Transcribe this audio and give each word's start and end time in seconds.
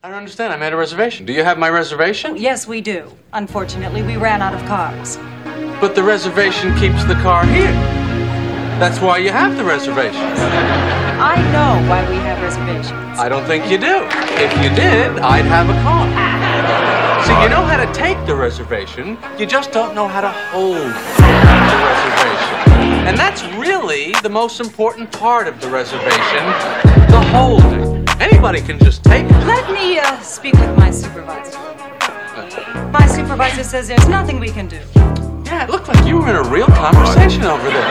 I 0.00 0.10
don't 0.10 0.18
understand. 0.18 0.52
I 0.52 0.56
made 0.56 0.72
a 0.72 0.76
reservation. 0.76 1.26
Do 1.26 1.32
you 1.32 1.42
have 1.42 1.58
my 1.58 1.68
reservation? 1.68 2.30
Oh, 2.30 2.36
yes, 2.36 2.68
we 2.68 2.80
do. 2.80 3.10
Unfortunately, 3.32 4.00
we 4.00 4.16
ran 4.16 4.40
out 4.40 4.54
of 4.54 4.64
cars. 4.68 5.16
But 5.80 5.96
the 5.96 6.04
reservation 6.04 6.72
keeps 6.76 7.04
the 7.06 7.14
car 7.14 7.44
here. 7.44 7.72
That's 8.78 9.00
why 9.00 9.18
you 9.18 9.32
have 9.32 9.56
the 9.56 9.64
reservation. 9.64 10.22
I 10.22 11.34
know 11.50 11.90
why 11.90 12.08
we 12.08 12.14
have 12.18 12.40
reservations. 12.40 13.18
I 13.18 13.28
don't 13.28 13.44
think 13.46 13.68
you 13.68 13.76
do. 13.76 14.06
If 14.38 14.52
you 14.62 14.70
did, 14.70 15.18
I'd 15.18 15.44
have 15.46 15.68
a 15.68 15.74
car. 15.82 16.06
See, 17.26 17.42
you 17.42 17.48
know 17.48 17.64
how 17.64 17.84
to 17.84 17.92
take 17.92 18.24
the 18.24 18.36
reservation, 18.36 19.18
you 19.36 19.46
just 19.46 19.72
don't 19.72 19.96
know 19.96 20.06
how 20.06 20.20
to 20.20 20.30
hold 20.30 20.76
the 20.76 21.78
reservation. 21.90 23.08
And 23.08 23.18
that's 23.18 23.42
really 23.56 24.12
the 24.22 24.30
most 24.30 24.60
important 24.60 25.10
part 25.10 25.48
of 25.48 25.60
the 25.60 25.68
reservation 25.68 26.44
the 27.10 27.20
holding. 27.32 27.97
Anybody 28.20 28.60
can 28.60 28.78
just 28.78 29.04
take 29.04 29.24
it. 29.24 29.46
Let 29.46 29.72
me 29.72 29.98
uh, 29.98 30.18
speak 30.20 30.54
with 30.54 30.76
my 30.76 30.90
supervisor. 30.90 31.58
My 32.90 33.06
supervisor 33.06 33.62
says 33.62 33.88
there's 33.88 34.08
nothing 34.08 34.40
we 34.40 34.48
can 34.50 34.66
do. 34.66 34.80
Yeah, 35.44 35.64
it 35.64 35.70
looked 35.70 35.88
like 35.88 36.04
you 36.04 36.18
were 36.18 36.28
in 36.28 36.36
a 36.36 36.42
real 36.48 36.66
conversation 36.66 37.44
over 37.44 37.70
there. 37.70 37.88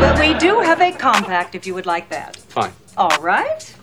But 0.00 0.18
we 0.18 0.34
do 0.38 0.60
have 0.60 0.80
a 0.80 0.92
compact 0.92 1.54
if 1.54 1.66
you 1.66 1.74
would 1.74 1.86
like 1.86 2.08
that. 2.08 2.36
Fine. 2.36 2.72
All 2.96 3.16
right. 3.20 3.74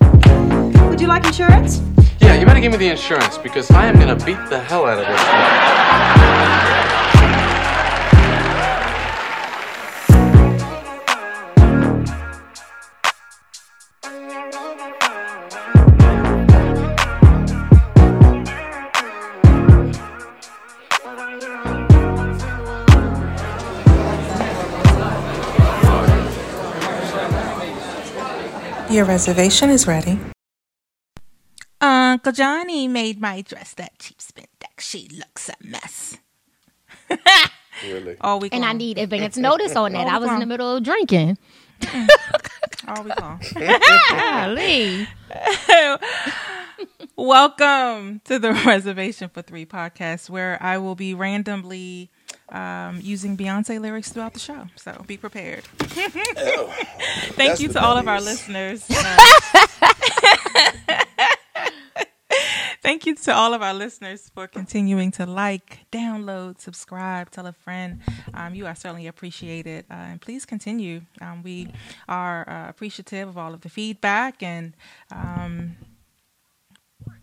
Would 0.89 0.99
you 0.99 1.07
like 1.07 1.25
insurance? 1.25 1.81
Yeah, 2.19 2.39
you 2.39 2.45
better 2.45 2.59
give 2.59 2.71
me 2.71 2.77
the 2.77 2.89
insurance 2.89 3.37
because 3.37 3.69
I 3.71 3.85
am 3.85 3.95
gonna 3.95 4.15
beat 4.25 4.39
the 4.49 4.59
hell 4.59 4.85
out 4.85 4.99
of 4.99 5.05
this 5.05 6.70
Your 28.91 29.05
reservation 29.05 29.69
is 29.69 29.87
ready. 29.87 30.19
Uncle 31.79 32.33
Johnny 32.33 32.87
made 32.89 33.21
my 33.21 33.41
dress 33.41 33.73
that 33.75 33.97
cheap 33.99 34.21
spin 34.21 34.45
deck. 34.59 34.81
She 34.81 35.07
looks 35.17 35.49
a 35.49 35.53
mess. 35.63 36.17
Really? 37.83 38.15
All 38.21 38.39
week 38.39 38.53
And 38.53 38.63
I 38.63 38.67
long. 38.67 38.77
need 38.77 38.99
advance 38.99 39.37
notice 39.37 39.75
on 39.75 39.93
that. 39.93 40.05
I 40.05 40.19
was 40.19 40.29
in 40.29 40.39
the 40.39 40.45
middle 40.45 40.75
of 40.77 40.83
drinking. 40.83 41.35
Mm. 41.79 42.07
All 42.87 43.03
week 43.03 43.19
long. 43.19 43.41
Golly. 44.11 45.07
Welcome 47.15 48.21
to 48.25 48.37
the 48.37 48.53
Reservation 48.53 49.29
for 49.29 49.41
Three 49.41 49.65
podcast, 49.65 50.29
where 50.29 50.61
I 50.61 50.77
will 50.77 50.93
be 50.93 51.15
randomly 51.15 52.11
um, 52.51 52.99
using 53.01 53.37
Beyonce 53.37 53.79
lyrics 53.79 54.11
throughout 54.11 54.33
the 54.33 54.39
show. 54.39 54.67
So 54.75 55.03
be 55.07 55.17
prepared. 55.17 55.63
Thank 57.35 57.59
you 57.59 57.69
to 57.69 57.83
all 57.83 57.97
of 57.97 58.07
our 58.07 58.21
listeners. 58.21 58.85
Thank 62.83 63.05
you 63.05 63.15
to 63.15 63.33
all 63.33 63.53
of 63.53 63.61
our 63.61 63.75
listeners 63.75 64.31
for 64.33 64.47
continuing 64.47 65.11
to 65.11 65.25
like, 65.27 65.85
download, 65.91 66.59
subscribe, 66.59 67.29
tell 67.29 67.45
a 67.45 67.53
friend. 67.53 68.01
Um, 68.33 68.55
you 68.55 68.65
are 68.65 68.73
certainly 68.75 69.05
appreciated. 69.07 69.85
Uh, 69.89 69.93
and 69.93 70.21
please 70.21 70.45
continue. 70.45 71.01
Um, 71.21 71.43
we 71.43 71.71
are 72.09 72.49
uh, 72.49 72.69
appreciative 72.69 73.29
of 73.29 73.37
all 73.37 73.53
of 73.53 73.61
the 73.61 73.69
feedback 73.69 74.41
and 74.41 74.73
um, 75.11 75.77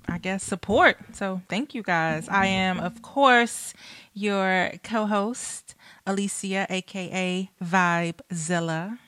I 0.09 0.19
guess 0.19 0.43
support. 0.43 0.97
So 1.13 1.43
thank 1.49 1.75
you 1.75 1.83
guys. 1.83 2.29
I 2.29 2.47
am, 2.47 2.81
of 2.81 3.03
course, 3.03 3.75
your 4.19 4.73
co-host, 4.83 5.75
Alicia, 6.07 6.67
aka 6.69 7.51
Vibezilla. 7.63 8.99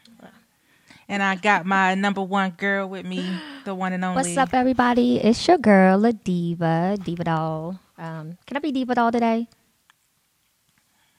And 1.09 1.25
I 1.25 1.35
got 1.35 1.67
my 1.67 1.97
number 1.97 2.23
one 2.23 2.51
girl 2.51 2.89
with 2.89 3.05
me, 3.05 3.29
the 3.65 3.75
one 3.75 3.93
and 3.93 4.05
only. 4.05 4.23
What's 4.23 4.37
up, 4.37 4.55
everybody? 4.55 5.17
It's 5.17 5.47
your 5.49 5.59
girl, 5.59 5.99
La 5.99 6.13
Diva, 6.13 6.97
Diva 7.03 7.25
Doll. 7.25 7.81
Um, 7.99 8.39
can 8.47 8.57
I 8.57 8.61
be 8.61 8.71
Diva 8.71 8.95
Doll 8.95 9.11
today? 9.11 9.49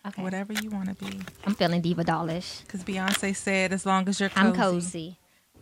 Okay. 0.08 0.24
Whatever 0.24 0.54
you 0.54 0.70
want 0.70 0.88
to 0.88 0.96
be. 0.96 1.20
I'm 1.46 1.56
feeling 1.56 1.82
Diva 1.82 2.06
Dollish. 2.06 2.62
Because 2.62 2.86
Beyonce 2.86 3.36
said, 3.36 3.74
as 3.74 3.86
long 3.86 4.08
as 4.08 4.20
you're 4.20 4.30
cozy, 4.30 4.48
I'm 4.48 4.54
cozy. 4.54 5.18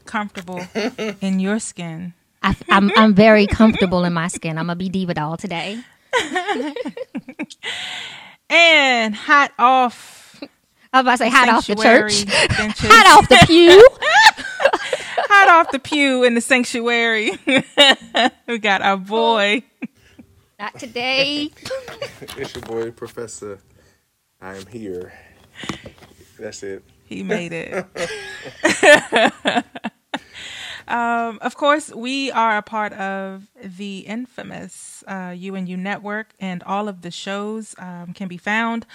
comfortable 0.06 0.62
in 1.22 1.40
your 1.40 1.58
skin. 1.60 2.14
I, 2.44 2.56
am 2.70 2.92
I'm 2.96 3.16
very 3.16 3.48
comfortable 3.48 4.06
in 4.06 4.14
my 4.14 4.28
skin. 4.28 4.60
I'm 4.60 4.68
gonna 4.68 4.76
be 4.76 4.90
Diva 4.90 5.16
Doll 5.16 5.38
today. 5.38 5.82
And 8.50 9.14
hot 9.16 9.52
off, 9.60 10.42
I 10.92 11.02
was 11.02 11.02
about 11.02 11.12
to 11.12 11.18
say 11.18 11.30
hot 11.30 11.50
off 11.50 11.68
the 11.68 11.76
church, 11.76 12.26
benches. 12.26 12.80
hot 12.90 13.18
off 13.18 13.30
the 13.30 13.44
pew. 13.46 13.88
hot 15.30 15.50
off 15.50 15.72
the 15.72 15.80
pew 15.80 16.24
in 16.24 16.34
the 16.34 16.42
sanctuary. 16.42 17.32
we 18.48 18.58
got 18.58 18.82
our 18.82 18.98
boy. 18.98 19.64
Not 20.58 20.80
today. 20.80 21.52
It's 22.38 22.56
your 22.56 22.64
boy, 22.64 22.92
Professor. 22.92 23.60
I 24.42 24.56
am 24.56 24.66
here. 24.68 25.14
That's 26.40 26.64
it. 26.64 26.84
He 27.06 27.24
made 27.24 27.54
it. 27.54 27.86
Um, 30.90 31.38
of 31.42 31.56
course, 31.56 31.94
we 31.94 32.32
are 32.32 32.58
a 32.58 32.62
part 32.62 32.94
of 32.94 33.48
the 33.64 34.00
infamous 34.00 35.04
uh, 35.08 35.36
UNU 35.38 35.78
network, 35.78 36.34
and 36.40 36.64
all 36.64 36.88
of 36.88 37.02
the 37.02 37.12
shows 37.12 37.76
um, 37.78 38.14
can 38.14 38.28
be 38.28 38.38
found 38.38 38.86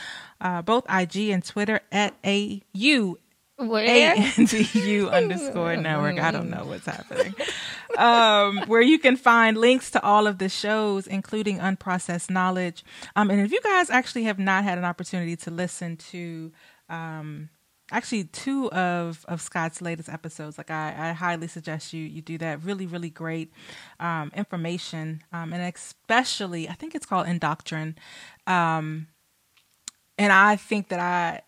uh, 0.41 0.63
both 0.63 0.85
IG 0.91 1.31
and 1.31 1.45
Twitter 1.45 1.81
at 1.93 2.15
AU 2.25 3.17
Where? 3.57 4.17
Underscore 5.11 5.77
network. 5.77 6.19
I 6.19 6.31
don't 6.33 6.51
know 6.51 6.65
what's 6.65 6.87
happening. 6.87 7.35
Um, 7.97 8.65
where 8.67 8.83
you 8.83 8.99
can 8.99 9.17
find 9.17 9.57
links 9.57 9.93
to 9.93 10.03
all 10.03 10.27
of 10.27 10.39
the 10.39 10.49
shows, 10.49 11.07
including 11.07 11.61
Unprocessed 11.61 12.29
Knowledge. 12.29 12.85
Um, 13.15 13.31
and 13.31 13.41
if 13.41 13.53
you 13.53 13.61
guys 13.63 13.89
actually 13.89 14.25
have 14.25 14.41
not 14.41 14.65
had 14.65 14.79
an 14.79 14.85
opportunity 14.85 15.37
to 15.37 15.53
listen 15.53 15.97
to 16.11 16.51
um, 16.89 17.51
actually 17.91 18.25
two 18.25 18.71
of, 18.73 19.25
of 19.29 19.41
Scott's 19.41 19.83
latest 19.83 20.09
episodes, 20.09 20.59
like 20.59 20.71
I, 20.71 21.11
I 21.11 21.13
highly 21.13 21.49
suggest 21.49 21.93
you 21.93 22.05
you 22.05 22.23
do 22.23 22.39
that. 22.39 22.65
Really, 22.65 22.87
really 22.87 23.11
great 23.11 23.53
um, 24.01 24.33
information. 24.35 25.23
Um, 25.33 25.53
and 25.53 25.63
especially, 25.75 26.69
I 26.69 26.73
think 26.73 26.95
it's 26.95 27.07
called 27.07 27.27
Indoctrine. 27.27 27.95
Um, 28.47 29.09
and 30.17 30.33
I 30.33 30.57
think 30.57 30.89
that 30.89 31.01
I 31.01 31.43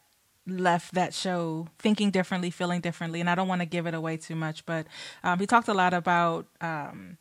left 0.47 0.95
that 0.95 1.13
show 1.15 1.69
thinking 1.79 2.11
differently, 2.11 2.51
feeling 2.51 2.81
differently, 2.81 3.21
and 3.21 3.31
I 3.31 3.35
don't 3.35 3.49
want 3.49 3.63
to 3.63 3.67
give 3.67 3.87
it 3.87 3.95
away 3.95 4.17
too 4.17 4.37
much. 4.37 4.67
But 4.67 4.87
um, 5.25 5.39
he 5.39 5.47
talked 5.47 5.69
a 5.69 5.75
lot 5.75 5.95
about 5.95 6.47
um, 6.61 7.17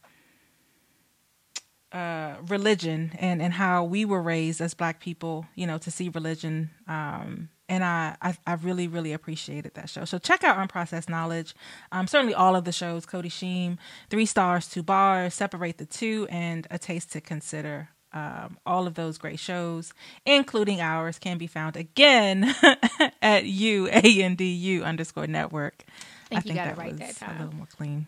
uh, 1.92 2.36
religion 2.48 3.14
and 3.20 3.42
and 3.42 3.54
how 3.54 3.84
we 3.84 4.06
were 4.06 4.22
raised 4.22 4.60
as 4.60 4.74
Black 4.74 5.00
people, 5.00 5.46
you 5.56 5.66
know, 5.66 5.78
to 5.78 5.90
see 5.90 6.10
religion. 6.10 6.72
Um, 6.88 7.50
and 7.68 7.84
I, 7.84 8.16
I, 8.22 8.38
I 8.46 8.54
really, 8.54 8.88
really 8.88 9.14
appreciated 9.14 9.74
that 9.76 9.90
show. 9.90 10.06
So 10.06 10.18
check 10.18 10.44
out 10.44 10.58
Unprocessed 10.58 11.10
Knowledge. 11.10 11.56
Um, 11.92 12.08
certainly 12.08 12.34
all 12.34 12.56
of 12.56 12.66
the 12.66 12.72
shows, 12.72 13.06
Cody 13.06 13.30
Sheem, 13.30 13.78
Three 14.10 14.26
Stars, 14.26 14.68
Two 14.68 14.84
Bars, 14.84 15.34
Separate 15.34 15.78
the 15.78 15.86
Two, 15.86 16.28
and 16.30 16.68
A 16.70 16.78
Taste 16.78 17.12
to 17.14 17.22
Consider. 17.22 17.90
Um, 18.14 18.58
all 18.66 18.88
of 18.88 18.94
those 18.94 19.18
great 19.18 19.40
shows, 19.40 19.94
including 20.26 20.80
ours, 20.80 21.20
can 21.20 21.38
be 21.38 21.48
found 21.48 21.76
again 21.76 22.46
at 23.22 23.44
UANDU 23.44 24.84
underscore 24.84 25.28
network. 25.28 25.84
I 26.32 26.40
think 26.40 26.46
you 26.46 26.54
got 26.54 26.70
it 26.70 26.78
right 26.78 26.92
was 26.98 27.00
that 27.00 27.22
a 27.22 27.44
little 27.44 27.56
more 27.56 27.68
clean. 27.68 28.08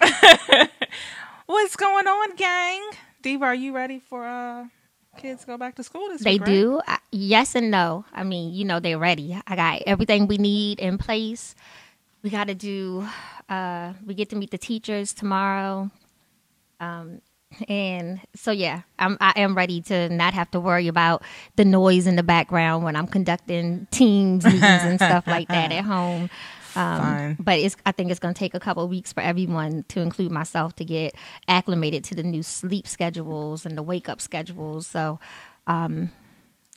What's 1.46 1.76
going 1.76 2.06
on, 2.06 2.36
gang? 2.36 2.82
Diva, 3.22 3.46
are 3.46 3.54
you 3.54 3.74
ready 3.74 4.00
for 4.00 4.26
uh 4.26 4.66
kids 5.18 5.44
go 5.44 5.56
back 5.56 5.74
to 5.76 5.82
school 5.82 6.08
this 6.08 6.22
They 6.22 6.32
week? 6.34 6.40
right? 6.42 6.46
do. 6.46 6.80
I, 6.86 6.98
yes 7.12 7.54
and 7.54 7.70
no. 7.70 8.04
I 8.12 8.24
mean, 8.24 8.52
you 8.54 8.64
know, 8.64 8.80
they're 8.80 8.98
ready. 8.98 9.38
I 9.46 9.56
got 9.56 9.82
everything 9.86 10.26
we 10.26 10.38
need 10.38 10.78
in 10.80 10.98
place. 10.98 11.54
We 12.22 12.30
got 12.30 12.48
to 12.48 12.54
do. 12.54 13.06
Uh, 13.48 13.92
we 14.04 14.14
get 14.14 14.30
to 14.30 14.36
meet 14.36 14.50
the 14.50 14.58
teachers 14.58 15.12
tomorrow. 15.12 15.90
Um, 16.80 17.20
and 17.68 18.20
so 18.34 18.50
yeah, 18.50 18.82
I'm 18.98 19.16
I 19.20 19.32
am 19.36 19.56
ready 19.56 19.80
to 19.82 20.08
not 20.08 20.34
have 20.34 20.50
to 20.50 20.60
worry 20.60 20.88
about 20.88 21.22
the 21.54 21.64
noise 21.64 22.06
in 22.06 22.16
the 22.16 22.22
background 22.24 22.84
when 22.84 22.96
I'm 22.96 23.06
conducting 23.06 23.86
teams 23.92 24.44
meetings 24.44 24.62
and 24.62 24.98
stuff 24.98 25.26
like 25.26 25.48
that 25.48 25.70
at 25.78 25.84
home. 25.84 26.28
Um, 26.76 27.36
but 27.40 27.58
it's 27.58 27.76
I 27.86 27.92
think 27.92 28.10
it's 28.10 28.20
going 28.20 28.34
to 28.34 28.38
take 28.38 28.54
a 28.54 28.60
couple 28.60 28.84
of 28.84 28.90
weeks 28.90 29.12
for 29.12 29.20
everyone 29.22 29.84
to 29.88 30.00
include 30.00 30.30
myself 30.30 30.76
to 30.76 30.84
get 30.84 31.14
acclimated 31.48 32.04
to 32.04 32.14
the 32.14 32.22
new 32.22 32.42
sleep 32.42 32.86
schedules 32.86 33.64
and 33.66 33.76
the 33.76 33.82
wake 33.82 34.08
up 34.08 34.20
schedules. 34.20 34.86
So 34.86 35.18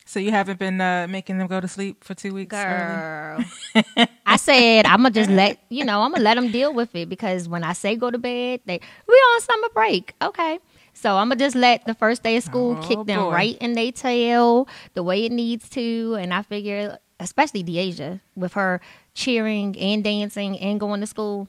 So 0.06 0.18
you 0.18 0.32
haven't 0.32 0.58
been 0.58 0.80
uh, 0.80 1.06
making 1.08 1.38
them 1.38 1.46
go 1.46 1.60
to 1.60 1.68
sleep 1.68 2.02
for 2.02 2.14
two 2.14 2.34
weeks? 2.34 2.54
Girl. 2.56 3.44
I 4.26 4.36
said 4.36 4.84
I'm 4.86 5.02
gonna 5.02 5.10
just 5.10 5.30
let 5.30 5.58
you 5.68 5.84
know 5.84 6.00
I'm 6.02 6.10
gonna 6.12 6.24
let 6.24 6.34
them 6.34 6.50
deal 6.50 6.74
with 6.74 6.94
it 6.96 7.08
because 7.08 7.48
when 7.48 7.62
I 7.62 7.74
say 7.74 7.94
go 7.94 8.10
to 8.10 8.18
bed, 8.18 8.60
they 8.66 8.80
we 9.06 9.14
on 9.14 9.40
summer 9.40 9.68
break, 9.72 10.14
okay. 10.20 10.58
So 10.94 11.16
I'm 11.16 11.28
gonna 11.28 11.36
just 11.38 11.54
let 11.54 11.84
the 11.86 11.94
first 11.94 12.22
day 12.24 12.36
of 12.38 12.42
school 12.42 12.76
Oh, 12.76 12.86
kick 12.88 13.06
them 13.06 13.20
boy. 13.20 13.30
right 13.32 13.58
in 13.60 13.74
their 13.74 13.92
tail 13.92 14.66
the 14.94 15.02
way 15.04 15.24
it 15.26 15.32
needs 15.32 15.68
to. 15.70 16.16
And 16.18 16.34
I 16.34 16.42
figure, 16.42 16.98
especially 17.20 17.62
Deasia, 17.62 18.20
with 18.34 18.54
her 18.54 18.80
cheering 19.20 19.78
and 19.78 20.02
dancing 20.02 20.58
and 20.58 20.80
going 20.80 21.00
to 21.00 21.06
school, 21.06 21.48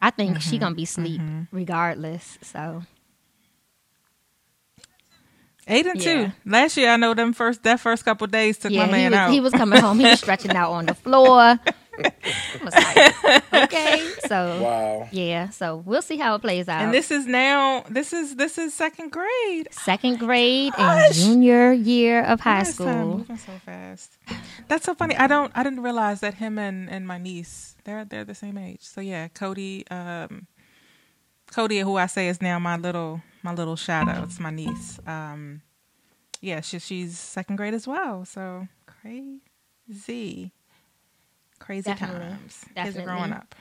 I 0.00 0.10
think 0.10 0.30
Mm-hmm. 0.38 0.50
she 0.50 0.58
gonna 0.58 0.74
be 0.74 0.84
asleep 0.84 1.20
regardless. 1.50 2.38
So 2.42 2.82
Eight 5.70 5.86
and 5.86 6.00
Yeah. 6.02 6.26
two. 6.28 6.32
Last 6.46 6.76
year, 6.78 6.90
I 6.90 6.96
know 6.96 7.12
them 7.12 7.34
first 7.34 7.62
that 7.64 7.78
first 7.80 8.04
couple 8.04 8.26
days 8.26 8.56
took 8.56 8.70
yeah, 8.72 8.86
my 8.86 8.90
man 8.92 9.00
he 9.02 9.08
was, 9.10 9.18
out. 9.18 9.30
he 9.32 9.40
was 9.40 9.52
coming 9.52 9.80
home. 9.80 9.98
He 9.98 10.06
was 10.06 10.18
stretching 10.24 10.52
out 10.56 10.72
on 10.72 10.86
the 10.86 10.94
floor. 10.94 11.58
I 12.04 12.64
was 12.64 12.74
like, 12.74 13.64
okay, 13.64 14.10
so 14.26 14.60
Wow. 14.62 15.08
yeah, 15.12 15.48
so 15.50 15.76
we'll 15.84 16.02
see 16.02 16.16
how 16.16 16.34
it 16.34 16.40
plays 16.40 16.68
out. 16.68 16.82
and 16.82 16.92
this 16.94 17.10
is 17.10 17.26
now 17.26 17.84
this 17.88 18.12
is 18.12 18.36
this 18.36 18.58
is 18.58 18.74
second 18.74 19.10
grade. 19.12 19.68
second 19.72 20.18
grade 20.18 20.72
and 20.78 21.14
junior 21.14 21.72
year 21.72 22.22
of 22.24 22.40
high 22.40 22.58
Yes, 22.58 22.74
school. 22.74 23.18
moving 23.18 23.36
so 23.36 23.52
fast. 23.64 24.18
That's 24.68 24.84
so 24.84 24.94
funny. 24.94 25.16
I 25.16 25.26
don't. 25.26 25.50
I 25.54 25.62
didn't 25.62 25.82
realize 25.82 26.20
that 26.20 26.34
him 26.34 26.58
and, 26.58 26.88
and 26.90 27.06
my 27.06 27.18
niece 27.18 27.76
they're 27.84 28.04
they're 28.04 28.24
the 28.24 28.34
same 28.34 28.58
age. 28.58 28.82
So 28.82 29.00
yeah, 29.00 29.28
Cody. 29.28 29.86
Um, 29.90 30.46
Cody, 31.50 31.78
who 31.78 31.96
I 31.96 32.06
say 32.06 32.28
is 32.28 32.42
now 32.42 32.58
my 32.58 32.76
little 32.76 33.22
my 33.42 33.54
little 33.54 33.76
shadow. 33.76 34.22
It's 34.24 34.38
my 34.38 34.50
niece. 34.50 34.98
Um, 35.06 35.62
yeah, 36.40 36.60
she, 36.60 36.78
she's 36.78 37.18
second 37.18 37.56
grade 37.56 37.72
as 37.74 37.86
well. 37.88 38.24
So 38.26 38.68
crazy, 39.88 40.52
crazy 41.68 41.90
Definitely. 41.90 42.20
times. 42.20 42.64
Kids 42.64 42.70
are 42.70 42.74
Definitely. 42.74 43.04
growing 43.04 43.32
up. 43.34 43.54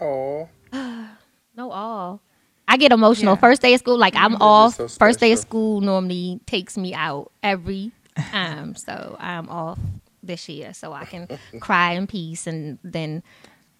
Oh, 0.00 0.48
No, 1.54 1.70
all. 1.70 2.22
I 2.66 2.78
get 2.78 2.92
emotional 2.92 3.34
Yeah. 3.34 3.40
first 3.40 3.60
day 3.60 3.74
of 3.74 3.80
school. 3.80 3.98
Like 3.98 4.16
I'm 4.16 4.32
That 4.32 4.36
is 4.36 4.40
off. 4.40 4.74
so 4.76 4.88
first 4.88 5.20
day 5.20 5.32
of 5.32 5.38
school 5.38 5.82
normally 5.82 6.40
takes 6.46 6.78
me 6.78 6.94
out 6.94 7.30
every 7.42 7.92
time, 8.16 8.74
so 8.74 9.16
I'm 9.20 9.50
off 9.50 9.78
this 10.22 10.48
year, 10.48 10.72
so 10.72 10.94
I 10.94 11.04
can 11.04 11.28
cry 11.60 11.92
in 11.92 12.06
peace 12.06 12.46
and 12.46 12.78
then 12.82 13.22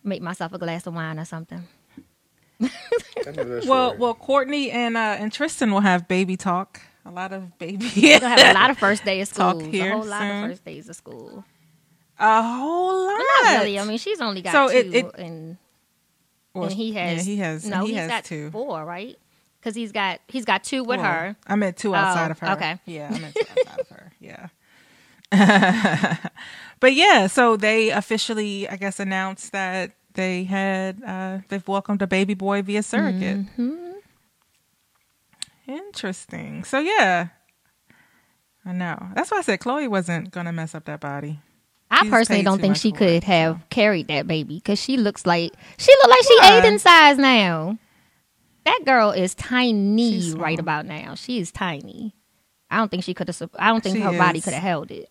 make 0.04 0.20
myself 0.20 0.52
a 0.52 0.58
glass 0.58 0.86
of 0.86 0.92
wine 0.94 1.18
or 1.18 1.24
something. 1.24 1.62
I 2.60 3.30
know 3.34 3.44
that's 3.44 3.66
Well, 3.66 3.96
well, 3.96 4.14
Courtney 4.14 4.70
and 4.70 4.96
uh, 4.98 5.16
and 5.18 5.32
Tristan 5.32 5.72
will 5.72 5.80
have 5.80 6.06
baby 6.08 6.36
talk. 6.36 6.80
A 7.06 7.10
lot 7.10 7.32
of 7.32 7.56
baby. 7.58 7.90
We'll 7.96 8.20
have 8.20 8.54
a 8.54 8.58
lot 8.58 8.70
of 8.70 8.78
first 8.78 9.04
day 9.04 9.20
of 9.22 9.32
Talk 9.32 9.56
school. 9.60 9.70
here 9.70 9.92
A 9.92 9.96
whole 9.96 10.04
lot 10.06 10.20
soon. 10.20 10.44
of 10.44 10.50
first 10.50 10.64
days 10.64 10.88
of 10.88 10.94
school. 10.96 11.44
A 12.18 12.42
whole 12.42 13.06
lot. 13.06 13.18
Not 13.44 13.58
really. 13.60 13.78
I 13.78 13.84
mean, 13.84 13.98
she's 13.98 14.20
only 14.20 14.42
got 14.42 14.52
So 14.52 14.68
two, 14.68 14.76
it- 14.76 14.94
it- 14.94 15.14
and 15.18 15.56
Well, 16.54 16.64
and 16.64 16.72
he 16.72 16.92
yeah, 16.92 17.06
has 17.10 17.26
he 17.26 17.36
has 17.38 17.66
no, 17.66 17.80
he 17.84 17.88
he's 17.92 17.96
has 18.00 18.08
got 18.10 18.24
two. 18.24 18.50
four, 18.50 18.84
right? 18.84 19.18
Because 19.58 19.74
he's 19.74 19.92
got 19.92 20.20
he's 20.28 20.44
got 20.44 20.62
two 20.64 20.84
with 20.84 21.00
her. 21.00 21.36
I 21.46 21.54
meant 21.56 21.76
two 21.76 21.94
outside 21.94 22.28
Oh, 22.28 22.30
of 22.32 22.38
her. 22.40 22.50
okay. 22.52 22.78
Yeah, 22.84 23.10
I 23.14 23.18
meant 23.18 23.34
two 23.34 23.46
outside 23.60 23.80
of 23.80 23.88
her. 23.88 24.12
Yeah. 24.20 24.48
but 26.80 26.92
yeah, 26.94 27.26
so 27.26 27.56
they 27.56 27.90
officially, 27.90 28.68
I 28.68 28.76
guess, 28.76 29.00
announced 29.00 29.52
that 29.52 29.92
they 30.14 30.44
had 30.44 31.02
uh, 31.02 31.38
they've 31.48 31.66
welcomed 31.66 32.02
a 32.02 32.06
baby 32.06 32.34
boy 32.34 32.60
via 32.62 32.82
surrogate. 32.82 33.38
Mm-hmm. 33.56 33.78
Interesting. 35.66 36.64
So 36.64 36.80
yeah, 36.80 37.28
I 38.64 38.72
know. 38.72 39.08
That's 39.14 39.30
why 39.30 39.38
I 39.38 39.42
said 39.42 39.60
Khloé 39.60 39.88
wasn't 39.88 40.30
gonna 40.32 40.52
mess 40.52 40.74
up 40.74 40.84
that 40.84 41.00
body. 41.00 41.40
I 41.92 42.02
She's 42.04 42.10
personally 42.10 42.42
don't 42.42 42.58
think 42.58 42.76
she 42.76 42.90
could 42.90 43.22
have 43.24 43.68
carried 43.68 44.08
that 44.08 44.26
baby 44.26 44.54
because 44.56 44.80
she 44.80 44.96
looks 44.96 45.26
like 45.26 45.52
she 45.76 45.92
look 46.02 46.08
like 46.08 46.22
she 46.22 46.36
Why? 46.40 46.66
in 46.66 46.78
size 46.78 47.18
now. 47.18 47.78
That 48.64 48.80
girl 48.86 49.10
is 49.10 49.34
tiny 49.34 50.32
right 50.32 50.58
about 50.58 50.86
now. 50.86 51.14
She 51.16 51.38
is 51.38 51.52
tiny. 51.52 52.14
I 52.70 52.78
don't 52.78 52.90
think 52.90 53.04
she 53.04 53.12
could 53.12 53.28
have. 53.28 53.50
I 53.58 53.68
don't 53.68 53.82
think 53.82 53.96
She 53.96 54.02
her 54.02 54.16
body 54.16 54.40
could 54.40 54.54
have 54.54 54.62
held 54.62 54.90
it. 54.90 55.10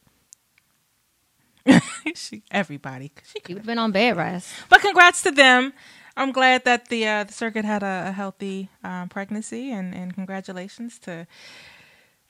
she, 2.15 2.41
everybody, 2.49 3.11
she 3.23 3.33
She 3.33 3.39
could. 3.41 3.57
have 3.57 3.65
been 3.67 3.77
on 3.77 3.91
bed 3.91 4.17
rest. 4.17 4.51
But 4.67 4.81
congrats 4.81 5.21
to 5.23 5.31
them. 5.31 5.73
I'm 6.17 6.31
glad 6.31 6.65
that 6.65 6.89
the 6.89 7.07
uh, 7.07 7.23
the 7.25 7.33
circuit 7.33 7.63
had 7.63 7.83
a, 7.83 8.05
a 8.07 8.11
healthy 8.11 8.69
um, 8.83 9.07
pregnancy, 9.09 9.71
and, 9.71 9.93
and 9.93 10.15
congratulations 10.15 10.97
to 10.99 11.27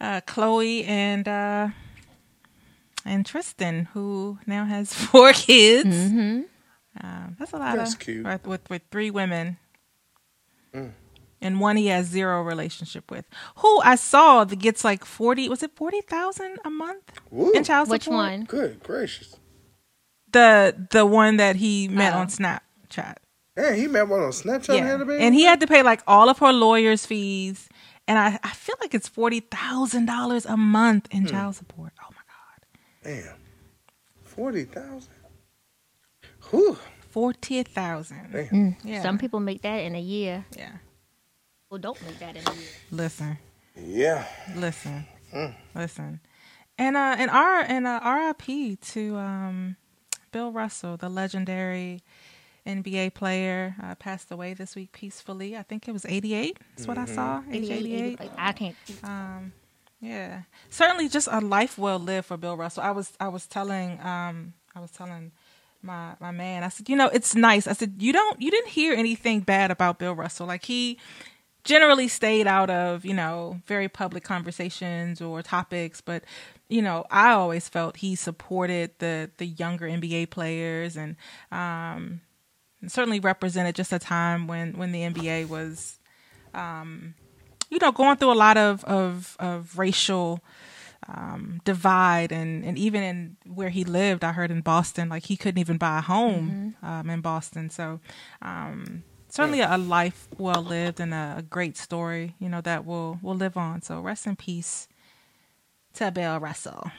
uh, 0.01 0.19
Khloé 0.27 0.86
and 0.88 1.27
uh, 1.27 1.69
and 3.06 3.25
Tristan, 3.25 3.86
who 3.94 4.39
now 4.45 4.65
has 4.65 4.94
four 5.12 5.33
kids. 5.33 5.95
Mm-hmm. 5.95 6.42
Um, 7.06 7.36
that's 7.39 7.53
a 7.53 7.57
lot 7.57 7.77
That's 7.77 7.94
of 7.94 8.00
cute. 8.00 8.25
With, 8.25 8.45
with 8.48 8.69
with 8.69 8.81
three 8.92 9.09
women, 9.12 9.57
Mm. 10.74 10.92
and 11.42 11.59
one 11.59 11.75
he 11.77 11.88
has 11.88 12.07
zero 12.07 12.42
relationship 12.44 13.09
with. 13.12 13.25
Who 13.57 13.81
I 13.81 13.95
saw 13.95 14.44
that 14.45 14.56
gets 14.59 14.83
like 14.83 15.03
forty. 15.06 15.48
Was 15.50 15.63
it 15.63 15.71
forty 15.75 16.01
thousand 16.01 16.57
a 16.65 16.69
month 16.69 17.12
Woo. 17.30 17.51
in 17.51 17.63
child 17.63 17.89
Which 17.89 18.03
support? 18.03 18.19
Which 18.31 18.38
one? 18.39 18.44
Good 18.45 18.83
gracious. 18.83 19.36
The 20.31 20.88
the 20.92 21.06
one 21.06 21.38
that 21.38 21.57
he 21.57 21.88
met 21.88 22.13
Oh. 22.13 22.19
on 22.19 22.27
Snapchat. 22.27 23.15
Hey, 23.56 23.80
he 23.81 23.88
met 23.88 24.07
one 24.07 24.21
on 24.21 24.31
Snapchat 24.31 24.77
and 24.77 24.86
had 24.88 25.01
a 25.01 25.06
baby. 25.06 25.24
And 25.24 25.36
he 25.36 25.44
had 25.44 25.59
to 25.59 25.68
pay 25.68 25.83
like 25.83 26.01
all 26.07 26.30
of 26.30 26.39
her 26.39 26.53
lawyer's 26.53 27.06
fees. 27.06 27.68
And 28.07 28.18
I, 28.18 28.39
I 28.44 28.50
feel 28.51 28.75
like 28.81 28.94
it's 28.94 29.07
forty 29.09 29.42
thousand 29.42 30.06
dollars 30.06 30.45
a 30.45 30.56
month 30.57 31.07
in 31.12 31.21
Hmm. 31.24 31.27
child 31.27 31.56
support. 31.56 31.94
My 33.03 33.09
god. 33.12 33.24
Damn. 33.24 33.36
Forty 34.24 34.63
thousand. 34.65 35.13
Whew. 36.50 36.77
Forty 37.09 37.63
thousand. 37.63 38.30
Damn. 38.31 38.75
Yeah. 38.83 39.01
Some 39.01 39.18
people 39.18 39.39
make 39.39 39.62
that 39.63 39.77
in 39.77 39.95
a 39.95 40.01
year. 40.01 40.45
Yeah. 40.57 40.71
Well, 41.69 41.80
don't 41.80 42.01
make 42.06 42.19
that 42.19 42.36
in 42.36 42.44
a 42.48 42.53
year. 42.56 42.69
Listen. 42.92 43.38
Yeah. 43.75 44.25
Listen. 44.56 45.06
Mm. 45.33 45.56
Listen. 45.75 46.19
And 46.77 46.98
uh 46.98 47.15
and 47.18 47.30
R 47.31 47.59
and 47.62 47.88
uh 47.88 48.00
RIP 48.03 48.80
to 48.81 49.15
um 49.18 49.75
Bill 50.31 50.51
Russell, 50.51 50.98
the 50.98 51.09
legendary 51.09 52.01
NBA 52.65 53.13
player, 53.15 53.75
uh, 53.83 53.95
passed 53.95 54.31
away 54.31 54.53
this 54.53 54.75
week 54.75 54.92
peacefully. 54.94 55.57
I 55.57 55.63
think 55.63 55.88
it 55.88 55.92
was 55.92 56.06
88. 56.06 56.57
That's 56.75 56.88
what 56.88 56.98
I 56.98 57.03
Mm-hmm. 57.06 57.15
saw. 57.15 57.42
Age 57.51 57.69
88, 57.69 57.74
88. 57.86 58.19
like, 58.19 58.31
I 58.38 58.51
can't. 58.53 58.75
Um, 59.03 59.51
yeah, 60.01 60.42
certainly 60.69 61.07
just 61.07 61.27
a 61.31 61.39
life 61.39 61.77
well 61.77 62.00
lived 62.00 62.27
for 62.27 62.38
Bill 62.38 62.57
Russell. 62.57 62.83
I 62.83 62.92
was 62.92 63.13
I 63.19 63.27
was 63.27 63.45
telling 63.48 64.00
um 64.01 64.53
I 64.75 64.80
was 64.80 64.92
telling 64.92 65.31
my 65.83 66.13
my 66.19 66.31
man 66.31 66.63
I 66.63 66.69
said 66.69 66.89
you 66.89 66.95
know 66.95 67.07
it's 67.07 67.36
nice. 67.36 67.68
I 67.68 67.74
said 67.74 67.95
you 68.00 68.12
don't 68.12 68.42
you 68.42 68.51
didn't 68.51 68.69
hear 68.69 68.94
anything 68.94 69.42
bad 69.42 69.71
about 69.71 70.00
Bill 70.00 70.13
Russell. 70.13 70.48
Like 70.48 70.65
he 70.65 70.98
generally 71.63 72.07
stayed 72.07 72.48
out 72.48 72.69
of 72.71 73.06
you 73.06 73.13
know 73.13 73.62
very 73.68 73.88
public 73.88 74.24
conversations 74.24 75.21
or 75.21 75.43
topics 75.43 76.01
but 76.01 76.24
you 76.70 76.81
know 76.81 77.05
I 77.12 77.34
always 77.34 77.70
felt 77.70 77.98
he 77.98 78.15
supported 78.15 78.91
the 78.98 79.29
the 79.38 79.46
younger 79.46 79.88
NBA 79.88 80.31
players 80.31 80.98
and 80.98 81.15
um 81.51 82.22
and 82.81 82.91
certainly 82.91 83.20
represented 83.20 83.75
just 83.75 83.93
a 83.93 84.00
time 84.00 84.48
when 84.48 84.74
when 84.74 84.91
the 84.91 85.01
NBA 85.01 85.48
was 85.48 86.00
um, 86.53 87.15
you 87.71 87.79
know, 87.81 87.91
going 87.91 88.17
through 88.17 88.33
a 88.33 88.35
lot 88.35 88.57
of 88.57 88.83
of, 88.83 89.35
of 89.39 89.77
racial 89.79 90.41
um, 91.07 91.59
divide, 91.65 92.31
and 92.31 92.63
and 92.63 92.77
even 92.77 93.01
in 93.01 93.37
where 93.51 93.69
he 93.69 93.83
lived, 93.83 94.23
I 94.23 94.33
heard 94.33 94.51
in 94.51 94.61
Boston, 94.61 95.09
like 95.09 95.23
he 95.25 95.35
couldn't 95.37 95.59
even 95.59 95.77
buy 95.77 95.97
a 95.97 96.01
home 96.01 96.75
um, 96.83 97.09
in 97.09 97.21
Boston. 97.21 97.69
So, 97.71 97.99
um, 98.43 99.03
certainly 99.29 99.61
a, 99.61 99.77
life 99.77 100.27
well 100.37 100.61
lived 100.61 100.99
and 100.99 101.13
a, 101.13 101.35
a 101.39 101.41
great 101.41 101.77
story, 101.77 102.35
you 102.39 102.49
know, 102.49 102.61
that 102.61 102.85
will 102.85 103.17
will 103.23 103.35
live 103.35 103.57
on. 103.57 103.81
So, 103.81 103.99
rest 103.99 104.27
in 104.27 104.35
peace 104.35 104.87
to 105.95 106.11
Bill 106.11 106.39
Russell. 106.39 106.91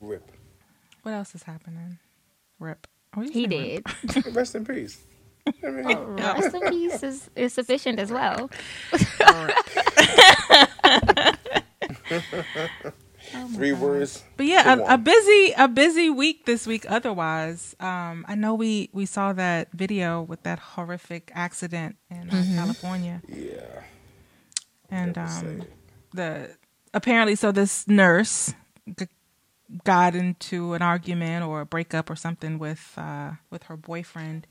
Rip. 0.00 0.32
What 1.02 1.12
else 1.12 1.34
is 1.34 1.44
happening? 1.44 1.98
Rip. 2.58 2.86
Oh, 3.16 3.22
you 3.22 3.30
He 3.30 3.44
say 3.44 3.80
rip. 3.84 3.88
did. 4.24 4.34
Rest 4.34 4.54
in 4.56 4.64
peace. 4.64 5.00
I 5.46 5.70
mean, 5.70 5.98
Rest 6.16 6.54
in 6.54 6.60
peace 6.70 7.02
is, 7.02 7.30
is 7.34 7.52
sufficient 7.52 7.98
as 7.98 8.10
well. 8.12 8.48
three 13.54 13.72
words. 13.72 14.22
But 14.36 14.46
yeah, 14.46 14.74
a, 14.74 14.94
a 14.94 14.98
busy 14.98 15.52
a 15.56 15.68
busy 15.68 16.10
week 16.10 16.46
this 16.46 16.66
week. 16.66 16.84
Otherwise, 16.88 17.74
um, 17.80 18.24
I 18.28 18.34
know 18.34 18.54
we 18.54 18.90
we 18.92 19.06
saw 19.06 19.32
that 19.32 19.68
video 19.72 20.22
with 20.22 20.42
that 20.44 20.58
horrific 20.58 21.30
accident 21.34 21.96
in 22.10 22.30
uh, 22.30 22.44
California, 22.56 23.22
Yeah. 23.28 23.82
and 24.90 25.16
um, 25.18 25.62
the 26.12 26.50
apparently 26.94 27.34
so 27.34 27.52
this 27.52 27.86
nurse 27.88 28.54
g- 28.98 29.06
got 29.84 30.14
into 30.14 30.74
an 30.74 30.82
argument 30.82 31.44
or 31.44 31.60
a 31.62 31.66
breakup 31.66 32.10
or 32.10 32.16
something 32.16 32.58
with 32.58 32.92
uh, 32.96 33.32
with 33.50 33.64
her 33.64 33.76
boyfriend. 33.76 34.46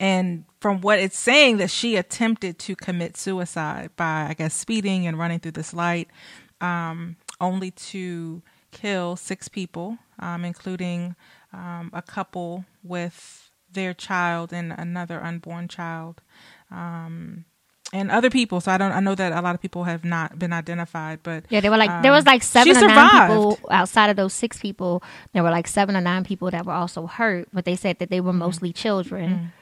And 0.00 0.44
from 0.60 0.80
what 0.80 0.98
it's 0.98 1.18
saying, 1.18 1.56
that 1.58 1.70
she 1.70 1.96
attempted 1.96 2.58
to 2.60 2.76
commit 2.76 3.16
suicide 3.16 3.90
by, 3.96 4.26
I 4.28 4.34
guess, 4.34 4.54
speeding 4.54 5.06
and 5.06 5.18
running 5.18 5.40
through 5.40 5.52
this 5.52 5.74
light, 5.74 6.08
um, 6.60 7.16
only 7.40 7.70
to 7.70 8.42
kill 8.70 9.16
six 9.16 9.48
people, 9.48 9.98
um, 10.18 10.44
including 10.44 11.16
um, 11.52 11.90
a 11.92 12.02
couple 12.02 12.64
with 12.82 13.50
their 13.72 13.94
child 13.94 14.52
and 14.52 14.72
another 14.72 15.22
unborn 15.22 15.68
child. 15.68 16.22
Um, 16.70 17.44
and 17.92 18.10
other 18.10 18.28
people. 18.28 18.60
So 18.60 18.70
I 18.70 18.76
don't. 18.76 18.92
I 18.92 19.00
know 19.00 19.14
that 19.14 19.32
a 19.32 19.40
lot 19.40 19.54
of 19.54 19.62
people 19.62 19.84
have 19.84 20.04
not 20.04 20.38
been 20.38 20.52
identified, 20.52 21.20
but 21.22 21.44
Yeah, 21.48 21.60
there 21.60 21.70
were 21.70 21.78
like 21.78 22.02
there 22.02 22.12
was 22.12 22.26
um, 22.26 22.32
like 22.32 22.42
seven 22.42 22.76
or 22.76 22.86
nine 22.86 23.28
people 23.28 23.58
outside 23.70 24.10
of 24.10 24.16
those 24.16 24.34
six 24.34 24.58
people. 24.58 25.02
There 25.32 25.42
were 25.42 25.50
like 25.50 25.66
seven 25.66 25.96
or 25.96 26.00
nine 26.00 26.24
people 26.24 26.50
that 26.50 26.66
were 26.66 26.72
also 26.72 27.06
hurt, 27.06 27.48
but 27.52 27.64
they 27.64 27.76
said 27.76 27.98
that 27.98 28.10
they 28.10 28.20
were 28.20 28.32
mostly 28.34 28.72
children. 28.72 29.52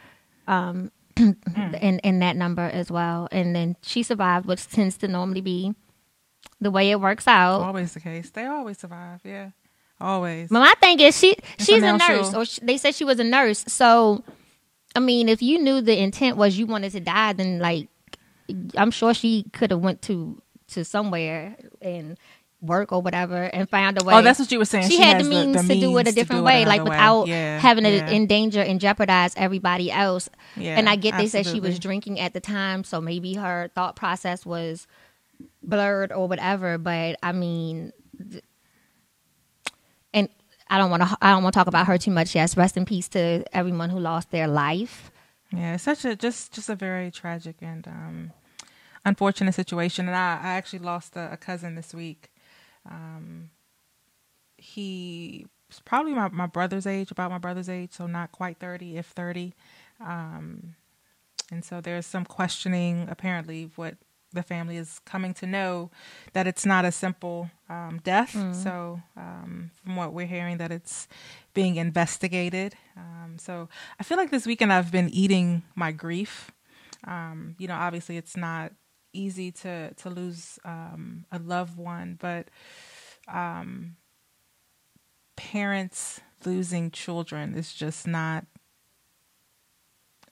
Um, 0.47 0.91
in 1.17 1.99
in 2.03 2.19
that 2.19 2.35
number 2.35 2.61
as 2.61 2.91
well, 2.91 3.27
and 3.31 3.55
then 3.55 3.75
she 3.81 4.03
survived, 4.03 4.45
which 4.45 4.67
tends 4.67 4.97
to 4.99 5.07
normally 5.07 5.41
be 5.41 5.73
the 6.61 6.69
way 6.71 6.91
it 6.91 7.01
works 7.01 7.27
out. 7.27 7.61
always 7.61 7.93
the 7.93 7.99
case. 7.99 8.29
They 8.29 8.45
always 8.45 8.77
survive. 8.77 9.21
Yeah, 9.23 9.49
always. 9.99 10.49
But 10.49 10.59
my 10.59 10.73
thing 10.79 10.99
is, 10.99 11.17
she 11.17 11.35
she's 11.59 11.81
a 11.83 11.97
she'll- 11.97 11.97
nurse, 11.97 12.33
or 12.35 12.45
sh 12.45 12.59
they 12.61 12.77
said 12.77 12.93
she 12.95 13.03
was 13.03 13.19
a 13.19 13.23
nurse. 13.23 13.65
So, 13.67 14.23
I 14.95 14.99
mean, 14.99 15.27
if 15.27 15.41
you 15.41 15.57
knew 15.59 15.81
the 15.81 15.97
intent 15.99 16.37
was 16.37 16.57
you 16.57 16.67
wanted 16.67 16.91
to 16.91 16.99
die, 16.99 17.33
then 17.33 17.57
like, 17.59 17.87
I'm 18.77 18.91
sure 18.91 19.13
she 19.15 19.43
could 19.53 19.71
have 19.71 19.81
went 19.81 20.01
to 20.03 20.39
to 20.69 20.85
somewhere 20.85 21.57
and 21.81 22.17
work 22.61 22.91
or 22.91 23.01
whatever 23.01 23.43
and 23.43 23.69
found 23.69 24.01
a 24.01 24.03
way. 24.03 24.15
Oh, 24.15 24.21
that's 24.21 24.39
what 24.39 24.51
you 24.51 24.57
were 24.57 24.65
saying. 24.65 24.89
She, 24.89 24.95
She 24.97 25.01
had 25.03 25.17
has 25.17 25.27
the 25.29 25.35
the- 25.35 25.45
means 25.45 25.67
to 25.67 25.79
do 25.79 25.95
it 25.99 26.07
a 26.07 26.11
different 26.11 26.43
way, 26.43 26.65
like 26.65 26.83
way. 26.83 26.89
without 26.89 27.27
Yeah, 27.27 27.59
having 27.59 27.83
to 27.83 27.91
yeah. 27.91 28.09
endanger 28.09 28.61
and 28.61 28.79
jeopardize 28.81 29.33
everybody 29.37 29.91
else. 29.91 30.27
Yeah, 30.55 30.77
and 30.77 30.89
I 30.89 30.95
get 30.95 31.17
they 31.17 31.27
said 31.27 31.45
she 31.45 31.59
was 31.59 31.77
drinking 31.79 32.19
at 32.19 32.33
the 32.33 32.39
time, 32.39 32.83
so 32.83 32.99
maybe 32.99 33.35
her 33.35 33.69
thought 33.75 33.95
process 33.95 34.45
was 34.45 34.87
blurred 35.61 36.11
or 36.11 36.27
whatever. 36.27 36.77
But 36.79 37.17
I 37.21 37.31
mean, 37.31 37.93
and 40.13 40.29
I 40.69 40.77
don't 40.77 40.89
want 40.89 41.03
to. 41.03 41.17
I 41.21 41.31
don't 41.31 41.43
want 41.43 41.53
to 41.53 41.59
talk 41.59 41.67
about 41.67 41.87
her 41.87 41.97
too 41.97 42.11
much. 42.11 42.35
Yes, 42.35 42.57
rest 42.57 42.75
in 42.77 42.85
peace 42.85 43.07
to 43.09 43.43
everyone 43.55 43.89
who 43.89 43.99
lost 43.99 44.31
their 44.31 44.47
life. 44.47 45.11
Yeah, 45.51 45.75
it's 45.75 45.83
such 45.83 46.05
a 46.05 46.15
just 46.15 46.53
just 46.53 46.69
a 46.69 46.75
very 46.75 47.11
tragic 47.11 47.57
and 47.61 47.87
um, 47.87 48.31
unfortunate 49.05 49.53
situation. 49.53 50.07
And 50.07 50.15
I, 50.15 50.39
I 50.41 50.49
actually 50.55 50.79
lost 50.79 51.15
a, 51.15 51.31
a 51.31 51.37
cousin 51.37 51.75
this 51.75 51.93
week. 51.93 52.29
Um, 52.89 53.49
he 54.57 55.45
was 55.67 55.79
probably 55.79 56.13
my, 56.13 56.29
my 56.29 56.47
brother's 56.47 56.87
age, 56.87 57.11
about 57.11 57.29
my 57.31 57.37
brother's 57.37 57.69
age, 57.69 57.91
so 57.91 58.07
not 58.07 58.31
quite 58.31 58.57
thirty, 58.57 58.97
if 58.97 59.07
thirty. 59.07 59.53
Um, 59.99 60.75
and 61.51 61.63
so 61.63 61.81
there's 61.81 62.05
some 62.05 62.25
questioning, 62.25 63.07
apparently, 63.09 63.69
what 63.75 63.95
the 64.33 64.43
family 64.43 64.75
is 64.75 64.99
coming 65.05 65.33
to 65.33 65.47
know 65.47 65.89
that 66.33 66.45
it's 66.47 66.65
not 66.65 66.83
a 66.83 66.91
simple 66.91 67.49
um, 67.69 68.01
death. 68.03 68.35
So, 68.53 69.01
um, 69.15 69.71
from 69.83 69.95
what 69.95 70.11
we're 70.13 70.27
hearing, 70.27 70.57
that 70.57 70.71
it's 70.71 71.07
being 71.53 71.77
investigated. 71.77 72.75
Um, 72.97 73.37
so, 73.39 73.69
I 73.99 74.03
feel 74.03 74.17
like 74.17 74.29
this 74.29 74.45
weekend 74.45 74.73
I've 74.73 74.91
been 74.91 75.09
eating 75.09 75.63
my 75.75 75.91
grief. 75.91 76.51
Um, 77.05 77.55
you 77.57 77.67
know, 77.67 77.75
obviously, 77.75 78.17
it's 78.17 78.35
not 78.35 78.73
easy 79.17 79.51
to 79.51 79.93
to 79.93 80.09
lose 80.09 80.59
um, 80.65 81.25
a 81.31 81.39
loved 81.39 81.77
one, 81.77 82.17
but 82.19 82.49
um, 83.27 83.95
parents 85.35 86.21
losing 86.45 86.91
children 86.91 87.55
is 87.55 87.73
just 87.73 88.07
not 88.07 88.45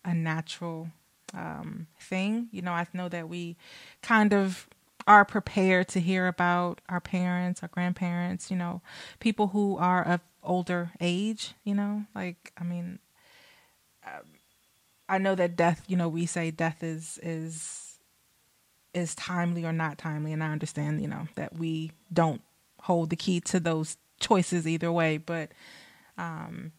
a 0.04 0.14
natural 0.14 0.90
um, 1.34 1.88
thing. 2.00 2.48
You 2.52 2.62
know, 2.62 2.72
I 2.72 2.88
know 2.94 3.10
that 3.10 3.28
we 3.28 3.58
kind 4.02 4.34
of 4.34 4.68
are 5.08 5.26
prepared 5.26 5.88
to 5.90 6.00
hear 6.00 6.28
about 6.28 6.82
our 6.90 7.00
parents, 7.00 7.62
our 7.62 7.70
grandparents, 7.70 8.50
you 8.50 8.58
know, 8.58 8.82
people 9.20 9.48
who 9.48 9.78
are 9.78 10.04
of 10.04 10.22
older 10.44 10.92
age, 11.00 11.54
you 11.64 11.76
know, 11.76 12.06
like, 12.16 12.52
I 12.60 12.64
mean, 12.64 13.00
um, 14.06 14.24
I 15.08 15.18
know 15.18 15.36
that 15.36 15.56
death, 15.56 15.84
you 15.88 15.98
know, 15.98 16.10
we 16.10 16.26
say 16.26 16.50
death 16.52 16.84
is, 16.84 17.20
is, 17.22 17.85
is 18.96 19.14
timely 19.14 19.66
or 19.66 19.74
not 19.74 20.00
timely. 20.00 20.34
And 20.34 20.44
I 20.44 20.52
understand, 20.52 21.02
you 21.02 21.08
know, 21.08 21.28
that 21.36 21.56
we 21.58 21.92
don't 22.12 22.42
hold 22.82 23.12
the 23.12 23.16
key 23.16 23.40
to 23.42 23.60
those 23.60 23.98
choices 24.20 24.66
either 24.66 24.92
way, 24.92 25.18
but, 25.18 25.52
um, 26.18 26.72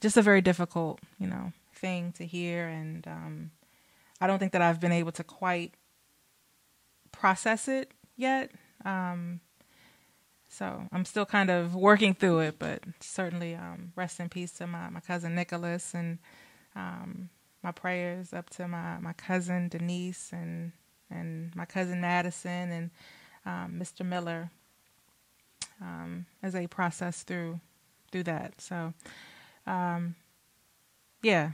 just 0.00 0.16
a 0.16 0.22
very 0.22 0.40
difficult, 0.40 0.98
you 1.18 1.28
know, 1.28 1.52
thing 1.74 2.12
to 2.12 2.26
hear. 2.26 2.66
And, 2.66 3.06
um, 3.06 3.50
I 4.20 4.26
don't 4.26 4.38
think 4.38 4.52
that 4.52 4.62
I've 4.62 4.80
been 4.80 4.92
able 4.92 5.12
to 5.12 5.24
quite 5.24 5.74
process 7.12 7.68
it 7.68 7.92
yet. 8.16 8.50
Um, 8.84 9.40
so 10.48 10.86
I'm 10.92 11.04
still 11.04 11.26
kind 11.26 11.50
of 11.50 11.74
working 11.74 12.14
through 12.14 12.40
it, 12.40 12.58
but 12.58 12.82
certainly 13.00 13.54
um, 13.54 13.92
rest 13.96 14.20
in 14.20 14.28
peace 14.28 14.52
to 14.52 14.66
my, 14.66 14.90
my 14.90 15.00
cousin 15.00 15.34
Nicholas 15.34 15.94
and 15.94 16.18
um, 16.74 17.30
my 17.62 17.72
prayers 17.72 18.32
up 18.32 18.50
to 18.50 18.68
my, 18.68 18.98
my 18.98 19.12
cousin 19.12 19.68
Denise 19.68 20.30
and 20.32 20.72
and 21.12 21.54
my 21.54 21.64
cousin 21.64 22.00
Madison 22.00 22.70
and 22.70 22.90
um, 23.44 23.78
Mr. 23.78 24.04
Miller 24.04 24.50
um, 25.80 26.26
as 26.42 26.52
they 26.52 26.66
process 26.66 27.22
through 27.22 27.60
through 28.10 28.24
that. 28.24 28.60
So 28.60 28.92
um, 29.66 30.14
yeah, 31.22 31.50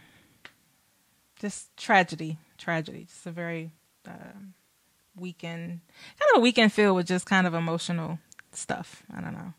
just 1.40 1.76
tragedy, 1.76 2.38
tragedy. 2.56 3.04
Just 3.04 3.26
a 3.26 3.30
very 3.30 3.72
um, 4.06 4.54
weekend, 5.16 5.80
kind 6.18 6.30
of 6.34 6.38
a 6.38 6.42
weekend 6.42 6.72
filled 6.72 6.96
with 6.96 7.06
just 7.06 7.26
kind 7.26 7.46
of 7.46 7.54
emotional 7.54 8.18
stuff. 8.52 9.02
I 9.14 9.20
don't 9.20 9.34
know, 9.34 9.52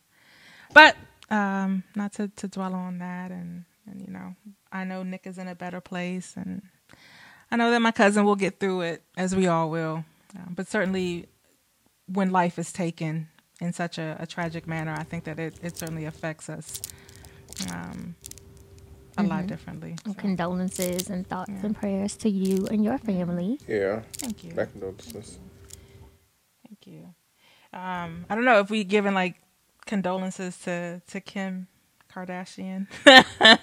but 0.73 0.95
um, 1.29 1.83
not 1.95 2.13
to, 2.13 2.27
to 2.27 2.47
dwell 2.47 2.73
on 2.73 2.99
that. 2.99 3.31
And, 3.31 3.65
and 3.89 4.01
you 4.01 4.11
know, 4.11 4.35
I 4.71 4.83
know 4.83 5.03
Nick 5.03 5.27
is 5.27 5.37
in 5.37 5.47
a 5.47 5.55
better 5.55 5.81
place, 5.81 6.33
and 6.35 6.63
I 7.51 7.55
know 7.57 7.71
that 7.71 7.79
my 7.81 7.91
cousin 7.91 8.25
will 8.25 8.35
get 8.35 8.59
through 8.59 8.81
it, 8.81 9.03
as 9.17 9.35
we 9.35 9.47
all 9.47 9.69
will. 9.69 10.05
Um, 10.35 10.53
but 10.55 10.67
certainly, 10.67 11.27
when 12.07 12.31
life 12.31 12.59
is 12.59 12.71
taken 12.71 13.27
in 13.59 13.73
such 13.73 13.97
a, 13.97 14.15
a 14.19 14.27
tragic 14.27 14.67
manner, 14.67 14.93
I 14.97 15.03
think 15.03 15.23
that 15.25 15.39
it, 15.39 15.55
it 15.63 15.75
certainly 15.77 16.05
affects 16.05 16.49
us 16.49 16.81
um, 17.71 18.15
a 19.17 19.23
lot 19.23 19.47
differently. 19.47 19.95
So, 20.05 20.13
Condolences 20.13 21.09
and 21.09 21.27
thoughts 21.27 21.49
Yeah. 21.51 21.65
and 21.65 21.75
prayers 21.75 22.15
to 22.17 22.29
you 22.29 22.67
and 22.67 22.83
your 22.83 22.97
family. 22.99 23.59
Yeah. 23.67 24.01
thank 24.13 24.43
you. 24.43 24.53
Back 24.53 24.71
condolences. 24.71 25.39
Thank 26.67 26.85
you. 26.85 27.13
Um, 27.73 28.25
I 28.29 28.35
don't 28.35 28.45
know 28.45 28.59
if 28.59 28.69
we 28.69 28.83
given 28.83 29.13
like 29.13 29.35
condolences 29.85 30.57
to 30.61 31.01
to 31.07 31.19
Kim 31.19 31.67
Kardashian 32.13 32.87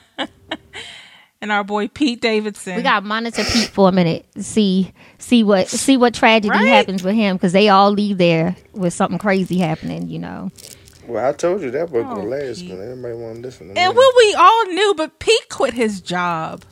and 1.46 1.52
our 1.52 1.62
boy 1.64 1.86
Pete 1.88 2.20
Davidson. 2.20 2.74
We 2.76 2.82
got 2.82 3.00
to 3.00 3.06
monitor 3.06 3.44
Pete 3.44 3.68
for 3.68 3.88
a 3.88 3.92
minute. 3.92 4.26
See 4.40 4.92
see 5.18 5.42
what 5.44 5.68
see 5.68 5.96
what 5.96 6.12
tragedy 6.12 6.48
Right? 6.50 6.66
happens 6.66 7.04
with 7.04 7.14
him 7.14 7.36
because 7.36 7.52
they 7.52 7.68
all 7.68 7.92
leave 7.92 8.18
there 8.18 8.56
with 8.72 8.92
something 8.92 9.18
crazy 9.18 9.58
happening. 9.58 10.08
You 10.08 10.18
know. 10.18 10.50
Well, 11.06 11.24
I 11.24 11.32
told 11.32 11.62
you 11.62 11.70
that 11.70 11.88
wasn't 11.90 12.10
Oh, 12.10 12.16
gonna 12.16 12.28
last, 12.28 12.60
Pete. 12.62 12.70
man. 12.70 12.80
Everybody 12.90 13.14
want 13.14 13.36
to 13.36 13.40
listen 13.42 13.72
to 13.72 13.80
and 13.80 13.94
what 13.94 14.14
we 14.16 14.34
all 14.34 14.64
knew, 14.66 14.94
but 14.96 15.18
Pete 15.20 15.48
quit 15.48 15.72
his 15.74 16.00
job 16.00 16.64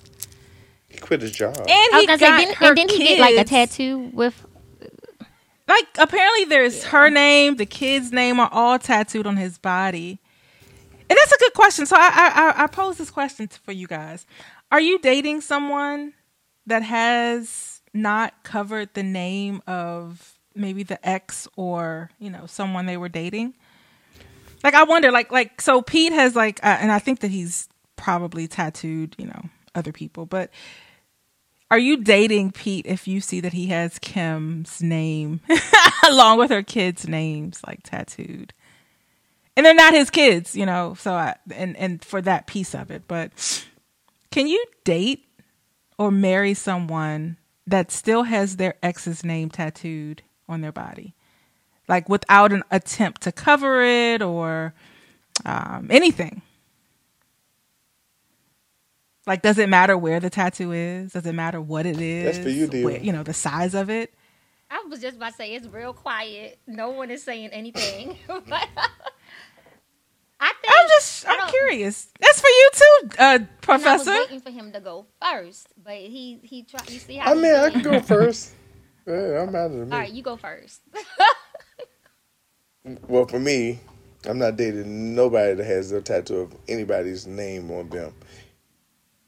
he 0.88 0.98
quit 0.98 1.22
his 1.22 1.30
job. 1.30 1.56
and 1.56 1.68
I 1.68 1.98
he 2.00 2.06
gonna 2.06 2.18
got 2.18 2.40
say, 2.40 2.44
didn't, 2.46 2.56
her 2.56 2.66
and 2.66 2.76
didn't 2.76 2.90
he 2.90 3.04
get 3.04 3.20
like 3.20 3.36
a 3.36 3.44
tattoo 3.44 4.10
with? 4.12 4.44
Like 5.66 5.86
apparently, 5.98 6.44
there's 6.44 6.84
her 6.84 7.08
name, 7.10 7.56
the 7.56 7.64
kid's 7.66 8.12
name 8.12 8.38
are 8.38 8.50
all 8.52 8.78
tattooed 8.78 9.26
on 9.26 9.36
his 9.38 9.56
body, 9.56 10.18
and 11.08 11.16
that's 11.18 11.32
a 11.32 11.38
good 11.38 11.54
question. 11.54 11.86
So 11.86 11.96
I 11.96 12.10
I, 12.12 12.32
I- 12.60 12.64
I 12.64 12.66
pose 12.66 12.98
this 12.98 13.10
question 13.10 13.48
for 13.64 13.72
you 13.72 13.86
guys: 13.86 14.26
Are 14.74 14.80
you 14.80 14.98
dating 14.98 15.40
someone 15.40 16.14
that 16.66 16.82
has 16.82 17.80
not 17.92 18.42
covered 18.42 18.92
the 18.94 19.04
name 19.04 19.62
of 19.68 20.36
maybe 20.52 20.82
the 20.82 20.98
ex 21.08 21.46
or 21.54 22.10
you 22.18 22.28
know 22.28 22.46
someone 22.46 22.86
they 22.86 22.96
were 22.96 23.08
dating? 23.08 23.54
Like 24.64 24.74
I 24.74 24.82
wonder, 24.82 25.12
like 25.12 25.30
like 25.30 25.60
so 25.60 25.80
Pete 25.80 26.12
has 26.12 26.34
like, 26.34 26.58
uh, 26.64 26.76
and 26.80 26.90
I 26.90 26.98
think 26.98 27.20
that 27.20 27.30
he's 27.30 27.68
probably 27.94 28.48
tattooed, 28.48 29.14
you 29.16 29.26
know, 29.26 29.42
other 29.76 29.92
people, 29.92 30.26
but 30.26 30.50
are 31.70 31.78
you 31.78 31.98
dating 31.98 32.50
Pete 32.50 32.86
if 32.86 33.06
you 33.06 33.20
see 33.20 33.38
that 33.38 33.52
he 33.52 33.68
has 33.68 34.00
Kim's 34.00 34.82
name 34.82 35.40
along 36.08 36.40
with 36.40 36.50
her 36.50 36.64
kids' 36.64 37.06
names 37.06 37.60
like 37.64 37.84
tattooed? 37.84 38.52
And 39.56 39.64
they're 39.64 39.72
not 39.72 39.94
his 39.94 40.10
kids, 40.10 40.56
you 40.56 40.66
know. 40.66 40.94
So 40.98 41.14
I 41.14 41.36
and 41.54 41.76
and 41.76 42.04
for 42.04 42.20
that 42.22 42.48
piece 42.48 42.74
of 42.74 42.90
it, 42.90 43.04
but 43.06 43.30
can 44.34 44.48
you 44.48 44.64
date 44.82 45.28
or 45.96 46.10
marry 46.10 46.54
someone 46.54 47.36
that 47.68 47.92
still 47.92 48.24
has 48.24 48.56
their 48.56 48.74
ex's 48.82 49.22
name 49.22 49.48
tattooed 49.48 50.22
on 50.48 50.60
their 50.60 50.72
body? 50.72 51.14
Like 51.86 52.08
without 52.08 52.52
an 52.52 52.64
attempt 52.68 53.22
to 53.22 53.30
cover 53.30 53.80
it 53.80 54.22
or 54.22 54.74
um, 55.44 55.86
anything. 55.88 56.42
Like, 59.24 59.40
does 59.40 59.56
it 59.56 59.68
matter 59.68 59.96
where 59.96 60.18
the 60.18 60.30
tattoo 60.30 60.72
is? 60.72 61.12
Does 61.12 61.26
it 61.26 61.32
matter 61.32 61.60
what 61.60 61.86
it 61.86 62.00
is? 62.00 62.24
That's 62.24 62.38
for 62.44 62.50
you, 62.50 62.66
dear. 62.66 62.84
Where- 62.84 63.00
you 63.00 63.12
know, 63.12 63.22
the 63.22 63.32
size 63.32 63.74
of 63.74 63.88
it. 63.88 64.12
I 64.68 64.84
was 64.88 65.00
just 65.00 65.16
about 65.16 65.30
to 65.30 65.36
say 65.36 65.54
it's 65.54 65.68
real 65.68 65.92
quiet. 65.92 66.58
No 66.66 66.90
one 66.90 67.12
is 67.12 67.22
saying 67.22 67.50
anything. 67.50 68.18
But 70.44 70.50
I 70.50 70.60
think 70.60 70.74
I'm 70.78 70.88
just- 70.88 71.26
I'm 71.28 71.50
curious. 71.50 72.08
That's 72.20 72.40
for 72.40 72.48
you 72.48 72.70
too, 72.74 73.08
uh, 73.18 73.24
And 73.24 73.24
I 73.24 73.38
was 73.38 73.48
Professor. 73.62 74.10
waiting 74.10 74.40
for 74.40 74.50
him 74.50 74.72
to 74.72 74.80
go 74.80 75.06
first, 75.22 75.68
but 75.82 75.96
he 75.96 76.40
he 76.42 76.62
tried. 76.64 76.90
You 76.90 76.98
see 76.98 77.16
how? 77.16 77.30
I 77.30 77.34
mean, 77.34 77.46
I 77.54 77.64
did? 77.70 77.72
can 77.72 77.82
go 77.82 78.00
first. 78.14 78.50
Yeah, 79.06 79.42
I'm 79.42 79.54
out 79.54 79.70
of 79.70 79.88
the 79.88 79.94
All 79.94 80.00
right, 80.00 80.12
you 80.12 80.22
go 80.22 80.36
first. 80.36 80.82
Well, 83.08 83.24
for 83.24 83.40
me, 83.40 83.80
I'm 84.26 84.38
not 84.38 84.56
dating 84.56 85.14
nobody 85.14 85.54
that 85.54 85.64
has 85.64 85.90
a 85.92 86.02
tattoo 86.02 86.40
of 86.40 86.54
anybody's 86.68 87.26
name 87.26 87.70
on 87.70 87.88
them, 87.88 88.12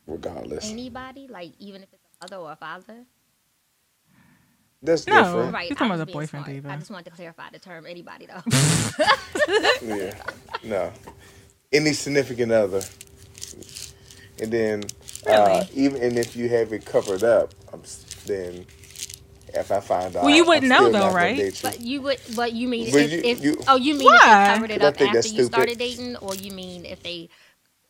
regardless. 0.07 0.71
Anybody, 0.71 1.27
like 1.27 1.53
even 1.59 1.83
if 1.83 1.89
it's 1.91 2.03
a 2.21 2.25
mother 2.25 2.37
or 2.37 2.53
a 2.53 2.57
father. 2.57 3.07
That's 4.83 5.07
No. 5.07 5.23
different. 5.25 5.55
Right. 5.55 5.69
You're 5.71 5.77
talking 5.77 5.93
I 5.93 5.95
about 5.95 5.99
was 6.01 6.07
the 6.07 6.13
boyfriend, 6.13 6.45
smart. 6.47 6.47
Diva. 6.47 6.71
I 6.71 6.77
just 6.77 6.91
wanted 6.91 7.05
to 7.07 7.11
clarify 7.13 7.51
the 7.53 7.59
term 7.59 7.87
anybody 7.87 8.27
though. 8.27 8.43
Yeah. 9.83 10.15
No. 10.65 10.93
Any 11.73 11.93
significant 11.93 12.53
other. 12.53 12.83
And 14.41 14.53
then, 14.53 14.85
uh, 15.27 15.65
even 15.75 16.03
and 16.03 16.19
if 16.19 16.37
you 16.37 16.49
have 16.51 16.73
it 16.73 16.85
covered 16.85 17.25
up, 17.25 17.55
I'm, 17.73 17.83
then 18.27 18.67
if 19.49 19.71
I 19.73 19.81
find 19.81 20.15
out, 20.17 20.25
Well, 20.25 20.35
you 20.35 20.45
wouldn't 20.47 20.69
know 20.69 20.91
though, 20.93 21.13
right? 21.13 21.37
you. 21.39 21.53
but 21.63 21.81
you 21.81 22.03
would, 22.03 22.21
but 22.35 22.53
you 22.53 22.69
mean 22.69 22.91
But 22.93 23.03
if, 23.03 23.13
you- 23.13 23.23
if 23.25 23.43
you- 23.43 23.63
oh 23.69 23.77
you 23.77 23.95
mean 23.95 24.07
Why? 24.09 24.17
if 24.17 24.23
they 24.23 24.55
covered 24.55 24.71
it 24.73 24.83
up 24.83 24.95
after 25.01 25.05
you 25.17 25.23
stupid. 25.23 25.47
started 25.47 25.79
dating, 25.79 26.17
or 26.17 26.35
you 26.35 26.53
mean 26.53 26.85
if 26.85 27.03
they? 27.03 27.31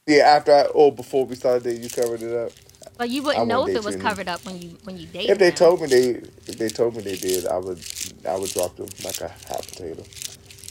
Yeah, 0.07 0.23
after 0.37 0.53
I, 0.53 0.63
or 0.67 0.93
before 0.93 1.27
we 1.27 1.35
started 1.37 1.65
dating, 1.65 1.83
you 1.83 1.91
covered 1.91 2.23
it 2.23 2.33
up. 2.37 2.53
But 2.99 3.11
you 3.11 3.23
wouldn't 3.23 3.47
know 3.47 3.69
if 3.69 3.77
it 3.77 3.85
was 3.85 3.97
you. 3.97 4.01
covered 4.01 4.29
up 4.29 4.45
when 4.47 4.61
you 4.61 4.79
when 4.85 4.97
you 4.97 5.07
dated. 5.07 5.31
If 5.31 5.39
they 5.39 5.51
them. 5.51 5.57
told 5.57 5.81
me 5.83 5.87
they, 5.89 6.09
if 6.47 6.59
they 6.59 6.69
told 6.69 6.97
me 6.97 7.03
they 7.03 7.17
did, 7.17 7.47
I 7.47 7.59
would, 7.59 7.85
I 8.27 8.37
would 8.37 8.51
drop 8.51 8.77
them 8.77 8.89
like 9.05 9.21
a 9.21 9.29
hot 9.29 9.67
potato. 9.67 10.03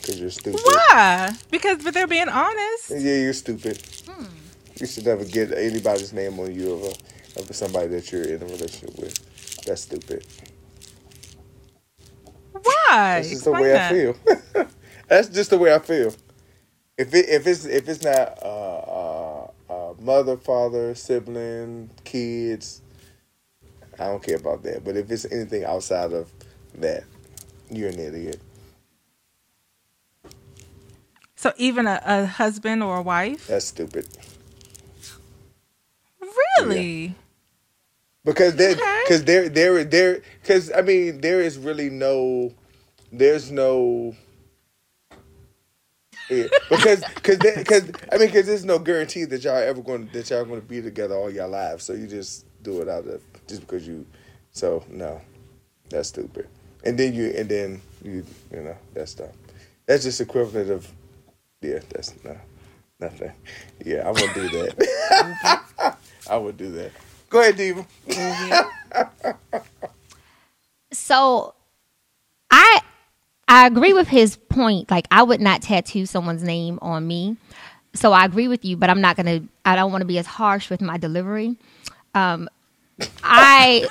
Cause 0.06 0.20
you're 0.20 0.30
stupid. 0.30 0.62
Why? 0.64 1.32
Because, 1.50 1.84
but 1.84 1.94
they're 1.94 2.08
being 2.08 2.30
honest. 2.30 2.92
Yeah, 2.92 3.18
you're 3.18 3.34
stupid. 3.34 3.82
Hmm. 4.08 4.26
You 4.80 4.86
should 4.88 5.06
never 5.06 5.26
get 5.26 5.52
anybody's 5.52 6.14
name 6.14 6.40
on 6.40 6.54
you 6.54 6.74
of 6.74 6.84
a, 6.84 7.40
of 7.42 7.56
somebody 7.56 7.88
that 7.88 8.12
you're 8.12 8.24
in 8.24 8.42
a 8.42 8.46
relationship 8.46 8.98
with. 9.00 9.66
That's 9.66 9.82
stupid. 9.82 10.26
Why? 12.52 13.22
That's 13.22 13.30
just 13.30 13.46
the 13.46 13.52
way 13.52 13.72
that. 13.72 13.92
I 13.92 13.96
feel. 13.96 14.16
That's 15.08 15.30
just 15.30 15.50
the 15.50 15.58
way 15.58 15.74
I 15.74 15.80
feel. 15.80 16.14
If 16.98 17.14
it 17.14 17.30
if 17.30 17.48
it's 17.48 17.66
if 17.66 17.90
it's 17.90 18.04
not 18.04 18.40
uh, 18.42 18.46
uh, 18.46 19.25
mother, 20.00 20.38
father, 20.38 20.96
sibling, 20.96 21.90
kids, 22.04 22.82
I 24.00 24.06
don't 24.08 24.22
care 24.22 24.38
about 24.38 24.64
that. 24.64 24.84
But 24.84 24.98
if 24.98 25.10
it's 25.12 25.26
anything 25.26 25.64
outside 25.64 26.14
of 26.14 26.32
that, 26.76 27.04
you're 27.70 27.90
an 27.90 28.00
idiot. 28.00 28.42
So 31.36 31.54
even 31.58 31.88
a, 31.88 32.02
a 32.06 32.26
husband 32.26 32.82
or 32.84 32.98
a 32.98 33.02
wife? 33.02 33.48
That's 33.48 33.66
stupid. 33.66 34.08
Really? 36.58 37.16
because 38.26 38.56
there 38.56 38.72
Okay. 38.72 39.02
because 39.04 39.24
there 39.24 39.48
there 39.48 39.84
there 39.84 40.22
because 40.42 40.72
I 40.72 40.82
mean 40.82 41.22
there 41.22 41.40
is 41.40 41.58
really 41.58 41.90
no 41.90 42.54
there's 43.12 43.52
no 43.52 44.16
yeah, 46.30 46.48
because 46.70 47.04
because 47.16 47.38
because 47.38 47.92
I 48.12 48.18
mean 48.18 48.28
because 48.28 48.48
there's 48.48 48.66
no 48.66 48.80
guarantee 48.80 49.26
that 49.26 49.44
y'all 49.44 49.56
ever 49.58 49.82
going 49.82 50.10
that 50.14 50.30
y'all 50.30 50.46
going 50.46 50.62
to 50.62 50.68
be 50.68 50.82
together 50.82 51.16
all 51.16 51.32
your 51.32 51.48
lives. 51.48 51.84
So 51.84 51.94
you 51.94 52.08
just 52.08 52.46
do 52.64 52.82
it 52.82 52.90
out 52.90 53.06
of 53.08 53.22
just 53.48 53.62
because 53.62 53.88
you 53.88 54.06
so 54.52 54.84
no. 54.90 55.22
That's 55.90 56.10
stupid. 56.10 56.48
And 56.84 56.98
then 56.98 57.14
you 57.14 57.28
and 57.38 57.50
then 57.50 57.82
you 58.04 58.26
you 58.52 58.62
know 58.62 58.78
that's 58.94 59.14
dumb. 59.16 59.30
That's 59.86 60.04
just 60.04 60.22
equivalent 60.22 60.70
of 60.72 60.92
yeah 61.62 61.80
that's 61.90 62.14
no 62.24 62.38
nothing. 63.00 63.32
Yeah 63.84 64.08
I 64.08 64.12
would 64.12 64.34
do 64.34 64.50
that. 64.50 65.98
I 66.30 66.38
would 66.38 66.58
do 66.58 66.72
that. 66.72 66.92
Go 67.30 67.42
ahead 67.42 67.58
Diva. 67.58 67.86
Mm-hmm. 68.08 69.58
So 70.92 71.55
I 71.55 71.55
I 73.56 73.68
agree 73.68 73.94
with 73.94 74.10
his 74.10 74.36
point. 74.36 74.92
Like 74.92 75.08
I 75.12 75.24
would 75.24 75.40
not 75.40 75.62
tattoo 75.62 76.06
someone's 76.06 76.44
name 76.44 76.78
on 76.82 77.08
me. 77.08 77.38
So 77.94 78.12
I 78.12 78.26
agree 78.26 78.50
with 78.50 78.66
you, 78.66 78.76
but 78.76 78.90
I'm 78.90 79.00
not 79.00 79.16
gonna 79.16 79.44
I 79.64 79.78
don't 79.78 79.94
want 79.94 80.02
to 80.02 80.06
be 80.06 80.20
as 80.20 80.26
harsh 80.26 80.70
with 80.70 80.82
my 80.82 80.98
delivery. 80.98 81.56
Um 82.14 82.50
I 83.24 83.88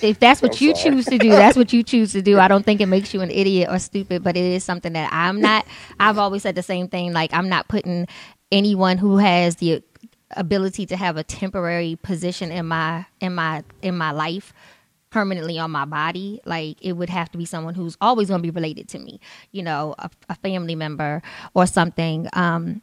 if 0.00 0.18
that's 0.18 0.40
what 0.40 0.58
I'm 0.58 0.66
you 0.66 0.74
sorry. 0.74 0.94
choose 0.94 1.04
to 1.04 1.18
do, 1.18 1.28
that's 1.28 1.54
what 1.54 1.70
you 1.70 1.82
choose 1.82 2.12
to 2.12 2.22
do. 2.22 2.38
I 2.38 2.48
don't 2.48 2.64
think 2.64 2.80
it 2.80 2.86
makes 2.86 3.12
you 3.12 3.20
an 3.20 3.30
idiot 3.30 3.68
or 3.70 3.78
stupid, 3.78 4.24
but 4.24 4.38
it 4.38 4.44
is 4.44 4.64
something 4.64 4.94
that 4.94 5.12
I'm 5.12 5.38
not. 5.38 5.66
I've 6.00 6.16
always 6.16 6.42
said 6.42 6.54
the 6.54 6.62
same 6.62 6.88
thing. 6.88 7.12
Like 7.12 7.34
I'm 7.34 7.50
not 7.50 7.68
putting 7.68 8.06
anyone 8.50 8.96
who 8.96 9.18
has 9.18 9.56
the 9.56 9.82
ability 10.30 10.86
to 10.86 10.96
have 10.96 11.18
a 11.18 11.24
temporary 11.24 11.98
position 12.02 12.50
in 12.50 12.64
my 12.68 13.04
in 13.20 13.34
my 13.34 13.64
in 13.82 13.98
my 13.98 14.12
life 14.12 14.54
permanently 15.14 15.58
on 15.60 15.70
my 15.70 15.84
body 15.84 16.40
like 16.44 16.76
it 16.82 16.92
would 16.94 17.08
have 17.08 17.30
to 17.30 17.38
be 17.38 17.44
someone 17.44 17.74
who's 17.74 17.96
always 18.00 18.26
going 18.28 18.42
to 18.42 18.42
be 18.42 18.50
related 18.50 18.88
to 18.88 18.98
me 18.98 19.20
you 19.52 19.62
know 19.62 19.94
a, 19.98 20.10
a 20.28 20.34
family 20.34 20.74
member 20.74 21.22
or 21.54 21.66
something 21.66 22.26
um 22.32 22.82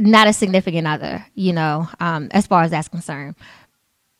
not 0.00 0.26
a 0.26 0.32
significant 0.32 0.86
other 0.86 1.24
you 1.36 1.52
know 1.52 1.88
um 2.00 2.28
as 2.32 2.44
far 2.46 2.62
as 2.64 2.72
that's 2.72 2.88
concerned 2.88 3.36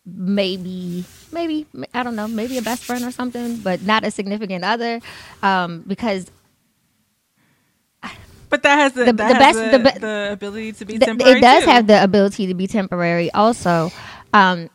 maybe 0.07 1.05
maybe 1.33 1.67
i 1.93 2.03
don't 2.05 2.15
know 2.17 2.29
maybe 2.29 2.57
a 2.57 2.63
best 2.63 2.85
friend 2.85 3.05
or 3.05 3.11
something 3.11 3.57
but 3.59 3.83
not 3.83 4.05
a 4.05 4.11
significant 4.13 4.65
other 4.65 5.01
um 5.43 5.83
because 5.87 6.31
But 8.49 8.63
that 8.65 8.77
has 8.79 8.93
the, 8.95 9.05
The- 9.05 9.13
that 9.13 9.29
the 9.29 9.35
has 9.35 9.57
best- 9.57 9.95
the, 9.95 10.01
the 10.01 10.29
ability 10.33 10.73
to 10.73 10.85
be 10.85 10.99
temporary. 10.99 11.39
it 11.39 11.41
does 11.41 11.65
too. 11.65 11.71
have 11.71 11.87
the 11.87 12.03
ability 12.03 12.47
to 12.49 12.55
be 12.55 12.67
temporary 12.67 13.31
also 13.33 13.91
um 14.33 14.69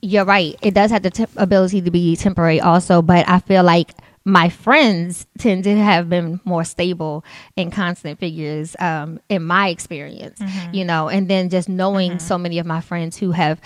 you're 0.00 0.24
right. 0.24 0.54
It 0.62 0.74
does 0.74 0.90
have 0.90 1.02
the 1.02 1.10
t- 1.10 1.26
ability 1.36 1.80
to 1.82 1.90
be 1.90 2.16
temporary 2.16 2.60
also 2.60 3.02
but 3.02 3.28
i 3.28 3.38
feel 3.40 3.62
like 3.64 3.92
my 4.24 4.48
friends 4.50 5.26
tend 5.38 5.64
to 5.64 5.74
have 5.76 6.10
been 6.10 6.38
more 6.44 6.62
stable 6.64 7.24
and 7.56 7.72
constant 7.72 8.18
figures 8.18 8.76
um, 8.78 9.18
in 9.30 9.42
my 9.42 9.68
experience 9.68 10.38
you 10.72 10.84
know 10.84 11.08
and 11.08 11.28
then 11.28 11.48
just 11.48 11.68
knowing 11.68 12.18
so 12.18 12.36
many 12.36 12.58
of 12.58 12.66
my 12.66 12.80
friends 12.80 13.16
who 13.16 13.30
have 13.32 13.60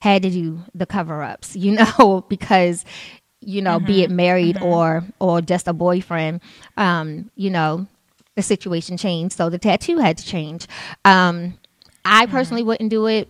had 0.00 0.22
to 0.22 0.30
do 0.30 0.60
the 0.74 0.86
cover 0.86 1.22
ups 1.22 1.54
you 1.64 1.72
know 1.72 2.24
because 2.28 2.84
you 3.40 3.60
know 3.60 3.78
be 3.78 4.02
it 4.02 4.10
married 4.10 4.56
or 4.62 5.04
or 5.20 5.40
just 5.42 5.68
a 5.68 5.72
boyfriend 5.72 6.40
um 6.76 7.30
you 7.36 7.50
know 7.50 7.86
the 8.36 8.42
situation 8.42 8.96
changed 8.96 9.36
so 9.36 9.48
the 9.50 9.58
tattoo 9.58 9.98
had 9.98 10.16
to 10.18 10.24
change. 10.24 10.66
Um 11.04 11.58
i 12.06 12.26
personally 12.26 12.62
wouldn't 12.62 12.90
do 12.90 13.06
it 13.06 13.28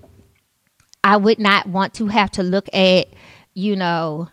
i 1.05 1.17
would 1.17 1.39
not 1.39 1.67
want 1.67 1.95
to 1.95 2.09
have 2.09 2.31
to 2.31 2.43
look 2.43 2.69
at 2.75 3.07
you 3.55 3.77
know 3.77 4.29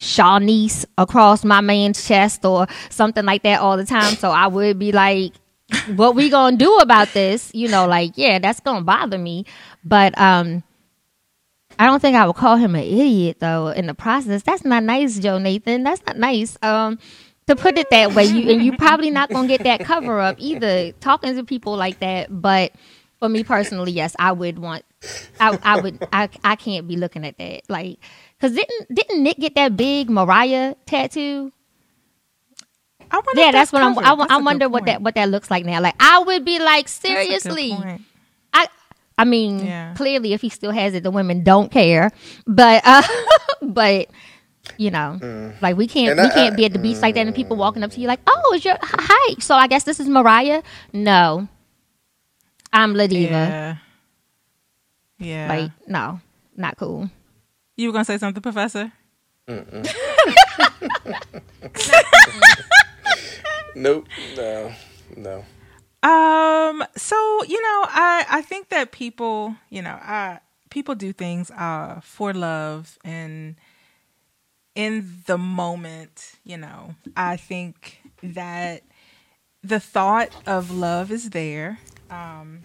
Shawnee's 0.00 0.86
across 0.96 1.44
my 1.44 1.60
man's 1.60 2.06
chest 2.06 2.44
or 2.44 2.66
something 2.88 3.24
like 3.24 3.42
that 3.42 3.60
all 3.60 3.76
the 3.76 3.84
time. 3.84 4.14
So 4.14 4.30
I 4.30 4.46
would 4.46 4.78
be 4.78 4.92
like, 4.92 5.32
what 5.96 6.14
we 6.14 6.30
gonna 6.30 6.56
do 6.56 6.76
about 6.78 7.08
this? 7.12 7.50
You 7.52 7.68
know, 7.68 7.86
like, 7.86 8.12
yeah, 8.16 8.38
that's 8.38 8.60
gonna 8.60 8.84
bother 8.84 9.18
me. 9.18 9.44
But 9.84 10.18
um 10.18 10.62
I 11.80 11.86
don't 11.86 12.00
think 12.00 12.16
I 12.16 12.26
would 12.26 12.36
call 12.36 12.56
him 12.56 12.74
an 12.74 12.82
idiot 12.82 13.38
though 13.40 13.68
in 13.68 13.86
the 13.86 13.94
process. 13.94 14.42
That's 14.42 14.64
not 14.64 14.82
nice, 14.84 15.18
Joe 15.18 15.38
Nathan. 15.38 15.82
That's 15.82 16.04
not 16.06 16.16
nice. 16.16 16.56
Um 16.62 16.98
to 17.48 17.56
put 17.56 17.78
it 17.78 17.90
that 17.90 18.14
way, 18.14 18.24
you 18.26 18.50
and 18.52 18.62
you're 18.64 18.76
probably 18.76 19.10
not 19.10 19.30
gonna 19.30 19.48
get 19.48 19.64
that 19.64 19.80
cover 19.80 20.20
up 20.20 20.36
either 20.38 20.92
talking 20.92 21.34
to 21.34 21.44
people 21.44 21.76
like 21.76 21.98
that. 22.00 22.28
But 22.30 22.72
for 23.18 23.28
me 23.28 23.44
personally, 23.44 23.92
yes, 23.92 24.14
I 24.18 24.32
would 24.32 24.58
want 24.58 24.84
I 25.40 25.58
I 25.62 25.80
would 25.80 26.06
I 26.12 26.28
I 26.44 26.56
can't 26.56 26.86
be 26.88 26.96
looking 26.96 27.24
at 27.24 27.38
that. 27.38 27.62
Like 27.68 27.98
cause 28.40 28.52
didn't 28.52 28.94
didn't 28.94 29.22
Nick 29.22 29.38
get 29.38 29.54
that 29.56 29.76
big 29.76 30.08
Mariah 30.10 30.74
tattoo? 30.86 31.52
I 33.10 33.16
wonder 33.16 33.40
Yeah, 33.40 33.46
if 33.48 33.52
that's 33.52 33.72
what 33.72 33.82
I'm 33.82 33.94
covered. 33.94 34.06
I, 34.06 34.16
That's 34.16 34.30
I 34.32 34.38
a 34.38 34.42
wonder 34.42 34.68
what 34.68 34.84
that 34.86 35.00
what 35.02 35.14
that 35.14 35.30
looks 35.30 35.50
like 35.50 35.64
now. 35.64 35.80
Like 35.80 35.94
I 36.00 36.18
would 36.20 36.44
be 36.44 36.58
like 36.58 36.86
That's 36.86 36.98
a 37.04 37.08
good 37.08 37.24
seriously. 37.42 37.72
I 38.52 38.68
I 39.16 39.24
mean, 39.24 39.64
Yeah. 39.64 39.94
clearly, 39.94 40.32
if 40.32 40.42
he 40.42 40.48
still 40.48 40.70
has 40.70 40.94
it, 40.94 41.02
the 41.02 41.10
women 41.10 41.42
don't 41.42 41.70
care. 41.72 42.10
But 42.46 42.82
uh, 42.84 43.02
but 43.62 44.08
you 44.76 44.90
know, 44.90 45.52
like 45.62 45.76
we 45.76 45.86
can't 45.86 46.10
And 46.12 46.20
we 46.20 46.26
I- 46.26 46.34
can't 46.34 46.52
I- 46.52 46.56
be 46.56 46.64
at 46.66 46.72
the 46.74 46.78
beach 46.78 46.98
like 46.98 47.14
that, 47.14 47.26
and 47.26 47.34
people 47.34 47.56
walking 47.56 47.82
up 47.82 47.90
to 47.92 48.00
you 48.00 48.06
like, 48.06 48.20
"Oh, 48.26 48.52
is 48.54 48.64
your 48.64 48.76
hi?" 48.82 49.34
So 49.40 49.54
I 49.54 49.66
guess 49.68 49.84
this 49.84 49.98
is 50.00 50.08
Mariah. 50.08 50.62
No, 50.92 51.48
I'm 52.72 52.94
La 52.94 53.06
Diva. 53.06 53.30
Yeah. 53.32 53.76
Yeah. 55.18 55.48
Like 55.48 55.70
no, 55.86 56.20
not 56.56 56.76
cool. 56.76 57.10
you 57.76 57.88
were 57.88 57.92
gonna 57.92 58.04
say 58.04 58.18
something, 58.18 58.42
Professor? 58.42 58.92
Nope. 63.74 64.06
No. 64.36 64.72
No. 65.16 65.44
Um. 66.02 66.84
So 66.96 67.16
you 67.44 67.60
know, 67.60 67.84
I 67.88 68.24
I 68.28 68.42
think 68.42 68.68
that 68.70 68.92
people, 68.92 69.54
you 69.70 69.82
know, 69.82 69.98
I 70.00 70.40
people 70.70 70.94
do 70.94 71.12
things 71.12 71.50
uh 71.52 72.00
for 72.02 72.32
love 72.32 72.98
and 73.04 73.56
in 74.74 75.22
the 75.26 75.38
moment. 75.38 76.32
You 76.44 76.56
know, 76.58 76.94
I 77.16 77.36
think 77.36 78.00
that 78.22 78.82
the 79.62 79.80
thought 79.80 80.30
of 80.46 80.70
love 80.70 81.10
is 81.10 81.30
there. 81.30 81.78
Um, 82.10 82.62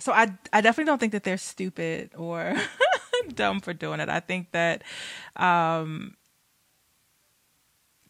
so 0.00 0.12
I 0.12 0.32
I 0.52 0.60
definitely 0.60 0.84
don't 0.90 0.98
think 0.98 1.12
that 1.12 1.24
they're 1.24 1.36
stupid 1.36 2.10
or 2.16 2.56
dumb 3.34 3.60
for 3.60 3.72
doing 3.74 4.00
it. 4.00 4.08
I 4.08 4.20
think 4.20 4.52
that 4.52 4.82
um, 5.36 6.16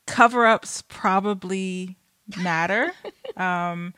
cover 0.07 0.46
ups 0.46 0.83
probably 0.88 1.96
matter. 2.37 2.92
um, 3.37 3.94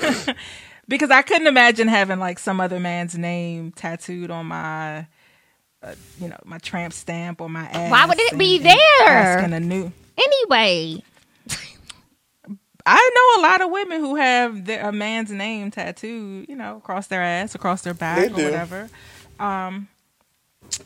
because 0.88 1.10
I 1.10 1.22
couldn't 1.22 1.46
imagine 1.46 1.88
having 1.88 2.18
like 2.18 2.38
some 2.38 2.60
other 2.60 2.80
man's 2.80 3.16
name 3.16 3.72
tattooed 3.72 4.30
on 4.30 4.46
my, 4.46 5.06
uh, 5.82 5.94
you 6.20 6.28
know, 6.28 6.38
my 6.44 6.58
tramp 6.58 6.92
stamp 6.92 7.40
or 7.40 7.48
my 7.48 7.64
ass. 7.66 7.90
Why 7.90 8.06
would 8.06 8.18
it 8.18 8.32
and- 8.32 8.38
be 8.38 8.58
there? 8.58 8.76
Asking 9.06 9.52
a 9.54 9.60
new. 9.60 9.92
Anyway, 10.16 11.02
I 12.86 13.10
know 13.14 13.40
a 13.40 13.46
lot 13.48 13.60
of 13.62 13.70
women 13.70 14.00
who 14.00 14.16
have 14.16 14.66
their, 14.66 14.88
a 14.88 14.92
man's 14.92 15.30
name 15.30 15.70
tattooed, 15.70 16.48
you 16.48 16.56
know, 16.56 16.76
across 16.76 17.06
their 17.06 17.22
ass, 17.22 17.54
across 17.54 17.82
their 17.82 17.94
back, 17.94 18.18
They 18.18 18.26
or 18.32 18.36
do. 18.36 18.44
whatever. 18.44 18.90
Um, 19.40 19.88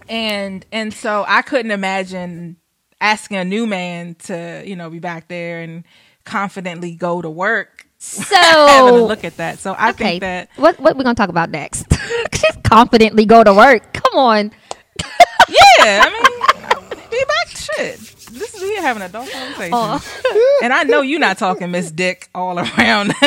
and 0.09 0.65
and 0.73 0.93
so 0.93 1.25
I 1.27 1.43
couldn't 1.43 1.71
imagine 1.71 2.57
asking 3.01 3.37
a 3.39 3.45
new 3.45 3.67
man 3.67 4.15
to, 4.27 4.63
you 4.67 4.77
know, 4.77 4.91
be 4.91 4.99
back 4.99 5.29
there 5.29 5.61
and 5.61 5.85
confidently 6.25 6.95
go 6.95 7.23
to 7.23 7.31
work 7.31 7.87
So 7.99 8.35
having 8.37 8.95
a 8.95 9.05
look 9.05 9.25
at 9.25 9.37
that. 9.39 9.59
So 9.59 9.73
I 9.73 9.91
okay, 9.91 10.21
think 10.21 10.21
that 10.21 10.51
what 10.57 10.79
what 10.79 10.97
we 10.97 11.03
gonna 11.05 11.15
talk 11.17 11.31
about 11.31 11.51
next? 11.51 11.87
Just 12.33 12.63
confidently 12.63 13.25
go 13.25 13.43
to 13.43 13.53
work. 13.53 13.93
Come 13.93 14.15
on. 14.19 14.53
yeah, 15.49 16.05
I 16.05 16.11
mean, 16.13 17.11
be 17.11 17.25
back 17.27 17.49
shit. 17.57 17.99
This 18.31 18.55
is 18.55 18.63
we 18.63 18.77
having 18.77 19.03
adult 19.03 19.31
conversation, 19.31 19.71
Oh. 19.75 20.59
and 20.63 20.73
I 20.73 20.83
know 20.85 21.01
you're 21.03 21.21
not 21.21 21.39
talking 21.39 21.71
Miss 21.71 21.91
Dick 21.91 22.29
all 22.35 22.59
around. 22.59 23.13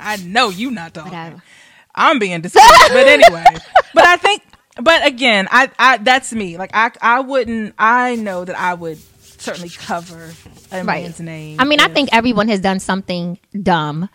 I 0.00 0.16
know 0.24 0.48
you're 0.50 0.70
not 0.70 0.94
talking. 0.94 1.12
Whatever. 1.12 1.42
I'm 1.94 2.18
being 2.18 2.40
disgusted, 2.40 2.92
but 2.92 3.06
anyway. 3.06 3.44
But 3.94 4.04
I 4.06 4.16
think, 4.16 4.42
but 4.80 5.06
again, 5.06 5.48
I, 5.50 5.70
I 5.78 5.98
that's 5.98 6.32
me. 6.32 6.56
Like 6.56 6.70
I, 6.72 6.90
I 7.02 7.20
wouldn't. 7.20 7.74
I 7.78 8.14
know 8.16 8.42
that 8.46 8.58
I 8.58 8.72
would 8.72 8.98
certainly 9.20 9.68
cover 9.68 10.32
a 10.70 10.82
Right. 10.82 11.04
man's 11.04 11.20
name. 11.20 11.60
I 11.60 11.64
mean, 11.64 11.78
I 11.80 11.88
think 11.88 12.08
everyone 12.12 12.48
has 12.48 12.60
done 12.60 12.80
something 12.80 13.38
dumb 13.62 14.08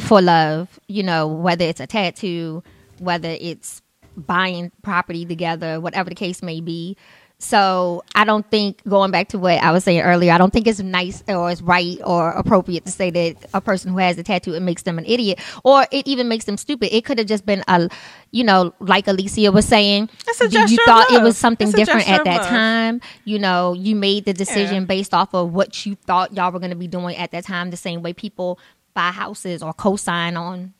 for 0.00 0.20
love, 0.20 0.80
you 0.88 1.04
know, 1.04 1.28
whether 1.28 1.64
it's 1.64 1.78
a 1.80 1.86
tattoo, 1.86 2.64
whether 2.98 3.36
it's 3.40 3.80
buying 4.16 4.72
property 4.82 5.24
together, 5.24 5.80
whatever 5.80 6.08
the 6.10 6.16
case 6.16 6.42
may 6.42 6.60
be. 6.60 6.96
So 7.40 8.02
I 8.16 8.24
don't 8.24 8.48
think 8.50 8.82
going 8.88 9.12
back 9.12 9.28
to 9.28 9.38
what 9.38 9.62
I 9.62 9.70
was 9.70 9.84
saying 9.84 10.00
earlier, 10.00 10.32
I 10.32 10.38
don't 10.38 10.52
think 10.52 10.66
it's 10.66 10.80
nice 10.80 11.22
or 11.28 11.50
it's 11.52 11.62
right 11.62 11.98
or 12.04 12.32
appropriate 12.32 12.84
to 12.86 12.90
say 12.90 13.10
that 13.10 13.36
a 13.54 13.60
person 13.60 13.92
who 13.92 13.98
has 13.98 14.18
a 14.18 14.24
tattoo 14.24 14.54
it 14.54 14.60
makes 14.60 14.82
them 14.82 14.98
an 14.98 15.04
idiot 15.06 15.38
or 15.62 15.86
it 15.92 16.08
even 16.08 16.26
makes 16.28 16.46
them 16.46 16.56
stupid. 16.56 16.94
It 16.94 17.04
could 17.04 17.18
have 17.18 17.28
just 17.28 17.46
been 17.46 17.62
a, 17.68 17.88
you 18.32 18.42
know, 18.42 18.74
like 18.80 19.06
Alicia 19.06 19.52
was 19.52 19.66
saying, 19.66 20.10
a 20.40 20.48
you 20.68 20.76
thought 20.84 21.12
it 21.12 21.22
was 21.22 21.38
something 21.38 21.70
different 21.70 22.10
at 22.10 22.24
that 22.24 22.42
time. 22.42 23.00
You 23.24 23.38
know, 23.38 23.72
you 23.72 23.94
made 23.94 24.24
the 24.24 24.34
decision 24.34 24.82
Yeah. 24.82 24.86
based 24.86 25.14
off 25.14 25.32
of 25.32 25.52
what 25.52 25.86
you 25.86 25.94
thought 25.94 26.34
y'all 26.34 26.50
were 26.50 26.58
going 26.58 26.70
to 26.70 26.76
be 26.76 26.88
doing 26.88 27.16
at 27.16 27.30
that 27.30 27.44
time. 27.44 27.70
The 27.70 27.76
same 27.76 28.02
way 28.02 28.12
people 28.14 28.58
buy 28.94 29.12
houses 29.12 29.62
or 29.62 29.72
co-sign 29.72 30.36
on 30.36 30.74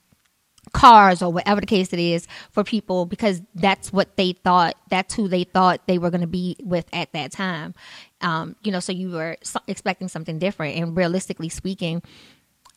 cars 0.72 1.22
or 1.22 1.32
whatever 1.32 1.60
the 1.60 1.66
case 1.66 1.92
it 1.92 1.98
is 1.98 2.26
for 2.50 2.64
people 2.64 3.06
because 3.06 3.42
that's 3.54 3.92
what 3.92 4.16
they 4.16 4.32
thought 4.32 4.76
that's 4.88 5.14
who 5.14 5.28
they 5.28 5.44
thought 5.44 5.80
they 5.86 5.98
were 5.98 6.10
going 6.10 6.20
to 6.20 6.26
be 6.26 6.56
with 6.62 6.86
at 6.92 7.12
that 7.12 7.32
time. 7.32 7.74
Um, 8.20 8.56
you 8.62 8.72
know 8.72 8.80
so 8.80 8.92
you 8.92 9.10
were 9.10 9.36
expecting 9.66 10.08
something 10.08 10.38
different. 10.38 10.76
And 10.76 10.96
realistically 10.96 11.48
speaking 11.48 12.02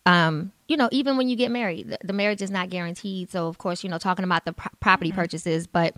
um, 0.06 0.52
you 0.68 0.78
know 0.78 0.90
even 0.92 1.18
when 1.18 1.30
you 1.30 1.36
get 1.36 1.52
married 1.52 1.90
the, 1.90 1.98
the 2.04 2.14
marriage 2.14 2.42
is 2.42 2.52
not 2.52 2.70
guaranteed. 2.70 3.32
So 3.32 3.48
of 3.48 3.58
course 3.58 3.84
you 3.84 3.90
know 3.90 3.98
talking 3.98 4.26
about 4.26 4.46
the 4.46 4.54
pro- 4.54 4.72
property 4.80 5.12
purchases 5.12 5.68
but 5.68 5.96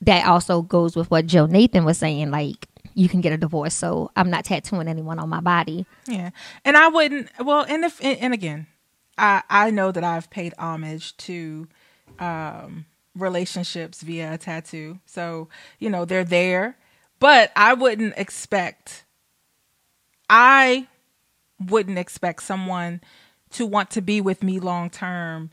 that 0.00 0.26
also 0.26 0.62
goes 0.62 0.96
with 0.96 1.08
what 1.12 1.26
joe 1.26 1.46
nathan 1.46 1.84
was 1.84 1.96
saying 1.96 2.32
like 2.32 2.66
you 2.94 3.08
can 3.08 3.20
get 3.20 3.32
a 3.32 3.36
divorce. 3.36 3.74
So 3.74 4.10
i'm 4.16 4.30
not 4.30 4.44
tattooing 4.44 4.88
anyone 4.88 5.18
on 5.18 5.28
my 5.28 5.40
body. 5.40 5.86
Yeah, 6.06 6.30
and 6.64 6.76
I 6.76 6.88
wouldn't. 6.88 7.30
Well, 7.40 7.64
and 7.68 7.84
if 7.84 8.02
and, 8.04 8.18
and 8.18 8.34
again, 8.34 8.66
I 9.18 9.42
I 9.48 9.70
know 9.70 9.92
that 9.92 10.04
I've 10.04 10.30
paid 10.30 10.54
homage 10.58 11.16
to 11.18 11.68
um, 12.18 12.86
relationships 13.14 14.02
via 14.02 14.34
a 14.34 14.38
tattoo, 14.38 14.98
so 15.06 15.48
you 15.78 15.90
know 15.90 16.04
they're 16.04 16.24
there. 16.24 16.76
But 17.18 17.52
I 17.54 17.74
wouldn't 17.74 18.14
expect. 18.16 19.04
I 20.28 20.88
wouldn't 21.60 21.98
expect 21.98 22.42
someone 22.42 23.00
to 23.50 23.66
want 23.66 23.90
to 23.90 24.00
be 24.00 24.20
with 24.20 24.42
me 24.42 24.58
long 24.58 24.90
term 24.90 25.50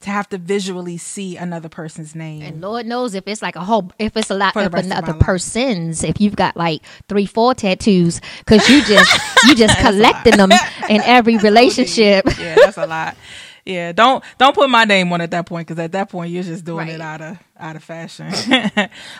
to 0.00 0.10
have 0.10 0.28
to 0.28 0.38
visually 0.38 0.96
see 0.96 1.36
another 1.36 1.68
person's 1.68 2.14
name. 2.14 2.42
And 2.42 2.60
Lord 2.60 2.86
knows 2.86 3.14
if 3.14 3.26
it's 3.26 3.42
like 3.42 3.56
a 3.56 3.64
whole, 3.64 3.90
if 3.98 4.16
it's 4.16 4.30
a 4.30 4.34
lot 4.34 4.52
For 4.52 4.68
rest 4.68 4.86
another 4.86 5.12
life. 5.12 5.20
person's, 5.20 6.04
if 6.04 6.20
you've 6.20 6.36
got 6.36 6.56
like 6.56 6.82
three, 7.08 7.26
four 7.26 7.54
tattoos, 7.54 8.20
because 8.38 8.68
you 8.68 8.82
just 8.84 9.20
you 9.46 9.54
just 9.56 9.76
collecting 9.80 10.36
them 10.36 10.52
in 10.88 11.00
every 11.02 11.36
relationship. 11.48 12.26
yeah, 12.38 12.54
that's 12.56 12.76
a 12.78 12.86
lot. 12.86 13.16
Yeah, 13.64 13.92
don't 13.92 14.24
don't 14.38 14.54
put 14.54 14.70
my 14.70 14.84
name 14.84 15.12
on 15.12 15.20
at 15.20 15.30
that 15.32 15.46
point 15.46 15.66
because 15.68 15.78
at 15.82 15.92
that 15.92 16.08
point 16.10 16.30
you're 16.32 16.42
just 16.44 16.64
doing 16.64 16.86
Right. 16.86 16.94
it 16.94 17.00
out 17.00 17.20
of 17.20 17.38
out 17.58 17.76
of 17.76 17.82
fashion. 17.84 18.30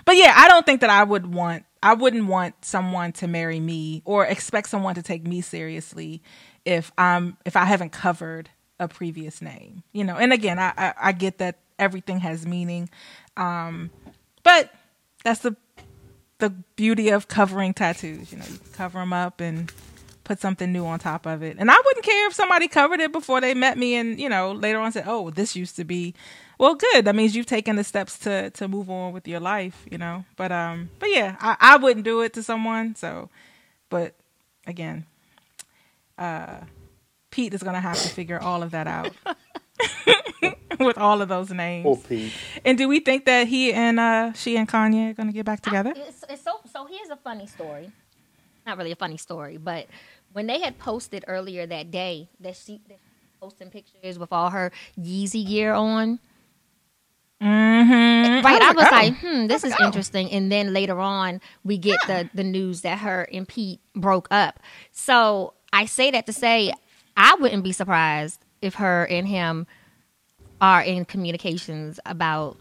but 0.04 0.16
yeah, 0.16 0.32
I 0.36 0.48
don't 0.48 0.64
think 0.64 0.80
that 0.82 0.90
I 0.90 1.02
would 1.04 1.26
want 1.34 1.64
I 1.82 1.94
wouldn't 1.94 2.26
want 2.26 2.54
someone 2.64 3.12
to 3.14 3.26
marry 3.28 3.60
me 3.60 4.02
or 4.04 4.24
expect 4.24 4.68
someone 4.68 4.94
to 4.94 5.02
take 5.02 5.26
me 5.26 5.40
seriously 5.42 6.22
if 6.64 6.90
I'm 6.96 7.36
if 7.44 7.56
I 7.56 7.64
haven't 7.66 7.90
covered 7.90 8.48
a 8.78 8.88
previous 8.88 9.40
name. 9.42 9.82
You 9.92 10.04
know, 10.04 10.16
and 10.16 10.32
again, 10.32 10.58
I 10.58 10.72
I, 10.76 10.94
I 11.00 11.12
get 11.12 11.38
that 11.38 11.58
everything 11.78 12.20
has 12.20 12.46
meaning, 12.46 12.88
um, 13.36 13.90
but 14.42 14.72
that's 15.24 15.40
the 15.40 15.56
the 16.38 16.50
beauty 16.76 17.08
of 17.10 17.28
covering 17.28 17.74
tattoos. 17.74 18.32
You 18.32 18.38
know, 18.38 18.44
you 18.48 18.58
cover 18.72 19.00
them 19.00 19.12
up 19.12 19.40
and 19.40 19.72
put 20.28 20.40
something 20.40 20.70
new 20.72 20.84
on 20.84 20.98
top 20.98 21.26
of 21.26 21.42
it. 21.42 21.56
And 21.58 21.70
I 21.70 21.76
wouldn't 21.84 22.04
care 22.04 22.28
if 22.28 22.34
somebody 22.34 22.68
covered 22.68 23.00
it 23.00 23.12
before 23.12 23.40
they 23.40 23.54
met 23.54 23.78
me 23.78 23.94
and, 23.94 24.20
you 24.20 24.28
know, 24.28 24.52
later 24.52 24.78
on 24.78 24.92
said, 24.92 25.04
"Oh, 25.06 25.30
this 25.30 25.56
used 25.56 25.76
to 25.76 25.84
be." 25.84 26.14
Well, 26.58 26.74
good. 26.74 27.04
That 27.04 27.14
means 27.14 27.34
you've 27.34 27.46
taken 27.46 27.76
the 27.76 27.84
steps 27.84 28.18
to 28.20 28.50
to 28.50 28.68
move 28.68 28.90
on 28.90 29.12
with 29.12 29.26
your 29.26 29.40
life, 29.40 29.86
you 29.90 29.98
know. 29.98 30.24
But 30.36 30.52
um 30.52 30.90
but 30.98 31.08
yeah, 31.10 31.36
I 31.40 31.56
I 31.60 31.76
wouldn't 31.76 32.04
do 32.04 32.20
it 32.20 32.32
to 32.34 32.42
someone, 32.42 32.94
so 32.94 33.30
but 33.88 34.14
again, 34.66 35.06
uh 36.18 36.60
Pete 37.38 37.54
is 37.54 37.62
going 37.62 37.74
to 37.74 37.80
have 37.80 37.96
to 38.02 38.08
figure 38.08 38.40
all 38.42 38.64
of 38.64 38.72
that 38.72 38.88
out. 38.88 39.12
with 40.80 40.98
all 40.98 41.22
of 41.22 41.28
those 41.28 41.50
names. 41.52 41.84
Poor 41.84 41.96
Pete. 41.96 42.32
And 42.64 42.76
do 42.76 42.88
we 42.88 42.98
think 42.98 43.26
that 43.26 43.46
he 43.46 43.72
and 43.72 44.00
uh 44.00 44.32
she 44.32 44.56
and 44.56 44.68
Kanye 44.68 45.10
are 45.10 45.14
going 45.14 45.28
to 45.28 45.32
get 45.32 45.46
back 45.46 45.60
together? 45.60 45.92
It's, 45.94 46.24
it's 46.28 46.42
so 46.42 46.58
so. 46.72 46.86
Here's 46.86 47.10
a 47.10 47.16
funny 47.16 47.46
story. 47.46 47.92
Not 48.66 48.76
really 48.76 48.90
a 48.90 48.96
funny 48.96 49.18
story, 49.18 49.56
but 49.56 49.86
when 50.32 50.48
they 50.48 50.60
had 50.60 50.78
posted 50.80 51.24
earlier 51.28 51.64
that 51.64 51.92
day 51.92 52.28
that 52.40 52.56
she, 52.56 52.80
that 52.88 52.98
she 52.98 53.28
posting 53.40 53.70
pictures 53.70 54.18
with 54.18 54.32
all 54.32 54.50
her 54.50 54.72
Yeezy 54.98 55.46
gear 55.46 55.74
on, 55.74 56.18
Mm-hmm. 57.40 58.44
right? 58.44 58.60
I 58.62 58.72
was 58.72 58.90
like, 58.90 59.16
hmm, 59.18 59.46
this 59.46 59.62
is 59.62 59.72
interesting. 59.80 60.28
And 60.32 60.50
then 60.50 60.72
later 60.72 60.98
on, 60.98 61.40
we 61.62 61.78
get 61.78 62.00
the 62.08 62.28
the 62.34 62.42
news 62.42 62.80
that 62.80 62.98
her 62.98 63.28
and 63.32 63.46
Pete 63.46 63.78
broke 63.94 64.26
up. 64.32 64.58
So 64.90 65.54
I 65.72 65.86
say 65.86 66.10
that 66.10 66.26
to 66.26 66.32
say, 66.32 66.72
I 67.18 67.34
wouldn't 67.40 67.64
be 67.64 67.72
surprised 67.72 68.40
if 68.62 68.74
her 68.76 69.04
and 69.06 69.26
him 69.26 69.66
are 70.60 70.80
in 70.82 71.04
communications 71.04 71.98
about, 72.06 72.56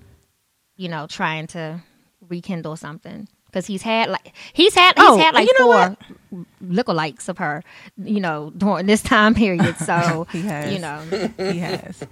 you 0.76 0.90
know, 0.90 1.06
trying 1.08 1.46
to 1.48 1.82
rekindle 2.28 2.76
something. 2.76 3.28
Because 3.46 3.66
he's 3.68 3.82
had 3.84 4.10
like 4.10 4.34
he's 4.54 4.74
had 4.76 4.98
he's 4.98 5.06
Oh, 5.08 5.18
had 5.18 5.34
like 5.34 5.48
you 5.48 5.60
know 5.60 5.96
four 6.32 6.46
lookalikes 6.64 7.30
of 7.30 7.38
her, 7.38 7.64
you 7.98 8.20
know, 8.20 8.52
during 8.58 8.88
this 8.88 9.02
time 9.02 9.34
period. 9.36 9.78
So 9.78 10.28
He 10.32 10.42
has. 10.42 10.74
you 10.74 10.80
know, 10.80 11.00
he 11.38 11.60
has. 11.60 12.04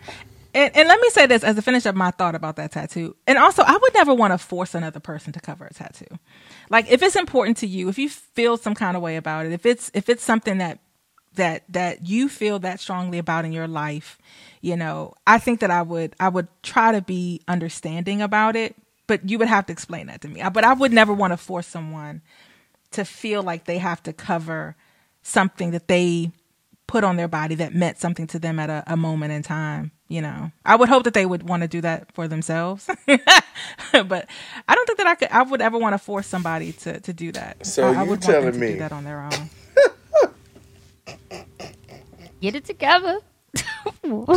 And, 0.53 0.73
and 0.73 0.88
let 0.88 1.01
me 1.01 1.10
say 1.10 1.25
this 1.25 1.43
as 1.43 1.58
a 1.58 1.62
finish 1.62 1.86
up 1.86 1.95
my 1.95 2.12
thought 2.12 2.34
about 2.36 2.55
that 2.55 2.71
tattoo. 2.71 3.15
And 3.27 3.38
also, 3.38 3.62
I 3.63 3.73
would 3.75 3.93
never 3.93 4.13
want 4.13 4.31
to 4.31 4.38
force 4.38 4.73
another 4.73 5.01
person 5.01 5.34
to 5.34 5.41
cover 5.41 5.65
a 5.65 5.73
tattoo. 5.73 6.08
Like, 6.69 6.89
if 6.89 7.03
it's 7.03 7.17
important 7.17 7.58
to 7.58 7.67
you, 7.67 7.89
if 7.89 7.97
you 7.99 8.08
feel 8.08 8.55
some 8.55 8.73
kind 8.73 8.95
of 8.95 9.03
way 9.03 9.17
about 9.17 9.45
it, 9.45 9.51
if 9.51 9.65
it's 9.65 9.91
if 9.93 10.08
it's 10.08 10.23
something 10.23 10.60
that 10.60 10.79
that 11.36 11.63
that 11.69 12.06
you 12.08 12.30
feel 12.30 12.60
that 12.60 12.80
strongly 12.80 13.17
about 13.17 13.45
in 13.45 13.52
your 13.52 13.67
life, 13.67 14.17
you 14.62 14.76
know, 14.76 15.13
I 15.28 15.38
think 15.39 15.60
that 15.62 15.71
I 15.71 15.82
would 15.82 16.15
I 16.19 16.30
would 16.30 16.48
try 16.63 16.91
to 16.91 17.02
be 17.02 17.41
understanding 17.48 18.21
about 18.21 18.56
it. 18.56 18.76
But 19.08 19.30
you 19.30 19.38
would 19.38 19.48
have 19.48 19.67
to 19.67 19.71
explain 19.71 20.08
that 20.08 20.21
to 20.21 20.28
me. 20.28 20.41
But 20.52 20.63
I 20.63 20.74
would 20.74 20.91
never 20.91 21.13
want 21.13 21.32
to 21.32 21.38
force 21.38 21.67
someone 21.67 22.21
to 22.91 23.06
feel 23.06 23.43
like 23.43 23.65
they 23.65 23.78
have 23.78 24.02
to 24.04 24.13
cover 24.13 24.76
something 25.21 25.71
that 25.71 25.88
they 25.88 26.32
put 26.88 27.04
on 27.04 27.15
their 27.15 27.28
body 27.28 27.56
that 27.56 27.74
meant 27.74 28.00
something 28.00 28.28
to 28.28 28.39
them 28.39 28.60
at 28.60 28.69
a, 28.69 28.84
a 28.88 28.98
moment 28.98 29.32
in 29.32 29.43
time. 29.43 29.91
You 30.08 30.21
know, 30.21 30.52
I 30.63 30.76
would 30.76 30.88
hope 30.89 31.04
that 31.04 31.13
they 31.13 31.26
would 31.26 31.48
want 31.48 31.62
to 31.63 31.67
do 31.67 31.82
that 31.82 32.12
for 32.13 32.28
themselves, 32.28 32.88
but 33.08 34.28
I 34.67 34.76
don't 34.76 34.86
think 34.86 34.98
that 35.00 35.08
I 35.08 35.15
could. 35.15 35.30
I 35.30 35.41
would 35.41 35.62
ever 35.62 35.78
want 35.80 35.93
to 35.93 35.98
force 35.98 36.28
somebody 36.28 36.74
to 36.74 37.00
to 37.00 37.13
do 37.13 37.32
that. 37.32 37.65
So 37.65 37.88
I, 37.88 37.89
I 38.00 38.04
you 38.04 38.10
would 38.10 38.10
want 38.10 38.21
them 38.21 38.34
telling 38.34 38.54
to 38.54 38.60
me- 38.60 38.74
do 38.74 38.80
that 38.80 38.91
on 38.91 39.04
their 39.04 39.21
own? 39.21 39.50
Get 42.41 42.56
it 42.56 42.65
together. 42.65 43.20
Never 44.04 44.30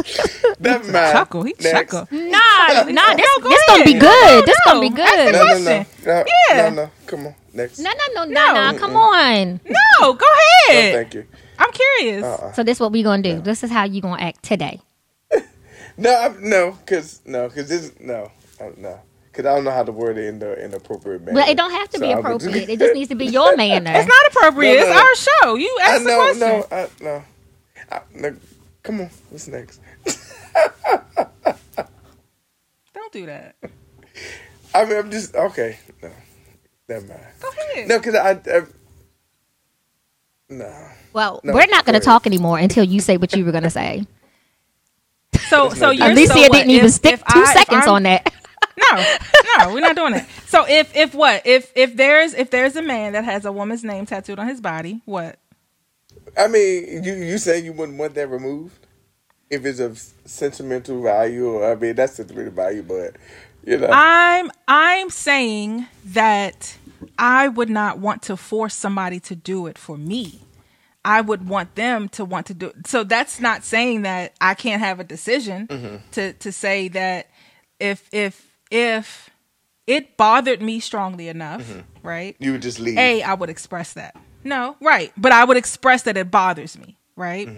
mind. 0.92 1.12
Chuckle. 1.12 1.42
He 1.42 1.54
Next. 1.60 1.70
chuckle. 1.70 2.08
Nah, 2.10 2.84
nah, 2.90 3.14
this, 3.14 3.38
go 3.42 3.48
this 3.48 3.64
gonna 3.68 3.84
be 3.84 3.94
good. 3.94 4.40
No, 4.40 4.46
this 4.46 4.56
gonna 4.64 4.80
be 4.80 4.90
no. 4.90 4.96
good. 4.96 5.32
No, 5.32 5.44
no, 5.44 5.58
no, 5.58 5.84
no, 6.04 6.24
Yeah. 6.50 6.70
no, 6.70 6.74
no. 6.84 6.90
Come 7.06 7.26
on, 7.26 7.34
next. 7.52 7.78
No, 7.80 7.90
no, 7.90 8.24
no, 8.24 8.30
no, 8.30 8.52
No. 8.54 8.70
no. 8.72 8.78
Come 8.78 8.96
on. 8.96 9.60
No, 9.64 10.12
go 10.12 10.24
No, 10.24 10.74
ahead. 10.74 10.94
thank 10.94 11.14
you. 11.14 11.26
I'm 11.58 11.70
curious. 11.72 12.24
Uh-uh. 12.24 12.52
So 12.52 12.62
this 12.62 12.78
what 12.80 12.92
we 12.92 13.02
gonna 13.02 13.22
do. 13.22 13.40
This 13.40 13.64
is 13.64 13.70
how 13.70 13.84
you 13.84 14.00
gonna 14.00 14.22
act 14.22 14.42
today. 14.42 14.80
No, 16.00 16.16
I'm, 16.16 16.48
no, 16.48 16.78
cause 16.86 17.20
no, 17.26 17.48
cause 17.50 17.68
this 17.68 17.90
no, 17.98 18.30
uh, 18.60 18.66
no, 18.76 19.00
cause 19.38 19.46
I 19.46 19.54
don't 19.54 19.62
know 19.62 19.70
how 19.70 19.84
to 19.84 19.92
word 19.92 20.18
it 20.18 20.24
in 20.26 20.40
the 20.40 20.62
in 20.64 20.74
appropriate 20.74 21.22
manner. 21.22 21.36
Well, 21.36 21.48
it 21.48 21.56
don't 21.56 21.70
have 21.70 21.88
to 21.90 21.98
So 21.98 22.00
be 22.04 22.12
I 22.12 22.16
would 22.16 22.22
do- 22.40 22.48
appropriate. 22.48 22.68
It 22.68 22.78
just 22.80 22.94
needs 22.94 23.08
to 23.10 23.14
be 23.14 23.26
your 23.26 23.56
manner. 23.64 23.92
It's 23.94 24.08
not 24.08 24.26
appropriate. 24.32 24.80
No, 24.80 24.80
no, 24.80 24.86
no. 24.92 24.98
It's 25.12 25.28
our 25.28 25.34
show. 25.44 25.54
You 25.54 25.78
I 25.80 25.84
ask 25.88 26.02
the 26.04 26.14
question. 26.14 26.40
no, 26.40 26.66
I, 26.72 26.88
no, 27.00 27.22
I, 27.92 28.00
no. 28.30 28.36
Come 28.82 29.00
on, 29.02 29.10
what's 29.30 29.46
next? 29.48 29.80
Don't 32.94 33.12
do 33.12 33.26
that. 33.26 33.54
I 34.74 34.84
mean, 34.84 34.96
I'm 34.98 35.10
just 35.10 35.34
okay. 35.34 35.78
No, 36.02 36.10
never 36.88 37.06
mind. 37.06 37.20
Go 37.40 37.48
ahead. 37.48 37.88
No, 37.88 38.00
cause 38.00 38.14
I, 38.14 38.30
I 38.32 38.62
no. 40.50 40.88
Well, 41.12 41.40
No, 41.44 41.52
we're 41.54 41.66
not 41.66 41.84
gonna 41.84 42.00
talk 42.00 42.26
anymore 42.26 42.58
until 42.58 42.84
you 42.84 43.00
say 43.00 43.16
what 43.16 43.34
you 43.34 43.44
were 43.44 43.52
gonna 43.52 43.70
say. 43.70 44.06
So, 45.48 45.70
so 45.70 45.90
you're 45.90 46.10
Alicia 46.10 46.32
so 46.34 46.48
didn't 46.48 46.70
even 46.70 46.86
if- 46.86 46.92
stick 46.92 47.14
if 47.14 47.20
two 47.20 47.40
I- 47.40 47.54
seconds 47.54 47.86
on 47.86 48.02
that. 48.04 48.32
No, 48.90 49.16
no, 49.58 49.74
we're 49.74 49.80
not 49.80 49.96
doing 49.96 50.14
it. 50.14 50.24
So 50.46 50.64
if 50.68 50.94
if 50.96 51.14
what 51.14 51.46
if 51.46 51.72
if 51.74 51.96
there's 51.96 52.34
if 52.34 52.50
there's 52.50 52.76
a 52.76 52.82
man 52.82 53.12
that 53.12 53.24
has 53.24 53.44
a 53.44 53.52
woman's 53.52 53.84
name 53.84 54.06
tattooed 54.06 54.38
on 54.38 54.48
his 54.48 54.60
body, 54.60 55.00
what? 55.04 55.38
I 56.36 56.46
mean, 56.48 57.02
you 57.04 57.14
you 57.14 57.38
say 57.38 57.60
you 57.60 57.72
wouldn't 57.72 57.98
want 57.98 58.14
that 58.14 58.28
removed 58.28 58.86
if 59.50 59.64
it's 59.64 59.80
of 59.80 59.98
sentimental 60.24 61.02
value, 61.02 61.48
or 61.48 61.70
I 61.72 61.74
mean, 61.74 61.94
that's 61.94 62.14
sentimental 62.14 62.52
value, 62.52 62.82
but 62.82 63.16
you 63.64 63.78
know, 63.78 63.88
I'm 63.90 64.50
I'm 64.66 65.10
saying 65.10 65.86
that 66.04 66.76
I 67.18 67.48
would 67.48 67.70
not 67.70 67.98
want 67.98 68.22
to 68.22 68.36
force 68.36 68.74
somebody 68.74 69.20
to 69.20 69.34
do 69.34 69.66
it 69.66 69.78
for 69.78 69.96
me. 69.96 70.40
I 71.04 71.20
would 71.22 71.48
want 71.48 71.74
them 71.76 72.08
to 72.10 72.24
want 72.24 72.46
to 72.46 72.54
do 72.54 72.66
it. 72.66 72.86
So 72.86 73.04
that's 73.04 73.40
not 73.40 73.64
saying 73.64 74.02
that 74.02 74.34
I 74.40 74.54
can't 74.54 74.80
have 74.80 75.00
a 75.00 75.04
decision 75.04 75.66
Mm-hmm. 75.68 75.96
to 76.12 76.32
to 76.34 76.52
say 76.52 76.88
that 76.88 77.28
if 77.80 78.08
if 78.12 78.47
if 78.70 79.30
it 79.86 80.16
bothered 80.16 80.60
me 80.62 80.80
strongly 80.80 81.28
enough, 81.28 81.62
Mm-hmm. 81.62 82.06
right? 82.06 82.36
you 82.38 82.52
would 82.52 82.62
just 82.62 82.78
leave. 82.78 82.98
A, 82.98 83.22
I 83.22 83.34
would 83.34 83.50
express 83.50 83.94
that. 83.94 84.14
No, 84.44 84.76
right. 84.80 85.12
But 85.16 85.32
I 85.32 85.44
would 85.44 85.56
express 85.56 86.02
that 86.02 86.16
it 86.16 86.30
bothers 86.30 86.78
me, 86.78 86.96
right? 87.16 87.48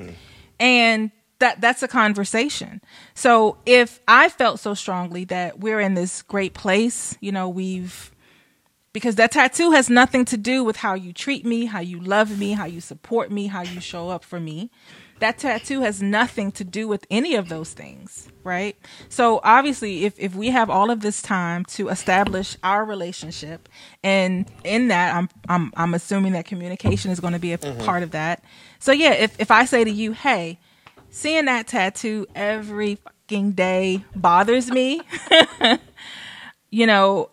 And 0.59 1.11
that 1.41 1.61
that's 1.61 1.83
a 1.83 1.89
conversation. 1.89 2.81
So 3.15 3.57
if 3.67 4.01
I 4.09 4.29
felt 4.29 4.61
so 4.61 4.75
strongly 4.75 5.25
that 5.27 5.59
we're 5.61 5.81
in 5.81 5.95
this 5.95 6.23
great 6.23 6.55
place, 6.55 7.17
you 7.21 7.33
know, 7.33 7.49
we've 7.49 8.11
because 8.93 9.15
that 9.17 9.31
tattoo 9.33 9.71
has 9.71 9.89
nothing 9.89 10.25
to 10.27 10.37
do 10.37 10.65
with 10.65 10.77
how 10.77 10.95
you 10.95 11.13
treat 11.13 11.47
me, 11.47 11.67
how 11.67 11.81
you 11.81 12.01
love 12.01 12.39
me, 12.39 12.53
how 12.53 12.65
you 12.65 12.81
support 12.81 13.31
me, 13.31 13.47
how 13.47 13.63
you 13.63 13.81
show 13.81 14.09
up 14.11 14.25
for 14.25 14.41
me. 14.41 14.71
That 15.21 15.39
tattoo 15.39 15.83
has 15.83 16.03
nothing 16.03 16.51
to 16.53 16.65
do 16.65 16.89
with 16.89 17.07
any 17.11 17.35
of 17.35 17.49
those 17.49 17.73
things, 17.73 18.29
right? 18.43 18.77
So 19.09 19.41
obviously 19.45 20.05
if 20.07 20.19
if 20.19 20.35
we 20.35 20.49
have 20.49 20.71
all 20.71 20.91
of 20.91 21.01
this 21.01 21.21
time 21.23 21.65
to 21.67 21.89
establish 21.89 22.57
our 22.63 22.85
relationship 22.85 23.69
and 24.03 24.51
in 24.65 24.89
that 24.89 25.15
I'm 25.15 25.29
I'm 25.49 25.73
I'm 25.77 25.95
assuming 25.95 26.33
that 26.33 26.47
communication 26.47 27.11
is 27.11 27.21
going 27.21 27.35
to 27.35 27.39
be 27.39 27.53
a 27.53 27.59
mm-hmm. 27.59 27.85
part 27.85 28.03
of 28.03 28.13
that. 28.13 28.43
So 28.79 28.93
yeah, 28.93 29.13
if 29.13 29.39
if 29.39 29.51
I 29.51 29.67
say 29.67 29.85
to 29.85 29.91
you, 29.91 30.13
"Hey, 30.13 30.59
seeing 31.11 31.45
that 31.45 31.67
tattoo 31.67 32.27
every 32.35 32.95
fucking 32.97 33.53
day 33.53 34.05
bothers 34.17 34.71
me," 34.71 35.03
you 36.71 36.87
know, 36.87 37.31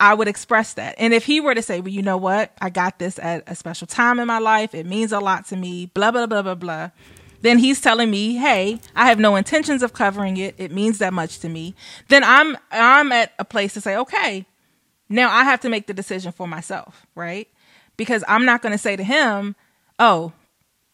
I 0.00 0.14
would 0.14 0.28
express 0.28 0.74
that. 0.74 0.94
And 0.98 1.12
if 1.12 1.24
he 1.24 1.40
were 1.40 1.54
to 1.54 1.62
say, 1.62 1.80
well, 1.80 1.88
you 1.88 2.02
know 2.02 2.16
what? 2.16 2.52
I 2.60 2.70
got 2.70 2.98
this 2.98 3.18
at 3.18 3.44
a 3.46 3.54
special 3.54 3.86
time 3.86 4.20
in 4.20 4.26
my 4.26 4.38
life. 4.38 4.74
It 4.74 4.86
means 4.86 5.12
a 5.12 5.18
lot 5.18 5.46
to 5.46 5.56
me, 5.56 5.86
blah, 5.86 6.10
blah, 6.10 6.26
blah, 6.26 6.42
blah, 6.42 6.54
blah. 6.54 6.90
Then 7.40 7.58
he's 7.58 7.80
telling 7.80 8.10
me, 8.10 8.36
hey, 8.36 8.80
I 8.96 9.06
have 9.06 9.18
no 9.18 9.36
intentions 9.36 9.82
of 9.82 9.92
covering 9.92 10.36
it. 10.36 10.54
It 10.58 10.72
means 10.72 10.98
that 10.98 11.12
much 11.12 11.38
to 11.40 11.48
me. 11.48 11.74
Then 12.08 12.24
I'm, 12.24 12.56
I'm 12.70 13.12
at 13.12 13.32
a 13.38 13.44
place 13.44 13.74
to 13.74 13.80
say, 13.80 13.96
okay, 13.96 14.46
now 15.08 15.30
I 15.30 15.44
have 15.44 15.60
to 15.60 15.68
make 15.68 15.86
the 15.86 15.94
decision 15.94 16.32
for 16.32 16.46
myself, 16.46 17.06
right? 17.14 17.48
Because 17.96 18.24
I'm 18.28 18.44
not 18.44 18.62
going 18.62 18.72
to 18.72 18.78
say 18.78 18.96
to 18.96 19.04
him, 19.04 19.56
oh, 19.98 20.32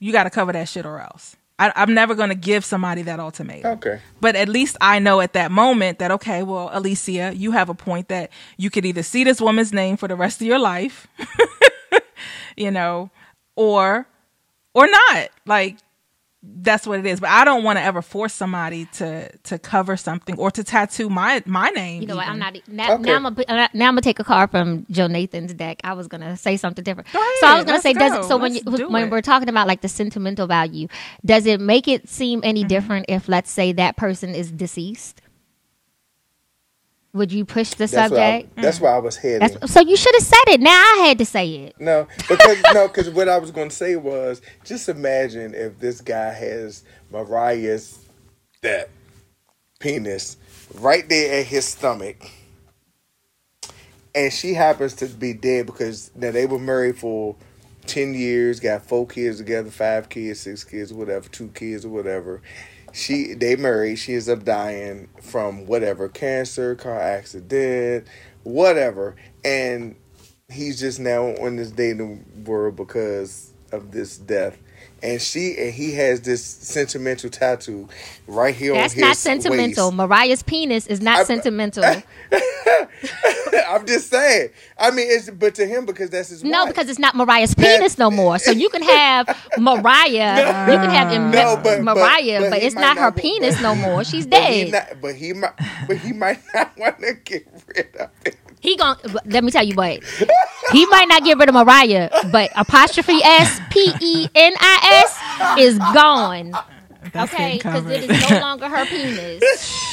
you 0.01 0.13
got 0.13 0.25
to 0.25 0.31
cover 0.31 0.53
that 0.53 0.69
shit 0.69 0.87
or 0.87 1.01
else. 1.01 1.37
I, 1.59 1.73
I'm 1.77 1.95
never 1.95 2.15
going 2.15 2.31
to 2.31 2.35
give 2.35 2.65
somebody 2.65 3.03
that 3.03 3.21
ultimatum. 3.21 3.73
Okay. 3.75 4.01
But 4.21 4.35
at 4.35 4.49
least 4.49 4.77
I 4.81 4.99
know 4.99 5.21
at 5.21 5.35
that 5.35 5.51
moment 5.51 6.01
that, 6.01 6.11
okay, 6.11 6.43
well, 6.43 6.71
Alicia, 6.73 7.33
you 7.35 7.53
have 7.53 7.69
a 7.69 7.75
point 7.75 8.09
that 8.09 8.31
you 8.57 8.71
could 8.71 8.85
either 8.85 9.03
see 9.03 9.25
this 9.25 9.41
woman's 9.41 9.73
name 9.73 9.97
for 9.97 10.09
the 10.09 10.17
rest 10.17 10.41
of 10.41 10.47
your 10.47 10.59
life, 10.59 11.07
you 12.57 12.71
know, 12.71 13.11
or, 13.55 14.07
or 14.75 14.89
not. 14.89 15.29
Like, 15.47 15.77
that's 16.57 16.87
what 16.87 16.99
it 16.99 17.07
is. 17.07 17.21
But 17.21 17.31
I 17.31 17.45
don't 17.45 17.63
want 17.63 17.79
to 17.79 17.83
ever 17.83 18.01
force 18.03 18.33
somebody 18.33 18.87
to 18.95 19.31
to 19.37 19.59
cover 19.59 19.97
something 19.97 20.39
or 20.39 20.51
to 20.51 20.65
tattoo 20.65 21.09
my 21.11 21.43
my 21.47 21.69
name. 21.71 22.03
You 22.03 22.09
know 22.09 22.17
what? 22.17 22.27
I'm 22.27 22.39
not. 22.39 22.57
e, 22.57 22.63
Now, 22.69 22.95
Okay. 22.95 23.03
now 23.03 23.17
I'm 23.17 23.23
gonna 23.35 23.69
now 23.75 23.89
I'm 23.89 23.93
gonna 23.95 24.01
take 24.01 24.19
a 24.21 24.25
card 24.25 24.51
from 24.51 24.87
Joe 24.91 25.07
Nathan's 25.07 25.53
deck. 25.55 25.81
I 25.85 25.93
was 25.93 26.09
gonna 26.09 26.37
say 26.37 26.57
something 26.57 26.83
different. 26.83 27.13
Go 27.13 27.19
so 27.41 27.47
I 27.47 27.55
was 27.57 27.65
gonna 27.65 27.73
let's 27.75 27.83
say, 27.83 27.93
does 27.93 28.15
it, 28.15 28.25
so 28.25 28.37
when 28.37 28.53
Let's 28.55 28.65
do 28.65 28.89
when 28.89 29.05
it. 29.05 29.11
we're 29.11 29.21
talking 29.23 29.49
about 29.49 29.67
like 29.67 29.81
the 29.83 29.89
sentimental 29.89 30.47
value, 30.47 30.89
does 31.25 31.47
it 31.47 31.61
make 31.61 31.87
it 31.89 32.09
seem 32.09 32.41
any 32.45 32.61
Mm-hmm. 32.61 32.69
different 32.69 33.07
if, 33.09 33.29
let's 33.29 33.51
say, 33.51 33.73
that 33.73 33.97
person 33.97 34.35
is 34.35 34.51
deceased? 34.51 35.21
Would 37.15 37.31
you 37.31 37.45
push 37.45 37.71
the 37.71 37.87
That's 37.87 37.93
why 37.93 38.01
I, 38.01 38.41
subject? 38.41 38.57
that's 38.57 38.79
mm. 38.79 38.83
where 38.83 38.95
I 38.95 38.99
was 38.99 39.17
heading. 39.17 39.39
That's, 39.39 39.73
so 39.73 39.81
you 39.81 39.97
should 39.97 40.15
have 40.17 40.25
said 40.25 40.43
it. 40.49 40.61
Now 40.61 40.71
I 40.71 41.05
had 41.07 41.19
to 41.19 41.25
say 41.25 41.49
it. 41.49 41.81
No, 41.81 42.09
because 42.29 42.59
no, 42.75 42.89
because 42.89 43.09
what 43.09 43.29
I 43.29 43.39
was 43.39 43.53
going 43.53 43.69
to 43.69 43.75
say 43.75 43.95
was 43.95 44.43
just 44.65 44.89
imagine 44.89 45.55
if 45.55 45.79
this 45.79 46.01
guy 46.01 46.33
has 46.33 46.83
Mariah's 47.13 48.01
that 48.63 48.91
penis 49.79 50.37
right 50.75 51.09
there 51.09 51.41
at 51.41 51.47
his 51.47 51.67
stomach, 51.67 52.17
and 54.13 54.33
she 54.33 54.55
happens 54.55 54.95
to 54.95 55.07
be 55.07 55.33
dead 55.35 55.67
because 55.67 56.11
now 56.17 56.33
they 56.33 56.47
were 56.47 56.59
married 56.59 56.99
for 56.99 57.37
ten 57.87 58.15
years, 58.15 58.59
got 58.59 58.83
four 58.87 59.07
kids 59.07 59.39
together, 59.39 59.71
five 59.71 60.09
kids, 60.09 60.41
six 60.41 60.65
kids, 60.65 60.93
whatever, 60.93 61.29
two 61.29 61.49
kids 61.49 61.85
or 61.85 61.91
whatever. 61.91 62.43
She 62.95 63.35
they 63.35 63.57
married. 63.57 63.97
She 63.97 64.15
ends 64.15 64.29
up 64.29 64.45
dying 64.45 65.09
from 65.21 65.67
whatever 65.67 66.09
cancer, 66.09 66.77
car 66.77 67.01
accident, 67.01 68.07
whatever, 68.45 69.17
and 69.45 69.97
he's 70.49 70.79
just 70.79 71.01
now 71.01 71.35
on 71.35 71.57
this 71.57 71.73
dating 71.73 72.45
world 72.47 72.77
because 72.77 73.53
of 73.73 73.91
this 73.91 74.17
death. 74.17 74.57
And 75.05 75.21
she 75.21 75.55
and 75.59 75.73
he 75.75 75.93
has 75.93 76.23
this 76.23 76.43
sentimental 76.43 77.29
tattoo 77.29 77.89
right 78.27 78.55
here 78.55 78.73
That's 78.73 78.95
on 78.95 78.97
his 78.97 79.03
not 79.03 79.17
sentimental. 79.19 79.89
waist. 79.89 79.97
Mariah's 79.97 80.43
penis 80.43 80.87
is 80.87 81.03
not 81.03 81.19
I- 81.21 81.25
sentimental. 81.25 81.85
I'm 83.69 83.87
just 83.87 84.09
saying. 84.11 84.51
I 84.79 84.91
mean, 84.91 85.07
it's 85.11 85.29
but 85.31 85.55
to 85.57 85.67
him 85.67 85.85
because 85.85 86.09
that's 86.11 86.31
his 86.31 86.43
No, 86.43 86.65
wife. 86.65 86.69
because 86.75 86.89
it's 86.89 86.99
not 86.99 87.15
Mariah's 87.15 87.55
penis 87.55 87.99
no 87.99 88.11
more. 88.11 88.39
So 88.39 88.51
you 88.51 88.69
can 88.71 88.83
have 88.83 89.27
Mariah, 89.59 90.71
you 90.73 90.79
can 90.79 90.91
have 90.91 91.13
Im- 91.13 91.31
No, 91.31 91.57
but- 91.57 91.63
but- 91.63 91.83
Mariah, 91.83 92.41
but 92.41 92.51
but, 92.51 92.59
he 92.61 92.67
it's 92.67 92.75
might 92.75 92.81
not 92.81 92.97
her 92.97 93.03
not- 93.05 93.17
penis 93.17 93.61
no 93.61 93.75
more. 93.75 94.05
She's 94.05 94.27
But 94.27 94.43
he 94.45 94.71
dead. 94.71 94.73
not, 94.91 95.01
but 95.03 95.15
he 95.17 95.33
might, 95.35 95.53
but 95.87 95.99
he 95.99 96.13
might 96.13 96.41
not 96.55 96.77
want 96.79 96.99
to 97.01 97.15
get 97.15 97.47
rid 97.69 97.95
of 97.97 98.11
it. 98.25 98.37
He 98.65 98.77
gon' 98.77 98.97
let 99.27 99.45
me 99.45 99.51
tell 99.51 99.63
you 99.63 99.75
what. 99.75 100.03
He 100.73 100.87
might 100.87 101.07
not 101.07 101.23
get 101.23 101.37
rid 101.37 101.51
of 101.51 101.55
Mariah, 101.55 102.09
but 102.33 102.51
apostrophe 102.57 103.21
S 103.23 103.61
P 103.71 103.93
E 104.01 104.29
N 104.35 104.55
I 104.59 105.05
S 105.05 105.59
is 105.61 105.79
gone. 105.79 106.53
That's 107.13 107.33
Okay, 107.35 107.57
because 107.59 107.85
it 107.85 108.11
is 108.11 108.31
no 108.31 108.39
longer 108.41 108.67
her 108.69 108.87
penis. 108.87 109.43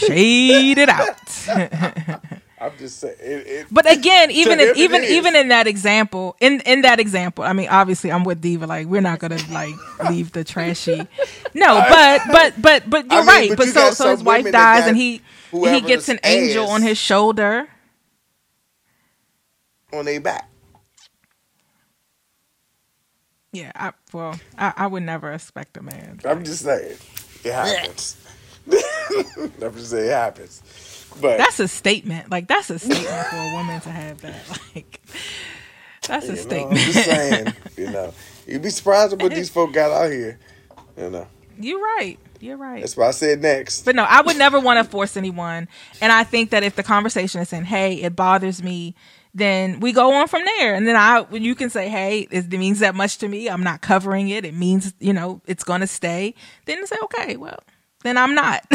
Shade 0.07 0.77
it 0.77 0.88
out. 0.88 2.21
I'm 2.62 2.77
just 2.77 2.99
saying. 2.99 3.15
It, 3.19 3.47
it, 3.47 3.67
But 3.71 3.91
again, 3.91 4.31
even 4.41 4.60
in, 4.62 4.71
even 4.77 5.03
even 5.03 5.36
in 5.36 5.49
that 5.49 5.67
example, 5.67 6.38
in 6.39 6.62
in 6.62 6.81
that 6.84 6.99
example, 6.99 7.43
I 7.43 7.53
mean, 7.53 7.67
obviously, 7.69 8.12
I'm 8.12 8.23
with 8.23 8.39
Diva. 8.39 8.67
Like, 8.67 8.88
we're 8.88 9.01
not 9.01 9.19
gonna 9.19 9.39
like 9.51 9.73
leave 10.10 10.31
the 10.31 10.43
trashy. 10.43 11.07
No, 11.53 11.84
but 11.89 12.21
but 12.31 12.62
but 12.62 12.89
but 12.89 13.05
you're 13.12 13.19
I 13.19 13.19
mean, 13.19 13.27
right. 13.27 13.49
but 13.49 13.57
But, 13.57 13.65
you 13.67 13.73
so 13.73 13.91
so 13.91 14.12
his 14.12 14.23
wife 14.23 14.49
dies, 14.51 14.88
and 14.88 14.95
he 14.95 15.21
he 15.51 15.81
gets 15.81 16.07
an 16.07 16.19
angel 16.23 16.65
ass. 16.65 16.69
on 16.69 16.81
his 16.84 16.97
shoulder. 16.97 17.67
On 19.93 20.06
their 20.06 20.19
back. 20.21 20.49
Yeah, 23.54 23.71
I, 23.75 23.91
well, 24.13 24.39
I, 24.58 24.73
I 24.77 24.88
would 24.88 25.04
never 25.04 25.32
expect 25.34 25.75
a 25.75 25.82
man. 25.82 26.19
I'm 26.23 26.43
just 26.45 26.63
saying, 26.63 26.97
it 27.43 27.51
happens. 27.51 28.15
I'm 28.71 29.73
just 29.75 29.89
saying 29.89 30.08
it 30.08 30.12
happens. 30.13 31.08
But 31.19 31.38
That's 31.38 31.60
a 31.60 31.67
statement. 31.67 32.32
Like 32.32 32.47
that's 32.47 32.69
a 32.69 32.80
statement 32.80 33.27
for 33.27 33.36
a 33.36 33.54
woman 33.54 33.82
to 33.82 33.89
have 33.89 34.21
that. 34.21 34.36
Like 34.75 35.01
that's 36.08 36.25
a 36.25 36.30
know, 36.30 36.32
I'm 36.34 36.39
statement. 36.39 36.77
just 36.80 37.06
saying, 37.06 37.54
you 37.77 37.89
know, 37.91 38.13
you'd 38.47 38.62
be 38.62 38.69
surprised 38.69 39.21
what 39.21 39.34
these 39.34 39.49
folk 39.49 39.73
got 39.73 39.91
out 39.91 40.10
here. 40.12 40.39
You 40.97 41.10
know, 41.10 41.27
You're 41.60 41.80
right. 41.82 42.17
You're 42.39 42.58
right. 42.58 42.80
That's 42.82 42.97
why 42.97 43.08
I 43.08 43.12
said 43.12 43.41
next. 43.41 43.84
But 43.86 43.95
no, 43.95 44.04
I 44.04 44.21
would 44.21 44.38
never 44.38 44.60
want 44.60 44.84
to 44.84 44.89
force 44.89 45.15
anyone. 45.15 45.67
And 46.01 46.12
I 46.12 46.23
think 46.23 46.49
that 46.51 46.63
if 46.63 46.75
the 46.75 46.84
conversation 46.84 47.39
is 47.41 47.49
saying, 47.49 47.65
"Hey, 47.65 47.95
it 48.01 48.15
bothers 48.15 48.63
me," 48.63 48.95
then 49.33 49.79
we 49.79 49.91
go 49.93 50.13
on 50.13 50.27
from 50.27 50.43
there. 50.45 50.73
And 50.75 50.85
then 50.87 50.95
I, 50.95 51.21
when 51.21 51.43
you 51.43 51.55
can 51.55 51.69
say, 51.69 51.87
"Hey, 51.89 52.27
it 52.31 52.49
means 52.51 52.79
that 52.79 52.95
much 52.95 53.17
to 53.19 53.27
me. 53.27 53.47
I'm 53.49 53.63
not 53.63 53.81
covering 53.81 54.29
it. 54.29 54.45
It 54.45 54.53
means, 54.53 54.93
you 54.99 55.13
know, 55.13 55.41
it's 55.45 55.63
going 55.63 55.81
to 55.81 55.87
stay." 55.87 56.33
Then 56.65 56.85
say, 56.87 56.97
"Okay, 57.03 57.37
well, 57.37 57.59
then 58.03 58.17
I'm 58.17 58.35
not." 58.35 58.65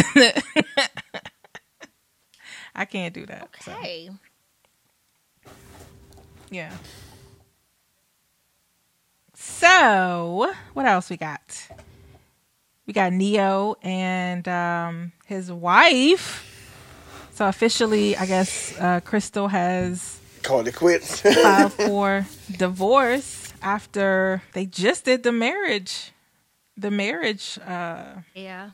I 2.75 2.85
can't 2.85 3.15
do 3.15 3.25
that. 3.27 3.49
so, 3.61 3.73
Okay. 3.73 4.11
yeah. 6.51 6.73
So, 9.35 10.53
what 10.75 10.87
else 10.87 11.09
we 11.11 11.17
got? 11.17 11.69
We 12.87 12.93
got 12.93 13.13
Ne-Yo 13.13 13.77
and 13.83 14.47
um, 14.49 15.13
his 15.27 15.51
wife. 15.51 16.43
So 17.33 17.47
officially, 17.49 18.17
I 18.17 18.27
guess 18.27 18.79
uh, 18.79 19.01
Crystal 19.01 19.49
has 19.49 20.19
Call 20.47 20.67
it 20.67 20.75
quits. 20.75 21.21
filed 21.43 21.73
for 21.73 22.27
divorce 22.57 23.53
after 23.63 24.43
they 24.53 24.65
just 24.67 25.05
did 25.05 25.23
the 25.25 25.33
marriage, 25.33 26.13
the 26.77 26.91
marriage. 26.91 27.59
Uh, 27.59 28.23
Yeah. 28.35 28.71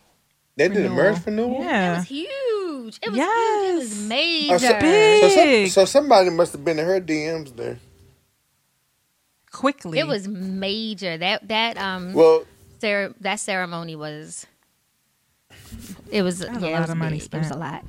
they 0.57 0.69
did 0.69 0.77
a 0.77 0.81
renewal. 0.91 0.97
marriage 0.97 1.27
renewal. 1.27 1.61
It 1.63 1.65
Yeah, 1.65 1.93
it 1.95 1.97
was 1.99 2.09
huge. 2.09 2.99
It 3.03 3.09
was 3.11 3.17
Yes. 3.17 3.33
huge. 3.59 3.73
It 3.73 3.79
was 3.79 4.09
major. 4.09 4.55
Oh, 4.55 4.59
so, 4.59 4.81
Big. 4.81 5.23
so, 5.23 5.29
some- 5.29 5.67
so 5.71 5.85
somebody 5.87 6.31
must 6.31 6.53
have 6.53 6.65
been 6.65 6.79
in 6.79 6.85
her 6.87 7.01
DMs 7.01 7.57
there. 7.57 7.79
quickly. 9.51 9.99
It 9.99 10.07
was 10.07 10.29
major. 10.29 11.17
That 11.19 11.49
that 11.49 11.77
um 11.79 12.13
Well, 12.13 12.45
cere- 12.81 13.15
that 13.21 13.41
ceremony 13.41 13.97
was. 13.97 14.47
It 16.11 16.23
was 16.23 16.41
was 16.41 16.43
a 16.43 16.45
yeah, 16.61 16.69
it 16.69 16.73
lot 16.73 16.81
was 16.83 16.91
of 16.91 16.97
money 16.97 17.19
big. 17.19 17.35
It 17.35 17.39
was 17.39 17.51
a 17.51 17.57
lot. 17.57 17.85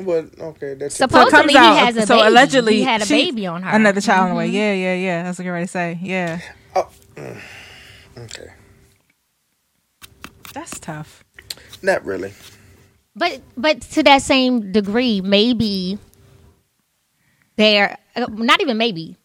Well, 0.00 0.28
okay. 0.40 0.74
That's 0.74 0.96
So 0.96 1.04
it 1.04 1.10
Supposedly 1.10 1.38
comes 1.38 1.52
he 1.52 1.58
out. 1.58 1.76
has 1.78 1.96
a 1.96 2.06
so 2.06 2.16
baby. 2.16 2.28
allegedly, 2.28 2.76
He 2.76 2.82
had 2.82 3.02
a 3.02 3.06
she- 3.06 3.26
baby 3.26 3.46
on 3.46 3.62
her. 3.62 3.68
Mm-hmm. 3.68 3.76
Another 3.76 4.00
child 4.00 4.24
on 4.24 4.28
the 4.30 4.34
way. 4.36 4.48
Yeah, 4.48 4.72
yeah, 4.74 4.94
yeah. 4.94 5.22
That's 5.24 5.38
what 5.38 5.44
you're 5.44 5.54
ready 5.54 5.66
to 5.66 5.70
say. 5.72 5.98
Yeah, 6.02 6.40
okay. 8.18 8.52
that's 10.52 10.78
tough. 10.80 11.24
Not 11.82 12.04
really. 12.04 12.32
But 13.14 13.40
but 13.56 13.80
to 13.92 14.02
that 14.04 14.22
same 14.22 14.72
degree, 14.72 15.20
maybe 15.20 15.98
they're 17.56 17.96
uh, 18.14 18.26
not 18.30 18.60
even 18.60 18.76
maybe 18.76 19.16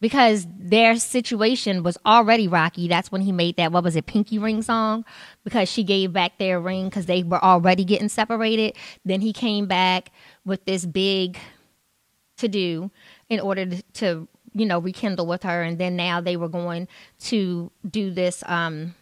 because 0.00 0.46
their 0.58 0.96
situation 0.96 1.82
was 1.82 1.96
already 2.04 2.48
rocky. 2.48 2.88
That's 2.88 3.10
when 3.12 3.20
he 3.22 3.32
made 3.32 3.56
that 3.56 3.70
what 3.72 3.84
was 3.84 3.94
it, 3.96 4.06
Pinky 4.06 4.38
Ring 4.38 4.62
song 4.62 5.04
because 5.44 5.68
she 5.70 5.84
gave 5.84 6.12
back 6.12 6.38
their 6.38 6.58
ring 6.60 6.86
because 6.88 7.06
they 7.06 7.22
were 7.22 7.42
already 7.42 7.84
getting 7.84 8.08
separated. 8.08 8.74
Then 9.04 9.20
he 9.20 9.32
came 9.32 9.66
back 9.66 10.10
with 10.46 10.64
this 10.64 10.86
big 10.86 11.38
to 12.38 12.48
do 12.48 12.90
in 13.28 13.40
order 13.40 13.66
to, 13.94 14.28
you 14.54 14.64
know 14.64 14.78
rekindle 14.78 15.26
with 15.26 15.42
her, 15.42 15.62
and 15.62 15.78
then 15.78 15.96
now 15.96 16.22
they 16.22 16.36
were 16.38 16.48
going 16.48 16.88
to 17.18 17.70
do 17.88 18.10
this. 18.10 18.42
um 18.46 18.94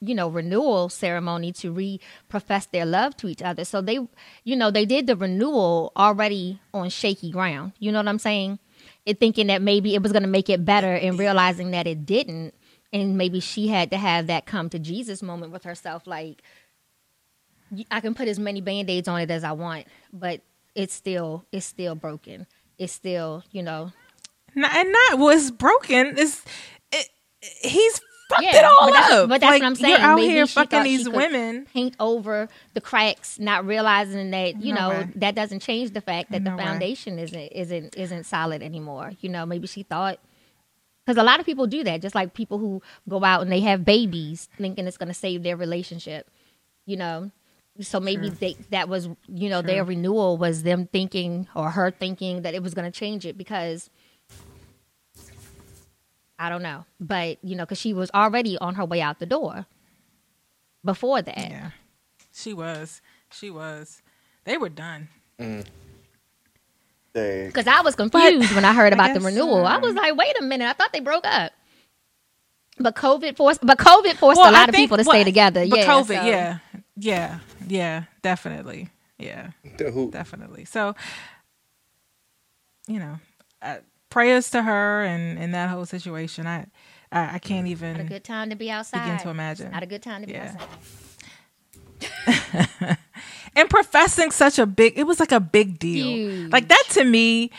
you 0.00 0.14
know 0.14 0.28
renewal 0.28 0.88
ceremony 0.88 1.52
to 1.52 1.70
re-profess 1.70 2.66
their 2.66 2.86
love 2.86 3.16
to 3.18 3.28
each 3.28 3.42
other. 3.42 3.64
So 3.64 3.80
they 3.80 3.98
you 4.44 4.56
know 4.56 4.70
they 4.70 4.86
did 4.86 5.06
the 5.06 5.16
renewal 5.16 5.92
already 5.96 6.58
on 6.72 6.88
shaky 6.90 7.30
ground. 7.30 7.72
You 7.78 7.92
know 7.92 7.98
what 7.98 8.08
i'm 8.08 8.18
saying? 8.18 8.58
It 9.06 9.20
thinking 9.20 9.46
that 9.48 9.62
maybe 9.62 9.94
it 9.94 10.02
was 10.02 10.12
going 10.12 10.22
to 10.22 10.28
make 10.28 10.48
it 10.48 10.64
better 10.64 10.94
and 10.94 11.18
realizing 11.18 11.70
that 11.72 11.86
it 11.86 12.06
didn't. 12.06 12.54
And 12.92 13.16
maybe 13.16 13.40
she 13.40 13.68
had 13.68 13.90
to 13.92 13.96
have 13.98 14.26
that 14.26 14.46
come 14.46 14.68
to 14.70 14.78
jesus 14.78 15.22
moment 15.22 15.52
with 15.52 15.64
herself 15.64 16.06
like 16.06 16.42
i 17.90 18.00
can 18.00 18.14
put 18.14 18.26
as 18.26 18.38
many 18.38 18.60
band-aids 18.60 19.06
on 19.06 19.20
it 19.20 19.30
as 19.30 19.44
i 19.44 19.52
want 19.52 19.86
but 20.12 20.40
it's 20.74 20.94
still 20.94 21.44
it's 21.52 21.66
still 21.66 21.94
broken 21.94 22.46
it's 22.78 22.92
still 22.92 23.42
you 23.50 23.62
know 23.62 23.92
Not, 24.54 24.74
and 24.74 24.90
not 24.92 25.18
was 25.18 25.50
broken. 25.50 26.16
Is 26.18 26.42
it, 26.92 27.08
he's 27.62 28.00
fucked 28.28 28.42
Yeah, 28.42 28.56
it 28.58 28.64
all 28.64 28.88
but 28.88 28.92
that's- 28.92 29.12
up. 29.12 29.28
but 29.28 29.40
that's 29.40 29.50
Like, 29.50 29.62
what 29.62 29.66
I'm 29.66 29.74
saying. 29.76 29.90
You're 29.90 30.00
out 30.00 30.16
Maybe 30.16 30.28
here 30.30 30.46
fucking 30.46 30.82
these 30.82 31.08
women. 31.08 31.66
paint 31.72 31.94
over 32.00 32.48
the 32.74 32.80
cracks, 32.80 33.38
not 33.38 33.64
realizing 33.66 34.30
that 34.32 34.60
you 34.62 34.74
No 34.74 34.80
know 34.80 34.88
way. 35.00 35.08
that 35.16 35.34
doesn't 35.36 35.60
change 35.60 35.92
the 35.92 36.00
fact 36.00 36.30
that 36.32 36.42
No 36.42 36.50
the 36.52 36.56
way. 36.56 36.64
foundation 36.64 37.18
isn't 37.18 37.38
isn't 37.52 37.96
isn't 37.96 38.24
solid 38.24 38.62
anymore. 38.62 39.12
You 39.20 39.28
know, 39.30 39.46
maybe 39.46 39.66
she 39.68 39.82
thought 39.84 40.18
because 41.06 41.16
a 41.16 41.22
lot 41.24 41.40
of 41.40 41.46
people 41.46 41.66
do 41.66 41.82
that, 41.84 42.02
just 42.02 42.14
like 42.14 42.34
people 42.34 42.58
who 42.58 42.82
go 43.08 43.22
out 43.24 43.42
and 43.42 43.50
they 43.52 43.60
have 43.60 43.84
babies 43.84 44.48
thinking 44.58 44.86
it's 44.86 44.96
going 44.96 45.08
to 45.08 45.14
save 45.14 45.42
their 45.42 45.56
relationship. 45.56 46.28
You 46.86 46.96
know, 46.96 47.30
so 47.80 48.00
maybe 48.00 48.28
they, 48.28 48.56
that 48.70 48.88
was 48.88 49.08
you 49.28 49.48
know 49.48 49.62
their 49.62 49.84
renewal 49.84 50.36
was 50.36 50.62
them 50.62 50.86
thinking 50.86 51.48
or 51.54 51.70
her 51.70 51.90
thinking 51.90 52.42
that 52.42 52.54
it 52.54 52.62
was 52.62 52.74
going 52.74 52.90
to 52.90 52.96
change 52.96 53.26
it 53.26 53.36
because. 53.38 53.90
I 56.42 56.48
don't 56.48 56.62
know, 56.62 56.86
but 56.98 57.36
you 57.44 57.54
know, 57.54 57.64
because 57.64 57.78
she 57.78 57.92
was 57.92 58.10
already 58.14 58.56
on 58.56 58.76
her 58.76 58.84
way 58.86 59.02
out 59.02 59.18
the 59.18 59.26
door 59.26 59.66
before 60.82 61.20
that. 61.20 61.36
Yeah, 61.36 61.70
she 62.32 62.54
was. 62.54 63.02
She 63.30 63.50
was. 63.50 64.00
They 64.44 64.56
were 64.56 64.70
done. 64.70 65.08
Dang. 65.38 65.64
Because 67.46 67.66
I 67.66 67.82
was 67.82 67.94
confused 67.94 68.54
when 68.54 68.64
I 68.64 68.72
heard 68.72 68.92
I 68.92 68.96
about 68.96 69.08
the 69.08 69.20
guess, 69.20 69.24
renewal. 69.26 69.66
I 69.66 69.76
um, 69.76 69.82
was 69.82 69.94
like, 69.94 70.16
wait 70.16 70.38
a 70.38 70.42
minute, 70.42 70.66
I 70.66 70.72
thought 70.72 70.92
they 70.92 71.00
broke 71.00 71.26
up. 71.26 71.52
But 72.78 72.94
COVID 72.94 73.36
forced, 73.36 73.60
but 73.62 73.78
COVID 73.78 74.14
forced 74.14 74.38
Well, 74.38 74.50
a 74.50 74.52
lot 74.52 74.68
I 74.68 74.70
of 74.70 74.74
people 74.74 74.96
to 74.96 75.02
well, 75.02 75.12
stay 75.14 75.24
together. 75.24 75.66
But 75.68 75.78
yeah, 75.80 75.86
COVID, 75.86 76.06
so- 76.06 76.12
yeah, 76.12 76.58
yeah, 77.00 77.38
yeah, 77.66 78.04
definitely, 78.22 78.88
yeah, 79.18 79.50
who? 79.78 80.10
definitely. 80.10 80.64
So, 80.64 80.94
you 82.86 82.98
know, 82.98 83.18
uh, 83.62 83.78
prayers 84.10 84.50
to 84.50 84.62
her 84.62 85.02
and 85.04 85.38
in 85.38 85.52
that 85.52 85.70
whole 85.70 85.86
situation. 85.86 86.46
I 86.46 86.66
I, 87.12 87.34
I 87.34 87.38
can't 87.38 87.66
Not 87.66 88.00
a 88.00 88.04
good 88.04 88.24
time 88.24 88.50
to 88.50 88.56
be 88.56 88.70
outside. 88.70 89.02
begin 89.02 89.18
to 89.18 89.28
imagine. 89.30 89.70
Not 89.72 89.82
a 89.82 89.86
good 89.86 90.02
time 90.02 90.20
to 90.22 90.26
be 90.26 90.34
Yeah. 90.34 90.54
outside. 90.56 90.68
and 93.56 93.68
professing 93.68 94.30
such 94.30 94.58
a 94.58 94.66
big 94.66 94.98
it 94.98 95.04
was 95.04 95.20
like 95.20 95.32
a 95.32 95.40
big 95.40 95.78
deal 95.78 96.06
Huge. 96.06 96.52
like 96.52 96.68
that 96.68 96.84
to 96.90 97.04
me 97.04 97.50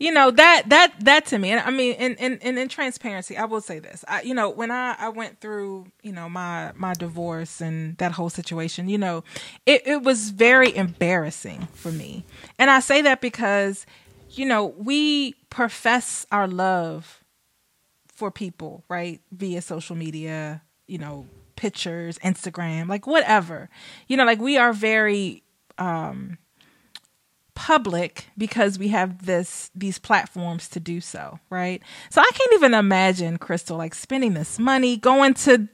you 0.00 0.10
know 0.10 0.32
that 0.32 0.64
that 0.68 0.92
that 0.98 1.26
to 1.26 1.38
me 1.38 1.50
and 1.50 1.60
i 1.60 1.70
mean 1.70 1.94
in 1.94 2.16
in, 2.16 2.38
in, 2.38 2.58
in 2.58 2.68
transparency 2.68 3.36
i 3.36 3.44
will 3.44 3.60
say 3.60 3.78
this 3.78 4.04
I, 4.08 4.22
you 4.22 4.34
know 4.34 4.50
when 4.50 4.72
i 4.72 4.96
i 4.98 5.08
went 5.08 5.40
through 5.40 5.86
you 6.02 6.10
know 6.10 6.28
my 6.28 6.72
my 6.74 6.94
divorce 6.94 7.60
and 7.60 7.96
that 7.98 8.12
whole 8.12 8.30
situation 8.30 8.88
you 8.88 8.98
know 8.98 9.22
it, 9.66 9.86
it 9.86 10.02
was 10.02 10.30
very 10.30 10.74
embarrassing 10.74 11.68
for 11.74 11.92
me 11.92 12.24
and 12.58 12.70
i 12.70 12.80
say 12.80 13.02
that 13.02 13.20
because 13.20 13.86
you 14.30 14.46
know 14.46 14.66
we 14.66 15.34
profess 15.50 16.26
our 16.32 16.48
love 16.48 17.20
for 18.20 18.30
people, 18.30 18.84
right? 18.90 19.18
Via 19.32 19.62
social 19.62 19.96
media, 19.96 20.60
you 20.86 20.98
know, 20.98 21.26
pictures, 21.56 22.18
Instagram, 22.18 22.86
like 22.86 23.06
whatever. 23.06 23.70
You 24.08 24.18
know, 24.18 24.26
like 24.26 24.40
we 24.40 24.58
are 24.58 24.74
very 24.74 25.42
um 25.78 26.36
public 27.54 28.26
because 28.38 28.78
we 28.78 28.88
have 28.88 29.26
this 29.26 29.70
these 29.74 29.98
platforms 29.98 30.68
to 30.68 30.80
do 30.80 31.00
so, 31.00 31.38
right? 31.50 31.82
So 32.10 32.20
I 32.20 32.30
can't 32.32 32.52
even 32.54 32.74
imagine 32.74 33.38
Crystal 33.38 33.76
like 33.76 33.94
spending 33.94 34.34
this 34.34 34.58
money 34.58 34.96
going 34.96 35.34
to 35.34 35.68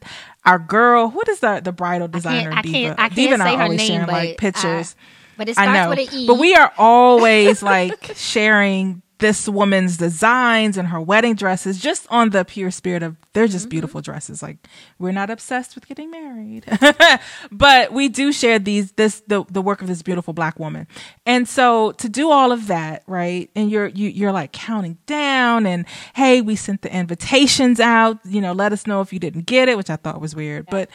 our 0.44 0.58
girl, 0.58 1.08
what 1.10 1.28
is 1.28 1.40
the 1.40 1.60
the 1.62 1.72
bridal 1.72 2.08
designer 2.08 2.52
I 2.52 2.62
Diva? 2.62 2.72
can't, 2.74 3.00
I 3.00 3.08
Diva 3.08 3.36
can't 3.36 3.42
and 3.42 3.42
say 3.42 3.56
her 3.56 3.68
name, 3.68 3.78
sharing 3.78 4.06
but 4.06 4.12
like 4.12 4.38
pictures. 4.38 4.94
I, 4.98 5.02
but 5.36 5.48
it 5.48 5.58
I 5.58 5.64
starts 5.64 5.78
know. 5.78 5.90
with 5.90 6.12
an 6.12 6.18
E. 6.18 6.26
But 6.26 6.38
we 6.38 6.54
are 6.54 6.72
always 6.78 7.62
like 7.62 8.12
sharing 8.16 9.02
this 9.18 9.48
woman's 9.48 9.96
designs 9.96 10.76
and 10.76 10.88
her 10.88 11.00
wedding 11.00 11.34
dresses 11.34 11.80
just 11.80 12.06
on 12.10 12.30
the 12.30 12.44
pure 12.44 12.70
spirit 12.70 13.02
of 13.02 13.16
they're 13.32 13.46
just 13.46 13.64
mm-hmm. 13.64 13.70
beautiful 13.70 14.00
dresses. 14.00 14.42
Like 14.42 14.58
we're 14.98 15.12
not 15.12 15.30
obsessed 15.30 15.74
with 15.74 15.86
getting 15.86 16.10
married. 16.10 16.64
but 17.50 17.92
we 17.92 18.08
do 18.08 18.32
share 18.32 18.58
these 18.58 18.92
this 18.92 19.22
the 19.26 19.44
the 19.50 19.62
work 19.62 19.80
of 19.80 19.88
this 19.88 20.02
beautiful 20.02 20.34
black 20.34 20.58
woman. 20.58 20.86
And 21.24 21.48
so 21.48 21.92
to 21.92 22.08
do 22.08 22.30
all 22.30 22.52
of 22.52 22.66
that, 22.66 23.02
right? 23.06 23.50
And 23.56 23.70
you're 23.70 23.88
you 23.88 24.08
you're 24.08 24.32
like 24.32 24.52
counting 24.52 24.98
down 25.06 25.66
and 25.66 25.86
hey, 26.14 26.42
we 26.42 26.54
sent 26.56 26.82
the 26.82 26.94
invitations 26.94 27.80
out, 27.80 28.18
you 28.24 28.40
know, 28.40 28.52
let 28.52 28.72
us 28.72 28.86
know 28.86 29.00
if 29.00 29.12
you 29.12 29.18
didn't 29.18 29.46
get 29.46 29.68
it, 29.68 29.76
which 29.76 29.90
I 29.90 29.96
thought 29.96 30.20
was 30.20 30.34
weird. 30.34 30.66
But 30.70 30.90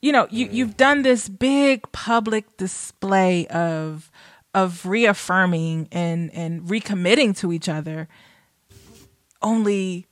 you 0.00 0.12
know, 0.12 0.26
you 0.30 0.48
you've 0.50 0.76
done 0.76 1.02
this 1.02 1.28
big 1.28 1.90
public 1.92 2.56
display 2.56 3.46
of 3.48 4.09
of 4.54 4.84
reaffirming 4.86 5.88
and 5.92 6.32
and 6.34 6.62
recommitting 6.62 7.36
to 7.38 7.52
each 7.52 7.68
other 7.68 8.08
only 9.42 10.06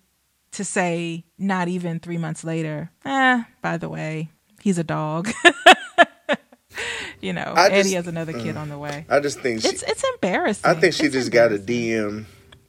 to 0.53 0.65
say 0.65 1.25
not 1.39 1.69
even 1.69 2.01
3 2.01 2.17
months 2.19 2.43
later, 2.45 2.91
eh, 3.05 3.43
by 3.63 3.77
the 3.77 3.89
way, 3.89 4.31
he's 4.61 4.79
a 4.79 4.85
dog. 4.85 5.29
you 7.21 7.33
know, 7.33 7.53
I 7.57 7.67
and 7.67 7.75
just- 7.75 7.89
he 7.89 7.95
has 7.97 8.07
another 8.07 8.33
kid 8.33 8.57
on 8.57 8.69
the 8.69 8.79
way. 8.79 9.05
I 9.09 9.21
just 9.21 9.41
think 9.41 9.63
she, 9.63 9.69
It's 9.69 9.83
it's 9.83 10.05
embarrassing. 10.15 10.71
I 10.71 10.75
think 10.75 10.95
she 10.95 11.05
It's 11.05 11.15
just 11.15 11.31
got 11.33 11.53
a. 11.53 11.59
DM 11.59 12.25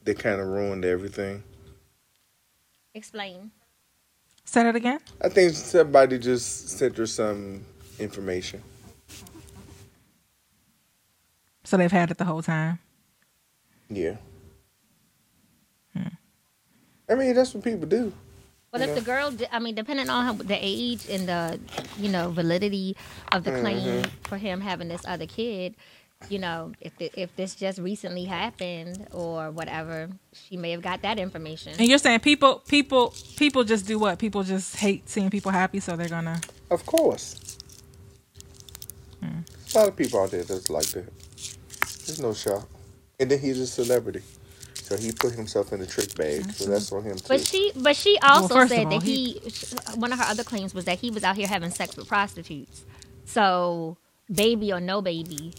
that 0.06 0.18
kind 0.20 0.42
of 0.42 0.48
ruined 0.48 0.84
everything. 0.86 1.44
Explain. 2.94 3.52
Say 4.46 4.64
that 4.64 4.76
again. 4.76 5.00
I 5.22 5.30
think 5.30 5.54
somebody 5.54 6.18
just 6.18 6.70
sent 6.70 6.98
her 6.98 7.06
some 7.06 7.64
information. 8.00 8.64
So 11.70 11.78
they've 11.78 11.92
had 11.92 12.10
it 12.10 12.18
the 12.18 12.26
whole 12.26 12.42
time. 12.42 12.80
Yeah. 13.92 14.16
Hmm. 15.96 16.08
I 17.08 17.14
mean, 17.14 17.36
that's 17.36 17.54
what 17.54 17.64
people 17.64 17.88
do. 17.88 18.12
But 18.72 18.82
if 18.82 18.96
the 18.96 19.02
girl, 19.02 19.32
I 19.52 19.60
mean, 19.60 19.76
depending 19.76 20.10
on 20.10 20.26
how, 20.26 20.34
the 20.34 20.58
age 20.60 21.08
and 21.08 21.30
the, 21.30 21.60
you 22.00 22.10
know, 22.10 22.32
validity 22.32 22.98
of 23.32 23.44
the 23.44 23.52
claim 23.52 24.04
for 24.24 24.38
him 24.38 24.62
having 24.62 24.88
this 24.88 25.04
other 25.06 25.28
kid, 25.28 25.76
you 26.28 26.40
know, 26.40 26.72
if 26.82 26.98
the, 26.98 27.12
if 27.16 27.36
this 27.36 27.54
just 27.54 27.78
recently 27.78 28.26
happened 28.26 29.06
or 29.12 29.52
whatever, 29.52 30.10
she 30.34 30.58
may 30.58 30.72
have 30.72 30.82
got 30.82 31.04
that 31.04 31.20
information. 31.20 31.74
And 31.78 31.88
you're 31.88 32.00
saying 32.00 32.22
people, 32.22 32.64
people, 32.68 33.14
people 33.38 33.64
just 33.64 33.86
do 33.86 34.00
what? 34.00 34.18
People 34.18 34.42
just 34.42 34.76
hate 34.76 35.08
seeing 35.08 35.30
people 35.30 35.52
happy, 35.52 35.80
so 35.80 35.96
they're 35.96 36.10
gonna. 36.10 36.42
Of 36.72 36.84
course. 36.88 37.60
A 39.22 39.78
lot 39.78 39.88
of 39.88 39.96
people 39.96 40.20
out 40.20 40.32
there 40.32 40.44
just 40.44 40.72
like 40.72 40.88
that. 40.88 41.19
There's 42.10 42.20
no 42.20 42.34
shock. 42.34 42.68
And 43.20 43.30
then 43.30 43.38
he's 43.38 43.60
a 43.60 43.68
celebrity. 43.68 44.24
So 44.74 44.97
he 44.97 45.12
put 45.12 45.34
himself 45.34 45.72
in 45.72 45.80
the 45.80 45.86
trick 45.86 46.16
bag. 46.16 46.51
So 46.53 46.66
that's 46.72 46.91
on 46.91 47.03
him 47.03 47.18
too. 47.18 47.26
But 47.28 47.45
she, 47.45 47.72
but 47.76 47.95
she 47.95 48.18
also 48.24 48.55
first 48.55 48.72
of 48.72 48.78
said 48.78 48.86
all, 48.88 48.91
that 48.99 49.03
he- 49.03 49.34
he, 49.34 49.51
one 49.95 50.12
of 50.12 50.18
her 50.18 50.26
other 50.26 50.43
claims 50.43 50.74
was 50.74 50.86
that 50.86 50.97
he 50.97 51.12
was 51.12 51.24
out 51.24 51.36
here 51.36 51.45
having 51.47 51.70
sex 51.70 51.95
with 51.95 52.07
prostitutes. 52.07 52.84
So, 53.26 53.97
baby 54.32 54.74
or 54.74 54.80
no 54.80 55.03
baby, 55.03 55.53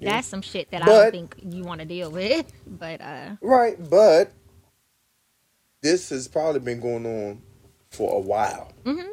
Yeah. 0.00 0.14
that's 0.14 0.26
some 0.26 0.42
shit 0.42 0.68
that 0.72 0.82
I 0.82 0.86
don't 0.86 1.10
think 1.12 1.36
you 1.44 1.62
want 1.62 1.80
to 1.80 1.86
deal 1.86 2.10
with. 2.10 2.52
But 2.66 3.00
uh, 3.00 3.36
Right, 3.40 3.76
but 3.88 4.32
this 5.82 6.08
has 6.08 6.26
probably 6.26 6.58
been 6.60 6.80
going 6.80 7.06
on 7.06 7.42
for 7.90 8.16
a 8.16 8.20
while. 8.20 8.72
Mhm. 8.84 9.10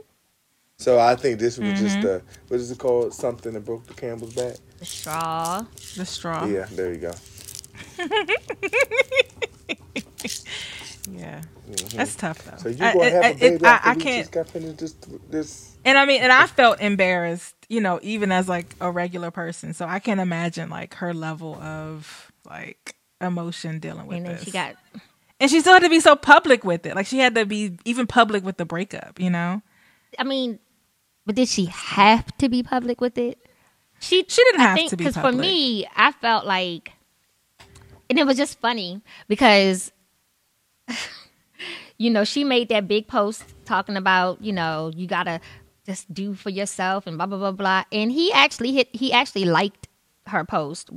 So 0.80 0.98
I 1.00 1.16
think 1.16 1.40
this 1.40 1.60
was 1.60 1.80
just 1.80 1.98
a 2.04 2.24
what 2.48 2.60
is 2.60 2.72
it 2.72 2.80
called? 2.80 3.14
Something 3.14 3.54
that 3.54 3.66
broke 3.66 3.86
the 3.86 3.94
camel's 3.94 4.34
back. 4.34 4.56
The 4.80 4.86
straw. 4.86 5.66
The 5.96 6.06
straw. 6.06 6.46
Yeah, 6.46 6.68
there 6.72 6.94
you 6.94 7.00
go. 7.00 7.14
Yeah. 11.10 11.42
That's 11.96 12.16
tough 12.16 12.44
though. 12.44 12.52
Mm-hmm. 12.52 12.62
So 12.64 12.70
you 12.70 12.86
I- 12.86 12.94
gonna 12.94 13.10
have 13.12 13.24
I- 13.24 13.28
a 13.30 13.34
baby 13.36 13.56
it- 13.56 13.66
I- 13.66 13.80
I 13.84 13.96
can't. 13.96 14.22
just 14.24 14.32
got 14.32 14.50
finished 14.50 14.78
this 14.78 14.94
this 15.30 15.76
And 15.86 15.98
I 15.98 16.06
mean, 16.06 16.22
and 16.22 16.32
I 16.34 16.48
felt 16.48 16.82
embarrassed, 16.82 17.56
you 17.70 17.80
know, 17.80 18.00
even 18.04 18.32
as 18.32 18.50
like 18.50 18.76
a 18.82 18.92
regular 18.92 19.32
person. 19.32 19.74
So 19.74 19.86
I 19.86 20.00
can't 20.00 20.20
imagine 20.20 20.70
like 20.70 20.96
her 20.96 21.14
level 21.14 21.56
of 21.56 22.32
like 22.50 22.96
emotion 23.22 23.80
dealing 23.80 24.06
with 24.08 24.18
And 24.18 24.26
then 24.28 24.34
this. 24.36 24.44
she 24.44 24.52
got 24.52 24.76
and 25.40 25.50
she 25.50 25.62
still 25.62 25.74
had 25.74 25.84
to 25.84 25.90
be 25.90 26.02
so 26.02 26.16
public 26.18 26.66
with 26.66 26.86
it. 26.86 26.94
Like 26.96 27.08
she 27.08 27.20
had 27.20 27.36
to 27.36 27.46
be 27.46 27.78
even 27.86 28.06
public 28.06 28.44
with 28.44 28.58
the 28.58 28.66
breakup, 28.66 29.18
you 29.20 29.30
know? 29.30 29.62
I 30.20 30.24
mean, 30.26 30.60
but 31.26 31.36
did 31.36 31.48
she 31.48 31.66
have 31.66 32.36
to 32.38 32.50
be 32.50 32.64
public 32.64 33.00
with 33.00 33.18
it? 33.18 33.40
She 34.00 34.26
She 34.28 34.44
didn't 34.44 34.62
have 34.62 34.78
think, 34.78 34.90
to 34.92 34.98
be 34.98 35.06
because 35.06 35.22
for 35.22 35.32
me, 35.32 35.88
I 35.96 36.12
felt 36.12 36.46
like, 36.46 36.92
and 38.10 38.18
it 38.20 38.26
was 38.26 38.38
just 38.38 38.60
funny 38.60 39.02
because, 39.28 39.92
you 41.98 42.10
know, 42.10 42.24
she 42.24 42.44
made 42.44 42.70
that 42.70 42.88
big 42.88 43.08
post 43.08 43.44
talking 43.66 43.98
about, 43.98 44.42
you 44.44 44.54
know, 44.54 44.92
you 44.96 45.08
gotta 45.08 45.40
just 45.86 46.14
do 46.14 46.34
for 46.34 46.50
yourself 46.50 47.08
and 47.08 47.18
blah 47.18 47.26
blah 47.26 47.38
blah 47.38 47.52
blah. 47.52 47.84
And 47.92 48.12
he 48.12 48.32
actually 48.32 48.74
hit. 48.74 48.90
He 48.92 49.12
actually 49.12 49.46
liked 49.46 49.88
her 50.28 50.44
post. 50.44 50.90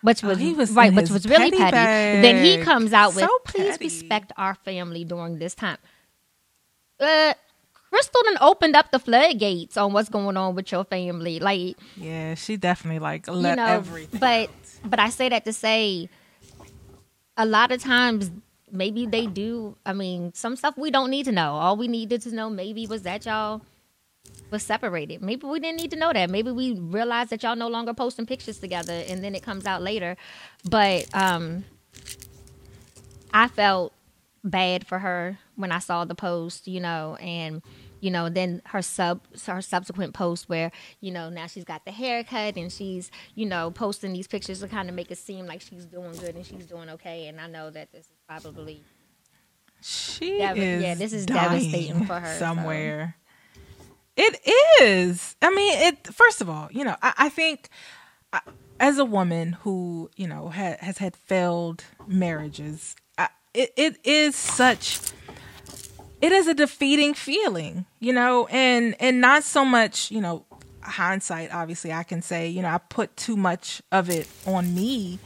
Which 0.00 0.22
was, 0.22 0.38
Oh, 0.38 0.40
he 0.40 0.52
was 0.54 0.70
right, 0.70 0.94
which 0.94 1.10
was 1.10 1.26
really 1.26 1.50
petty 1.50 1.72
petty. 1.72 2.22
Then 2.22 2.44
he 2.44 2.62
comes 2.62 2.92
out 2.92 3.16
with, 3.16 3.24
So 3.24 3.38
"Please 3.44 3.78
respect 3.80 4.32
our 4.36 4.54
family 4.54 5.04
during 5.04 5.38
this 5.38 5.56
time." 5.56 5.78
Uh, 7.00 7.34
Crystal 7.90 8.22
done 8.24 8.38
opened 8.40 8.76
up 8.76 8.90
the 8.90 8.98
floodgates 8.98 9.76
on 9.76 9.92
what's 9.92 10.08
going 10.08 10.36
on 10.36 10.54
with 10.54 10.70
your 10.70 10.84
family. 10.84 11.40
Like, 11.40 11.76
Yeah, 11.96 12.34
she 12.34 12.56
definitely 12.56 12.98
like 13.00 13.26
let 13.28 13.50
you 13.50 13.56
know, 13.56 13.66
everything. 13.66 14.20
but 14.20 14.50
but 14.84 15.00
I 15.00 15.08
say 15.08 15.28
that 15.30 15.44
to 15.46 15.52
say, 15.52 16.08
a 17.36 17.46
lot 17.46 17.72
of 17.72 17.82
times 17.82 18.30
maybe 18.70 19.06
they 19.06 19.26
do. 19.26 19.76
I 19.86 19.92
mean, 19.94 20.32
some 20.34 20.54
stuff 20.56 20.76
we 20.76 20.90
don't 20.90 21.10
need 21.10 21.24
to 21.24 21.32
know. 21.32 21.54
All 21.54 21.76
we 21.76 21.88
needed 21.88 22.20
to 22.22 22.34
know 22.34 22.50
maybe 22.50 22.86
was 22.86 23.02
that 23.02 23.24
y'all 23.24 23.62
was 24.50 24.62
separated. 24.62 25.22
Maybe 25.22 25.46
we 25.46 25.58
didn't 25.60 25.80
need 25.80 25.90
to 25.92 25.96
know 25.96 26.12
that. 26.12 26.28
Maybe 26.30 26.50
we 26.50 26.72
realized 26.74 27.30
that 27.30 27.42
y'all 27.42 27.56
no 27.56 27.68
longer 27.68 27.94
posting 27.94 28.26
pictures 28.26 28.58
together, 28.58 29.02
and 29.08 29.24
then 29.24 29.34
it 29.34 29.42
comes 29.42 29.64
out 29.66 29.82
later. 29.82 30.16
But 30.68 31.06
um, 31.14 31.64
I 33.32 33.48
felt 33.48 33.92
bad 34.44 34.86
for 34.86 34.98
her 34.98 35.38
when 35.56 35.72
I 35.72 35.78
saw 35.78 36.04
the 36.04 36.14
post, 36.14 36.66
you 36.68 36.80
know, 36.80 37.16
and 37.16 37.62
you 38.00 38.10
know, 38.12 38.28
then 38.28 38.62
her 38.66 38.80
sub 38.80 39.20
her 39.46 39.60
subsequent 39.60 40.14
post 40.14 40.48
where 40.48 40.70
you 41.00 41.10
know 41.10 41.30
now 41.30 41.46
she's 41.46 41.64
got 41.64 41.84
the 41.84 41.90
haircut 41.90 42.56
and 42.56 42.70
she's 42.70 43.10
you 43.34 43.44
know 43.46 43.70
posting 43.70 44.12
these 44.12 44.28
pictures 44.28 44.60
to 44.60 44.68
kind 44.68 44.88
of 44.88 44.94
make 44.94 45.10
it 45.10 45.18
seem 45.18 45.46
like 45.46 45.60
she's 45.60 45.84
doing 45.84 46.12
good 46.12 46.36
and 46.36 46.46
she's 46.46 46.66
doing 46.66 46.88
okay. 46.90 47.26
And 47.26 47.40
I 47.40 47.48
know 47.48 47.70
that 47.70 47.90
this 47.92 48.06
is 48.06 48.12
probably 48.28 48.82
She 49.80 50.38
Dev- 50.38 50.58
is 50.58 50.82
yeah, 50.82 50.94
this 50.94 51.12
is 51.12 51.26
devastating 51.26 52.06
for 52.06 52.20
her, 52.20 52.32
so. 52.34 52.38
somewhere. 52.38 53.16
It 54.16 54.40
is. 54.82 55.36
I 55.42 55.50
mean, 55.50 55.78
it. 55.78 56.06
First 56.08 56.40
of 56.40 56.48
all, 56.50 56.68
you 56.72 56.84
know, 56.84 56.96
I, 57.02 57.14
I 57.18 57.28
think 57.28 57.68
uh, 58.32 58.40
as 58.80 58.98
a 58.98 59.04
woman 59.04 59.52
who 59.52 60.10
you 60.16 60.26
know 60.26 60.48
ha, 60.48 60.74
has 60.80 60.98
had 60.98 61.14
failed 61.16 61.84
marriages, 62.06 62.96
I, 62.96 63.07
it 63.54 63.72
it 63.76 63.98
is 64.04 64.36
such. 64.36 65.00
It 66.20 66.32
is 66.32 66.48
a 66.48 66.54
defeating 66.54 67.14
feeling, 67.14 67.86
you 68.00 68.12
know, 68.12 68.46
and 68.50 68.96
and 69.00 69.20
not 69.20 69.44
so 69.44 69.64
much, 69.64 70.10
you 70.10 70.20
know, 70.20 70.44
hindsight. 70.82 71.54
Obviously, 71.54 71.92
I 71.92 72.02
can 72.02 72.22
say, 72.22 72.48
you 72.48 72.62
know, 72.62 72.68
I 72.68 72.78
put 72.78 73.16
too 73.16 73.36
much 73.36 73.82
of 73.92 74.10
it 74.10 74.28
on 74.46 74.74
me 74.74 75.18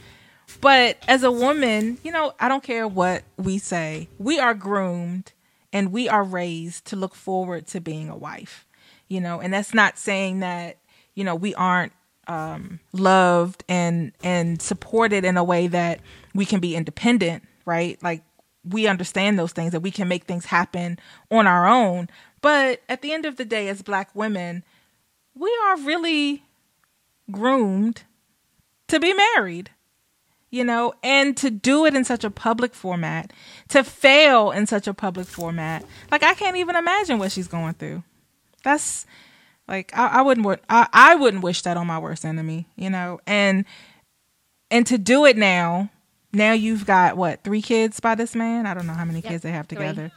but 0.61 0.97
as 1.07 1.23
a 1.23 1.31
woman, 1.31 1.97
you 2.03 2.11
know, 2.11 2.33
I 2.39 2.47
don't 2.47 2.63
care 2.63 2.87
what 2.87 3.23
we 3.37 3.57
say. 3.57 4.07
We 4.17 4.39
are 4.39 4.53
groomed 4.53 5.33
and 5.71 5.91
we 5.91 6.07
are 6.07 6.23
raised 6.23 6.85
to 6.85 6.95
look 6.95 7.15
forward 7.15 7.67
to 7.67 7.81
being 7.81 8.09
a 8.09 8.15
wife. 8.15 8.65
You 9.07 9.21
know, 9.21 9.39
and 9.41 9.53
that's 9.53 9.73
not 9.73 9.97
saying 9.97 10.39
that, 10.39 10.77
you 11.15 11.23
know, 11.23 11.35
we 11.35 11.53
aren't 11.55 11.93
um 12.25 12.79
loved 12.93 13.65
and 13.67 14.13
and 14.23 14.61
supported 14.61 15.25
in 15.25 15.35
a 15.35 15.43
way 15.43 15.67
that 15.67 15.99
we 16.33 16.45
can 16.45 16.61
be 16.61 16.75
independent, 16.75 17.43
right? 17.65 18.01
Like 18.03 18.23
we 18.63 18.87
understand 18.87 19.37
those 19.37 19.51
things 19.51 19.71
that 19.71 19.81
we 19.81 19.91
can 19.91 20.07
make 20.07 20.23
things 20.23 20.45
happen 20.45 20.99
on 21.29 21.47
our 21.47 21.67
own. 21.67 22.09
But 22.41 22.81
at 22.89 23.01
the 23.01 23.13
end 23.13 23.25
of 23.25 23.37
the 23.37 23.45
day 23.45 23.67
as 23.69 23.81
black 23.81 24.09
women, 24.15 24.63
we 25.35 25.55
are 25.65 25.77
really 25.77 26.43
groomed 27.31 28.03
to 28.87 28.99
be 28.99 29.13
married 29.13 29.69
you 30.53 30.63
know, 30.63 30.93
and 31.01 31.35
to 31.35 31.49
do 31.49 31.83
it 31.87 31.95
in 31.95 32.03
such 32.03 32.23
a 32.23 32.29
public 32.29 32.75
format, 32.75 33.33
to 33.69 33.83
fail 33.83 34.51
in 34.51 34.67
such 34.67 34.87
a 34.87 34.93
public 34.93 35.25
format, 35.25 35.83
like 36.11 36.21
I 36.21 36.35
can't 36.35 36.57
even 36.57 36.75
imagine 36.75 37.17
what 37.17 37.31
she's 37.31 37.47
going 37.47 37.73
through. 37.73 38.03
That's 38.63 39.07
like 39.67 39.91
I, 39.97 40.19
I 40.19 40.21
wouldn't 40.21 40.45
I, 40.69 40.87
I 40.93 41.15
wouldn't 41.15 41.41
wish 41.41 41.63
that 41.63 41.75
on 41.75 41.87
my 41.87 41.97
worst 41.97 42.23
enemy, 42.23 42.67
you 42.75 42.91
know, 42.91 43.19
and 43.25 43.65
and 44.69 44.85
to 44.85 44.99
do 44.99 45.25
it 45.25 45.37
now, 45.37 45.89
now 46.33 46.53
you've 46.53 46.85
got 46.85 47.15
what 47.15 47.43
three 47.43 47.61
kids 47.61 47.99
by 47.99 48.15
this 48.15 48.35
man? 48.35 48.65
I 48.65 48.73
don't 48.73 48.87
know 48.87 48.93
how 48.93 49.05
many 49.05 49.21
kids 49.21 49.43
they 49.43 49.51
have 49.51 49.67
three. 49.67 49.77
together, 49.77 50.11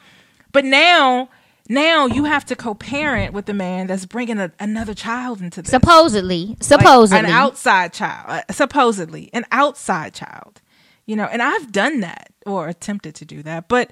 but 0.52 0.64
now. 0.64 1.28
Now 1.68 2.06
you 2.06 2.22
have 2.22 2.44
to 2.44 2.54
co-parent 2.54 3.32
with 3.32 3.46
the 3.46 3.52
man 3.52 3.88
that's 3.88 4.06
bringing 4.06 4.38
a, 4.38 4.52
another 4.60 4.94
child 4.94 5.40
into 5.40 5.62
this 5.62 5.70
supposedly 5.72 6.46
like, 6.46 6.62
supposedly 6.62 7.18
an 7.18 7.26
outside 7.26 7.92
child, 7.92 8.24
uh, 8.28 8.52
supposedly 8.52 9.30
an 9.32 9.44
outside 9.50 10.14
child, 10.14 10.60
you 11.06 11.16
know. 11.16 11.24
And 11.24 11.42
I've 11.42 11.72
done 11.72 11.98
that 12.02 12.30
or 12.46 12.68
attempted 12.68 13.16
to 13.16 13.24
do 13.24 13.42
that, 13.42 13.66
but 13.66 13.90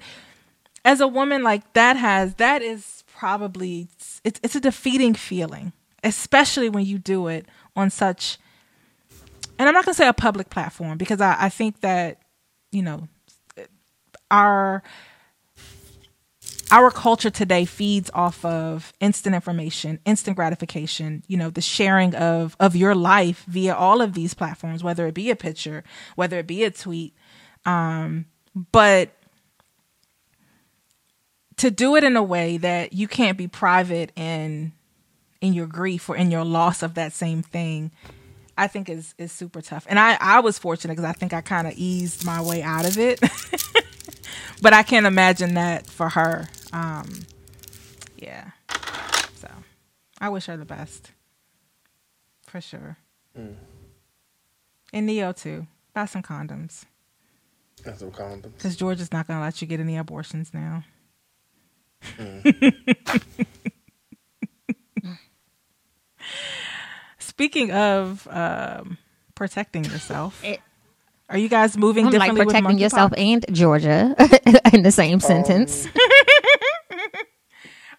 as 0.85 1.01
a 1.01 1.07
woman, 1.07 1.43
like 1.43 1.73
that 1.73 1.97
has 1.97 2.35
that 2.35 2.61
is 2.61 3.03
probably 3.13 3.89
it's 4.23 4.39
it's 4.41 4.55
a 4.55 4.61
defeating 4.61 5.13
feeling, 5.13 5.73
especially 6.01 6.69
when 6.69 6.85
you 6.85 6.97
do 6.97 7.27
it 7.27 7.45
on 7.75 7.89
such. 7.89 8.37
And 9.57 9.67
I'm 9.69 9.73
not 9.73 9.85
gonna 9.85 9.95
say 9.95 10.07
a 10.07 10.13
public 10.13 10.49
platform 10.49 10.97
because 10.97 11.21
I, 11.21 11.35
I 11.39 11.49
think 11.49 11.81
that 11.81 12.21
you 12.71 12.81
know 12.81 13.07
our 14.29 14.83
our 16.71 16.89
culture 16.89 17.29
today 17.29 17.65
feeds 17.65 18.09
off 18.13 18.43
of 18.43 18.91
instant 18.99 19.35
information, 19.35 19.99
instant 20.05 20.35
gratification, 20.35 21.23
you 21.27 21.37
know, 21.37 21.49
the 21.49 21.61
sharing 21.61 22.15
of 22.15 22.55
of 22.59 22.75
your 22.75 22.95
life 22.95 23.45
via 23.47 23.73
all 23.73 24.01
of 24.01 24.13
these 24.13 24.33
platforms, 24.33 24.83
whether 24.83 25.07
it 25.07 25.13
be 25.13 25.29
a 25.29 25.35
picture, 25.35 25.83
whether 26.15 26.39
it 26.39 26.47
be 26.47 26.63
a 26.63 26.71
tweet. 26.71 27.13
Um, 27.65 28.25
but 28.71 29.11
to 31.57 31.71
do 31.71 31.95
it 31.95 32.03
in 32.03 32.15
a 32.15 32.23
way 32.23 32.57
that 32.57 32.93
you 32.93 33.07
can't 33.07 33.37
be 33.37 33.47
private 33.47 34.11
in 34.15 34.73
in 35.41 35.53
your 35.53 35.67
grief 35.67 36.09
or 36.09 36.15
in 36.15 36.31
your 36.31 36.43
loss 36.43 36.81
of 36.81 36.95
that 36.95 37.13
same 37.13 37.43
thing, 37.43 37.91
I 38.57 38.67
think 38.67 38.89
is 38.89 39.13
is 39.17 39.31
super 39.31 39.61
tough. 39.61 39.85
And 39.89 39.99
I 39.99 40.17
I 40.19 40.39
was 40.39 40.57
fortunate 40.57 40.93
because 40.93 41.09
I 41.09 41.13
think 41.13 41.33
I 41.33 41.41
kind 41.41 41.67
of 41.67 41.73
eased 41.75 42.25
my 42.25 42.41
way 42.41 42.61
out 42.61 42.85
of 42.85 42.97
it. 42.97 43.19
but 44.61 44.73
I 44.73 44.83
can't 44.83 45.05
imagine 45.05 45.55
that 45.55 45.87
for 45.87 46.09
her. 46.09 46.47
Um, 46.73 47.21
yeah. 48.17 48.51
So 49.35 49.49
I 50.19 50.29
wish 50.29 50.45
her 50.45 50.57
the 50.57 50.65
best. 50.65 51.11
For 52.47 52.61
sure. 52.61 52.97
And 53.35 55.05
Ne-Yo 55.05 55.33
too. 55.33 55.67
Buy 55.93 56.05
some 56.05 56.23
condoms. 56.23 56.85
And 57.85 57.97
some 57.97 58.11
condoms. 58.11 58.53
Because 58.53 58.75
George 58.77 59.01
is 59.01 59.11
not 59.11 59.27
going 59.27 59.39
to 59.39 59.43
let 59.43 59.61
you 59.61 59.67
get 59.67 59.79
any 59.79 59.97
abortions 59.97 60.53
now. 60.53 60.83
Speaking 67.35 67.69
of 67.71 68.25
um, 68.31 68.97
protecting 69.35 69.83
yourself, 69.83 70.41
It- 70.41 70.61
are 71.27 71.37
you 71.37 71.49
guys 71.49 71.75
moving 71.77 72.07
I'm 72.07 72.13
like 72.13 72.31
protecting 72.33 72.63
with 72.65 72.79
yourself 72.79 73.11
monkeypox? 73.11 73.33
and 73.33 73.45
Georgia 73.53 74.15
in 74.73 74.83
the 74.83 74.91
same 74.91 75.19
sentence. 75.19 75.85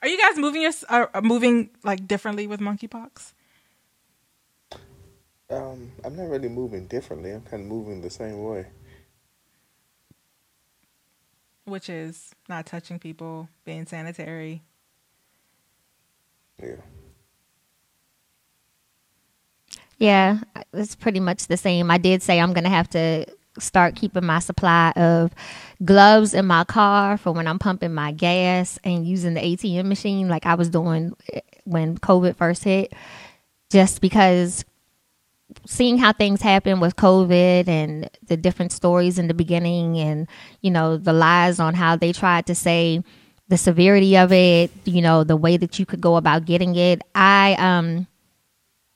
Are 0.03 0.09
you 0.09 0.17
guys 0.19 0.39
moving 0.39 0.63
your 0.63 0.73
uh, 0.89 1.21
moving 1.23 1.69
like 1.85 2.07
differently 2.07 2.47
with 2.47 2.61
monkeypox? 2.61 3.33
Um, 5.51 5.93
I'm 6.05 6.17
not 6.17 6.29
really 6.31 6.49
moving 6.49 6.87
differently. 6.87 7.33
I'm 7.33 7.43
kind 7.43 7.63
of 7.65 7.69
moving 7.69 8.01
the 8.01 8.11
same 8.11 8.43
way. 8.43 8.67
Which 11.65 11.91
is 11.91 12.33
not 12.49 12.65
touching 12.65 12.99
people, 12.99 13.49
being 13.65 13.85
sanitary. 13.87 14.63
Yeah. 16.63 16.77
Yeah, 19.99 20.41
it's 20.73 20.95
pretty 20.95 21.21
much 21.21 21.47
the 21.47 21.57
same. 21.57 21.91
I 21.91 21.99
did 21.99 22.23
say 22.23 22.39
I'm 22.39 22.53
going 22.53 22.65
to 22.65 22.71
have 22.71 22.91
to 22.91 23.27
start 23.59 23.97
keeping 23.97 24.27
my 24.27 24.39
supply 24.39 24.91
of 24.93 25.33
gloves 25.85 26.35
in 26.35 26.47
my 26.47 26.65
car 26.65 27.17
for 27.17 27.33
when 27.33 27.47
I'm 27.47 27.59
pumping 27.59 27.95
my 27.95 28.13
gas 28.13 28.79
and 28.85 29.07
using 29.07 29.35
the 29.35 29.41
ATM 29.41 29.87
machine 29.87 30.29
like 30.29 30.45
I 30.45 30.55
was 30.55 30.69
doing 30.69 31.15
eh, 31.33 31.41
when 31.65 31.97
COVID 31.99 32.37
first 32.37 32.65
hit. 32.65 32.93
Just 33.71 34.01
because 34.01 34.65
seeing 35.65 35.97
how 35.99 36.13
things 36.13 36.43
happen 36.43 36.81
with 36.81 36.97
COVID 36.97 37.67
and 37.67 38.11
the 38.27 38.37
different 38.37 38.73
stories 38.73 39.19
in 39.19 39.29
the 39.29 39.35
beginning 39.35 39.99
and, 39.99 40.29
you 40.61 40.71
know, 40.71 40.97
the 40.97 41.13
lies 41.13 41.59
on 41.59 41.75
how 41.75 41.97
they 41.97 42.13
tried 42.13 42.47
to 42.47 42.55
say 42.55 43.03
the 43.49 43.57
severity 43.57 44.17
of 44.17 44.33
it, 44.33 44.71
you 44.85 45.01
know, 45.01 45.25
the 45.25 45.37
way 45.37 45.57
that 45.57 45.79
you 45.79 45.87
could 45.87 46.01
go 46.01 46.17
about 46.17 46.45
getting 46.45 46.75
it. 46.77 47.01
I, 47.15 47.55
um, 47.55 48.07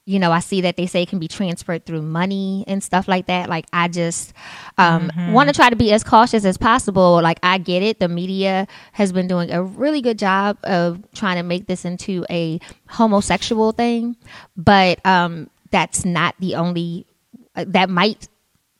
you 0.06 0.18
know, 0.18 0.32
I 0.32 0.40
see 0.40 0.62
that 0.62 0.76
they 0.76 0.86
say 0.86 1.02
it 1.02 1.08
can 1.08 1.18
be 1.18 1.28
transferred 1.28 1.86
through 1.86 2.02
money 2.02 2.64
and 2.66 2.82
stuff 2.82 3.06
like 3.06 3.26
that. 3.26 3.48
Like, 3.48 3.66
I 3.72 3.88
just 3.88 4.32
um, 4.78 5.10
want 5.28 5.48
to 5.48 5.54
try 5.54 5.70
to 5.70 5.76
be 5.76 5.92
as 5.92 6.02
cautious 6.02 6.44
as 6.44 6.56
possible. 6.56 7.20
Like, 7.22 7.38
I 7.42 7.58
get 7.58 7.82
it. 7.82 8.00
The 8.00 8.08
media 8.08 8.66
has 8.92 9.12
been 9.12 9.28
doing 9.28 9.50
a 9.52 9.62
really 9.62 10.00
good 10.00 10.18
job 10.18 10.58
of 10.64 11.00
trying 11.12 11.36
to 11.36 11.42
make 11.42 11.66
this 11.66 11.84
into 11.84 12.24
a 12.30 12.58
homosexual 12.88 13.72
thing, 13.72 14.16
but 14.56 15.04
um, 15.06 15.50
that's 15.70 16.04
not 16.04 16.34
the 16.40 16.56
only. 16.56 17.06
Uh, 17.54 17.64
that 17.68 17.90
might 17.90 18.28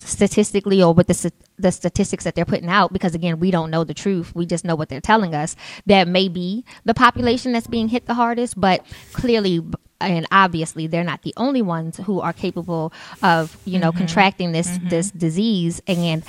statistically 0.01 0.83
or 0.83 0.95
with 0.95 1.09
the 1.09 1.33
the 1.59 1.71
statistics 1.71 2.25
that 2.25 2.35
they're 2.35 2.47
putting 2.47 2.71
out 2.71 2.91
because 2.91 3.15
again 3.15 3.39
we 3.39 3.51
don't 3.51 3.71
know 3.71 3.85
the 3.85 3.93
truth 3.93 4.35
we 4.35 4.47
just 4.47 4.65
know 4.65 4.75
what 4.75 4.89
they're 4.89 5.01
telling 5.01 5.35
us 5.35 5.57
that 5.85 6.09
may 6.09 6.27
be 6.27 6.65
the 6.87 6.95
population 6.95 7.53
that's 7.53 7.67
being 7.67 7.89
hit 7.89 8.07
the 8.07 8.15
hardest 8.15 8.59
but 8.59 8.83
clearly 9.13 9.61
and 10.01 10.27
obviously 10.31 10.87
they're 10.87 11.05
not 11.05 11.23
the 11.23 11.35
only 11.37 11.63
ones 11.63 11.97
who 11.99 12.21
are 12.21 12.33
capable 12.33 12.93
of 13.23 13.57
you 13.65 13.79
know 13.79 13.91
mm-hmm. 13.91 13.99
contracting 13.99 14.53
this 14.53 14.69
mm-hmm. 14.69 14.89
this 14.89 15.11
disease. 15.11 15.81
And 15.87 16.25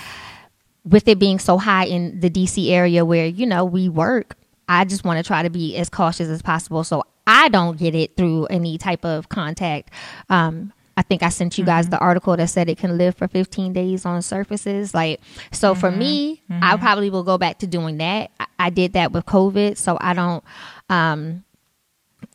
with 0.84 1.07
it 1.07 1.19
being 1.19 1.39
so 1.39 1.57
high 1.57 1.86
in 1.86 2.19
the 2.19 2.30
DC 2.30 2.72
area 2.72 3.05
where 3.05 3.26
you 3.26 3.45
know 3.45 3.65
we 3.65 3.89
work 3.89 4.38
I 4.67 4.86
just 4.86 5.03
want 5.03 5.17
to 5.17 5.24
try 5.24 5.43
to 5.43 5.49
be 5.49 5.76
as 5.76 5.89
cautious 5.89 6.30
as 6.30 6.41
possible. 6.41 6.86
So 6.86 7.03
I 7.28 7.49
don't 7.49 7.78
get 7.78 7.93
it 7.93 8.15
through 8.15 8.45
any 8.45 8.78
type 8.78 9.05
of 9.05 9.30
contact. 9.30 9.89
Um 10.30 10.74
I 10.97 11.03
think 11.03 11.24
I 11.24 11.30
sent 11.30 11.57
you 11.57 11.65
guys 11.65 11.86
mm-hmm. 11.86 11.91
the 11.91 11.99
article 11.99 12.36
that 12.36 12.47
said 12.47 12.69
it 12.69 12.78
can 12.78 12.97
live 12.97 13.15
for 13.15 13.28
15 13.28 13.74
days 13.74 14.05
on 14.05 14.22
surfaces. 14.22 14.93
Like, 14.93 15.22
so 15.51 15.74
for 15.74 15.89
me, 15.89 16.43
I 16.61 16.76
probably 16.78 17.09
will 17.09 17.24
go 17.24 17.38
back 17.38 17.59
to 17.59 17.67
doing 17.67 17.97
that. 17.97 18.30
I, 18.39 18.45
I 18.59 18.69
did 18.69 18.93
that 18.93 19.11
with 19.11 19.26
COVID, 19.26 19.78
so 19.78 19.97
I 19.99 20.13
don't 20.13 20.43
um, 20.89 21.43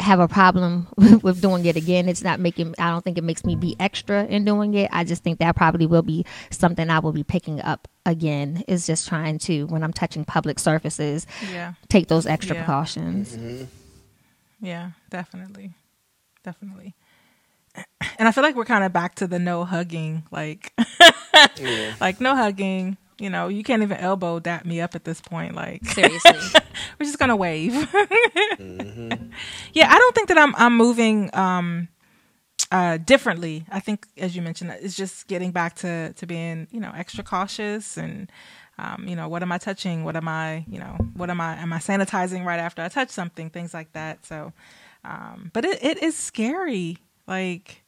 have 0.01 0.21
a 0.21 0.29
problem 0.29 0.87
with 1.23 1.41
doing 1.41 1.65
it 1.65 1.77
again. 1.77 2.09
It's 2.09 2.23
not 2.23 2.39
making, 2.41 2.75
I 2.79 2.91
don't 2.91 3.03
think 3.03 3.17
it 3.19 3.25
makes 3.25 3.45
me 3.45 3.57
be 3.57 3.77
extra 3.81 4.25
in 4.27 4.45
doing 4.45 4.75
it. 4.75 4.91
I 4.93 5.05
just 5.05 5.23
think 5.23 5.39
that 5.39 5.57
probably 5.57 5.87
will 5.87 6.03
be 6.03 6.25
something 6.51 6.91
I 6.91 6.99
will 6.99 7.13
be 7.13 7.25
picking 7.25 7.61
up 7.63 7.89
again, 8.05 8.63
is 8.69 8.87
just 8.87 9.09
trying 9.09 9.39
to, 9.41 9.65
when 9.67 9.83
I'm 9.83 9.93
touching 9.93 10.25
public 10.25 10.59
surfaces, 10.59 11.27
Yeah. 11.51 11.73
take 11.89 12.09
those 12.09 12.27
extra 12.27 12.55
Yeah. 12.57 12.63
precautions. 12.65 13.37
Mm-hmm. 13.37 13.65
Yeah, 14.67 14.91
definitely. 15.11 15.73
Definitely. 16.45 16.95
And 18.19 18.27
I 18.27 18.33
feel 18.33 18.43
like 18.43 18.55
we're 18.57 18.65
kind 18.65 18.85
of 18.85 18.93
back 18.95 19.17
to 19.17 19.27
the 19.27 19.39
no 19.39 19.65
hugging, 19.65 20.23
like 20.31 20.73
like 22.01 22.19
no 22.21 22.35
hugging. 22.35 22.97
You 23.19 23.31
know, 23.31 23.49
you 23.49 23.63
can't 23.65 23.83
even 23.83 23.97
elbow 23.97 24.39
dap 24.41 24.67
me 24.67 24.81
up 24.81 24.95
at 24.95 25.05
this 25.05 25.21
point. 25.21 25.55
Like 25.55 25.85
Seriously. 25.87 26.33
we're 26.99 27.07
just 27.07 27.19
gonna 27.19 27.37
wave. 27.37 27.75
Yeah, 29.73 29.93
I 29.93 29.99
don't 29.99 30.15
think 30.15 30.29
that 30.29 30.39
I'm 30.39 30.55
I'm 30.57 30.77
moving 30.77 31.35
um 31.35 31.89
uh 32.73 32.97
differently. 32.99 33.65
I 33.71 33.81
think 33.81 34.07
as 34.17 34.35
you 34.35 34.43
mentioned, 34.43 34.71
it's 34.81 34.97
just 34.97 35.27
getting 35.29 35.51
back 35.51 35.77
to 35.77 36.13
to 36.15 36.27
being, 36.27 36.67
you 36.71 36.81
know, 36.81 36.93
extra 36.95 37.23
cautious 37.25 37.97
and 37.97 38.31
um, 38.79 39.09
you 39.09 39.17
know, 39.17 39.29
what 39.29 39.43
am 39.43 39.53
I 39.53 39.57
touching? 39.59 40.05
What 40.05 40.17
am 40.17 40.29
I, 40.29 40.65
you 40.69 40.79
know, 40.79 40.97
what 41.15 41.31
am 41.31 41.41
I 41.41 41.57
am 41.57 41.73
I 41.73 41.79
sanitizing 41.79 42.45
right 42.45 42.61
after 42.61 42.83
I 42.83 42.89
touch 42.89 43.09
something, 43.11 43.49
things 43.51 43.73
like 43.75 43.93
that. 43.93 44.25
So 44.27 44.53
um 45.05 45.51
but 45.53 45.65
it, 45.65 45.83
it 45.83 46.03
is 46.03 46.17
scary. 46.17 46.99
Like 47.27 47.83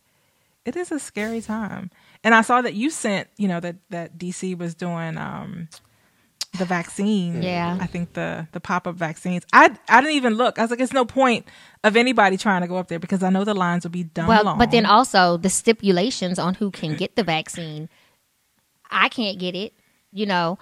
it 0.65 0.77
is 0.77 0.91
a 0.93 0.99
scary 0.99 1.41
time. 1.41 1.91
And 2.25 2.35
I 2.35 2.43
saw 2.43 2.63
that 2.63 2.75
you 2.75 2.91
sent, 2.91 3.29
you 3.37 3.49
know, 3.49 3.61
that 3.61 3.77
that 3.91 4.19
DC 4.19 4.57
was 4.59 4.75
doing 4.75 5.17
um 5.17 5.69
the 6.59 6.65
vaccine. 6.65 7.43
Yeah. 7.43 7.77
I 7.81 7.87
think 7.87 8.15
the 8.15 8.49
the 8.53 8.61
pop 8.61 8.87
up 8.87 8.95
vaccines. 8.95 9.45
I 9.53 9.77
I 9.89 10.01
didn't 10.01 10.17
even 10.17 10.35
look. 10.35 10.59
I 10.59 10.63
was 10.63 10.71
like, 10.71 10.81
it's 10.81 10.93
no 10.93 11.05
point 11.05 11.47
of 11.85 11.97
anybody 11.97 12.37
trying 12.37 12.63
to 12.63 12.69
go 12.69 12.77
up 12.77 12.89
there 12.89 12.99
because 12.99 13.23
I 13.23 13.31
know 13.31 13.45
the 13.45 13.55
lines 13.55 13.85
will 13.85 13.91
be 13.91 14.05
dumb 14.05 14.27
well, 14.27 14.45
long. 14.45 14.59
but 14.59 14.71
then 14.71 14.87
also 14.87 15.37
the 15.37 15.51
stipulations 15.51 16.39
on 16.39 16.55
who 16.55 16.71
can 16.71 16.97
get 16.97 17.17
the 17.17 17.23
vaccine. 17.23 17.89
I 18.91 19.09
can't 19.09 19.39
get 19.39 19.55
it, 19.55 19.75
you 20.13 20.27
know. 20.27 20.59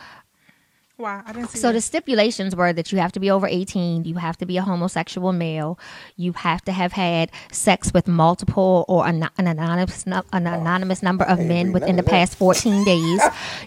Why 0.97 1.23
I 1.27 1.33
didn't 1.33 1.51
see. 1.51 1.59
So 1.59 1.69
that. 1.69 1.75
the 1.75 1.81
stipulations 1.81 2.57
were 2.57 2.73
that 2.73 2.93
you 2.93 2.99
have 2.99 3.13
to 3.13 3.21
be 3.21 3.31
over 3.31 3.47
18, 3.47 4.05
you 4.05 4.15
have 4.17 4.37
to 4.39 4.47
be 4.47 4.57
a 4.57 4.63
homosexual 4.63 5.33
male, 5.33 5.79
you 6.17 6.33
have 6.33 6.63
to 6.63 6.73
have 6.73 6.93
had 6.93 7.31
sex 7.53 7.93
with 7.93 8.09
multiple 8.09 8.85
or 8.89 9.07
an, 9.07 9.29
an 9.39 9.47
anonymous 9.47 10.07
nu- 10.07 10.23
an 10.33 10.47
oh, 10.47 10.61
anonymous 10.61 11.03
number 11.03 11.25
of 11.25 11.39
men 11.41 11.73
within 11.73 11.97
the 11.97 12.01
of 12.01 12.07
that. 12.07 12.11
past 12.11 12.37
14 12.37 12.85
days. 12.93 13.21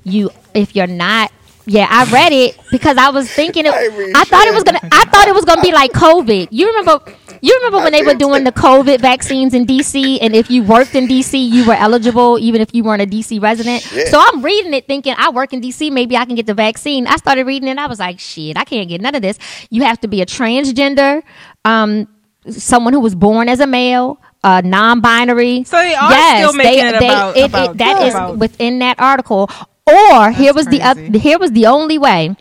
You 0.04 0.32
if 0.54 0.76
you're 0.76 0.88
not 0.88 1.32
yeah, 1.66 1.88
I 1.90 2.12
read 2.12 2.32
it 2.32 2.58
because 2.72 2.98
I 2.98 3.10
was 3.12 3.32
thinking 3.32 3.66
it, 3.68 3.74
I 3.74 4.12
I 4.16 4.24
thought 4.24 4.48
it 4.48 4.54
was 4.54 4.64
gonna 4.64 4.80
I 4.92 5.06
thought 5.06 5.28
it 5.28 5.36
was 5.36 5.46
gonna 5.46 5.62
be 5.62 5.72
like 5.72 5.92
COVID. 5.92 6.48
You 6.52 6.68
remember 6.68 7.00
you 7.42 7.54
remember 7.58 7.80
when 7.84 7.92
they 7.92 8.02
were 8.04 8.14
doing 8.16 8.44
the 8.44 8.52
COVID 8.52 9.00
vaccines 9.00 9.54
in 9.54 9.66
DC 9.66 10.18
and 10.22 10.36
if 10.36 10.50
you 10.50 10.64
worked 10.64 10.96
in 10.96 11.08
DC 11.08 11.50
you 11.50 11.66
were 11.66 11.74
eligible 11.74 12.38
even 12.40 12.62
if 12.62 12.74
you 12.74 12.84
weren't 12.84 13.02
a 13.02 13.06
DC 13.06 13.42
resident. 13.42 13.82
So 13.84 14.22
I'm 14.26 14.42
reading 14.42 14.74
it 14.74 14.88
thinking 14.88 15.16
I 15.18 15.30
work 15.30 15.54
in 15.54 15.62
DC, 15.62 15.92
maybe 15.92 16.18
I 16.18 16.26
can 16.26 16.36
get 16.36 16.46
the 16.48 16.54
vaccine. 16.54 17.08
I 17.08 17.16
started 17.18 17.46
reading 17.46 17.68
it 17.68 17.72
and 17.72 17.80
I 17.80 17.88
was 17.88 18.00
like, 18.00 18.20
shit, 18.20 18.58
I 18.58 18.64
can't 18.64 18.88
get 18.90 19.02
none 19.02 19.16
of 19.16 19.22
this. 19.22 19.38
You 19.70 19.84
have 19.84 20.00
to 20.02 20.08
be 20.08 20.22
a 20.22 20.26
transgender, 20.26 21.24
um, 21.66 22.08
someone 22.50 22.94
who 22.94 23.00
was 23.00 23.16
born 23.16 23.50
as 23.50 23.60
a 23.60 23.68
male, 23.68 24.20
uh, 24.44 24.62
non-binary. 24.64 25.64
So 25.66 25.78
they 25.78 25.94
are 25.96 26.38
still 26.38 26.54
making 26.54 26.86
it 26.86 26.96
about- 26.96 27.38
about- 27.38 27.78
that 27.78 28.02
is 28.04 28.14
about- 28.14 28.38
within 28.38 28.80
that 28.80 29.00
article. 29.00 29.50
Or 29.88 30.32
here 30.32 30.54
was 30.54 30.66
the 30.68 30.80
crazy. 30.80 31.08
other, 31.08 31.18
here 31.20 31.40
was 31.40 31.52
the 31.52 31.66
only 31.66 31.98
way 31.98 32.36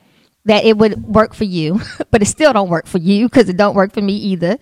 that 0.48 0.64
it 0.64 0.76
would 0.78 1.04
work 1.04 1.34
for 1.34 1.44
you, 1.44 1.80
but 2.10 2.22
it 2.22 2.26
still 2.26 2.52
don't 2.52 2.70
work 2.70 2.86
for 2.86 2.98
you 2.98 3.28
because 3.28 3.48
it 3.48 3.56
don't 3.56 3.74
work 3.74 3.92
for 3.92 4.00
me 4.00 4.14
either. 4.14 4.58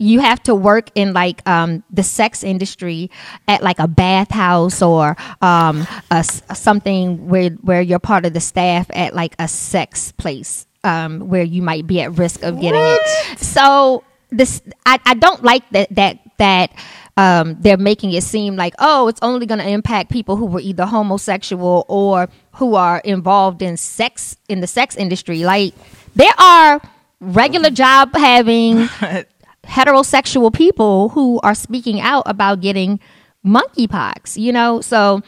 You 0.00 0.20
have 0.20 0.40
to 0.44 0.54
work 0.54 0.90
in 0.94 1.12
like 1.12 1.48
um, 1.48 1.82
the 1.90 2.04
sex 2.04 2.44
industry 2.44 3.10
at 3.48 3.62
like 3.62 3.80
a 3.80 3.88
bathhouse 3.88 4.80
or 4.80 5.16
um, 5.42 5.88
a 6.10 6.22
something 6.22 7.28
where 7.28 7.50
where 7.50 7.80
you're 7.80 7.98
part 7.98 8.24
of 8.24 8.32
the 8.32 8.40
staff 8.40 8.86
at 8.90 9.14
like 9.14 9.34
a 9.40 9.48
sex 9.48 10.12
place 10.12 10.66
um, 10.84 11.28
where 11.28 11.42
you 11.42 11.62
might 11.62 11.86
be 11.86 12.00
at 12.00 12.16
risk 12.16 12.42
of 12.42 12.60
getting 12.60 12.80
it. 12.80 13.38
So 13.40 14.04
this 14.30 14.62
I, 14.86 15.00
I 15.04 15.14
don't 15.14 15.42
like 15.42 15.68
that 15.70 15.94
that 15.96 16.18
that 16.38 16.72
um, 17.18 17.56
they're 17.58 17.76
making 17.76 18.12
it 18.12 18.22
seem 18.22 18.54
like 18.54 18.74
oh 18.78 19.08
it's 19.08 19.18
only 19.22 19.44
going 19.44 19.58
to 19.58 19.68
impact 19.68 20.08
people 20.08 20.36
who 20.36 20.46
were 20.46 20.60
either 20.60 20.86
homosexual 20.86 21.84
or 21.88 22.28
who 22.52 22.76
are 22.76 23.00
involved 23.00 23.60
in 23.60 23.76
sex 23.76 24.36
in 24.48 24.60
the 24.60 24.68
sex 24.68 24.94
industry. 24.96 25.42
Like 25.42 25.74
there 26.14 26.32
are 26.38 26.80
regular 27.20 27.70
job 27.70 28.14
having 28.14 28.76
heterosexual 29.64 30.54
people 30.54 31.08
who 31.08 31.40
are 31.40 31.56
speaking 31.56 32.00
out 32.00 32.22
about 32.26 32.60
getting 32.60 33.00
monkeypox 33.44 34.36
you 34.36 34.52
know? 34.52 34.80
So 34.80 35.20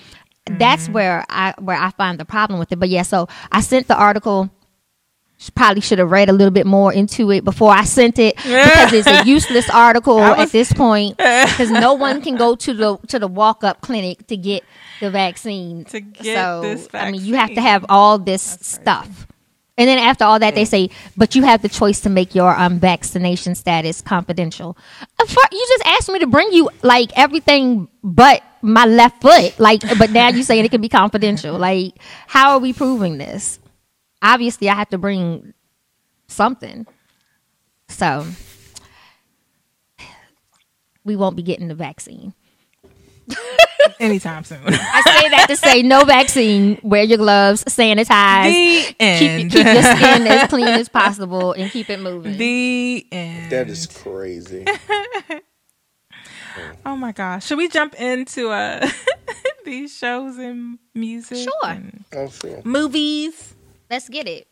that's 0.45 0.89
where 0.89 1.25
i 1.29 1.55
where 1.59 1.77
i 1.77 1.91
find 1.91 2.19
the 2.21 2.25
problem 2.25 2.61
with 2.61 2.71
it. 2.71 2.79
But 2.79 2.89
yeah 2.89 3.03
so 3.03 3.27
i 3.51 3.61
sent 3.61 3.89
the 3.89 3.97
article 3.97 4.49
probably 5.49 5.81
should 5.81 5.99
have 5.99 6.11
read 6.11 6.29
a 6.29 6.33
little 6.33 6.51
bit 6.51 6.67
more 6.67 6.93
into 6.93 7.31
it 7.31 7.45
before 7.45 7.71
I 7.73 7.85
sent 7.85 8.19
it 8.19 8.37
because 8.43 8.93
it's 8.93 9.07
a 9.07 9.25
useless 9.25 9.71
article 9.71 10.17
was- 10.17 10.39
at 10.39 10.53
this 10.53 10.71
point 10.73 11.17
because 11.17 11.71
no 11.71 11.95
one 11.95 12.21
can 12.21 12.37
go 12.37 12.55
to 12.57 12.75
the 12.75 12.99
to 13.09 13.19
the 13.19 13.29
walk 13.29 13.65
up 13.65 13.81
clinic 13.81 14.27
to 14.27 14.37
get 14.37 14.65
the 15.01 15.11
vaccine. 15.11 15.85
To 15.87 16.01
get 16.01 16.25
so 16.37 16.61
this 16.61 16.89
I 16.93 17.11
mean, 17.11 17.25
you 17.25 17.37
have 17.37 17.55
to 17.55 17.61
have 17.63 17.87
all 17.89 18.19
this 18.19 18.43
stuff. 18.61 19.27
And 19.79 19.89
then 19.89 19.97
after 19.99 20.25
all 20.25 20.39
that, 20.41 20.55
they 20.55 20.67
say, 20.67 20.91
but 21.17 21.35
you 21.35 21.43
have 21.45 21.63
the 21.63 21.69
choice 21.71 22.01
to 22.03 22.11
make 22.11 22.35
your 22.35 22.55
um, 22.55 22.79
vaccination 22.79 23.55
status 23.55 24.03
confidential. 24.03 24.77
Uh, 25.19 25.25
You 25.51 25.67
just 25.69 25.87
asked 25.87 26.11
me 26.11 26.19
to 26.19 26.27
bring 26.27 26.53
you 26.53 26.69
like 26.83 27.13
everything 27.17 27.89
but 28.05 28.43
my 28.61 28.85
left 28.85 29.23
foot. 29.23 29.59
Like, 29.59 29.81
but 29.99 30.11
now 30.11 30.29
you're 30.29 30.43
saying 30.43 30.67
it 30.67 30.71
can 30.71 30.83
be 30.83 30.91
confidential. 30.91 31.57
Like, 31.57 31.95
how 32.27 32.51
are 32.51 32.59
we 32.59 32.75
proving 32.75 33.17
this? 33.17 33.59
Obviously, 34.23 34.69
I 34.69 34.75
have 34.75 34.89
to 34.91 34.99
bring 34.99 35.55
something. 36.29 36.87
So, 37.89 38.27
we 41.05 41.17
won't 41.17 41.37
be 41.37 41.43
getting 41.43 41.69
the 41.69 41.75
vaccine. 41.75 42.35
Anytime 43.99 44.45
soon. 44.45 44.61
I 44.67 45.03
say 45.05 45.29
that 45.31 45.47
to 45.49 45.57
say 45.57 45.83
no 45.83 46.05
vaccine. 46.05 46.79
Wear 46.83 47.03
your 47.03 47.19
gloves, 47.19 47.65
sanitize, 47.65 48.53
the 48.53 48.95
keep, 49.19 49.51
keep 49.51 49.65
your 49.65 49.83
skin 49.83 50.27
as 50.27 50.49
clean 50.51 50.69
as 50.69 50.89
possible, 50.89 51.53
and 51.53 51.71
keep 51.71 51.89
it 51.91 52.01
moving. 52.01 52.37
the 52.37 53.07
end. 53.11 53.51
That 53.51 53.69
is 53.69 53.87
crazy. 53.87 54.67
Oh 56.85 56.97
my 56.97 57.13
gosh. 57.13 57.47
Should 57.47 57.59
we 57.59 57.69
jump 57.69 57.95
into 57.95 58.49
uh 58.51 58.87
these 59.65 59.97
shows 59.97 60.37
and 60.37 60.79
music? 60.95 61.39
Sure. 61.39 61.71
and 61.71 62.05
oh, 62.13 62.29
sure. 62.29 62.61
movies. 62.65 63.55
Let's 63.91 64.09
get 64.09 64.29
it. 64.29 64.47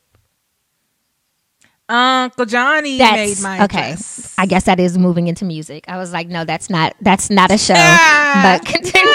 Uncle 1.88 2.44
Johnny 2.44 2.98
That's 2.98 3.40
made 3.40 3.42
my 3.42 3.64
okay. 3.64 3.96
I 4.36 4.44
guess 4.46 4.64
that 4.64 4.78
is 4.78 4.98
moving 4.98 5.28
into 5.28 5.46
music. 5.46 5.84
I 5.88 5.96
was 5.96 6.12
like, 6.12 6.28
no, 6.28 6.44
that's 6.44 6.68
not. 6.68 6.94
That's 7.00 7.30
not 7.30 7.50
a 7.50 7.56
show. 7.56 7.74
Ah. 7.76 8.58
But 8.60 8.66
continue. 8.66 9.14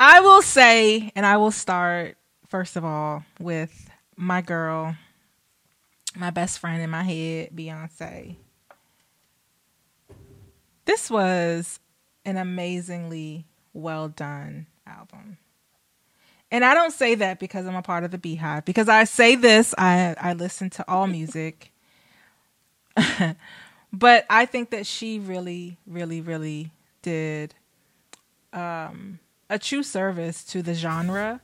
I 0.00 0.20
will 0.20 0.42
say, 0.42 1.12
and 1.14 1.24
I 1.24 1.36
will 1.36 1.50
start 1.50 2.16
first 2.48 2.76
of 2.76 2.84
all 2.84 3.24
with 3.38 3.90
my 4.16 4.40
girl, 4.40 4.96
my 6.16 6.30
best 6.30 6.58
friend 6.58 6.82
in 6.82 6.90
my 6.90 7.02
head, 7.02 7.50
Beyonce. 7.54 8.36
This 10.86 11.10
was 11.10 11.78
an 12.24 12.36
amazingly 12.36 13.46
well 13.72 14.08
done 14.08 14.66
album. 14.86 15.37
And 16.50 16.64
I 16.64 16.74
don't 16.74 16.92
say 16.92 17.14
that 17.16 17.38
because 17.38 17.66
I'm 17.66 17.76
a 17.76 17.82
part 17.82 18.04
of 18.04 18.10
the 18.10 18.18
BeyHive. 18.18 18.64
Because 18.64 18.88
I 18.88 19.04
say 19.04 19.34
this, 19.34 19.74
I 19.76 20.14
I 20.20 20.32
listen 20.32 20.70
to 20.70 20.90
all 20.90 21.06
music. 21.06 21.72
but 23.92 24.26
I 24.30 24.46
think 24.46 24.70
that 24.70 24.86
she 24.86 25.18
really, 25.18 25.76
really, 25.86 26.20
really 26.20 26.72
did 27.02 27.54
um, 28.52 29.18
a 29.50 29.58
true 29.58 29.82
service 29.82 30.44
to 30.44 30.62
the 30.62 30.74
genre, 30.74 31.40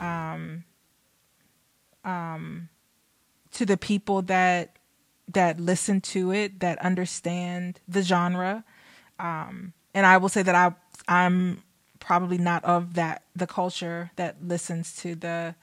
um, 0.00 0.64
um, 2.04 2.68
to 3.52 3.66
the 3.66 3.76
people 3.76 4.22
that 4.22 4.76
that 5.30 5.60
listen 5.60 6.00
to 6.00 6.32
it, 6.32 6.60
that 6.60 6.78
understand 6.78 7.80
the 7.86 8.02
genre. 8.02 8.64
Um, 9.18 9.74
and 9.92 10.06
I 10.06 10.16
will 10.16 10.30
say 10.30 10.42
that 10.42 10.54
I 10.54 10.74
I'm 11.06 11.62
probably 12.08 12.38
not 12.38 12.64
of 12.64 12.94
that 12.94 13.22
the 13.36 13.46
culture 13.46 14.10
that 14.16 14.42
listens 14.42 14.96
to 14.96 15.14
the 15.14 15.54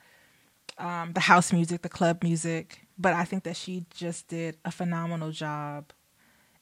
um, 0.77 1.13
the 1.13 1.21
house 1.21 1.51
music, 1.51 1.81
the 1.81 1.89
club 1.89 2.21
music, 2.21 2.85
but 2.99 3.13
I 3.13 3.25
think 3.25 3.45
that 3.45 3.55
she 3.55 3.85
just 3.89 4.27
did 4.27 4.55
a 4.63 4.69
phenomenal 4.69 5.31
job 5.31 5.85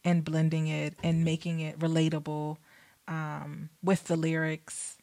in 0.06 0.22
blending 0.22 0.68
it 0.68 0.94
and 1.04 1.26
making 1.26 1.60
it 1.60 1.78
relatable 1.80 2.56
um, 3.10 3.70
with 3.84 4.06
the 4.06 4.16
lyrics. 4.16 4.96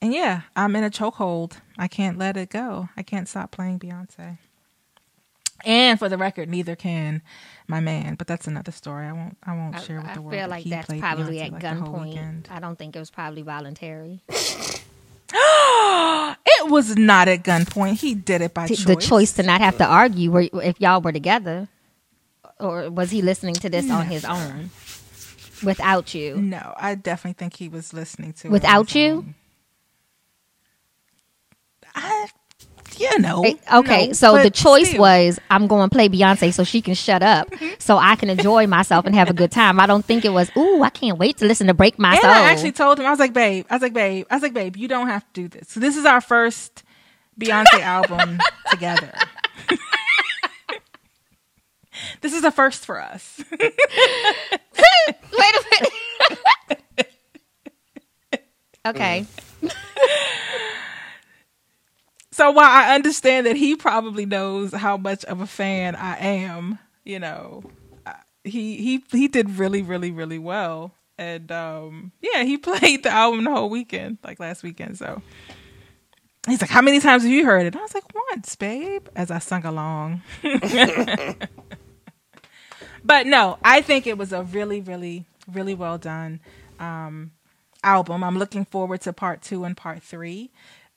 And 0.00 0.12
yeah, 0.12 0.40
I'm 0.56 0.74
in 0.74 0.82
a 0.82 0.90
chokehold. 0.90 1.58
I 1.78 1.86
can't 1.86 2.18
let 2.18 2.36
it 2.36 2.50
go. 2.50 2.88
I 2.96 3.04
can't 3.04 3.28
stop 3.28 3.52
playing 3.52 3.78
Beyonce. 3.78 4.38
And 5.64 5.98
for 5.98 6.08
the 6.08 6.18
record, 6.18 6.48
neither 6.48 6.76
can 6.76 7.22
my 7.68 7.80
man. 7.80 8.14
But 8.16 8.26
that's 8.26 8.46
another 8.46 8.72
story. 8.72 9.06
I 9.06 9.12
won't. 9.12 9.36
I 9.42 9.54
won't 9.54 9.76
I, 9.76 9.80
share 9.80 10.00
with 10.00 10.14
the 10.14 10.22
world. 10.22 10.34
I 10.34 10.38
feel 10.40 10.48
like 10.48 10.64
that's 10.64 11.00
probably 11.00 11.38
Beyonce 11.38 11.46
at 11.46 11.52
like 11.52 11.62
gunpoint. 11.62 12.50
I 12.50 12.60
don't 12.60 12.78
think 12.78 12.96
it 12.96 12.98
was 12.98 13.10
probably 13.10 13.42
voluntary. 13.42 14.20
It 16.44 16.70
was 16.70 16.96
not 16.96 17.28
at 17.28 17.42
gunpoint. 17.42 18.00
He 18.00 18.14
did 18.14 18.40
it 18.40 18.54
by 18.54 18.66
T- 18.66 18.76
choice. 18.76 18.84
The 18.84 18.96
choice 18.96 19.32
to 19.34 19.42
not 19.42 19.60
have 19.60 19.78
to 19.78 19.84
argue 19.84 20.36
if 20.36 20.80
y'all 20.80 21.00
were 21.00 21.12
together, 21.12 21.68
or 22.60 22.90
was 22.90 23.10
he 23.10 23.22
listening 23.22 23.54
to 23.56 23.68
this 23.70 23.90
on 23.90 24.06
his 24.06 24.24
own 24.24 24.70
without 25.62 26.14
you? 26.14 26.36
No, 26.36 26.74
I 26.76 26.94
definitely 26.94 27.34
think 27.38 27.56
he 27.56 27.68
was 27.68 27.92
listening 27.92 28.32
to 28.34 28.48
it 28.48 28.50
Without 28.50 28.94
you? 28.94 29.10
own. 29.10 29.34
I, 31.94 32.28
you 32.98 33.18
know. 33.18 33.44
Okay, 33.72 34.08
no, 34.08 34.12
so 34.12 34.42
the 34.42 34.50
choice 34.50 34.88
still. 34.88 35.00
was 35.00 35.38
I'm 35.50 35.66
going 35.66 35.88
to 35.88 35.92
play 35.94 36.08
Beyonce 36.08 36.52
so 36.52 36.64
she 36.64 36.80
can 36.80 36.94
shut 36.94 37.22
up, 37.22 37.50
mm-hmm. 37.50 37.74
so 37.78 37.98
I 37.98 38.16
can 38.16 38.30
enjoy 38.30 38.66
myself 38.66 39.06
and 39.06 39.14
have 39.14 39.30
a 39.30 39.34
good 39.34 39.50
time. 39.50 39.80
I 39.80 39.86
don't 39.86 40.04
think 40.04 40.24
it 40.24 40.30
was. 40.30 40.50
Ooh, 40.56 40.82
I 40.82 40.90
can't 40.90 41.18
wait 41.18 41.38
to 41.38 41.46
listen 41.46 41.66
to 41.68 41.74
"Break 41.74 41.98
My 41.98 42.12
And 42.12 42.20
Soul." 42.20 42.30
I 42.30 42.50
actually 42.50 42.72
told 42.72 42.98
him, 42.98 43.06
I 43.06 43.10
was 43.10 43.18
like, 43.18 43.32
babe, 43.32 43.66
I 43.70 43.74
was 43.74 43.82
like, 43.82 43.92
babe, 43.92 44.26
I 44.30 44.34
was 44.36 44.42
like, 44.42 44.54
babe, 44.54 44.76
you 44.76 44.88
don't 44.88 45.08
have 45.08 45.24
to 45.24 45.32
do 45.32 45.48
this. 45.48 45.68
So 45.68 45.80
this 45.80 45.96
is 45.96 46.04
our 46.04 46.20
first 46.20 46.82
Beyonce 47.38 47.80
album 47.80 48.38
together. 48.70 49.12
this 52.20 52.32
is 52.32 52.44
a 52.44 52.50
first 52.50 52.84
for 52.86 53.00
us. 53.00 53.42
wait 53.58 53.72
a 55.32 55.64
minute. 55.70 55.92
okay, 58.86 59.26
mm. 59.62 59.72
So 62.32 62.50
while 62.50 62.68
I 62.68 62.94
understand 62.94 63.46
that 63.46 63.56
he 63.56 63.76
probably 63.76 64.24
knows 64.24 64.72
how 64.72 64.96
much 64.96 65.24
of 65.26 65.40
a 65.42 65.46
fan 65.46 65.94
I 65.94 66.16
am, 66.16 66.78
you 67.04 67.18
know, 67.18 67.62
he 68.42 68.76
he 68.78 69.04
he 69.12 69.28
did 69.28 69.58
really 69.58 69.82
really 69.82 70.10
really 70.10 70.38
well, 70.38 70.94
and 71.18 71.52
um 71.52 72.12
yeah, 72.20 72.42
he 72.42 72.56
played 72.58 73.02
the 73.02 73.10
album 73.10 73.44
the 73.44 73.50
whole 73.50 73.68
weekend, 73.70 74.16
like 74.24 74.40
last 74.40 74.62
weekend. 74.62 74.96
So 74.98 75.20
he's 76.46 76.60
like, 76.60 76.70
"How 76.70 76.80
many 76.80 77.00
times 77.00 77.22
have 77.22 77.30
you 77.30 77.44
heard 77.44 77.66
it?" 77.66 77.76
I 77.76 77.80
was 77.82 77.94
like, 77.94 78.04
"Once, 78.30 78.56
babe," 78.56 79.06
as 79.14 79.30
I 79.30 79.38
sung 79.38 79.66
along. 79.66 80.22
but 83.04 83.26
no, 83.26 83.58
I 83.62 83.82
think 83.82 84.06
it 84.06 84.16
was 84.16 84.32
a 84.32 84.42
really 84.42 84.80
really 84.80 85.26
really 85.52 85.74
well 85.74 85.98
done 85.98 86.40
um 86.80 87.32
album. 87.84 88.24
I'm 88.24 88.38
looking 88.38 88.64
forward 88.64 89.02
to 89.02 89.12
part 89.12 89.42
two 89.42 89.64
and 89.64 89.76
part 89.76 90.02
three 90.02 90.50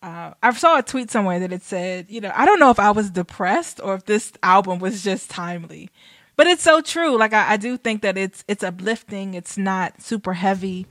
uh, 0.06 0.36
I 0.44 0.54
saw 0.54 0.78
a 0.78 0.84
tweet 0.84 1.10
somewhere 1.10 1.40
that 1.40 1.52
it 1.52 1.64
said, 1.64 2.06
you 2.10 2.22
know, 2.22 2.32
I 2.36 2.46
don't 2.46 2.60
know 2.60 2.70
if 2.70 2.80
I 2.80 2.92
was 2.92 3.10
depressed 3.10 3.82
or 3.84 3.96
if 3.96 4.06
this 4.06 4.32
album 4.44 4.78
was 4.78 5.04
just 5.04 5.32
timely, 5.32 5.90
but 6.36 6.46
it's 6.46 6.62
so 6.62 6.80
true. 6.80 7.18
Like 7.18 7.34
I, 7.34 7.54
I 7.54 7.58
do 7.58 7.76
think 7.76 8.04
that 8.04 8.16
it's 8.16 8.44
it's 8.48 8.64
uplifting. 8.64 9.34
It's 9.34 9.58
not 9.58 10.04
super 10.04 10.34
heavy. 10.34 10.86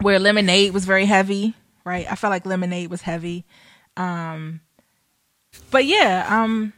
Where 0.00 0.18
Lemonade 0.18 0.72
was 0.72 0.86
very 0.86 1.04
heavy, 1.04 1.52
right? 1.84 2.10
I 2.10 2.14
felt 2.14 2.30
like 2.30 2.46
Lemonade 2.46 2.88
was 2.88 3.02
heavy. 3.02 3.44
Um, 3.98 4.62
but 5.70 5.84
yeah, 5.84 6.24
um, 6.26 6.72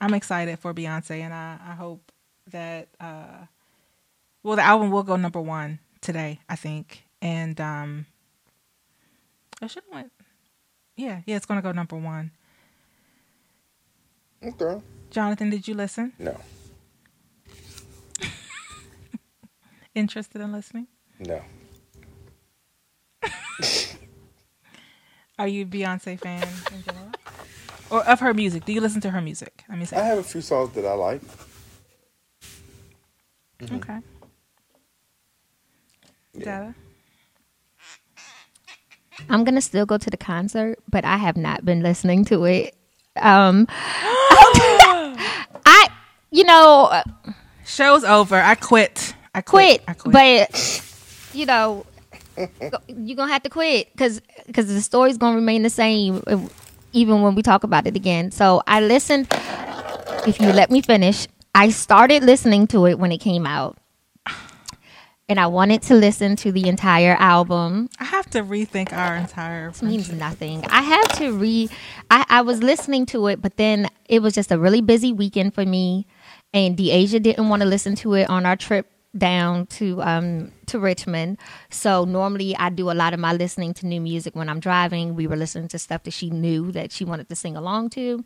I'm 0.00 0.14
excited 0.14 0.58
for 0.58 0.74
Beyonce, 0.74 1.20
and 1.20 1.32
I, 1.32 1.60
I 1.64 1.74
hope 1.74 2.10
that 2.50 2.88
uh, 2.98 3.46
well, 4.42 4.56
the 4.56 4.62
album 4.62 4.90
will 4.90 5.04
go 5.04 5.14
number 5.14 5.40
one 5.40 5.78
today, 6.00 6.40
I 6.48 6.56
think, 6.56 7.04
and 7.22 7.60
um, 7.60 8.06
I 9.62 9.68
should 9.68 9.84
have 9.84 9.94
went. 9.94 10.13
Yeah, 10.96 11.22
yeah, 11.26 11.36
it's 11.36 11.46
gonna 11.46 11.62
go 11.62 11.72
number 11.72 11.96
one. 11.96 12.30
Okay. 14.42 14.80
Jonathan, 15.10 15.50
did 15.50 15.66
you 15.66 15.74
listen? 15.74 16.12
No. 16.18 16.36
Interested 19.94 20.40
in 20.40 20.52
listening? 20.52 20.86
No. 21.18 21.40
Are 25.38 25.48
you 25.48 25.62
a 25.62 25.66
Beyonce 25.66 26.18
fan 26.18 26.46
in 26.72 26.82
general? 26.84 27.10
Or 27.90 28.04
of 28.06 28.20
her 28.20 28.32
music? 28.34 28.64
Do 28.64 28.72
you 28.72 28.80
listen 28.80 29.00
to 29.02 29.10
her 29.10 29.20
music? 29.20 29.64
Let 29.68 29.78
me 29.78 29.84
say. 29.84 29.96
I 29.96 30.04
have 30.04 30.18
a 30.18 30.22
few 30.22 30.40
songs 30.40 30.72
that 30.74 30.84
I 30.84 30.94
like. 30.94 31.20
Mm-hmm. 33.60 33.76
Okay. 33.76 33.98
Dada? 36.38 36.74
I'm 39.28 39.44
gonna 39.44 39.60
still 39.60 39.86
go 39.86 39.98
to 39.98 40.10
the 40.10 40.16
concert, 40.16 40.78
but 40.90 41.04
I 41.04 41.16
have 41.16 41.36
not 41.36 41.64
been 41.64 41.82
listening 41.82 42.24
to 42.26 42.44
it. 42.44 42.74
Um, 43.16 43.66
I, 45.66 45.88
you 46.30 46.44
know, 46.44 47.02
Show's 47.64 48.04
over. 48.04 48.36
I 48.36 48.54
quit. 48.54 49.14
I 49.34 49.40
quit. 49.40 49.84
quit, 49.84 49.88
I 49.88 49.94
quit. 49.94 50.12
but 50.12 51.30
you 51.34 51.46
know, 51.46 51.86
you're 52.88 53.16
gonna 53.16 53.32
have 53.32 53.42
to 53.44 53.50
quit 53.50 53.90
because 53.92 54.20
because 54.46 54.66
the 54.68 54.80
story's 54.80 55.18
gonna 55.18 55.36
remain 55.36 55.62
the 55.62 55.70
same. 55.70 56.22
even 56.92 57.22
when 57.22 57.34
we 57.34 57.42
talk 57.42 57.64
about 57.64 57.86
it 57.86 57.96
again. 57.96 58.30
So 58.30 58.62
I 58.66 58.80
listened. 58.80 59.26
If 60.26 60.40
you 60.40 60.52
let 60.52 60.70
me 60.70 60.80
finish, 60.80 61.26
I 61.54 61.68
started 61.68 62.24
listening 62.24 62.66
to 62.68 62.86
it 62.86 62.98
when 62.98 63.12
it 63.12 63.18
came 63.18 63.46
out, 63.46 63.76
and 65.28 65.40
I 65.40 65.46
wanted 65.46 65.82
to 65.82 65.94
listen 65.94 66.36
to 66.36 66.52
the 66.52 66.68
entire 66.68 67.16
album. 67.18 67.88
I 67.98 68.04
have 68.04 68.28
to 68.30 68.42
rethink 68.42 68.92
our 68.92 69.16
entire. 69.16 69.68
It 69.68 69.82
means 69.82 70.12
nothing. 70.12 70.64
I 70.66 70.82
have 70.82 71.08
to 71.18 71.32
re. 71.32 71.68
I, 72.10 72.24
I 72.28 72.40
was 72.42 72.62
listening 72.62 73.06
to 73.06 73.26
it, 73.28 73.40
but 73.40 73.56
then 73.56 73.88
it 74.08 74.20
was 74.20 74.34
just 74.34 74.52
a 74.52 74.58
really 74.58 74.80
busy 74.80 75.12
weekend 75.12 75.54
for 75.54 75.64
me, 75.64 76.06
and 76.52 76.76
DeAsia 76.76 77.22
didn't 77.22 77.48
want 77.48 77.62
to 77.62 77.68
listen 77.68 77.94
to 77.96 78.14
it 78.14 78.28
on 78.28 78.44
our 78.44 78.56
trip 78.56 78.90
down 79.16 79.64
to 79.66 80.02
um 80.02 80.50
to 80.66 80.78
Richmond. 80.78 81.38
So 81.70 82.04
normally 82.04 82.56
I 82.56 82.68
do 82.68 82.90
a 82.90 82.92
lot 82.92 83.14
of 83.14 83.20
my 83.20 83.32
listening 83.32 83.72
to 83.74 83.86
new 83.86 84.00
music 84.00 84.34
when 84.34 84.48
I'm 84.48 84.60
driving. 84.60 85.14
We 85.14 85.26
were 85.26 85.36
listening 85.36 85.68
to 85.68 85.78
stuff 85.78 86.02
that 86.02 86.12
she 86.12 86.30
knew 86.30 86.72
that 86.72 86.90
she 86.92 87.04
wanted 87.04 87.28
to 87.28 87.36
sing 87.36 87.56
along 87.56 87.90
to. 87.90 88.24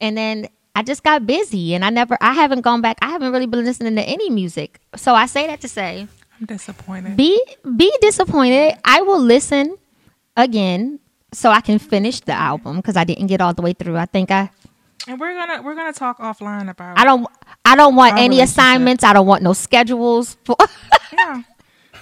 And 0.00 0.16
then 0.16 0.48
I 0.76 0.84
just 0.84 1.02
got 1.02 1.26
busy 1.26 1.74
and 1.74 1.84
I 1.84 1.90
never 1.90 2.16
I 2.20 2.34
haven't 2.34 2.60
gone 2.60 2.80
back. 2.80 2.98
I 3.02 3.08
haven't 3.08 3.32
really 3.32 3.46
been 3.46 3.64
listening 3.64 3.96
to 3.96 4.02
any 4.02 4.30
music. 4.30 4.78
So 4.94 5.12
I 5.12 5.26
say 5.26 5.48
that 5.48 5.60
to 5.62 5.68
say 5.68 6.06
I'm 6.38 6.46
disappointed. 6.46 7.16
be 7.16 7.40
be 7.76 7.92
disappointed. 8.00 8.78
I 8.84 9.02
will 9.02 9.20
listen 9.20 9.76
again 10.36 11.00
so 11.32 11.50
I 11.50 11.60
can 11.60 11.78
finish 11.78 12.20
the 12.20 12.32
album 12.32 12.76
because 12.76 12.96
I 12.96 13.04
didn't 13.04 13.26
get 13.26 13.40
all 13.40 13.52
the 13.54 13.62
way 13.62 13.72
through. 13.72 13.96
I 13.96 14.06
think 14.06 14.30
I 14.30 14.50
and 15.06 15.18
we're 15.18 15.34
gonna 15.34 15.62
we're 15.62 15.74
gonna 15.74 15.92
talk 15.92 16.18
offline 16.18 16.70
about. 16.70 16.98
I 16.98 17.04
don't 17.04 17.26
I 17.64 17.76
don't 17.76 17.96
want 17.96 18.18
any 18.18 18.40
assignments. 18.40 19.04
I 19.04 19.12
don't 19.12 19.26
want 19.26 19.42
no 19.42 19.52
schedules. 19.52 20.36
For, 20.44 20.56
Yeah. 21.12 21.42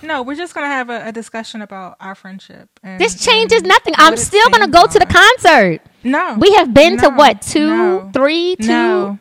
No, 0.03 0.23
we're 0.23 0.35
just 0.37 0.55
gonna 0.55 0.67
have 0.67 0.91
a, 0.91 1.07
a 1.09 1.13
discussion 1.13 1.63
about 1.63 1.97
our 2.01 2.15
friendship. 2.15 2.69
And, 2.83 3.01
this 3.01 3.25
changes 3.25 3.63
nothing. 3.63 3.95
I'm 3.97 4.17
still 4.17 4.49
gonna 4.51 4.69
go 4.69 4.87
to 4.87 4.99
the 4.99 5.07
concert. 5.07 5.81
No, 6.05 6.37
We 6.39 6.53
have 6.55 6.75
been 6.75 6.99
to 6.99 7.09
what 7.11 7.43
two, 7.43 7.67
no, 7.69 8.11
three, 8.13 8.57
two. 8.57 8.67
No, 8.69 9.19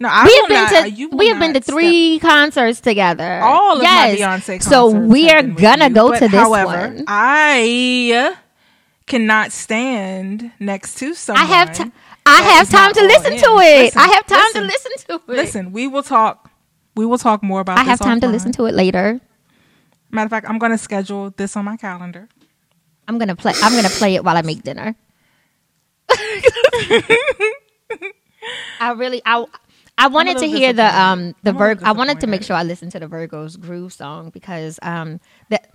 no, 0.00 0.08
I 0.10 0.24
We 0.24 0.36
have 0.36 0.48
been 0.48 0.54
not- 0.56 0.70
to 0.70 0.76
uh, 0.78 0.84
you 0.84 1.08
we 1.10 1.28
have 1.28 1.38
been 1.38 1.50
to 1.52 1.60
not 1.60 1.64
step- 1.64 1.74
three 1.74 2.18
concerts 2.18 2.80
together. 2.80 3.40
all 3.42 3.76
of 3.76 3.82
yes. 3.82 4.18
my 4.18 4.26
Beyonce 4.26 4.28
concerts. 4.28 4.66
So 4.66 4.90
we 4.90 5.30
are 5.30 5.42
gonna 5.42 5.88
you, 5.88 5.94
go 5.94 6.12
to 6.12 6.20
this 6.20 6.30
however, 6.30 6.94
one. 6.94 7.04
I 7.06 8.36
cannot 9.06 9.52
stand 9.52 10.50
next 10.58 10.96
to 10.98 11.14
someone. 11.14 11.44
I 11.44 11.46
have 11.46 11.72
time. 11.74 11.92
I 12.26 12.40
have 12.40 12.70
time 12.70 12.92
to 12.94 13.02
listen 13.02 13.34
in. 13.34 13.38
to 13.40 13.50
it. 13.58 13.84
Listen, 13.94 14.00
I 14.00 14.06
have 14.06 14.26
time 14.26 14.38
listen, 14.40 14.62
to 14.62 14.66
listen 14.66 14.92
to 15.06 15.14
it. 15.14 15.36
Listen, 15.36 15.72
we 15.72 15.86
will 15.86 16.02
talk. 16.02 16.50
We 16.96 17.04
will 17.06 17.18
talk 17.18 17.42
more 17.42 17.60
about. 17.60 17.78
I 17.78 17.82
have 17.82 17.98
time 18.00 18.20
to 18.20 18.28
listen 18.28 18.52
to 18.52 18.66
it 18.66 18.74
later. 18.74 19.20
Matter 20.10 20.26
of 20.26 20.30
fact, 20.30 20.48
I'm 20.48 20.58
going 20.58 20.72
to 20.72 20.78
schedule 20.78 21.30
this 21.36 21.56
on 21.56 21.64
my 21.64 21.76
calendar. 21.76 22.28
I'm 23.06 23.18
gonna 23.18 23.36
play. 23.36 23.52
I'm 23.62 23.74
gonna 23.74 23.90
play 23.90 24.14
it 24.14 24.24
while 24.24 24.36
I 24.36 24.42
make 24.42 24.62
dinner. 24.62 24.96
I 28.80 28.92
really, 28.96 29.22
I, 29.24 29.44
I 29.96 30.08
wanted 30.08 30.38
to 30.38 30.46
hear 30.48 30.72
the 30.72 31.00
um 31.00 31.34
the 31.42 31.50
I'm 31.50 31.56
a 31.56 31.58
Virg. 31.58 31.78
little 31.78 31.88
I 31.88 31.92
wanted 31.92 32.20
to 32.20 32.26
make 32.26 32.42
sure 32.42 32.56
I 32.56 32.62
listened 32.62 32.92
to 32.92 33.00
the 33.00 33.06
Virgo's 33.06 33.56
groove 33.56 33.92
song 33.92 34.30
because 34.30 34.78
um 34.82 35.20
that 35.50 35.70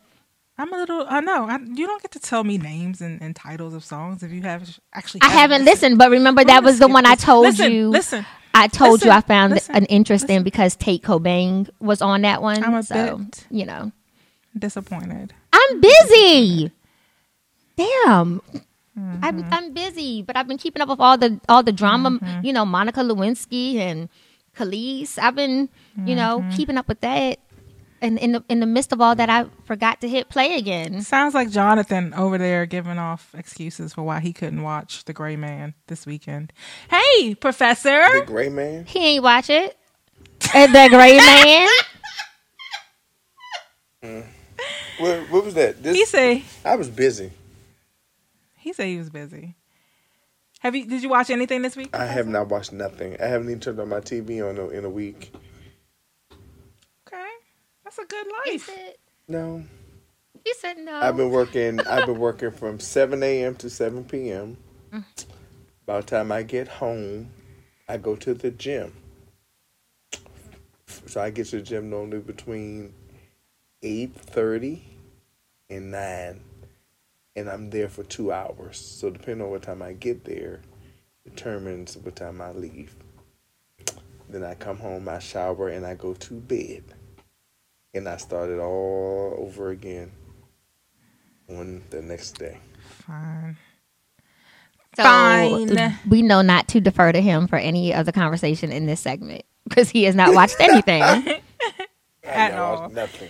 I'm 0.57 0.73
a 0.73 0.77
little. 0.77 1.05
I 1.07 1.21
know. 1.21 1.45
I, 1.45 1.57
you 1.73 1.87
don't 1.87 2.01
get 2.01 2.11
to 2.11 2.19
tell 2.19 2.43
me 2.43 2.57
names 2.57 2.99
and, 2.99 3.21
and 3.21 3.33
titles 3.33 3.73
of 3.73 3.85
songs 3.85 4.23
if 4.23 4.31
you 4.33 4.41
have 4.41 4.77
actually. 4.93 5.21
I 5.21 5.29
haven't 5.29 5.63
listened, 5.63 5.97
but 5.97 6.11
remember 6.11 6.43
that 6.43 6.63
was 6.65 6.79
the 6.79 6.89
one 6.89 7.05
I 7.05 7.15
told 7.15 7.45
Listen, 7.45 7.71
you. 7.71 7.89
listen, 7.89 8.25
I 8.53 8.67
told 8.67 9.01
you 9.05 9.09
I 9.09 9.21
found 9.21 9.53
listen, 9.53 9.73
an 9.75 9.85
interest 9.85 10.29
in 10.29 10.43
because 10.43 10.75
Tate 10.75 11.01
Kobang 11.01 11.69
was 11.79 12.01
on 12.01 12.23
that 12.23 12.41
one. 12.41 12.61
I'm 12.61 12.73
a 12.73 12.83
so 12.83 13.19
bit- 13.19 13.47
you 13.49 13.65
know, 13.65 13.93
Disappointed. 14.57 15.33
I'm 15.53 15.79
busy. 15.79 16.71
Damn. 17.77 18.41
Mm-hmm. 18.99 19.25
I'm 19.25 19.45
I'm 19.51 19.73
busy, 19.73 20.21
but 20.21 20.35
I've 20.35 20.47
been 20.47 20.57
keeping 20.57 20.81
up 20.81 20.89
with 20.89 20.99
all 20.99 21.17
the 21.17 21.39
all 21.47 21.63
the 21.63 21.71
drama. 21.71 22.11
Mm-hmm. 22.11 22.45
You 22.45 22.53
know, 22.53 22.65
Monica 22.65 23.01
Lewinsky 23.01 23.75
and 23.75 24.09
Kelis. 24.57 25.17
I've 25.17 25.35
been, 25.35 25.69
you 26.05 26.15
know, 26.15 26.39
Mm-hmm. 26.39 26.51
keeping 26.57 26.77
up 26.77 26.87
with 26.87 27.01
that. 27.01 27.39
And 28.01 28.17
in 28.17 28.31
the 28.31 28.43
in 28.47 28.61
the 28.61 28.65
midst 28.65 28.93
of 28.93 29.01
all 29.01 29.13
that, 29.15 29.29
I 29.29 29.45
forgot 29.65 29.99
to 30.01 30.09
hit 30.09 30.29
play 30.29 30.55
again. 30.57 31.01
Sounds 31.01 31.33
like 31.33 31.49
Jonathan 31.49 32.13
over 32.13 32.37
there 32.37 32.65
giving 32.65 32.97
off 32.97 33.33
excuses 33.37 33.93
for 33.93 34.03
why 34.03 34.21
he 34.21 34.31
couldn't 34.31 34.61
watch 34.63 35.03
The 35.05 35.11
Gray 35.13 35.35
Man 35.35 35.73
this 35.87 36.05
weekend. 36.05 36.53
Hey, 36.89 37.35
Professor. 37.35 38.01
The 38.19 38.23
gray 38.25 38.49
man. 38.49 38.85
He 38.85 38.99
ain't 38.99 39.23
watch 39.23 39.49
it. 39.49 39.77
And 40.55 40.73
the 40.73 40.87
Gray 40.89 41.17
Man. 44.01 44.23
What, 44.97 45.19
what 45.29 45.45
was 45.45 45.53
that? 45.55 45.83
This, 45.83 45.97
He 45.97 46.05
say 46.05 46.43
I 46.63 46.75
was 46.75 46.89
busy. 46.89 47.31
He 48.69 48.73
said 48.73 48.85
he 48.85 48.97
was 48.99 49.09
busy. 49.09 49.55
Have 50.59 50.75
you? 50.75 50.85
Did 50.85 51.01
you 51.01 51.09
watch 51.09 51.31
anything 51.31 51.63
this 51.63 51.75
week? 51.75 51.89
I 51.97 52.05
have 52.05 52.27
not 52.27 52.49
watched 52.49 52.71
nothing. 52.71 53.17
I 53.19 53.25
haven't 53.25 53.47
even 53.49 53.59
turned 53.59 53.79
on 53.79 53.89
my 53.89 53.99
TV 53.99 54.47
on 54.47 54.59
a, 54.59 54.67
in 54.69 54.85
a 54.85 54.89
week. 54.89 55.33
Okay, 57.07 57.25
that's 57.83 57.97
a 57.97 58.05
good 58.05 58.27
He 58.45 58.51
life. 58.51 58.65
said, 58.67 58.93
No, 59.27 59.63
he 60.45 60.53
said 60.53 60.77
no. 60.77 60.99
I've 60.99 61.17
been 61.17 61.31
working. 61.31 61.79
I've 61.79 62.05
been 62.05 62.19
working 62.19 62.51
from 62.51 62.79
seven 62.79 63.23
a.m. 63.23 63.55
to 63.55 63.71
seven 63.71 64.03
p.m. 64.03 64.55
Mm. 64.93 65.03
By 65.87 66.01
the 66.01 66.05
time 66.05 66.31
I 66.31 66.43
get 66.43 66.67
home, 66.67 67.31
I 67.87 67.97
go 67.97 68.15
to 68.17 68.35
the 68.35 68.51
gym. 68.51 68.93
So 71.07 71.19
I 71.21 71.31
get 71.31 71.47
to 71.47 71.55
the 71.55 71.63
gym 71.63 71.89
normally 71.89 72.19
between 72.19 72.93
eight 73.81 74.13
thirty 74.13 74.83
and 75.71 75.89
nine, 75.89 76.41
and 77.39 77.49
I'm 77.49 77.69
there 77.69 77.87
for 77.87 78.03
two 78.03 78.31
hours. 78.31 78.77
So 78.77 79.09
depending 79.09 79.45
on 79.45 79.51
what 79.51 79.63
time 79.63 79.81
I 79.81 79.93
get 79.93 80.25
there, 80.25 80.59
determines 81.23 81.95
what 81.97 82.17
time 82.17 82.41
I 82.41 82.51
leave. 82.51 82.95
Then 84.29 84.43
I 84.43 84.53
come 84.55 84.77
home, 84.77 85.07
I 85.07 85.19
shower, 85.19 85.69
and 85.69 85.85
I 85.85 85.95
go 85.95 86.13
to 86.13 86.33
bed, 86.33 86.83
and 87.93 88.07
I 88.07 88.17
start 88.17 88.49
it 88.49 88.59
all 88.59 89.35
over 89.37 89.69
again 89.69 90.11
on 91.49 91.81
the 91.89 92.01
next 92.01 92.33
day. 92.33 92.59
Fine. 93.07 93.57
So, 94.95 95.03
Fine. 95.03 95.97
We 96.09 96.21
know 96.21 96.41
not 96.41 96.67
to 96.69 96.81
defer 96.81 97.11
to 97.11 97.21
him 97.21 97.47
for 97.47 97.57
any 97.57 97.93
of 97.93 98.05
the 98.05 98.11
conversation 98.11 98.71
in 98.71 98.85
this 98.85 98.99
segment 98.99 99.43
because 99.67 99.89
he 99.89 100.03
has 100.03 100.15
not 100.15 100.33
watched 100.35 100.57
anything. 100.59 101.01
At 102.23 102.53
know, 102.53 102.63
all. 102.63 102.89
Nothing. 102.89 103.29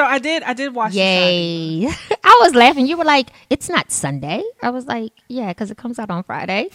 So 0.00 0.06
I 0.06 0.18
did. 0.18 0.42
I 0.44 0.54
did 0.54 0.74
watch. 0.74 0.94
Yay. 0.94 1.86
I 2.24 2.38
was 2.40 2.54
laughing. 2.54 2.86
You 2.86 2.96
were 2.96 3.04
like, 3.04 3.28
it's 3.50 3.68
not 3.68 3.92
Sunday. 3.92 4.42
I 4.62 4.70
was 4.70 4.86
like, 4.86 5.12
yeah, 5.28 5.48
because 5.48 5.70
it 5.70 5.76
comes 5.76 5.98
out 5.98 6.08
on 6.08 6.22
Friday. 6.24 6.70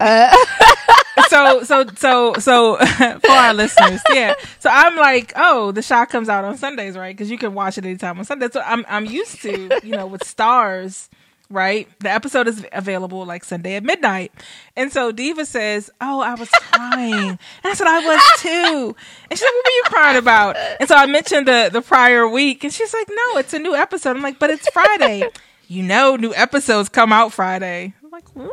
Uh, 0.00 0.34
so 1.28 1.64
so 1.64 1.86
so 1.94 2.32
so 2.38 2.76
for 2.86 3.30
our 3.30 3.52
listeners, 3.52 4.00
yeah. 4.10 4.32
So 4.58 4.70
I'm 4.72 4.96
like, 4.96 5.34
oh, 5.36 5.72
the 5.72 5.82
shot 5.82 6.08
comes 6.08 6.30
out 6.30 6.46
on 6.46 6.56
Sundays, 6.56 6.96
right? 6.96 7.14
Because 7.14 7.30
you 7.30 7.36
can 7.36 7.52
watch 7.52 7.76
it 7.76 7.84
anytime 7.84 8.18
on 8.18 8.24
Sunday. 8.24 8.48
So 8.50 8.62
I'm 8.64 8.86
I'm 8.88 9.04
used 9.04 9.42
to 9.42 9.78
you 9.82 9.92
know 9.94 10.06
with 10.06 10.22
Starz, 10.22 11.10
right? 11.52 11.86
The 12.00 12.10
episode 12.10 12.48
is 12.48 12.64
available 12.72 13.24
like 13.26 13.44
Sunday 13.44 13.74
at 13.76 13.84
midnight, 13.84 14.32
and 14.76 14.92
so 14.92 15.12
Diva 15.12 15.44
says, 15.46 15.90
oh, 16.00 16.20
I 16.20 16.34
was 16.34 16.48
crying, 16.48 17.12
and 17.28 17.38
I 17.64 17.74
said 17.74 17.86
I 17.86 18.00
was 18.04 18.22
too, 18.38 18.96
and 19.30 19.38
she 19.38 19.44
said, 19.44 19.50
what 19.52 19.64
were 19.64 19.70
you 19.76 19.82
crying 19.86 20.16
about? 20.16 20.56
And 20.80 20.88
so 20.88 20.94
I 20.96 21.06
mentioned 21.06 21.46
the 21.46 21.70
the 21.72 21.82
prior 21.82 22.26
week, 22.28 22.64
and 22.64 22.72
she's 22.72 22.92
like, 22.92 23.08
no, 23.08 23.38
it's 23.38 23.52
a 23.54 23.58
new 23.58 23.74
episode. 23.76 24.16
I'm 24.16 24.22
like, 24.22 24.38
but 24.38 24.50
it's 24.50 24.68
Friday. 24.70 25.24
You 25.68 25.82
know, 25.82 26.16
new 26.16 26.34
episodes 26.34 26.90
come 26.90 27.12
out 27.14 27.32
Friday. 27.32 27.94
I'm 28.04 28.10
like, 28.10 28.28
what? 28.36 28.50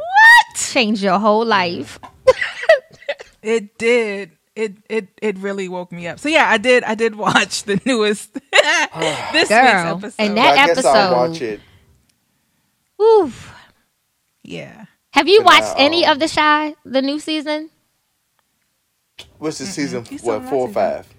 Change 0.55 1.03
your 1.03 1.19
whole 1.19 1.43
life. 1.45 1.99
It 3.41 3.77
did. 3.77 4.31
It 4.55 4.73
it 4.89 5.07
it 5.21 5.37
really 5.37 5.69
woke 5.69 5.91
me 5.91 6.07
up. 6.07 6.19
So 6.19 6.27
yeah, 6.29 6.49
I 6.49 6.57
did. 6.57 6.83
I 6.83 6.95
did 6.95 7.15
watch 7.27 7.63
the 7.63 7.79
newest 7.85 8.33
this 8.33 8.41
week's 9.33 9.49
Girl, 9.49 9.97
episode. 9.97 10.13
and 10.19 10.35
Well, 10.35 10.43
That 10.45 10.57
I 10.57 10.67
guess 10.67 10.85
I'll 10.85 10.95
episode- 10.95 11.15
watch 11.31 11.41
it. 11.41 11.59
Oof. 13.01 13.53
yeah, 14.43 14.85
Have 15.11 15.27
you 15.27 15.39
But 15.39 15.45
watched 15.45 15.77
now- 15.77 15.85
any 15.85 16.05
um, 16.05 16.13
of 16.13 16.19
The 16.19 16.27
Chi, 16.27 16.75
the 16.85 17.01
new 17.01 17.19
season? 17.19 17.69
What's 19.37 19.57
the 19.57 19.65
season? 19.65 20.05
He's 20.05 20.21
still 20.21 20.39
What 20.39 20.49
four 20.49 20.67
or 20.67 20.71
that 20.73 21.05
five? 21.05 21.13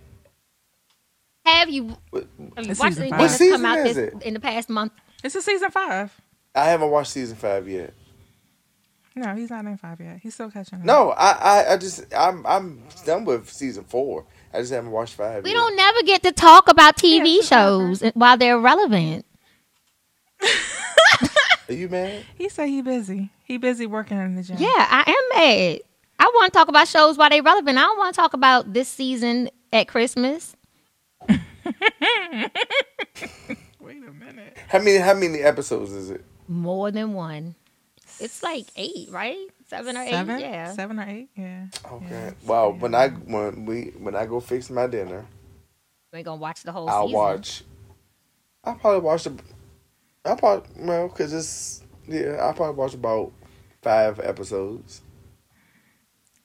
Have 1.47 1.71
you, 1.71 1.97
What- 2.11 2.27
have 2.57 2.67
you 2.67 2.75
watched 2.75 2.83
anything. 2.83 3.11
What 3.11 3.19
that's 3.19 3.37
season 3.37 3.63
come 3.63 3.65
out 3.67 3.79
is 3.87 3.97
this, 3.97 4.15
it? 4.15 4.23
in 4.23 4.35
the 4.35 4.41
past 4.41 4.69
month? 4.69 4.93
it's 5.25 5.35
a 5.35 5.43
season 5.43 5.71
five. 5.71 6.13
I 6.55 6.65
haven't 6.67 6.91
watched 6.91 7.13
season 7.13 7.37
five 7.37 7.69
yet. 7.69 7.95
No, 9.17 9.35
he's 9.35 9.51
not 9.51 9.65
in 9.65 9.77
five 9.77 10.01
yet. 10.01 10.21
He's 10.23 10.35
still 10.35 10.51
catching 10.51 10.79
up. 10.81 10.85
No, 10.85 11.11
I, 11.11 11.31
I, 11.33 11.73
I 11.73 11.77
just, 11.79 12.05
I'm, 12.15 12.47
I'm 12.47 12.83
done 13.05 13.25
with 13.25 13.51
season 13.51 13.85
four. 13.85 14.25
I 14.53 14.61
just 14.61 14.73
haven't 14.73 14.91
watched 14.93 15.15
five. 15.15 15.43
We 15.45 15.51
yet. 15.51 15.57
don't 15.57 15.77
never 15.77 16.03
get 16.03 16.23
to 16.23 16.33
talk 16.33 16.69
about 16.69 16.97
TV 16.97 17.39
it's 17.39 17.49
about 17.51 17.59
shows 17.59 18.03
while 18.15 18.37
they're 18.37 18.59
relevant. 18.59 19.25
Are 21.71 21.75
you 21.75 21.89
mad? 21.89 22.25
he 22.37 22.49
said 22.49 22.67
he 22.69 22.83
busy. 22.83 23.31
He 23.45 23.57
busy 23.57 23.87
working 23.87 24.19
in 24.19 24.35
the 24.35 24.43
gym. 24.43 24.57
Yeah, 24.59 24.69
I 24.69 25.05
am 25.07 25.39
mad. 25.39 25.81
I 26.19 26.25
want 26.35 26.53
to 26.53 26.59
talk 26.59 26.69
about 26.69 26.87
shows 26.89 27.17
while 27.17 27.31
they're 27.31 27.43
relevant. 27.43 27.79
I 27.79 27.83
don't 27.83 27.97
want 27.99 28.15
to 28.15 28.21
talk 28.21 28.35
about 28.35 28.73
this 28.75 28.89
season 28.89 29.49
at 29.73 29.89
Christmas. 29.89 30.55
Wait 31.29 31.39
a 34.07 34.13
minute. 34.13 34.57
How 34.69 34.79
many, 34.79 34.97
how 34.99 35.15
many 35.15 35.39
episodes 35.41 35.93
is 35.93 36.11
it? 36.11 36.25
More 36.49 36.91
than 36.91 37.13
one. 37.15 37.55
It's 38.19 38.43
like 38.43 38.67
eight, 38.77 39.09
right? 39.11 39.39
Seven 39.69 39.97
or 39.97 40.07
seven, 40.07 40.37
eight. 40.37 40.43
Yeah. 40.43 40.73
seven 40.73 40.99
or 41.01 41.09
eight. 41.09 41.29
Yeah. 41.37 41.67
Oh, 41.91 41.97
okay. 42.05 42.33
Well, 42.45 42.73
when 42.73 42.95
I 42.95 43.09
when 43.09 43.65
we 43.65 43.93
when 43.99 44.15
I 44.15 44.27
go 44.27 44.41
fix 44.41 44.69
my 44.69 44.87
dinner, 44.87 45.25
We 46.13 46.19
ain't 46.19 46.27
gonna 46.27 46.41
watch 46.41 46.63
the 46.65 46.73
whole 46.73 46.87
show. 46.89 46.93
I'll 46.93 47.07
season. 47.07 47.19
watch. 47.19 47.63
I'll 48.65 48.75
probably 48.75 49.01
watch 49.01 49.25
the. 49.25 49.39
I'll 50.25 50.37
probably 50.37 50.69
well 50.85 51.09
because 51.09 51.33
it's 51.33 51.83
yeah. 52.07 52.37
I'll 52.41 52.55
probably 52.55 52.77
watch 52.77 52.95
about 52.95 53.33
five 53.83 54.21
episodes. 54.21 55.03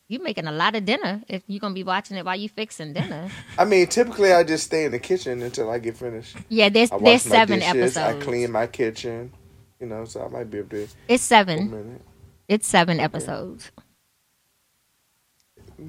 You 0.08 0.20
making 0.20 0.46
a 0.46 0.52
lot 0.52 0.76
of 0.76 0.86
dinner 0.86 1.24
if 1.28 1.44
you're 1.48 1.60
gonna 1.60 1.74
be 1.74 1.84
watching 1.84 2.16
it 2.16 2.26
while 2.26 2.36
you 2.36 2.48
fixing 2.48 2.94
dinner. 2.94 3.30
I 3.58 3.66
mean, 3.66 3.88
typically 3.88 4.32
I 4.34 4.44
just 4.44 4.66
stay 4.66 4.86
in 4.86 4.92
the 4.92 5.00
kitchen 5.00 5.42
until 5.42 5.70
I 5.70 5.80
get 5.80 5.98
finished. 5.98 6.38
yeah, 6.48 6.70
there's 6.70 6.92
I 6.92 7.00
there's 7.00 7.24
seven 7.24 7.60
dishes. 7.60 7.98
episodes. 7.98 7.98
I 7.98 8.20
clean 8.20 8.52
my 8.52 8.68
kitchen. 8.68 9.34
You 9.80 9.88
know, 9.88 10.06
so 10.06 10.24
I 10.24 10.30
might 10.30 10.50
be 10.50 10.60
able 10.60 10.70
to. 10.70 10.88
It's 11.08 11.24
seven. 11.24 12.00
It's 12.48 12.68
seven 12.68 13.00
episodes. 13.00 13.72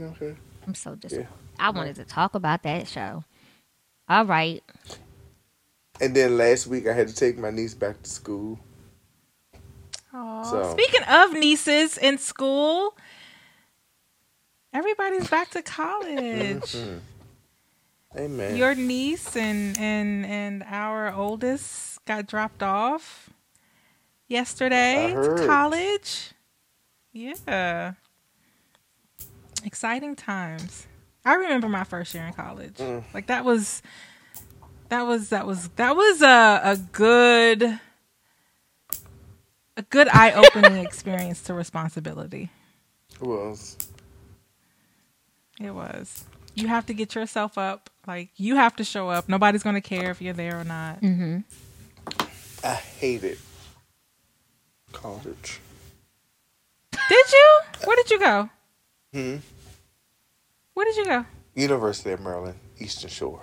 Okay. 0.01 0.35
I'm 0.67 0.75
so 0.75 0.97
disappointed. 0.97 1.29
Yeah. 1.31 1.67
I 1.67 1.71
wanted 1.71 1.97
to 1.97 2.05
talk 2.05 2.35
about 2.35 2.63
that 2.65 2.89
show. 2.89 3.25
All 4.09 4.25
right. 4.25 4.63
And 6.01 6.15
then 6.15 6.37
last 6.37 6.67
week 6.67 6.87
I 6.87 6.93
had 6.93 7.09
to 7.09 7.15
take 7.15 7.39
my 7.39 7.51
niece 7.51 7.75
back 7.75 8.03
to 8.03 8.11
school. 8.11 8.59
So- 10.13 10.71
Speaking 10.73 11.03
of 11.09 11.33
nieces 11.33 11.99
in 11.99 12.17
school, 12.19 12.97
everybody's 14.73 15.29
back 15.29 15.51
to 15.51 15.63
college. 15.63 16.75
Amen. 18.17 18.57
Your 18.57 18.75
niece 18.75 19.37
and 19.37 19.77
and 19.79 20.25
and 20.25 20.63
our 20.67 21.13
oldest 21.13 22.03
got 22.07 22.27
dropped 22.27 22.63
off 22.63 23.29
yesterday 24.27 25.13
to 25.13 25.47
college. 25.47 26.31
Yeah. 27.13 27.93
Exciting 29.65 30.15
times. 30.17 30.87
I 31.25 31.35
remember 31.35 31.69
my 31.69 31.85
first 31.85 32.15
year 32.15 32.25
in 32.25 32.33
college. 32.33 32.75
Mm. 32.77 33.03
Like 33.13 33.27
that 33.27 33.45
was 33.45 33.83
that 34.89 35.07
was 35.07 35.29
that 35.31 35.47
was 35.47 35.69
that 35.77 35.97
was 35.97 36.23
a 36.23 36.61
a 36.63 36.77
good 36.93 37.81
a 39.77 39.83
good 39.83 40.09
eye-opening 40.09 40.77
experience 40.85 41.43
to 41.43 41.55
responsibility. 41.55 42.51
It 43.21 43.27
was. 43.27 43.77
It 45.61 45.71
was. 45.71 46.25
You 46.55 46.69
have 46.69 46.87
to 46.87 46.95
get 46.95 47.15
yourself 47.15 47.59
up. 47.59 47.91
Like 48.07 48.31
you 48.37 48.57
have 48.57 48.77
to 48.77 48.85
show 48.85 49.09
up. 49.09 49.29
Nobody's 49.29 49.63
going 49.63 49.75
to 49.75 49.81
care 49.81 50.11
if 50.11 50.23
you're 50.23 50.33
there 50.33 50.61
or 50.61 50.65
not. 50.65 51.01
Mm-hmm. 51.03 51.39
I 52.65 52.75
hated 52.75 53.39
college. 54.93 55.61
Did 56.93 57.33
you? 57.33 57.59
Where 57.85 57.97
did 57.97 58.11
you 58.11 58.19
go? 58.19 58.51
Hmm. 59.13 59.37
Where 60.75 60.87
did 60.87 60.97
you 60.97 61.05
go? 61.05 61.25
University 61.55 62.11
of 62.11 62.21
Maryland, 62.21 62.59
Eastern 62.79 63.11
Shore. 63.11 63.41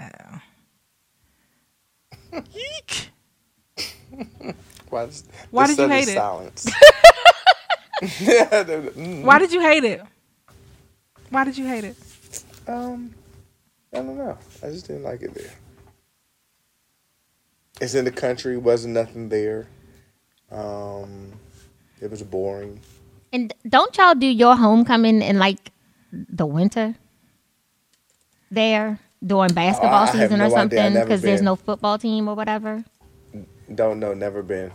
Oh. 0.00 0.40
Eek. 2.54 3.10
Why? 4.90 5.04
Is, 5.04 5.24
Why 5.50 5.66
the 5.66 5.74
did 5.74 5.82
you 5.82 5.88
hate 5.88 6.08
it? 6.08 6.14
silence? 6.14 6.66
yeah. 8.20 8.62
the- 8.62 8.92
mm. 8.96 9.22
Why 9.22 9.38
did 9.38 9.52
you 9.52 9.60
hate 9.60 9.84
it? 9.84 10.02
Why 11.30 11.44
did 11.44 11.58
you 11.58 11.66
hate 11.66 11.84
it? 11.84 11.96
Um, 12.66 13.14
I 13.92 13.96
don't 13.98 14.16
know. 14.16 14.38
I 14.62 14.70
just 14.70 14.86
didn't 14.86 15.02
like 15.02 15.22
it 15.22 15.34
there. 15.34 15.50
It's 17.80 17.94
in 17.94 18.04
the 18.04 18.10
country. 18.10 18.56
Wasn't 18.56 18.94
nothing 18.94 19.28
there. 19.28 19.68
Um, 20.50 21.32
it 22.00 22.10
was 22.10 22.22
boring. 22.22 22.80
And 23.32 23.52
don't 23.68 23.96
y'all 23.96 24.14
do 24.14 24.26
your 24.26 24.56
homecoming 24.56 25.20
in 25.22 25.38
like 25.38 25.70
the 26.12 26.46
winter? 26.46 26.94
There 28.50 28.98
during 29.24 29.52
basketball 29.52 29.94
I 30.04 30.06
have 30.06 30.14
season 30.14 30.40
or 30.40 30.48
no 30.48 30.56
idea. 30.56 30.58
I've 30.58 30.60
something 30.72 30.94
because 30.94 31.22
there's 31.22 31.42
no 31.42 31.56
football 31.56 31.98
team 31.98 32.28
or 32.28 32.34
whatever. 32.34 32.84
Don't 33.74 34.00
know. 34.00 34.14
Never 34.14 34.42
been. 34.42 34.72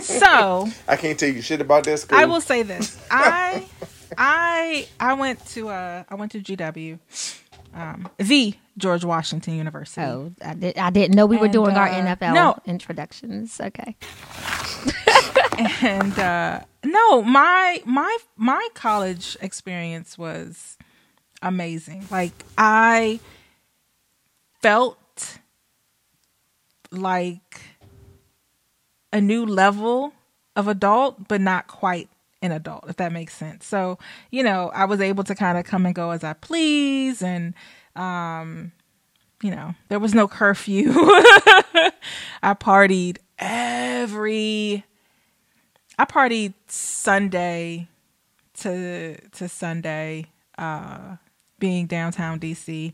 So 0.00 0.68
I 0.88 0.96
can't 0.96 1.18
tell 1.18 1.28
you 1.28 1.42
shit 1.42 1.60
about 1.60 1.84
this. 1.84 2.02
school. 2.02 2.18
I 2.18 2.24
will 2.24 2.40
say 2.40 2.62
this. 2.62 2.98
I 3.10 3.66
I 4.18 4.88
I 4.98 5.14
went 5.14 5.44
to 5.48 5.68
uh 5.68 6.04
I 6.08 6.14
went 6.16 6.32
to 6.32 6.40
GW, 6.40 6.98
um, 7.74 8.08
the 8.18 8.54
George 8.76 9.04
Washington 9.04 9.54
University. 9.56 10.00
Oh, 10.02 10.32
I 10.44 10.54
did. 10.54 10.78
I 10.78 10.90
didn't 10.90 11.14
know 11.14 11.26
we 11.26 11.36
were 11.36 11.44
And, 11.44 11.52
doing 11.52 11.76
our 11.76 11.88
uh, 11.88 12.16
NFL 12.16 12.34
no. 12.34 12.58
introductions. 12.66 13.60
Okay. 13.60 13.96
and 15.82 16.18
uh 16.18 16.60
no 16.84 17.22
my 17.22 17.82
my 17.84 18.16
my 18.36 18.68
college 18.74 19.36
experience 19.40 20.18
was 20.18 20.76
amazing. 21.40 22.06
Like 22.10 22.44
i 22.56 23.20
felt 24.60 25.38
like 26.90 27.62
a 29.12 29.20
new 29.20 29.44
level 29.44 30.12
of 30.54 30.68
adult 30.68 31.26
but 31.28 31.40
not 31.40 31.66
quite 31.66 32.08
an 32.40 32.52
adult 32.52 32.84
if 32.88 32.96
that 32.96 33.12
makes 33.12 33.34
sense. 33.34 33.66
So 33.66 33.98
you 34.30 34.42
know 34.42 34.70
i 34.74 34.84
was 34.84 35.00
able 35.00 35.24
to 35.24 35.34
kind 35.34 35.58
of 35.58 35.64
come 35.64 35.86
and 35.86 35.94
go 35.94 36.10
as 36.10 36.24
i 36.24 36.32
please 36.32 37.22
and 37.22 37.54
um 37.96 38.72
you 39.42 39.50
know 39.50 39.74
there 39.88 39.98
was 39.98 40.14
no 40.14 40.26
curfew. 40.28 40.92
I 42.42 42.54
partied 42.54 43.18
every 43.38 44.84
I 46.02 46.04
partied 46.04 46.54
Sunday 46.66 47.86
to 48.54 49.16
to 49.16 49.48
Sunday, 49.48 50.26
uh, 50.58 51.14
being 51.60 51.86
downtown 51.86 52.40
DC. 52.40 52.92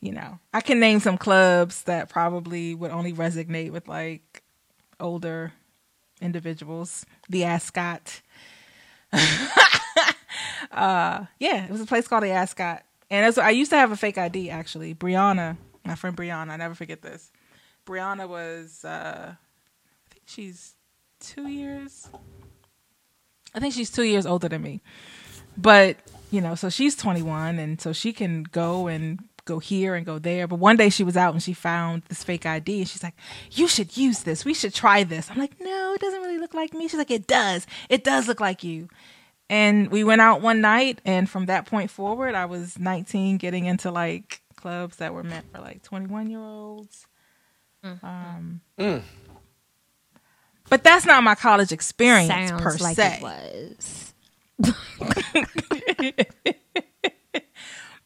You 0.00 0.12
know, 0.12 0.40
I 0.52 0.60
can 0.60 0.80
name 0.80 0.98
some 0.98 1.18
clubs 1.18 1.84
that 1.84 2.08
probably 2.08 2.74
would 2.74 2.90
only 2.90 3.12
resonate 3.12 3.70
with 3.70 3.86
like 3.86 4.42
older 4.98 5.52
individuals. 6.20 7.06
The 7.28 7.44
Ascot. 7.44 8.22
uh, 9.12 9.18
yeah, 11.38 11.64
it 11.64 11.70
was 11.70 11.80
a 11.80 11.86
place 11.86 12.08
called 12.08 12.24
the 12.24 12.30
Ascot, 12.30 12.82
and 13.08 13.38
I 13.38 13.50
used 13.50 13.70
to 13.70 13.76
have 13.76 13.92
a 13.92 13.96
fake 13.96 14.18
ID 14.18 14.50
actually. 14.50 14.96
Brianna, 14.96 15.56
my 15.84 15.94
friend 15.94 16.16
Brianna, 16.16 16.50
I 16.50 16.56
never 16.56 16.74
forget 16.74 17.02
this. 17.02 17.30
Brianna 17.86 18.28
was, 18.28 18.84
uh, 18.84 19.30
I 19.30 20.12
think 20.12 20.24
she's 20.26 20.74
two 21.20 21.46
years. 21.46 22.08
I 23.54 23.60
think 23.60 23.74
she's 23.74 23.90
two 23.90 24.02
years 24.02 24.26
older 24.26 24.48
than 24.48 24.62
me. 24.62 24.80
But, 25.56 25.96
you 26.30 26.40
know, 26.40 26.54
so 26.54 26.70
she's 26.70 26.94
21 26.96 27.58
and 27.58 27.80
so 27.80 27.92
she 27.92 28.12
can 28.12 28.44
go 28.44 28.86
and 28.86 29.22
go 29.44 29.58
here 29.58 29.94
and 29.94 30.04
go 30.06 30.18
there. 30.18 30.46
But 30.46 30.60
one 30.60 30.76
day 30.76 30.90
she 30.90 31.02
was 31.02 31.16
out 31.16 31.32
and 31.32 31.42
she 31.42 31.54
found 31.54 32.02
this 32.04 32.22
fake 32.22 32.46
ID 32.46 32.80
and 32.80 32.88
she's 32.88 33.02
like, 33.02 33.14
You 33.50 33.66
should 33.66 33.96
use 33.96 34.22
this. 34.22 34.44
We 34.44 34.54
should 34.54 34.74
try 34.74 35.02
this. 35.02 35.30
I'm 35.30 35.38
like, 35.38 35.58
No, 35.60 35.94
it 35.94 36.00
doesn't 36.00 36.20
really 36.20 36.38
look 36.38 36.54
like 36.54 36.74
me. 36.74 36.86
She's 36.86 36.98
like, 36.98 37.10
It 37.10 37.26
does. 37.26 37.66
It 37.88 38.04
does 38.04 38.28
look 38.28 38.40
like 38.40 38.62
you. 38.62 38.88
And 39.50 39.90
we 39.90 40.04
went 40.04 40.20
out 40.20 40.42
one 40.42 40.60
night 40.60 41.00
and 41.06 41.28
from 41.28 41.46
that 41.46 41.64
point 41.64 41.90
forward, 41.90 42.34
I 42.34 42.44
was 42.44 42.78
19 42.78 43.38
getting 43.38 43.64
into 43.64 43.90
like 43.90 44.42
clubs 44.56 44.96
that 44.96 45.14
were 45.14 45.24
meant 45.24 45.46
for 45.52 45.60
like 45.60 45.82
21 45.82 46.28
year 46.30 46.40
olds. 46.40 47.06
Um, 48.02 48.60
But 50.68 50.82
that's 50.82 51.06
not 51.06 51.22
my 51.22 51.34
college 51.34 51.72
experience 51.72 52.28
Sounds 52.28 52.62
per 52.62 52.76
like 52.78 52.96
se. 52.96 53.20
it 53.20 53.22
was. 53.22 54.12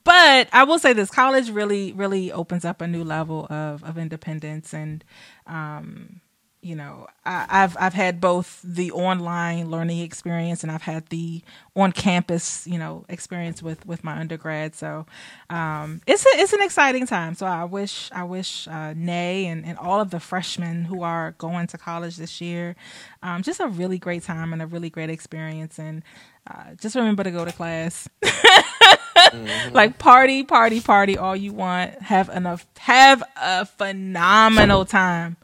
but 0.04 0.48
I 0.52 0.64
will 0.64 0.78
say 0.78 0.92
this: 0.92 1.10
college 1.10 1.50
really, 1.50 1.92
really 1.92 2.32
opens 2.32 2.64
up 2.64 2.80
a 2.80 2.86
new 2.86 3.04
level 3.04 3.46
of 3.50 3.82
of 3.84 3.98
independence, 3.98 4.74
and 4.74 5.04
um, 5.46 6.20
you 6.62 6.76
know, 6.76 7.08
I, 7.26 7.46
I've 7.50 7.76
I've 7.78 7.92
had 7.92 8.20
both 8.20 8.60
the 8.62 8.92
online 8.92 9.68
learning 9.68 9.98
experience 9.98 10.62
and 10.62 10.70
I've 10.70 10.82
had 10.82 11.06
the 11.08 11.42
on 11.74 11.90
campus, 11.90 12.66
you 12.68 12.78
know, 12.78 13.04
experience 13.08 13.62
with 13.62 13.84
with 13.84 14.04
my 14.04 14.16
undergrad. 14.18 14.76
So 14.76 15.04
um, 15.50 16.00
it's 16.06 16.24
a, 16.24 16.28
it's 16.34 16.52
an 16.52 16.62
exciting 16.62 17.06
time. 17.06 17.34
So 17.34 17.46
I 17.46 17.64
wish 17.64 18.10
I 18.12 18.22
wish 18.22 18.68
uh, 18.68 18.94
Nay 18.96 19.46
and 19.46 19.66
and 19.66 19.76
all 19.76 20.00
of 20.00 20.10
the 20.10 20.20
freshmen 20.20 20.84
who 20.84 21.02
are 21.02 21.32
going 21.32 21.66
to 21.66 21.78
college 21.78 22.16
this 22.16 22.40
year, 22.40 22.76
um, 23.24 23.42
just 23.42 23.58
a 23.58 23.66
really 23.66 23.98
great 23.98 24.22
time 24.22 24.52
and 24.52 24.62
a 24.62 24.66
really 24.66 24.88
great 24.88 25.10
experience. 25.10 25.80
And 25.80 26.04
uh, 26.46 26.74
just 26.80 26.94
remember 26.94 27.24
to 27.24 27.32
go 27.32 27.44
to 27.44 27.52
class. 27.52 28.08
like 29.72 29.98
party, 29.98 30.44
party, 30.44 30.80
party 30.80 31.18
all 31.18 31.34
you 31.34 31.52
want. 31.52 32.00
Have 32.02 32.28
enough 32.28 32.66
have 32.78 33.22
a 33.36 33.66
phenomenal 33.66 34.84
time. 34.84 35.36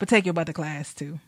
But 0.00 0.08
take 0.08 0.24
your 0.24 0.32
butt 0.34 0.48
to 0.48 0.52
class 0.52 0.92
too. 0.94 1.20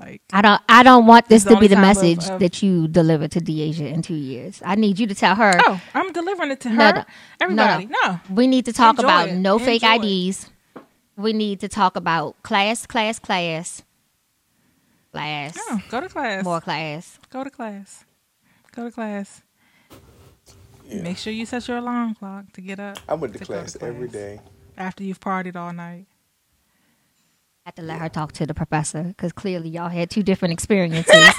Like 0.00 0.22
I 0.32 0.40
don't. 0.40 0.60
I 0.68 0.82
don't 0.84 1.06
want 1.06 1.28
this 1.28 1.44
to 1.44 1.56
be 1.58 1.66
the 1.66 1.74
time 1.74 1.84
of- 1.84 1.88
message 1.96 2.26
of- 2.30 2.40
that 2.40 2.62
you 2.62 2.88
deliver 2.88 3.26
to 3.28 3.40
Deasia 3.40 3.92
in 3.92 4.00
two 4.02 4.14
years. 4.14 4.62
I 4.64 4.74
need 4.76 4.98
you 4.98 5.06
to 5.08 5.14
tell 5.14 5.34
her. 5.34 5.52
oh, 5.66 5.80
I'm 5.92 6.12
delivering 6.12 6.50
it 6.52 6.60
to 6.60 6.68
her. 6.70 6.76
No, 6.76 6.90
no. 6.92 7.04
Everybody, 7.40 7.86
no. 7.86 8.20
We 8.30 8.46
need 8.46 8.64
to 8.66 8.72
talk 8.72 8.96
Enjoy 8.98 9.04
about 9.08 9.28
it. 9.30 9.34
no 9.34 9.58
fake 9.58 9.82
Enjoy 9.82 10.06
it. 10.06 10.28
IDs. 10.28 10.50
We 11.16 11.32
need 11.34 11.60
to 11.60 11.68
talk 11.68 11.96
about 11.96 12.42
class, 12.42 12.86
class, 12.86 13.18
class, 13.18 13.82
class, 15.12 15.58
No, 15.68 15.80
go 15.90 16.00
to 16.00 16.08
class. 16.08 16.42
more 16.44 16.60
class. 16.62 17.18
Go 17.30 17.44
to 17.44 17.50
class. 17.50 18.04
Go 18.74 18.84
to 18.84 18.90
class. 18.90 19.42
Yeah. 20.88 21.02
Make 21.02 21.18
sure 21.18 21.32
you 21.32 21.44
set 21.46 21.68
your 21.68 21.76
alarm 21.78 22.14
clock 22.14 22.50
to 22.54 22.60
get 22.62 22.80
up. 22.80 22.98
I 23.08 23.14
went 23.14 23.34
to 23.34 23.38
to 23.40 23.44
class 23.44 23.76
every 23.80 24.08
class. 24.08 24.12
day. 24.22 24.40
after 24.76 25.04
you've 25.04 25.20
partied 25.20 25.54
all 25.56 25.72
night. 25.72 26.06
I 27.64 27.68
had 27.68 27.76
to 27.76 27.82
let 27.82 28.00
her 28.00 28.08
talk 28.08 28.32
to 28.32 28.46
the 28.46 28.54
professor 28.54 29.04
because 29.04 29.32
clearly 29.32 29.68
y'all 29.68 29.88
had 29.88 30.10
two 30.10 30.22
different 30.22 30.52
experiences. 30.52 31.14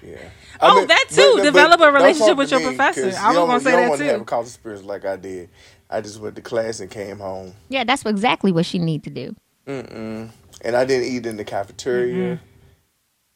Yeah. 0.00 0.16
Oh, 0.60 0.86
that 0.86 1.06
too. 1.10 1.40
Develop 1.42 1.80
a 1.80 1.90
relationship 1.90 2.36
with 2.38 2.52
your 2.52 2.60
me, 2.60 2.66
professor. 2.66 3.02
'cause 3.02 3.16
I 3.16 3.26
was 3.28 3.34
don't- 3.36 3.48
gonna 3.48 3.60
say 3.60 3.70
you 3.70 3.76
don't 3.76 3.82
that 3.82 3.88
want 3.88 3.98
to 3.98 4.04
too. 4.06 4.10
have 4.12 4.20
a 4.20 4.24
college 4.24 4.46
experience 4.46 4.84
like 4.84 5.04
I 5.04 5.16
did. 5.16 5.50
I 5.90 6.00
just 6.00 6.20
went 6.20 6.36
to 6.36 6.40
class 6.40 6.78
and 6.78 6.88
came 6.88 7.18
home. 7.18 7.52
yeah, 7.68 7.82
that's 7.82 8.06
exactly 8.06 8.52
what 8.52 8.64
she 8.64 8.78
need 8.78 9.02
to 9.04 9.10
do. 9.10 9.34
Mm-mm. 9.66 10.30
And 10.64 10.76
I 10.76 10.84
didn't 10.84 11.08
eat 11.12 11.26
in 11.26 11.36
the 11.36 11.44
cafeteria. 11.44 12.40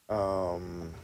Mm-hmm. 0.08 0.14
Um, 0.14 0.94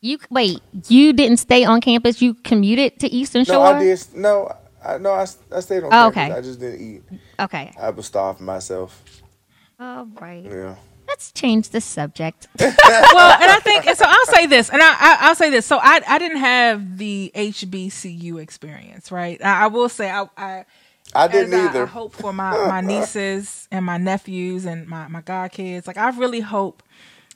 You 0.00 0.18
wait. 0.30 0.60
You 0.86 1.12
didn't 1.12 1.38
stay 1.38 1.64
on 1.64 1.80
campus. 1.80 2.22
You 2.22 2.34
commuted 2.34 3.00
to 3.00 3.08
Eastern 3.12 3.44
Shore. 3.44 3.56
no, 3.56 3.64
Shore. 3.64 3.74
I 3.74 3.82
did. 3.82 4.06
No, 4.14 4.52
I, 4.82 4.98
no, 4.98 5.10
I, 5.10 5.26
I 5.52 5.60
stayed 5.60 5.82
on 5.82 5.86
Oh, 5.92 6.10
campus. 6.12 6.22
okay. 6.22 6.32
I 6.32 6.40
just 6.40 6.60
didn't 6.60 6.80
eat. 6.80 7.02
Okay. 7.40 7.72
I 7.78 7.90
was 7.90 8.06
starving 8.06 8.46
myself. 8.46 9.02
All 9.78 10.06
right. 10.20 10.44
Yeah. 10.44 10.76
Let's 11.06 11.32
change 11.32 11.70
the 11.70 11.80
subject. 11.80 12.48
well, 12.60 12.70
and 12.70 13.50
I 13.50 13.60
think, 13.62 13.86
and 13.86 13.96
so 13.96 14.04
I'll 14.06 14.26
say 14.26 14.46
this, 14.46 14.68
and 14.70 14.82
I, 14.82 14.88
I, 14.92 15.16
I'll 15.20 15.34
say 15.34 15.48
this. 15.50 15.64
So 15.64 15.78
I, 15.80 16.02
I 16.06 16.18
didn't 16.18 16.36
have 16.38 16.98
the 16.98 17.32
HBCU 17.34 18.40
experience, 18.40 19.10
right? 19.10 19.42
I, 19.42 19.64
I 19.64 19.66
will 19.68 19.88
say, 19.88 20.10
I, 20.10 20.28
I, 20.36 20.64
I 21.14 21.28
didn't 21.28 21.54
as 21.54 21.60
I- 21.60 21.68
either. 21.70 21.82
I, 21.84 21.86
hope 21.86 22.12
for 22.12 22.32
my, 22.32 22.50
my 22.68 22.80
nieces 22.82 23.68
and 23.70 23.86
my 23.86 23.96
nephews 23.96 24.66
and 24.66 24.86
my, 24.86 25.08
my 25.08 25.22
godkids. 25.22 25.86
Like, 25.86 25.96
I 25.96 26.10
really 26.10 26.40
hope 26.40 26.82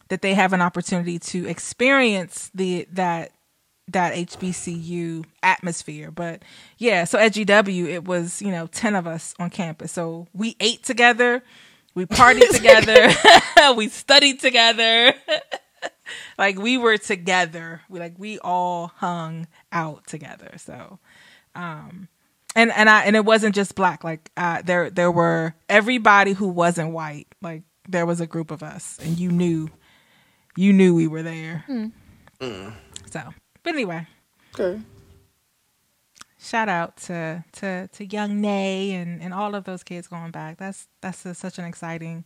that 0.09 0.21
they 0.21 0.35
have 0.35 0.53
an 0.53 0.61
opportunity 0.61 1.19
to 1.19 1.49
experience 1.49 2.51
the, 2.55 2.87
that, 2.93 3.33
that 3.89 4.13
HBCU 4.15 5.25
atmosphere. 5.43 6.11
But 6.11 6.43
yeah, 6.77 7.05
so 7.05 7.19
at 7.19 7.33
GW, 7.33 7.87
it 7.87 8.05
was, 8.05 8.43
you 8.43 8.51
know, 8.51 8.67
10 8.67 8.95
of 8.97 9.07
us 9.07 9.35
on 9.39 9.49
campus. 9.49 9.93
So 9.93 10.27
we 10.35 10.57
ate 10.61 10.83
together, 10.83 11.43
we 11.95 12.07
partied 12.07 12.49
together, 12.55 13.75
we 13.77 13.89
studied 13.89 14.41
together. 14.41 15.15
like 16.39 16.59
we 16.59 16.79
were 16.79 16.99
together. 16.99 17.81
We 17.89 17.99
like 17.99 18.15
we 18.19 18.39
all 18.39 18.89
hung 18.97 19.47
out 19.73 20.07
together. 20.07 20.53
So 20.57 20.99
um 21.55 22.09
and 22.55 22.71
and 22.73 22.89
I 22.89 23.05
and 23.05 23.17
it 23.17 23.25
wasn't 23.25 23.55
just 23.55 23.75
black. 23.75 24.05
Like 24.05 24.31
uh 24.37 24.63
there 24.63 24.91
there 24.91 25.11
were 25.11 25.55
everybody 25.69 26.33
who 26.33 26.49
wasn't 26.49 26.93
white. 26.93 27.29
Like 27.41 27.63
there 27.89 28.07
was 28.07 28.21
a 28.21 28.27
group 28.27 28.51
of 28.51 28.63
us 28.63 28.99
and 29.03 29.19
you 29.19 29.31
knew 29.31 29.69
you 30.57 30.73
knew 30.73 30.95
we 30.95 31.07
were 31.07 31.23
there. 31.23 31.65
So, 32.41 33.23
but 33.63 33.75
anyway, 33.75 34.07
Okay. 34.55 34.81
Shout 36.43 36.69
out 36.69 36.97
to 36.97 37.45
to 37.53 37.89
to 37.89 38.05
young 38.05 38.41
Nay 38.41 38.93
and 38.93 39.23
and 39.23 39.33
all 39.33 39.55
of 39.55 39.65
those 39.65 39.83
kids 39.83 40.09
going 40.09 40.31
back. 40.31 40.59
That's 40.59 40.89
that's 41.01 41.25
a, 41.25 41.35
such 41.35 41.59
an 41.59 41.65
exciting 41.65 42.25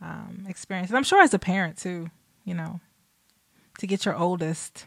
um, 0.00 0.46
experience, 0.48 0.90
and 0.90 0.96
I'm 0.96 1.04
sure 1.04 1.22
as 1.22 1.34
a 1.34 1.38
parent 1.38 1.76
too. 1.76 2.10
You 2.44 2.54
know, 2.54 2.80
to 3.78 3.86
get 3.86 4.04
your 4.04 4.16
oldest 4.16 4.86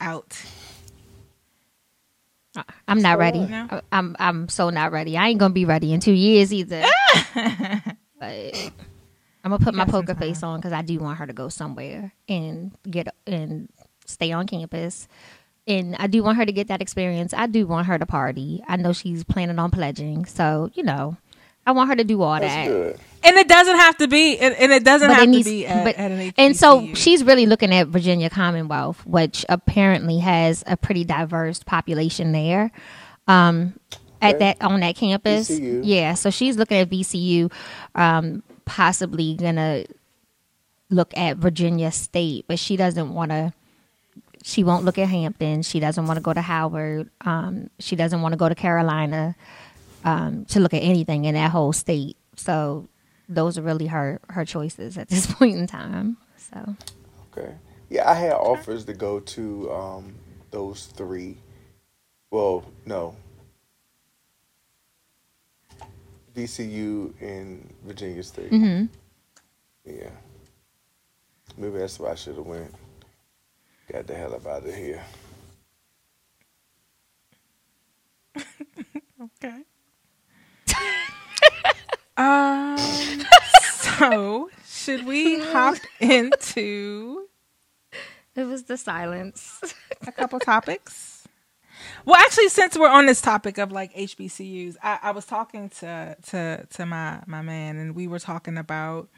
out. 0.00 0.40
I'm 2.86 3.02
not 3.02 3.18
ready. 3.18 3.40
No? 3.40 3.66
I- 3.70 3.80
I'm 3.92 4.16
I'm 4.18 4.48
so 4.48 4.70
not 4.70 4.92
ready. 4.92 5.16
I 5.16 5.28
ain't 5.28 5.40
gonna 5.40 5.54
be 5.54 5.64
ready 5.64 5.92
in 5.92 6.00
two 6.00 6.12
years 6.12 6.52
either. 6.52 6.84
but 7.34 8.54
I'm 9.44 9.50
gonna 9.50 9.58
put 9.58 9.74
my 9.74 9.84
poker 9.84 10.14
face 10.14 10.42
on 10.42 10.60
because 10.60 10.72
I 10.72 10.82
do 10.82 10.98
want 10.98 11.18
her 11.18 11.26
to 11.26 11.32
go 11.32 11.48
somewhere 11.48 12.12
and 12.28 12.72
get 12.88 13.08
and 13.26 13.68
stay 14.06 14.32
on 14.32 14.46
campus. 14.46 15.08
And 15.66 15.96
I 15.98 16.06
do 16.08 16.22
want 16.22 16.36
her 16.36 16.44
to 16.44 16.52
get 16.52 16.68
that 16.68 16.82
experience. 16.82 17.32
I 17.32 17.46
do 17.46 17.66
want 17.66 17.86
her 17.86 17.98
to 17.98 18.04
party. 18.06 18.62
I 18.68 18.76
know 18.76 18.92
she's 18.92 19.24
planning 19.24 19.58
on 19.58 19.70
pledging, 19.70 20.26
so 20.26 20.70
you 20.74 20.82
know, 20.82 21.16
I 21.66 21.72
want 21.72 21.88
her 21.88 21.96
to 21.96 22.04
do 22.04 22.20
all 22.20 22.38
That's 22.38 22.52
that. 22.54 22.66
good. 22.68 22.98
And 23.22 23.36
it 23.38 23.48
doesn't 23.48 23.76
have 23.76 23.96
to 23.96 24.06
be, 24.08 24.36
and, 24.38 24.54
and 24.56 24.70
it 24.70 24.84
doesn't 24.84 25.08
But 25.08 25.14
have 25.14 25.24
it 25.24 25.30
needs- 25.30 25.46
to 25.46 25.50
be 25.50 25.66
at, 25.66 25.84
but- 25.84 25.94
at 25.96 26.10
an 26.10 26.32
and 26.36 26.54
so 26.54 26.92
she's 26.94 27.24
really 27.24 27.46
looking 27.46 27.72
at 27.72 27.88
Virginia 27.88 28.28
Commonwealth, 28.28 29.06
which 29.06 29.46
apparently 29.48 30.18
has 30.18 30.62
a 30.66 30.76
pretty 30.76 31.04
diverse 31.04 31.62
population 31.62 32.32
there. 32.32 32.70
Um, 33.26 33.72
at 34.20 34.34
Okay. 34.36 34.38
that 34.58 34.62
on 34.62 34.80
that 34.80 34.96
campus, 34.96 35.48
VCU. 35.50 35.80
yeah. 35.84 36.12
So 36.14 36.28
she's 36.28 36.58
looking 36.58 36.76
at 36.76 36.90
VCU, 36.90 37.50
um, 37.94 38.42
possibly 38.66 39.34
gonna 39.34 39.84
look 40.90 41.16
at 41.16 41.38
Virginia 41.38 41.90
State, 41.90 42.44
but 42.48 42.58
she 42.58 42.76
doesn't 42.76 43.14
want 43.14 43.30
to. 43.30 43.54
She 44.46 44.62
won't 44.62 44.84
look 44.84 44.98
at 44.98 45.08
Hampton. 45.08 45.62
She 45.62 45.80
doesn't 45.80 46.06
want 46.06 46.18
to 46.18 46.20
go 46.22 46.34
to 46.34 46.42
Howard. 46.42 47.08
Um, 47.22 47.70
she 47.78 47.96
doesn't 47.96 48.20
want 48.20 48.34
to 48.34 48.36
go 48.36 48.46
to 48.46 48.54
Carolina 48.54 49.34
um, 50.04 50.44
to 50.50 50.60
look 50.60 50.74
at 50.74 50.82
anything 50.82 51.24
in 51.24 51.32
that 51.34 51.50
whole 51.50 51.72
state. 51.72 52.18
So 52.36 52.86
those 53.26 53.56
are 53.56 53.62
really 53.62 53.86
her 53.86 54.20
her 54.28 54.44
choices 54.44 54.98
at 54.98 55.08
this 55.12 55.24
point 55.32 55.56
in 55.56 55.66
time. 55.66 56.18
So 56.36 56.76
Okay. 57.32 57.54
Yeah, 57.88 58.10
I 58.10 58.12
had 58.12 58.32
offers 58.34 58.84
to 58.84 58.92
go 58.92 59.20
to 59.20 59.72
um, 59.72 60.14
those 60.50 60.86
three. 60.94 61.38
Well, 62.30 62.64
no. 62.84 63.16
VCU 66.36 67.14
and 67.22 67.72
Virginia 67.82 68.22
State. 68.22 68.50
Mhm. 68.50 68.90
Yeah. 69.86 70.10
Maybe 71.56 71.78
that's 71.78 71.98
why 71.98 72.10
I 72.10 72.14
should 72.14 72.36
have 72.36 72.44
went. 72.44 72.74
Got 73.92 74.06
the 74.06 74.14
hell 74.14 74.34
up 74.34 74.46
out 74.46 74.66
of 74.66 74.74
here. 74.74 75.02
Okay. 79.42 79.62
um. 82.16 82.78
So, 83.98 84.50
should 84.66 85.06
we 85.06 85.40
hop 85.40 85.76
into 86.00 87.28
it 88.36 88.44
was 88.44 88.64
the 88.64 88.76
silence. 88.76 89.60
a 90.06 90.12
couple 90.12 90.40
topics? 90.40 91.26
Well, 92.04 92.16
actually, 92.16 92.48
since 92.48 92.76
we're 92.76 92.88
on 92.88 93.06
this 93.06 93.20
topic 93.20 93.58
of 93.58 93.70
like 93.70 93.94
HBCUs, 93.94 94.76
I, 94.82 94.98
I 95.04 95.10
was 95.12 95.24
talking 95.26 95.68
to 95.80 96.16
to 96.30 96.66
to 96.70 96.86
my 96.86 97.22
my 97.26 97.42
man, 97.42 97.76
and 97.76 97.94
we 97.94 98.06
were 98.06 98.18
talking 98.18 98.58
about. 98.58 99.08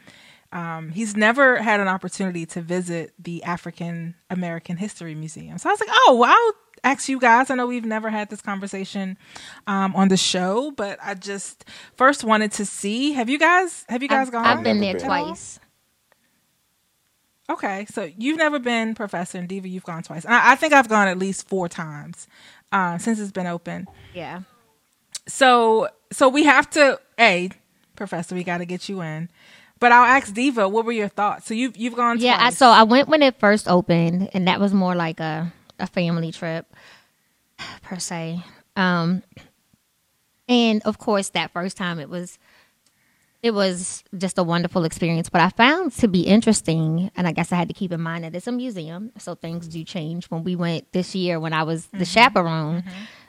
Um, 0.53 0.91
he's 0.91 1.17
never 1.17 1.57
had 1.57 1.81
an 1.81 1.89
opportunity 1.89 2.47
to 2.47 2.61
visit 2.61 3.13
the 3.19 3.43
African 3.43 4.15
American 4.31 4.77
History 4.77 5.15
Museum. 5.15 5.59
So 5.59 5.69
I 5.69 5.73
was 5.73 5.81
like, 5.81 5.91
oh, 5.93 6.17
well, 6.21 6.31
I'll 6.31 6.91
ask 6.93 7.09
you 7.09 7.19
guys. 7.19 7.51
I 7.51 7.55
know 7.55 7.67
we've 7.67 7.85
never 7.85 8.11
had 8.11 8.31
this 8.31 8.41
conversation 8.41 9.19
um, 9.67 9.95
on 9.97 10.09
the 10.09 10.17
show, 10.17 10.71
but 10.71 10.99
I 11.03 11.15
just 11.15 11.65
first 11.95 12.25
wanted 12.25 12.53
to 12.53 12.65
see. 12.65 13.13
Have 13.13 13.29
you 13.29 13.39
guys? 13.39 13.85
Have 13.89 14.03
you 14.03 14.09
guys 14.09 14.29
I've, 14.29 14.33
gone? 14.33 14.47
I've 14.47 14.63
been 14.63 14.81
there 14.81 14.99
twice. 14.99 15.59
Okay, 17.49 17.87
so 17.89 18.11
you've 18.19 18.39
never 18.39 18.59
been 18.59 18.95
professor, 18.95 19.39
and 19.39 19.49
Diva, 19.49 19.69
you've 19.69 19.85
gone 19.85 20.03
twice. 20.03 20.25
And 20.25 20.35
I, 20.35 20.53
I 20.53 20.57
think 20.57 20.73
I've 20.73 20.89
gone 20.89 21.07
at 21.07 21.17
least 21.17 21.49
four 21.49 21.69
times 21.69 22.27
uh, 22.73 22.99
since 22.99 23.21
it's 23.21 23.31
been 23.31 23.47
open. 23.47 23.87
Yeah. 24.15 24.41
So, 25.29 25.89
so 26.13 26.29
we 26.29 26.45
have 26.45 26.69
to, 26.71 27.01
a 27.21 27.51
professor, 27.95 28.35
we 28.35 28.43
got 28.43 28.59
to 28.59 28.65
get 28.65 28.89
you 28.89 29.01
in. 29.01 29.29
But 29.79 29.93
I'll 29.93 30.05
ask 30.05 30.33
Diva, 30.33 30.69
what 30.69 30.85
were 30.85 30.93
your 30.93 31.09
thoughts? 31.09 31.47
So 31.47 31.55
you've 31.55 31.77
you've 31.77 31.95
gone 31.95 32.19
Yeah, 32.19 32.39
I, 32.41 32.51
so 32.51 32.69
I 32.69 32.85
went 32.85 33.09
when 33.09 33.23
it 33.23 33.39
first 33.39 33.69
opened, 33.69 34.31
and 34.33 34.49
that 34.49 34.61
was 34.61 34.73
more 34.73 34.95
like 34.95 35.21
a 35.21 35.53
a 35.79 35.87
family 35.87 36.33
trip 36.33 36.73
per 37.83 37.99
se. 37.99 38.43
Um, 38.75 39.23
and 40.49 40.83
of 40.85 40.99
course, 40.99 41.31
that 41.31 41.53
first 41.53 41.77
time 41.77 41.99
it 41.99 42.09
was 42.09 42.39
it 43.43 43.53
was 43.53 44.03
just 44.17 44.39
a 44.39 44.43
wonderful 44.43 44.85
experience. 44.85 45.29
But 45.29 45.43
I 45.43 45.51
found 45.51 45.93
to 45.93 46.09
be 46.09 46.23
interesting, 46.23 47.11
and 47.15 47.27
I 47.27 47.33
guess 47.33 47.53
I 47.53 47.57
had 47.57 47.69
to 47.69 47.75
keep 47.75 47.93
in 47.93 48.01
mind 48.01 48.25
that 48.25 48.35
it's 48.35 48.47
a 48.47 48.53
museum, 48.53 49.13
so 49.19 49.35
things 49.35 49.69
do 49.69 49.85
change. 49.85 50.27
When 50.31 50.43
we 50.43 50.57
went 50.57 50.91
this 50.93 51.15
year, 51.15 51.39
when 51.39 51.53
I 51.53 51.65
was 51.65 51.87
the 51.89 52.05
chaperone. 52.05 52.85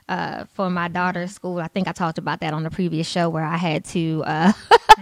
Uh, 0.09 0.45
for 0.53 0.69
my 0.69 0.87
daughter's 0.87 1.31
school, 1.33 1.59
I 1.59 1.67
think 1.67 1.87
I 1.87 1.91
talked 1.91 2.17
about 2.17 2.39
that 2.39 2.53
on 2.53 2.63
the 2.63 2.69
previous 2.69 3.05
show 3.07 3.27
where 3.29 3.43
I 3.43 3.57
had 3.57 3.83
to 3.85 4.23
uh, 4.25 4.53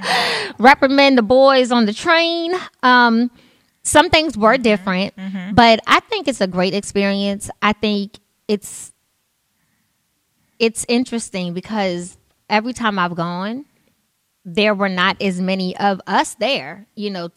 reprimand 0.57 1.17
the 1.17 1.21
boys 1.21 1.71
on 1.71 1.85
the 1.85 1.93
train. 1.93 2.53
Um, 2.81 3.29
some 3.83 4.09
things 4.09 4.35
were 4.35 4.57
different, 4.57 5.13
but 5.53 5.79
I 5.85 5.99
think 5.99 6.27
it's 6.27 6.41
a 6.41 6.47
great 6.47 6.73
experience. 6.73 7.51
I 7.61 7.73
think 7.73 8.17
it's 8.47 8.91
it's 10.57 10.85
interesting 10.89 11.53
because 11.53 12.17
every 12.49 12.73
time 12.73 12.97
I've 12.97 13.15
gone, 13.15 13.65
there 14.45 14.75
were 14.75 14.89
not 14.89 15.19
as 15.21 15.41
many 15.41 15.75
of 15.77 15.99
us 16.05 16.35
there, 16.35 16.85
you 16.95 17.09
know, 17.09 17.29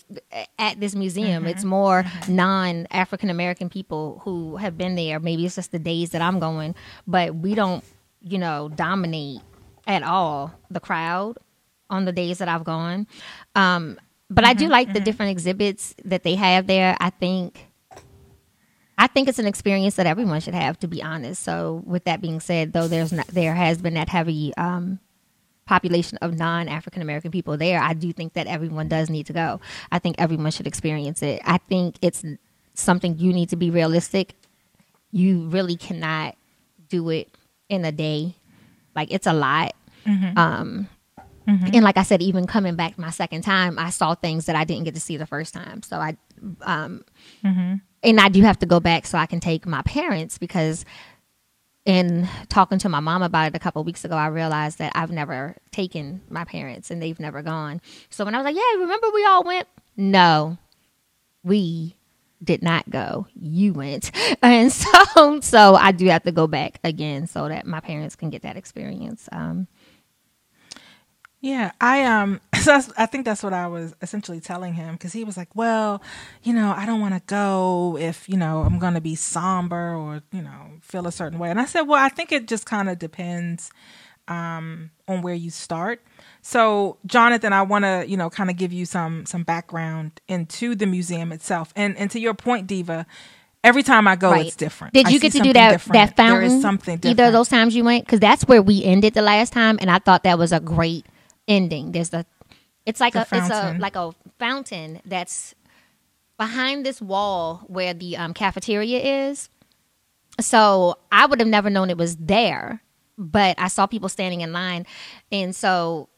at 0.59 0.79
this 0.79 0.95
museum. 0.95 1.47
It's 1.47 1.65
more 1.65 2.05
non 2.29 2.87
African 2.91 3.31
American 3.31 3.71
people 3.71 4.21
who 4.25 4.57
have 4.57 4.77
been 4.77 4.95
there. 4.95 5.19
Maybe 5.19 5.47
it's 5.47 5.55
just 5.55 5.73
the 5.73 5.79
days 5.79 6.11
that 6.11 6.21
I'm 6.21 6.39
going, 6.39 6.75
but 7.07 7.35
we 7.35 7.55
don't, 7.55 7.83
you 8.23 8.37
know, 8.37 8.69
dominate 8.69 9.41
at 9.87 10.03
all 10.03 10.53
the 10.71 10.81
crowd 10.81 11.39
on 11.89 12.05
the 12.05 12.13
days 12.13 12.39
that 12.39 12.49
I've 12.49 12.65
gone. 12.65 13.07
Um, 13.55 13.99
but 14.29 14.45
I 14.45 14.53
do 14.53 14.69
like 14.69 14.93
the 14.93 15.01
different 15.01 15.33
exhibits 15.33 15.95
that 16.05 16.23
they 16.23 16.35
have 16.35 16.67
there. 16.67 16.95
I 17.01 17.11
think. 17.11 17.65
I 19.01 19.07
think 19.07 19.29
it's 19.29 19.39
an 19.39 19.47
experience 19.47 19.95
that 19.95 20.07
everyone 20.07 20.41
should 20.41 20.57
have, 20.57 20.77
to 20.81 20.89
be 20.89 21.01
honest. 21.01 21.45
So, 21.45 21.85
with 21.87 22.03
that 22.05 22.21
being 22.21 22.41
said, 22.41 22.73
though, 22.73 22.89
there's 22.89 23.13
not, 23.13 23.29
there 23.29 23.55
has 23.55 23.81
been 23.81 23.95
that 23.95 24.09
heavy 24.09 24.53
um, 24.57 24.99
population 25.69 26.19
of 26.23 26.37
non 26.37 26.67
African 26.69 27.03
American 27.03 27.31
people 27.31 27.57
there, 27.57 27.81
I 27.81 27.95
do 27.95 28.13
think 28.13 28.33
that 28.33 28.47
everyone 28.47 28.89
does 28.89 29.09
need 29.11 29.27
to 29.27 29.33
go. 29.33 29.61
I 29.93 29.99
think 29.99 30.17
everyone 30.19 30.51
should 30.51 30.67
experience 30.67 31.23
it. 31.23 31.41
I 31.45 31.59
think 31.59 31.97
it's 32.03 32.25
something 32.75 33.19
you 33.19 33.33
need 33.33 33.51
to 33.51 33.57
be 33.57 33.71
realistic. 33.71 34.35
You 35.13 35.49
really 35.49 35.77
cannot 35.77 36.37
do 36.89 37.11
it 37.11 37.29
in 37.69 37.85
a 37.85 37.93
day. 37.93 38.35
Like 38.97 39.13
it's 39.13 39.27
a 39.27 39.33
lot. 39.33 39.75
Um, 40.37 40.89
And 41.75 41.83
like 41.83 41.97
I 41.97 42.03
said, 42.03 42.21
even 42.23 42.47
coming 42.47 42.77
back 42.77 42.99
my 42.99 43.11
second 43.11 43.43
time, 43.43 43.79
I 43.79 43.89
saw 43.91 44.15
things 44.15 44.47
that 44.47 44.57
I 44.57 44.65
didn't 44.65 44.85
get 44.85 44.95
to 44.95 45.01
see 45.01 45.17
the 45.17 45.27
first 45.27 45.55
time. 45.55 45.83
So 45.83 45.97
I, 45.97 46.17
um, 46.63 47.05
and 48.03 48.21
I 48.21 48.29
do 48.29 48.43
have 48.43 48.59
to 48.59 48.67
go 48.67 48.81
back 48.81 49.07
so 49.07 49.17
I 49.19 49.27
can 49.27 49.41
take 49.41 49.67
my 49.67 49.81
parents 49.83 50.37
because 50.39 50.85
in 51.85 52.29
talking 52.49 52.79
to 52.81 52.89
my 52.89 53.01
mom 53.01 53.23
about 53.23 53.49
it 53.49 53.57
a 53.57 53.59
couple 53.59 53.83
weeks 53.85 54.05
ago, 54.05 54.17
I 54.17 54.27
realized 54.27 54.79
that 54.79 54.93
I've 54.95 55.11
never 55.11 55.57
taken 55.71 56.21
my 56.29 56.45
parents 56.45 56.91
and 56.91 57.01
they've 57.01 57.19
never 57.19 57.43
gone. 57.43 57.81
So 58.11 58.25
when 58.25 58.35
I 58.35 58.39
was 58.39 58.45
like, 58.45 58.57
"Yeah, 58.57 58.81
remember 58.81 59.09
we 59.13 59.25
all 59.25 59.45
went?" 59.45 59.69
No, 59.97 60.59
we 61.43 61.97
did 62.43 62.63
not 62.63 62.89
go. 62.91 63.27
You 63.41 63.73
went, 63.73 64.11
and 64.43 64.73
so 64.73 65.41
so 65.41 65.75
I 65.75 65.93
do 65.93 66.07
have 66.07 66.25
to 66.25 66.33
go 66.33 66.47
back 66.47 66.79
again 66.85 67.27
so 67.27 67.49
that 67.49 67.67
my 67.67 67.81
parents 67.81 68.17
can 68.17 68.31
get 68.31 68.43
that 68.43 68.57
experience. 68.57 69.29
Um, 69.33 69.67
Yeah, 71.41 71.71
I 71.81 72.05
um, 72.05 72.41
so 72.61 72.81
I 72.97 73.07
think 73.07 73.25
that's 73.25 73.43
what 73.43 73.53
I 73.53 73.69
was 73.69 73.95
essentially 74.03 74.41
telling 74.41 74.75
him 74.75 74.95
because 74.95 75.13
he 75.13 75.25
was 75.25 75.37
like, 75.37 75.55
"Well, 75.55 76.03
you 76.43 76.53
know, 76.53 76.75
I 76.77 76.85
don't 76.85 77.01
want 77.01 77.15
to 77.15 77.23
go 77.27 77.97
if 77.99 78.29
you 78.29 78.37
know 78.37 78.63
I'm 78.63 78.79
going 78.79 78.95
to 78.95 79.01
be 79.01 79.15
somber 79.15 79.95
or 79.95 80.23
you 80.33 80.43
know 80.43 80.73
feel 80.81 81.07
a 81.07 81.13
certain 81.13 81.39
way." 81.39 81.51
And 81.51 81.61
I 81.61 81.65
said, 81.65 81.83
"Well, 81.83 82.03
I 82.03 82.09
think 82.09 82.33
it 82.33 82.49
just 82.49 82.67
kind 82.67 82.89
of 82.89 82.99
depends 82.99 83.71
um, 84.27 84.91
on 85.07 85.23
where 85.23 85.35
you 85.35 85.51
start." 85.51 86.03
So, 86.43 86.97
Jonathan, 87.07 87.53
I 87.53 87.63
want 87.63 87.85
to 87.85 88.05
you 88.09 88.17
know 88.17 88.31
kind 88.31 88.51
of 88.51 88.57
give 88.57 88.73
you 88.73 88.85
some 88.85 89.25
some 89.25 89.45
background 89.45 90.21
into 90.27 90.75
the 90.75 90.87
museum 90.87 91.31
itself, 91.31 91.73
and 91.77 91.97
and 91.97 92.11
to 92.11 92.21
your 92.21 92.35
point, 92.35 92.67
Diva. 92.67 93.07
Every 93.65 93.83
time 93.83 94.07
I 94.07 94.15
go, 94.15 94.31
right. 94.31 94.47
it's 94.47 94.55
different. 94.55 94.95
Did 94.95 95.07
I 95.07 95.11
you 95.11 95.19
get 95.19 95.33
to 95.33 95.41
do 95.41 95.53
that 95.53 95.73
different. 95.73 95.93
that 95.95 96.17
fountain? 96.17 96.49
There 96.49 96.57
is 96.57 96.63
something 96.63 96.97
different. 96.99 97.19
Either 97.19 97.27
of 97.27 97.33
those 97.33 97.49
times 97.49 97.75
you 97.75 97.83
went 97.83 98.07
because 98.07 98.21
that's 98.21 98.45
where 98.45 98.63
we 98.63 98.85
ended 98.85 99.15
the 99.15 99.23
last 99.23 99.53
time, 99.53 99.79
and 99.81 99.91
I 99.91 99.99
thought 99.99 100.23
that 100.23 100.39
was 100.39 100.53
a 100.53 100.61
great 100.61 101.05
ending. 101.49 101.93
There's 101.93 102.11
the, 102.11 102.27
it's 102.87 103.01
like 103.01 103.15
The 103.15 103.21
a 103.21 103.29
it's 103.33 103.51
a 103.51 103.77
like 103.81 103.97
a 103.97 104.13
fountain 104.39 105.01
that's 105.05 105.55
behind 106.39 106.87
this 106.87 107.03
wall 107.03 107.65
where 107.67 107.93
the 107.95 108.17
um, 108.17 108.35
cafeteria 108.35 109.29
is. 109.29 109.49
So 110.41 110.97
I 111.11 111.27
would 111.27 111.41
have 111.41 111.49
never 111.49 111.69
known 111.69 111.91
it 111.91 111.99
was 111.99 112.17
there, 112.17 112.81
but 113.17 113.59
I 113.59 113.69
saw 113.69 113.87
people 113.87 114.09
standing 114.09 114.41
in 114.41 114.53
line, 114.53 114.87
and 115.33 115.55
so 115.57 116.09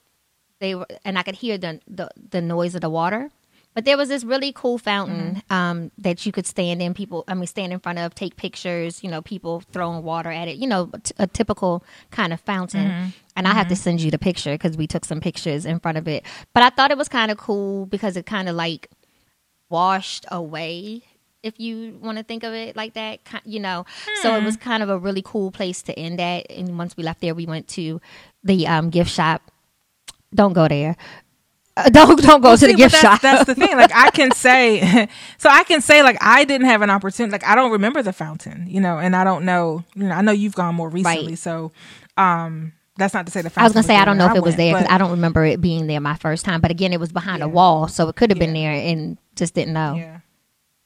they 0.58 0.74
were, 0.74 0.86
and 1.04 1.18
I 1.18 1.22
could 1.22 1.36
hear 1.36 1.56
the 1.56 1.80
the, 1.88 2.10
the 2.30 2.42
noise 2.42 2.74
of 2.74 2.82
the 2.82 2.90
water. 2.90 3.30
But 3.72 3.84
there 3.84 3.96
was 3.96 4.08
this 4.08 4.24
really 4.24 4.52
cool 4.52 4.78
fountain 4.78 5.42
um, 5.48 5.92
that 5.98 6.26
you 6.26 6.32
could 6.32 6.46
stand 6.46 6.82
in. 6.82 6.92
People, 6.92 7.24
I 7.28 7.34
mean, 7.34 7.46
stand 7.46 7.72
in 7.72 7.78
front 7.78 8.00
of, 8.00 8.14
take 8.14 8.36
pictures. 8.36 9.04
You 9.04 9.10
know, 9.10 9.22
people 9.22 9.62
throwing 9.72 10.02
water 10.02 10.30
at 10.30 10.48
it. 10.48 10.56
You 10.56 10.66
know, 10.66 10.90
t- 11.02 11.14
a 11.18 11.26
typical 11.26 11.84
kind 12.10 12.32
of 12.32 12.40
fountain. 12.40 13.12
And 13.36 13.46
I 13.46 13.54
have 13.54 13.68
to 13.68 13.76
send 13.76 14.00
you 14.00 14.10
the 14.10 14.18
picture 14.18 14.52
because 14.52 14.76
we 14.76 14.86
took 14.86 15.04
some 15.04 15.20
pictures 15.20 15.64
in 15.64 15.78
front 15.78 15.98
of 15.98 16.08
it. 16.08 16.24
But 16.52 16.64
I 16.64 16.70
thought 16.70 16.90
it 16.90 16.98
was 16.98 17.08
kind 17.08 17.30
of 17.30 17.38
cool 17.38 17.86
because 17.86 18.16
it 18.16 18.26
kind 18.26 18.48
of 18.48 18.56
like 18.56 18.90
washed 19.68 20.26
away 20.30 21.02
if 21.42 21.58
you 21.58 21.98
want 22.02 22.18
to 22.18 22.24
think 22.24 22.42
of 22.42 22.52
it 22.52 22.76
like 22.76 22.92
that 22.94 23.18
you 23.44 23.60
know 23.60 23.86
so 24.20 24.36
it 24.36 24.44
was 24.44 24.56
kind 24.56 24.82
of 24.82 24.90
a 24.90 24.98
really 24.98 25.22
cool 25.24 25.50
place 25.50 25.80
to 25.80 25.98
end 25.98 26.20
at 26.20 26.44
and 26.50 26.76
once 26.76 26.96
we 26.96 27.02
left 27.02 27.20
there 27.20 27.34
we 27.34 27.46
went 27.46 27.66
to 27.68 28.00
the 28.44 28.66
um, 28.66 28.90
gift 28.90 29.10
shop 29.10 29.40
don't 30.34 30.52
go 30.52 30.68
there 30.68 30.96
Uh, 31.76 31.88
don't 31.88 32.20
don't 32.20 32.40
go 32.40 32.48
Well, 32.50 32.58
to 32.58 32.66
the 32.66 32.74
gift 32.74 32.92
but 32.94 33.00
shop 33.00 33.20
that's, 33.20 33.44
That's 33.44 33.58
the 33.58 33.66
thing. 33.66 33.76
Like 33.76 33.92
I 33.94 34.10
can 34.10 34.30
say, 34.34 35.08
so 35.38 35.48
I 35.48 35.64
can 35.64 35.80
say 35.80 36.02
like 36.02 36.18
I 36.20 36.44
didn't 36.44 36.66
have 36.66 36.82
an 36.82 36.90
opportunity. 36.90 37.30
Like 37.32 37.44
I 37.46 37.54
don't 37.54 37.70
remember 37.72 38.02
the 38.02 38.12
fountain, 38.12 38.66
you 38.68 38.80
know, 38.80 38.98
and 38.98 39.14
I 39.14 39.24
don't 39.24 39.44
know. 39.44 39.84
You 39.94 40.04
know, 40.04 40.14
I 40.14 40.20
know 40.20 40.32
you've 40.32 40.54
gone 40.54 40.74
more 40.74 40.88
recently, 40.88 41.28
Right. 41.28 41.38
so 41.38 41.70
um, 42.16 42.72
that's 42.96 43.14
not 43.14 43.24
to 43.26 43.32
say 43.32 43.40
the 43.40 43.50
fountain. 43.50 43.62
I 43.62 43.66
was 43.66 43.72
gonna 43.72 43.84
say 43.86 43.96
I 43.96 44.04
don't 44.04 44.18
know 44.18 44.26
if 44.26 44.34
it 44.36 44.42
was 44.42 44.52
went, 44.52 44.56
there 44.58 44.74
because 44.74 44.90
I 44.92 44.98
don't 44.98 45.12
remember 45.12 45.44
it 45.44 45.60
being 45.60 45.86
there 45.86 46.00
my 46.00 46.16
first 46.16 46.44
time. 46.44 46.60
But 46.60 46.70
again, 46.70 46.92
it 46.92 47.00
was 47.00 47.12
behind 47.12 47.42
a 47.42 47.48
wall, 47.48 47.86
so 47.88 48.08
it 48.08 48.16
could 48.16 48.30
have 48.30 48.38
been 48.38 48.52
there 48.52 48.72
and 48.72 49.16
just 49.36 49.54
didn't 49.54 49.72
know. 49.74 49.94
Yeah. 49.94 50.18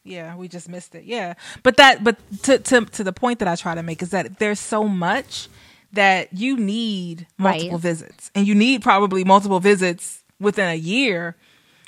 Yeah, 0.06 0.36
we 0.36 0.48
just 0.48 0.68
missed 0.68 0.94
it. 0.94 1.04
Yeah. 1.04 1.32
But 1.62 1.78
that 1.78 2.04
but 2.04 2.18
to 2.42 2.58
to 2.58 2.84
to 2.84 3.02
the 3.04 3.12
point 3.12 3.38
that 3.38 3.48
I 3.48 3.56
try 3.56 3.74
to 3.74 3.82
make 3.82 4.02
is 4.02 4.10
that 4.10 4.38
there's 4.38 4.60
so 4.60 4.84
much 4.86 5.48
that 5.94 6.30
you 6.36 6.58
need 6.58 7.26
multiple 7.38 7.70
Right. 7.70 7.80
visits. 7.80 8.30
And 8.34 8.46
you 8.46 8.54
need 8.54 8.82
probably 8.82 9.24
multiple 9.24 9.60
visits 9.60 10.22
within 10.40 10.68
a 10.68 10.74
year 10.74 11.36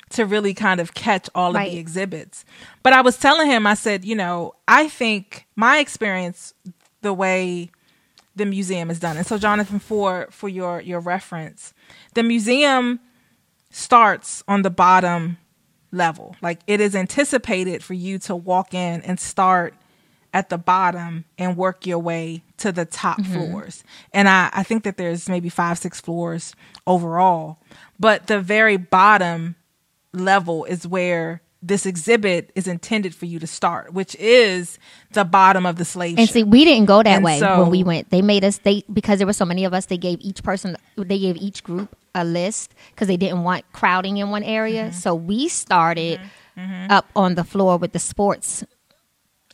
to 0.09 0.25
really 0.25 0.53
kind 0.53 0.79
of 0.79 0.93
catch 0.93 1.29
all 1.35 1.55
of 1.55 1.63
the 1.63 1.77
exhibits. 1.77 2.45
But 2.81 2.93
I 2.93 3.01
was 3.01 3.17
telling 3.17 3.49
him 3.49 3.67
I 3.67 3.73
said, 3.73 4.05
you 4.05 4.15
know, 4.15 4.53
I 4.67 4.87
think 4.87 5.45
my 5.55 5.79
experience 5.79 6.53
the 7.01 7.13
way 7.13 7.71
the 8.35 8.45
museum 8.45 8.89
is 8.89 8.99
done. 8.99 9.17
And 9.17 9.25
so 9.25 9.37
Jonathan 9.37 9.79
for 9.79 10.27
for 10.31 10.47
your 10.47 10.79
your 10.81 10.99
reference, 10.99 11.73
the 12.13 12.23
museum 12.23 12.99
starts 13.69 14.43
on 14.47 14.61
the 14.61 14.69
bottom 14.69 15.37
level. 15.91 16.35
Like 16.41 16.61
it 16.67 16.79
is 16.79 16.95
anticipated 16.95 17.83
for 17.83 17.93
you 17.93 18.19
to 18.19 18.35
walk 18.35 18.73
in 18.73 19.01
and 19.01 19.19
start 19.19 19.73
at 20.33 20.49
the 20.49 20.57
bottom 20.57 21.25
and 21.37 21.57
work 21.57 21.85
your 21.85 21.99
way 21.99 22.43
to 22.57 22.71
the 22.71 22.85
top 22.85 23.19
mm-hmm. 23.19 23.33
floors. 23.33 23.83
And 24.13 24.27
I, 24.27 24.49
I 24.53 24.63
think 24.63 24.83
that 24.83 24.97
there's 24.97 25.29
maybe 25.29 25.49
five, 25.49 25.77
six 25.77 25.99
floors 25.99 26.53
overall. 26.85 27.57
But 27.99 28.27
the 28.27 28.39
very 28.39 28.77
bottom 28.77 29.55
level 30.13 30.65
is 30.65 30.87
where 30.87 31.41
this 31.63 31.85
exhibit 31.87 32.51
is 32.55 32.67
intended 32.67 33.15
for 33.15 33.25
you 33.25 33.39
to 33.39 33.47
start, 33.47 33.91
which 33.91 34.15
is 34.19 34.77
the 35.13 35.25
bottom 35.25 35.65
of 35.65 35.77
the 35.77 35.85
slave 35.85 36.17
And 36.17 36.27
ship. 36.27 36.33
see, 36.33 36.43
we 36.43 36.63
didn't 36.63 36.85
go 36.85 37.01
that 37.01 37.07
And 37.07 37.25
way 37.25 37.39
so- 37.39 37.61
when 37.63 37.71
we 37.71 37.83
went. 37.83 38.09
They 38.11 38.21
made 38.21 38.43
us 38.43 38.59
they 38.59 38.83
because 38.93 39.17
there 39.17 39.27
were 39.27 39.33
so 39.33 39.45
many 39.45 39.65
of 39.65 39.73
us. 39.73 39.87
They 39.87 39.97
gave 39.97 40.19
each 40.21 40.43
person, 40.43 40.77
they 40.95 41.17
gave 41.19 41.35
each 41.37 41.63
group 41.63 41.95
a 42.13 42.23
list 42.23 42.73
because 42.91 43.07
they 43.07 43.17
didn't 43.17 43.43
want 43.43 43.65
crowding 43.73 44.17
in 44.17 44.29
one 44.29 44.43
area. 44.43 44.85
Mm-hmm. 44.85 44.97
So 44.99 45.15
we 45.15 45.47
started 45.49 46.19
up 46.89 47.07
on 47.15 47.35
the 47.35 47.43
floor 47.43 47.77
with 47.77 47.91
the 47.93 47.99
sports. 47.99 48.63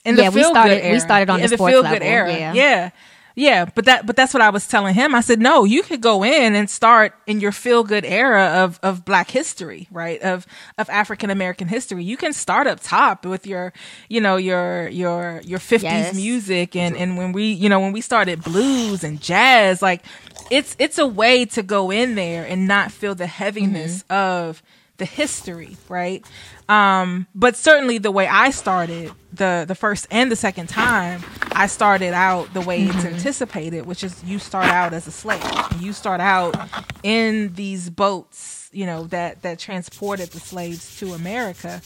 in 0.06 0.18
Yeah, 0.18 0.30
the 0.30 0.36
we 0.36 0.44
started- 0.44 0.92
we 0.92 1.00
started 1.00 1.30
on 1.30 1.40
in 1.40 1.50
the 1.50 1.56
sports 1.58 1.72
feel 1.72 1.82
good 1.84 1.92
level, 2.02 2.08
era. 2.08 2.32
yeah. 2.34 2.54
yeah, 2.54 2.90
yeah. 3.36 3.66
But 3.66 3.86
that, 3.86 4.06
but 4.06 4.16
that's 4.16 4.34
what 4.34 4.42
I 4.42 4.50
was 4.50 4.68
telling 4.68 4.94
him. 4.94 5.16
I 5.16 5.22
said, 5.22 5.40
no, 5.40 5.64
you 5.64 5.84
could 5.84 6.02
go 6.02 6.24
in 6.24 6.56
and 6.56 6.70
start 6.70 7.14
in 7.28 7.40
your 7.40 7.52
feel 7.52 7.84
good 7.84 8.06
era 8.06 8.64
of 8.64 8.80
of 8.84 9.06
Black 9.06 9.30
history, 9.32 9.88
right? 9.92 10.22
Of 10.22 10.46
of 10.78 10.90
African 10.90 11.30
American 11.30 11.68
history. 11.68 12.04
You 12.04 12.18
can 12.18 12.34
start 12.34 12.68
up 12.68 12.80
top 12.82 13.26
with 13.26 13.48
your, 13.48 13.74
you 14.10 14.22
know, 14.22 14.38
your 14.38 14.88
your 14.90 15.42
your 15.46 15.60
fifties 15.60 15.84
Yes. 15.84 16.16
music, 16.16 16.76
and 16.76 16.96
and 16.96 17.18
when 17.18 17.32
we, 17.32 17.52
you 17.52 17.70
know, 17.70 17.80
when 17.80 17.92
we 17.92 18.02
started 18.02 18.44
blues 18.44 19.04
and 19.04 19.22
jazz, 19.22 19.82
like 19.82 20.04
it's 20.50 20.76
it's 20.80 20.98
a 20.98 21.08
way 21.08 21.46
to 21.46 21.64
go 21.64 21.92
in 21.92 22.16
there 22.16 22.46
and 22.46 22.68
not 22.68 22.92
feel 22.92 23.16
the 23.16 23.28
heaviness 23.28 24.04
mm-hmm. 24.04 24.14
of 24.14 24.64
the 24.98 25.06
history, 25.06 25.76
right? 25.90 26.26
Um, 26.70 27.28
but 27.36 27.56
certainly 27.56 27.98
the 27.98 28.12
way 28.12 28.28
I 28.28 28.52
started 28.52 29.12
the 29.34 29.66
the 29.68 29.76
first 29.76 30.08
and 30.12 30.32
the 30.32 30.36
second 30.36 30.70
time, 30.70 31.24
I 31.52 31.68
started 31.68 32.14
out 32.14 32.54
the 32.54 32.62
way 32.62 32.84
it's 32.84 33.06
anticipated, 33.06 33.86
which 33.86 34.04
is 34.04 34.24
you 34.24 34.40
start 34.40 34.66
out 34.66 34.94
as 34.94 35.08
a 35.08 35.12
slave. 35.12 35.44
You 35.80 35.94
start 35.94 36.22
out 36.22 36.56
in 37.04 37.54
these 37.54 37.90
boats, 37.90 38.70
you 38.72 38.86
know, 38.86 39.06
that 39.06 39.42
that 39.42 39.60
transported 39.60 40.30
the 40.30 40.40
slaves 40.40 40.98
to 41.00 41.14
America. 41.14 41.82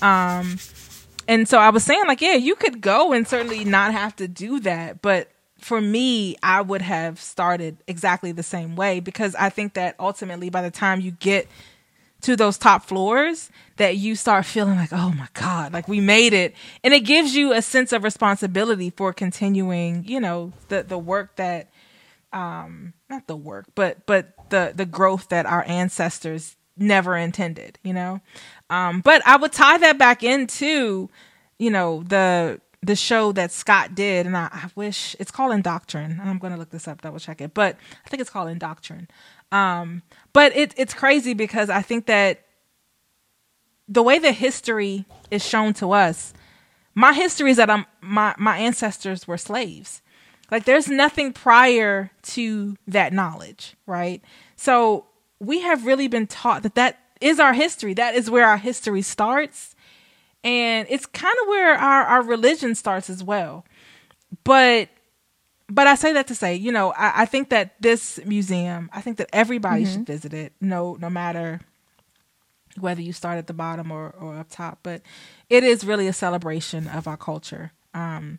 Um, 0.00 0.58
and 1.28 1.48
so 1.48 1.58
I 1.58 1.70
was 1.70 1.84
saying, 1.84 2.04
like, 2.06 2.20
yeah, 2.20 2.34
you 2.34 2.54
could 2.54 2.80
go 2.80 3.12
and 3.12 3.26
certainly 3.26 3.64
not 3.64 3.92
have 3.92 4.16
to 4.16 4.26
do 4.26 4.60
that, 4.60 5.02
but 5.02 5.30
for 5.58 5.80
me, 5.80 6.36
I 6.42 6.60
would 6.60 6.82
have 6.82 7.20
started 7.20 7.78
exactly 7.86 8.32
the 8.32 8.42
same 8.42 8.74
way 8.74 8.98
because 8.98 9.34
I 9.36 9.48
think 9.48 9.74
that 9.74 9.94
ultimately, 10.00 10.50
by 10.50 10.62
the 10.62 10.72
time 10.72 11.00
you 11.00 11.12
get 11.12 11.46
to 12.22 12.36
those 12.36 12.58
top 12.58 12.84
floors 12.84 13.50
that 13.82 13.96
you 13.96 14.14
start 14.16 14.46
feeling 14.46 14.76
like 14.76 14.92
oh 14.92 15.10
my 15.10 15.28
god 15.34 15.72
like 15.72 15.88
we 15.88 16.00
made 16.00 16.32
it 16.32 16.54
and 16.82 16.94
it 16.94 17.00
gives 17.00 17.34
you 17.34 17.52
a 17.52 17.60
sense 17.60 17.92
of 17.92 18.04
responsibility 18.04 18.90
for 18.90 19.12
continuing 19.12 20.04
you 20.06 20.20
know 20.20 20.52
the 20.68 20.82
the 20.82 20.98
work 20.98 21.36
that 21.36 21.68
um 22.32 22.94
not 23.08 23.26
the 23.26 23.36
work, 23.36 23.66
but 23.74 24.06
but 24.06 24.50
the 24.50 24.72
the 24.74 24.86
growth 24.86 25.28
that 25.28 25.46
our 25.46 25.64
ancestors 25.66 26.56
never 26.76 27.16
intended, 27.16 27.78
you 27.82 27.92
know. 27.92 28.20
Um 28.70 29.00
but 29.00 29.26
I 29.26 29.36
would 29.36 29.52
tie 29.52 29.78
that 29.78 29.98
back 29.98 30.22
into, 30.22 31.10
you 31.58 31.70
know, 31.70 32.02
the 32.02 32.60
the 32.84 32.96
show 32.96 33.30
that 33.32 33.52
Scott 33.52 33.94
did, 33.94 34.26
and 34.26 34.36
I, 34.36 34.48
I 34.50 34.70
wish 34.74 35.14
it's 35.20 35.30
called 35.30 35.52
Indoctrine. 35.52 36.18
I'm 36.18 36.38
going 36.38 36.52
to 36.52 36.58
look 36.58 36.70
this 36.70 36.88
up, 36.88 37.00
double 37.00 37.20
check 37.20 37.40
it, 37.40 37.54
but 37.54 37.76
I 38.04 38.08
think 38.08 38.20
it's 38.20 38.30
called 38.30 38.48
Indoctrine. 38.48 39.06
Um, 39.52 40.02
but 40.32 40.56
it, 40.56 40.74
it's 40.76 40.92
crazy 40.92 41.32
because 41.32 41.70
I 41.70 41.80
think 41.80 42.06
that 42.06 42.44
the 43.92 44.02
way 44.02 44.18
the 44.18 44.32
history 44.32 45.04
is 45.30 45.44
shown 45.44 45.74
to 45.74 45.92
us, 45.92 46.32
my 46.94 47.12
history 47.12 47.50
is 47.50 47.58
that 47.58 47.70
I'm 47.70 47.86
my 48.00 48.34
my 48.38 48.58
ancestors 48.58 49.28
were 49.28 49.38
slaves. 49.38 50.02
Like 50.50 50.64
there's 50.64 50.88
nothing 50.88 51.32
prior 51.32 52.10
to 52.22 52.76
that 52.86 53.12
knowledge, 53.12 53.74
right? 53.86 54.22
So 54.56 55.06
we 55.40 55.60
have 55.60 55.86
really 55.86 56.08
been 56.08 56.26
taught 56.26 56.62
that 56.62 56.74
that 56.74 56.98
is 57.20 57.38
our 57.38 57.52
history. 57.52 57.94
That 57.94 58.14
is 58.14 58.30
where 58.30 58.46
our 58.46 58.56
history 58.56 59.02
starts. 59.02 59.74
And 60.44 60.86
it's 60.90 61.06
kind 61.06 61.34
of 61.42 61.48
where 61.48 61.74
our, 61.74 62.04
our 62.04 62.22
religion 62.22 62.74
starts 62.74 63.08
as 63.08 63.22
well. 63.22 63.64
But 64.44 64.88
but 65.68 65.86
I 65.86 65.94
say 65.94 66.12
that 66.12 66.26
to 66.26 66.34
say, 66.34 66.54
you 66.54 66.72
know, 66.72 66.92
I, 66.92 67.22
I 67.22 67.24
think 67.24 67.48
that 67.50 67.80
this 67.80 68.20
museum, 68.26 68.90
I 68.92 69.00
think 69.00 69.16
that 69.18 69.30
everybody 69.32 69.84
mm-hmm. 69.84 69.92
should 69.92 70.06
visit 70.06 70.34
it, 70.34 70.52
no 70.60 70.96
no 71.00 71.10
matter 71.10 71.60
whether 72.78 73.00
you 73.02 73.12
start 73.12 73.38
at 73.38 73.46
the 73.46 73.52
bottom 73.52 73.90
or, 73.90 74.14
or 74.20 74.36
up 74.38 74.48
top. 74.50 74.78
But 74.82 75.02
it 75.50 75.64
is 75.64 75.84
really 75.84 76.08
a 76.08 76.12
celebration 76.12 76.88
of 76.88 77.06
our 77.06 77.16
culture. 77.16 77.72
Um 77.94 78.38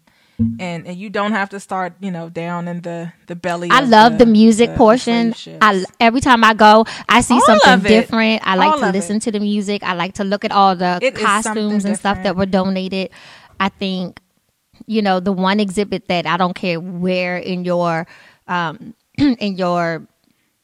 and 0.59 0.87
and 0.87 0.97
you 0.97 1.09
don't 1.09 1.31
have 1.31 1.49
to 1.51 1.59
start, 1.59 1.93
you 1.99 2.11
know, 2.11 2.29
down 2.29 2.67
in 2.67 2.81
the 2.81 3.13
the 3.27 3.35
belly. 3.35 3.69
I 3.71 3.81
love 3.81 4.17
the, 4.17 4.25
music 4.25 4.71
the 4.71 4.75
portion. 4.77 5.33
slave 5.33 5.57
I 5.61 5.85
every 5.99 6.21
time 6.21 6.43
I 6.43 6.53
go, 6.53 6.85
I 7.07 7.21
see 7.21 7.35
All 7.35 7.41
something 7.41 7.79
different. 7.81 8.41
I 8.45 8.55
like 8.55 8.73
All 8.73 8.79
to 8.79 8.91
listen 8.91 9.17
it. 9.17 9.23
to 9.23 9.31
the 9.31 9.39
music. 9.39 9.83
I 9.83 9.93
like 9.93 10.13
to 10.15 10.23
look 10.23 10.43
at 10.43 10.51
all 10.51 10.75
the 10.75 10.99
It 11.01 11.15
costumes 11.15 11.85
and 11.85 11.97
stuff 11.97 12.23
that 12.23 12.35
were 12.35 12.45
donated. 12.47 13.11
I 13.59 13.69
think, 13.69 14.19
you 14.87 15.01
know, 15.01 15.19
the 15.19 15.31
one 15.31 15.59
exhibit 15.59 16.07
that 16.07 16.25
I 16.25 16.37
don't 16.37 16.55
care 16.55 16.79
where 16.79 17.37
in 17.37 17.63
your 17.63 18.07
um 18.47 18.95
in 19.17 19.55
your 19.57 20.07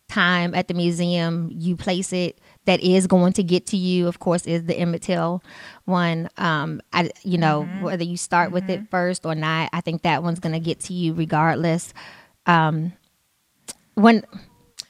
time 0.07 0.55
at 0.55 0.67
the 0.67 0.73
museum 0.73 1.49
you 1.53 1.75
place 1.75 2.11
it 2.11 2.39
that 2.69 2.79
is 2.81 3.07
going 3.07 3.33
to 3.33 3.43
get 3.43 3.65
to 3.67 3.77
you 3.77 4.07
of 4.07 4.19
course 4.21 4.45
is 4.45 4.63
the 4.65 4.77
Emmett 4.77 5.01
Till 5.03 5.43
one 5.85 6.29
um 6.37 6.81
I 6.93 7.09
you 7.25 7.37
know 7.37 7.65
Mm-hmm. 7.65 7.81
whether 7.81 8.03
you 8.05 8.17
start 8.17 8.51
with 8.53 8.69
it 8.69 8.83
first 8.91 9.25
or 9.25 9.35
not 9.35 9.69
I 9.73 9.81
think 9.81 10.03
that 10.03 10.23
one's 10.23 10.39
going 10.39 10.53
to 10.53 10.59
get 10.61 10.79
to 10.87 10.93
you 10.93 11.13
regardless 11.13 11.93
um 12.45 12.93
when 13.95 14.23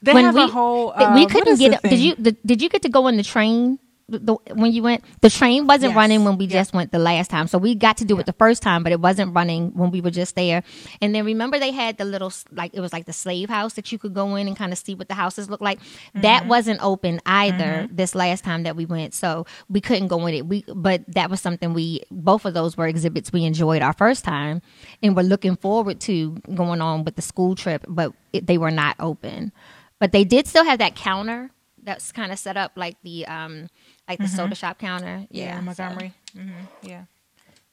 They 0.01 0.15
when 0.15 0.25
have 0.25 0.35
we 0.35 0.43
a 0.43 0.47
whole. 0.47 0.91
Uh, 0.95 1.07
we 1.13 1.25
couldn't 1.25 1.57
get. 1.57 1.81
Did 1.87 1.99
you 1.99 2.15
the, 2.17 2.33
did 2.45 2.61
you 2.61 2.69
get 2.69 2.83
to 2.83 2.89
go 2.89 3.07
on 3.07 3.17
the 3.17 3.23
train 3.23 3.79
the, 4.17 4.35
when 4.55 4.71
you 4.71 4.81
went? 4.83 5.03
The 5.21 5.29
train 5.29 5.67
wasn't 5.67 5.91
Yes. 5.91 5.97
running 5.97 6.23
when 6.23 6.37
we 6.37 6.45
Yeah. 6.45 6.59
just 6.59 6.73
went 6.73 6.91
the 6.91 6.99
last 6.99 7.29
time, 7.29 7.47
so 7.47 7.57
we 7.57 7.75
got 7.75 7.97
to 7.97 8.05
do 8.05 8.17
it 8.19 8.25
the 8.25 8.33
first 8.33 8.61
time, 8.63 8.81
but 8.83 8.91
it 8.91 8.99
wasn't 8.99 9.35
running 9.35 9.71
when 9.75 9.91
we 9.91 10.01
were 10.01 10.09
just 10.11 10.35
there. 10.35 10.63
And 11.01 11.13
then 11.13 11.25
remember 11.25 11.59
they 11.59 11.71
had 11.71 11.97
the 11.97 12.05
little 12.05 12.31
like 12.51 12.73
it 12.73 12.79
was 12.79 12.91
like 12.91 13.05
the 13.05 13.13
slave 13.13 13.49
house 13.49 13.73
that 13.73 13.91
you 13.91 13.97
could 13.99 14.13
go 14.13 14.35
in 14.35 14.47
and 14.47 14.57
kind 14.57 14.71
of 14.73 14.79
see 14.79 14.95
what 14.95 15.07
the 15.07 15.13
houses 15.15 15.49
look 15.49 15.61
like. 15.61 15.79
That 16.15 16.41
Mm-hmm. 16.41 16.49
wasn't 16.49 16.79
open 16.83 17.19
either 17.25 17.87
this 17.91 18.15
last 18.15 18.43
time 18.43 18.63
that 18.63 18.75
we 18.75 18.85
went, 18.85 19.13
so 19.13 19.45
we 19.69 19.81
couldn't 19.81 20.07
go 20.07 20.25
in 20.27 20.33
it. 20.33 20.45
We 20.47 20.63
but 20.73 21.03
that 21.13 21.29
was 21.29 21.39
something 21.41 21.73
we 21.73 22.01
both 22.11 22.45
of 22.45 22.53
those 22.53 22.75
were 22.77 22.87
exhibits 22.87 23.31
we 23.31 23.45
enjoyed 23.45 23.81
our 23.81 23.93
first 23.93 24.23
time, 24.25 24.61
and 25.03 25.15
we're 25.15 25.23
looking 25.23 25.55
forward 25.55 25.99
to 26.01 26.31
going 26.55 26.81
on 26.81 27.03
with 27.03 27.15
the 27.15 27.21
school 27.21 27.55
trip, 27.55 27.85
but 27.87 28.13
it, 28.33 28.47
they 28.47 28.57
were 28.57 28.71
not 28.71 28.95
open 28.99 29.51
but 29.99 30.13
they 30.13 30.23
did 30.23 30.47
still 30.47 30.63
have 30.63 30.79
that 30.79 30.95
counter 30.95 31.51
that's 31.83 32.13
kind 32.13 32.31
of 32.31 32.39
set 32.39 32.55
up 32.55 32.71
like 32.77 32.95
the 33.03 33.25
um 33.25 33.67
like 34.09 34.19
the 34.19 34.27
soda 34.27 34.55
shop 34.55 34.77
counter 34.79 35.25
yeah, 35.29 35.45
yeah, 35.45 35.55
so- 35.59 35.61
Montgomery. 35.83 36.13
hmm 36.33 36.49
Yeah, 36.81 37.03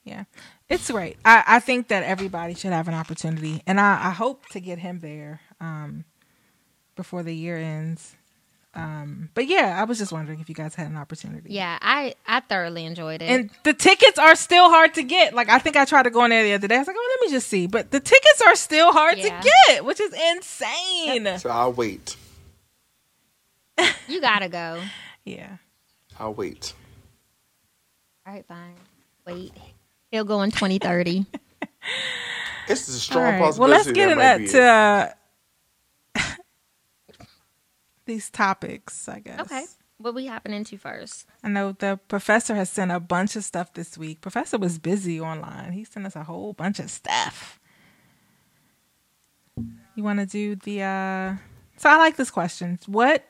yeah, 0.04 0.24
it's 0.68 0.90
great. 0.90 1.16
I, 1.24 1.42
I 1.46 1.60
think 1.60 1.88
that 1.88 2.02
everybody 2.04 2.54
should 2.54 2.72
have 2.72 2.86
an 2.88 2.94
opportunity, 2.94 3.62
and 3.66 3.80
I, 3.80 4.08
I 4.08 4.10
hope 4.10 4.46
to 4.50 4.60
get 4.60 4.78
him 4.78 5.00
there 5.00 5.40
um, 5.60 6.04
before 6.94 7.22
the 7.22 7.34
year 7.34 7.56
ends. 7.56 8.14
Um, 8.74 9.30
but 9.32 9.46
yeah, 9.48 9.74
I 9.80 9.84
was 9.84 9.96
just 9.96 10.12
wondering 10.12 10.38
if 10.40 10.50
you 10.50 10.54
guys 10.54 10.74
had 10.74 10.88
an 10.88 10.98
opportunity. 10.98 11.48
yeah 11.50 11.78
i 11.80 12.14
i 12.26 12.40
thoroughly 12.40 12.84
enjoyed 12.84 13.22
it 13.22 13.24
And 13.30 13.48
the 13.64 13.72
tickets 13.72 14.18
are 14.18 14.36
still 14.36 14.68
hard 14.68 14.92
to 14.94 15.02
get. 15.02 15.32
Like 15.32 15.48
I 15.48 15.58
think 15.58 15.76
I 15.76 15.86
tried 15.86 16.02
to 16.02 16.10
go 16.10 16.22
in 16.24 16.30
there 16.30 16.44
the 16.44 16.52
other 16.52 16.68
day. 16.68 16.74
I 16.76 16.80
was 16.80 16.86
like, 16.86 16.96
oh, 16.98 17.16
let 17.18 17.26
me 17.26 17.34
just 17.34 17.48
see. 17.48 17.66
But 17.66 17.90
the 17.90 18.00
tickets 18.00 18.42
are 18.46 18.54
still 18.54 18.92
hard 18.92 19.16
Yeah. 19.16 19.40
to 19.40 19.48
get, 19.68 19.84
which 19.86 19.98
is 19.98 20.12
insane. 20.12 21.38
So 21.38 21.48
I'll 21.48 21.72
wait. 21.72 22.16
you 24.08 24.20
gotta 24.20 24.48
go 24.50 24.82
Yeah. 25.24 25.56
I'll 26.18 26.34
wait. 26.34 26.72
all 28.26 28.32
right 28.32 28.46
fine 28.46 28.74
wait 29.26 29.52
he'll 30.10 30.24
go 30.24 30.42
in 30.42 30.50
2030 30.50 31.26
this 32.68 32.88
is 32.88 32.96
a 32.96 33.00
strong 33.00 33.40
right. 33.40 33.58
Well, 33.58 33.68
let's 33.68 33.90
get 33.92 34.06
that 34.16 34.40
in 34.40 34.44
that 34.52 35.14
to 36.14 36.22
uh, 36.22 36.24
these 38.06 38.30
topics, 38.30 39.08
I 39.08 39.20
guess. 39.20 39.40
okay 39.40 39.64
what 39.98 40.14
we 40.14 40.26
hopping 40.26 40.52
into 40.52 40.76
first 40.78 41.26
I 41.42 41.48
know 41.48 41.72
the 41.72 41.98
professor 42.08 42.54
has 42.54 42.70
sent 42.70 42.90
a 42.92 43.00
bunch 43.00 43.36
of 43.36 43.44
stuff 43.44 43.72
this 43.72 43.96
week. 43.96 44.20
Professor 44.20 44.58
was 44.58 44.78
busy 44.78 45.20
online. 45.20 45.72
He 45.72 45.84
sent 45.84 46.06
us 46.06 46.16
a 46.16 46.24
whole 46.24 46.52
bunch 46.52 46.78
of 46.80 46.90
stuff. 46.90 47.58
You 49.94 50.02
want 50.02 50.18
to 50.20 50.26
do 50.26 50.56
the 50.56 50.82
uh 50.82 51.36
So 51.78 51.88
I 51.88 51.96
like 51.96 52.16
this 52.16 52.30
question. 52.30 52.78
What 52.86 53.24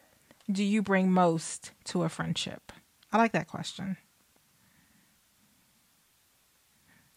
do 0.51 0.65
you 0.65 0.83
bring 0.83 1.13
most 1.13 1.73
to 1.85 2.03
a 2.03 2.09
friendship? 2.09 2.73
I 3.17 3.19
like 3.19 3.33
that 3.33 3.49
question. 3.49 3.97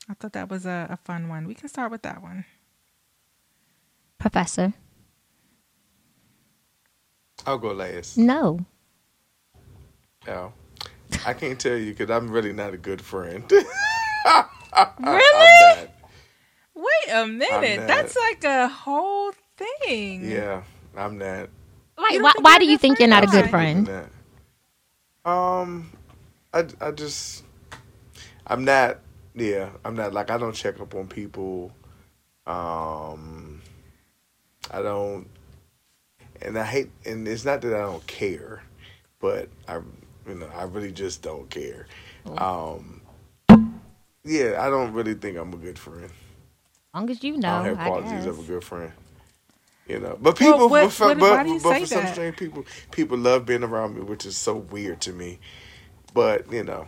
I 0.09 0.13
thought 0.13 0.31
that 0.31 0.49
was 0.49 0.65
a, 0.65 0.87
a 0.89 0.95
fun 0.95 1.27
one. 1.27 1.45
We 1.45 1.53
can 1.53 1.67
start 1.67 1.91
with 1.91 2.03
that 2.03 2.21
one. 2.21 2.45
professor 4.17 4.71
I'll 7.45 7.57
go 7.57 7.73
last. 7.73 8.17
no 8.17 8.65
No. 10.25 10.53
I 11.25 11.33
can't 11.33 11.59
tell 11.59 11.75
you 11.75 11.91
because 11.91 12.09
I'm 12.09 12.31
really 12.31 12.53
not 12.53 12.73
a 12.73 12.77
good 12.77 13.01
friend. 13.01 13.43
Really? 15.01 15.87
Wait 16.75 17.09
a 17.11 17.27
minute. 17.27 17.87
That's 17.87 18.15
like 18.15 18.45
a 18.45 18.69
whole 18.69 19.33
thing. 19.57 20.31
Yeah, 20.31 20.63
I'm 20.95 21.17
not. 21.17 21.49
like 21.97 22.13
don't 22.13 22.23
why, 22.23 22.33
why 22.39 22.59
do 22.59 22.65
you 22.65 22.77
good 22.77 22.81
think 22.81 22.99
you're 22.99 23.09
not 23.09 23.25
a 23.25 23.27
good 23.27 23.49
friend? 23.49 23.89
Friend 25.25 25.31
I'm 25.31 25.35
not. 25.35 25.61
Um, 25.61 25.91
I, 26.53 26.65
I 26.81 26.91
just, 26.91 27.43
I'm 28.47 28.65
not, 28.65 28.99
yeah, 29.35 29.69
I'm 29.85 29.95
not, 29.95 30.13
like, 30.13 30.31
I 30.31 30.37
don't 30.37 30.55
check 30.55 30.79
up 30.79 30.95
on 30.95 31.07
people. 31.07 31.71
Um, 32.47 33.61
I 34.71 34.81
don't, 34.81 35.27
and 36.41 36.57
I 36.57 36.63
hate, 36.65 36.91
and 37.05 37.27
it's 37.27 37.45
not 37.45 37.61
that 37.61 37.73
I 37.73 37.81
don't 37.81 38.05
care, 38.07 38.63
but 39.19 39.49
I, 39.67 39.75
you 40.27 40.35
know, 40.35 40.47
I 40.55 40.63
really 40.63 40.91
just 40.91 41.21
don't 41.21 41.49
care. 41.49 41.85
Um, 42.37 43.01
yeah, 44.23 44.57
I 44.59 44.69
don't 44.69 44.93
really 44.93 45.13
think 45.15 45.37
I'm 45.37 45.53
a 45.53 45.57
good 45.57 45.77
friend. 45.79 46.05
as 46.05 46.11
long 46.93 47.09
as 47.09 47.23
you 47.23 47.33
I 47.33 47.37
know 47.37 47.49
don't 47.49 47.65
have 47.65 47.79
I 47.79 47.83
qualities 47.87 48.11
guess. 48.11 48.25
of 48.25 48.39
a 48.39 48.43
good 48.43 48.63
friend. 48.63 48.91
You 49.89 49.99
know, 49.99 50.17
but 50.21 50.37
people, 50.37 50.69
what- 50.69 50.83
but, 50.83 50.91
for, 50.93 51.07
what- 51.07 51.19
but, 51.19 51.31
why 51.31 51.43
do 51.43 51.49
you 51.49 51.59
but 51.59 51.79
for 51.81 51.85
some 51.87 52.03
that? 52.03 52.13
strange 52.13 52.37
people, 52.37 52.65
people 52.91 53.17
love 53.17 53.45
being 53.47 53.63
around 53.63 53.95
me, 53.95 54.01
which 54.01 54.25
is 54.25 54.37
so 54.37 54.55
weird 54.55 55.01
to 55.01 55.13
me. 55.13 55.39
But 56.13 56.51
you 56.51 56.63
know, 56.63 56.87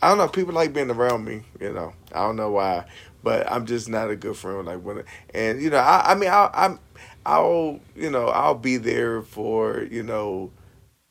I 0.00 0.08
don't 0.08 0.18
know. 0.18 0.28
People 0.28 0.54
like 0.54 0.72
being 0.72 0.90
around 0.90 1.24
me. 1.24 1.42
You 1.60 1.72
know, 1.72 1.92
I 2.12 2.20
don't 2.20 2.36
know 2.36 2.52
why, 2.52 2.86
but 3.24 3.50
I'm 3.50 3.66
just 3.66 3.88
not 3.88 4.10
a 4.10 4.16
good 4.16 4.36
friend. 4.36 4.64
Like 4.66 4.80
when, 4.80 5.02
and 5.34 5.60
you 5.60 5.70
know, 5.70 5.78
I, 5.78 6.12
I 6.12 6.14
mean, 6.14 6.30
I, 6.30 6.48
I'm, 6.54 6.78
I'll, 7.26 7.80
you 7.96 8.10
know, 8.10 8.28
I'll 8.28 8.54
be 8.54 8.76
there 8.76 9.22
for 9.22 9.82
you 9.82 10.04
know, 10.04 10.52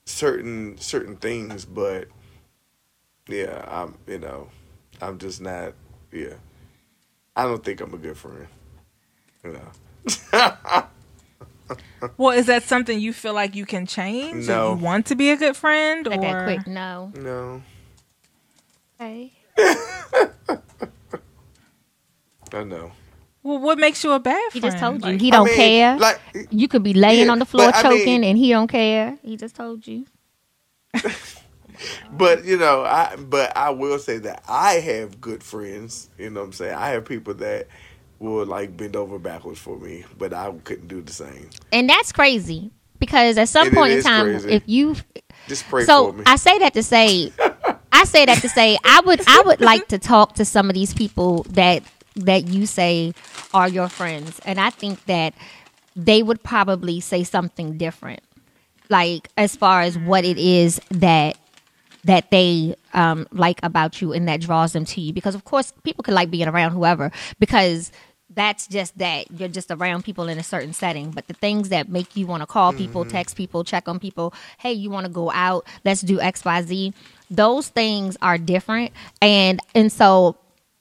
certain 0.05 0.77
certain 0.79 1.17
things, 1.17 1.65
but 1.65 2.07
yeah, 3.27 3.65
I'm, 3.67 3.97
you 4.07 4.19
know, 4.19 4.49
I'm 5.01 5.17
just 5.17 5.41
not. 5.41 5.73
Yeah, 6.13 6.35
I 7.35 7.43
don't 7.43 7.63
think 7.63 7.81
I'm 7.81 7.93
a 7.93 7.97
good 7.97 8.17
friend. 8.17 8.47
You 9.43 9.53
know. 9.53 10.83
Well, 12.17 12.31
is 12.37 12.45
that 12.45 12.63
something 12.63 12.99
you 12.99 13.11
feel 13.13 13.33
like 13.33 13.55
you 13.55 13.65
can 13.65 13.85
change? 13.87 14.47
No. 14.47 14.67
Or 14.73 14.77
you 14.77 14.83
want 14.83 15.05
to 15.07 15.15
be 15.15 15.31
a 15.31 15.37
good 15.37 15.55
friend? 15.57 16.05
like 16.07 16.19
or 16.19 16.21
that 16.21 16.43
quick 16.43 16.67
no 16.67 17.11
No, 17.15 17.61
okay 18.99 19.31
I 22.53 22.63
know. 22.63 22.91
Well, 23.43 23.59
what 23.59 23.77
makes 23.77 24.03
you 24.03 24.11
a 24.11 24.19
bad 24.19 24.51
he 24.53 24.59
friend? 24.59 24.71
just 24.73 24.77
told 24.83 25.05
you 25.05 25.11
Like, 25.13 25.21
he 25.21 25.31
don't 25.31 25.45
mean, 25.45 25.55
care 25.55 25.97
Like, 25.97 26.19
You 26.51 26.67
could 26.67 26.83
be 26.83 26.93
laying 26.93 27.25
Yeah, 27.27 27.31
on 27.31 27.39
the 27.39 27.45
floor 27.45 27.67
but 27.67 27.75
I 27.75 27.89
mean- 27.89 27.99
choking 27.99 28.23
and 28.25 28.37
he 28.37 28.49
don't 28.51 28.67
care. 28.67 29.17
He 29.23 29.37
just 29.37 29.55
told 29.55 29.85
you. 29.87 30.05
but 32.11 32.45
you 32.45 32.57
know, 32.57 32.83
I 32.85 33.15
but 33.17 33.55
I 33.57 33.69
will 33.71 33.99
say 33.99 34.17
that 34.19 34.43
I 34.47 34.75
have 34.75 35.19
good 35.19 35.43
friends. 35.43 36.09
You 36.17 36.29
know 36.29 36.39
what 36.41 36.45
I'm 36.47 36.53
saying? 36.53 36.73
I 36.75 36.89
have 36.91 37.03
people 37.05 37.33
that 37.35 37.67
would 38.19 38.47
like 38.47 38.75
bend 38.77 38.95
over 38.95 39.19
backwards 39.19 39.59
for 39.59 39.77
me, 39.77 40.05
but 40.17 40.33
I 40.33 40.51
couldn't 40.63 40.87
do 40.87 41.01
the 41.01 41.13
same. 41.13 41.49
And 41.71 41.89
that's 41.89 42.11
crazy 42.11 42.71
because 42.99 43.37
at 43.37 43.49
some 43.49 43.67
And 43.67 43.75
point 43.75 43.93
in 43.93 44.03
time, 44.03 44.25
crazy. 44.25 44.49
if 44.51 44.63
you 44.65 44.95
Just 45.47 45.65
pray 45.67 45.83
so 45.83 46.11
for 46.11 46.17
me. 46.17 46.23
I 46.25 46.35
say 46.37 46.57
that 46.59 46.73
to 46.73 46.83
say, 46.83 47.31
I 47.91 48.05
say 48.05 48.25
that 48.25 48.41
to 48.41 48.49
say, 48.49 48.77
I 48.83 49.01
would 49.05 49.21
I 49.27 49.43
would 49.45 49.61
like 49.61 49.87
to 49.89 49.99
talk 49.99 50.35
to 50.35 50.45
some 50.45 50.69
of 50.69 50.73
these 50.73 50.93
people 50.93 51.43
that 51.49 51.83
that 52.17 52.47
you 52.47 52.65
say 52.65 53.13
are 53.53 53.67
your 53.67 53.89
friends, 53.89 54.39
and 54.45 54.59
I 54.59 54.69
think 54.69 55.03
that 55.05 55.33
they 55.95 56.23
would 56.23 56.41
probably 56.43 56.99
say 57.01 57.23
something 57.23 57.77
different, 57.77 58.21
like 58.89 59.27
as 59.37 59.55
far 59.55 59.81
as 59.81 59.97
what 59.97 60.23
it 60.25 60.37
is 60.37 60.79
that 60.89 61.37
that 62.05 62.31
they 62.31 62.75
um, 62.95 63.27
like 63.31 63.59
about 63.61 64.01
you 64.01 64.13
and 64.13 64.27
that 64.27 64.41
draws 64.41 64.73
them 64.73 64.85
to 64.85 65.01
you. 65.01 65.13
Because 65.13 65.35
of 65.35 65.45
course, 65.45 65.71
people 65.83 66.03
could 66.03 66.13
like 66.13 66.31
being 66.31 66.47
around 66.47 66.71
whoever 66.71 67.11
because 67.39 67.91
that's 68.31 68.67
just 68.67 68.97
that 68.97 69.29
you're 69.31 69.49
just 69.49 69.69
around 69.69 70.03
people 70.03 70.27
in 70.27 70.39
a 70.39 70.43
certain 70.43 70.73
setting. 70.73 71.11
But 71.11 71.27
the 71.27 71.33
things 71.33 71.69
that 71.69 71.89
make 71.89 72.15
you 72.15 72.25
want 72.25 72.41
to 72.41 72.47
call 72.47 72.73
people, 72.73 73.05
text 73.05 73.35
people, 73.35 73.63
check 73.63 73.87
on 73.87 73.99
people, 73.99 74.33
hey, 74.57 74.73
you 74.73 74.89
want 74.89 75.05
to 75.05 75.11
go 75.11 75.31
out? 75.31 75.65
Let's 75.83 76.01
do 76.01 76.19
X, 76.19 76.43
Y, 76.43 76.61
Z. 76.63 76.93
Those 77.29 77.69
things 77.69 78.17
are 78.21 78.37
different, 78.37 78.91
and 79.21 79.59
and 79.73 79.91
so 79.91 80.37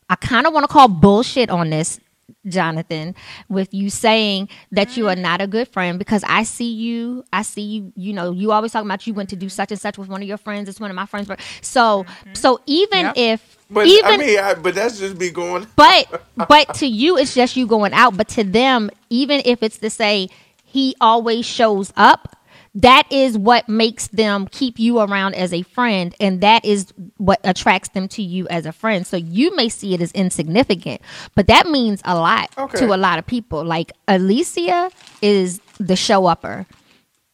I 0.09 0.17
kind 0.17 0.47
of 0.47 0.53
want 0.53 0.65
to 0.65 0.69
call 0.73 0.89
bullshit 0.89 1.51
on 1.51 1.71
this 1.71 2.01
Jonathan, 2.47 3.15
with 3.49 3.73
you 3.73 3.91
saying 3.91 4.49
that 4.73 4.97
you 4.97 5.09
are 5.09 5.15
mm-hmm. 5.15 5.23
not 5.23 5.41
a 5.41 5.47
good 5.47 5.69
friend 5.69 5.99
because 5.99 6.23
I 6.27 6.43
see 6.43 6.73
you, 6.73 7.25
I 7.33 7.43
see 7.43 7.63
you, 7.63 7.93
you 7.97 8.13
know, 8.13 8.33
you 8.33 8.53
always 8.53 8.73
talk 8.73 8.85
about 8.85 9.07
you 9.07 9.15
went 9.15 9.31
to 9.31 9.37
do 9.37 9.49
such 9.49 9.71
and 9.71 9.81
such 9.81 9.99
with 9.99 10.09
one 10.09 10.23
of 10.23 10.29
your 10.29 10.37
friends. 10.37 10.69
It's 10.69 10.81
one 10.81 10.91
of 10.91 10.97
my 10.97 11.07
friends. 11.07 11.29
So, 11.63 12.05
mm-hmm. 12.05 12.35
so 12.35 12.61
even 12.67 13.05
Yep. 13.05 13.15
if, 13.17 13.59
but 13.71 13.87
even, 13.87 14.05
I 14.05 14.17
mean, 14.17 14.39
I, 14.39 14.55
but 14.55 14.75
that's 14.75 14.99
just 14.99 15.19
me 15.19 15.31
going. 15.31 15.67
but, 15.77 16.23
but 16.49 16.75
to 16.75 16.87
you, 16.87 17.17
it's 17.17 17.35
just 17.35 17.57
you 17.57 17.67
going 17.67 17.93
out. 17.93 18.17
But 18.17 18.29
to 18.31 18.45
them, 18.45 18.91
even 19.11 19.43
if 19.45 19.63
it's 19.63 19.79
to 19.79 19.91
say 19.91 20.29
he 20.65 20.95
always 21.01 21.47
shows 21.47 21.93
up, 21.97 22.37
that 22.77 23.07
is 23.13 23.39
what 23.39 23.69
makes 23.69 24.09
them 24.09 24.49
keep 24.51 24.79
you 24.81 24.99
around 24.99 25.35
as 25.35 25.53
a 25.53 25.63
friend, 25.63 26.15
and 26.19 26.41
that 26.41 26.65
is 26.65 26.93
what 27.19 27.41
attracts 27.45 27.91
them 27.91 28.09
to 28.09 28.23
you 28.23 28.49
as 28.49 28.67
a 28.67 28.73
friend. 28.73 29.07
So 29.07 29.17
you 29.17 29.55
may 29.55 29.69
see 29.69 29.95
it 29.95 30.01
as 30.01 30.11
insignificant, 30.13 31.01
but 31.37 31.47
that 31.47 31.69
means 31.69 32.01
a 32.05 32.17
lot 32.17 32.51
Okay. 32.59 32.79
to 32.79 32.93
a 32.95 32.97
lot 32.99 33.19
of 33.21 33.27
people. 33.27 33.65
Like 33.65 33.93
Alicia 34.09 34.91
is 35.23 35.61
the 35.79 35.95
show 35.97 36.27
upper. 36.27 36.67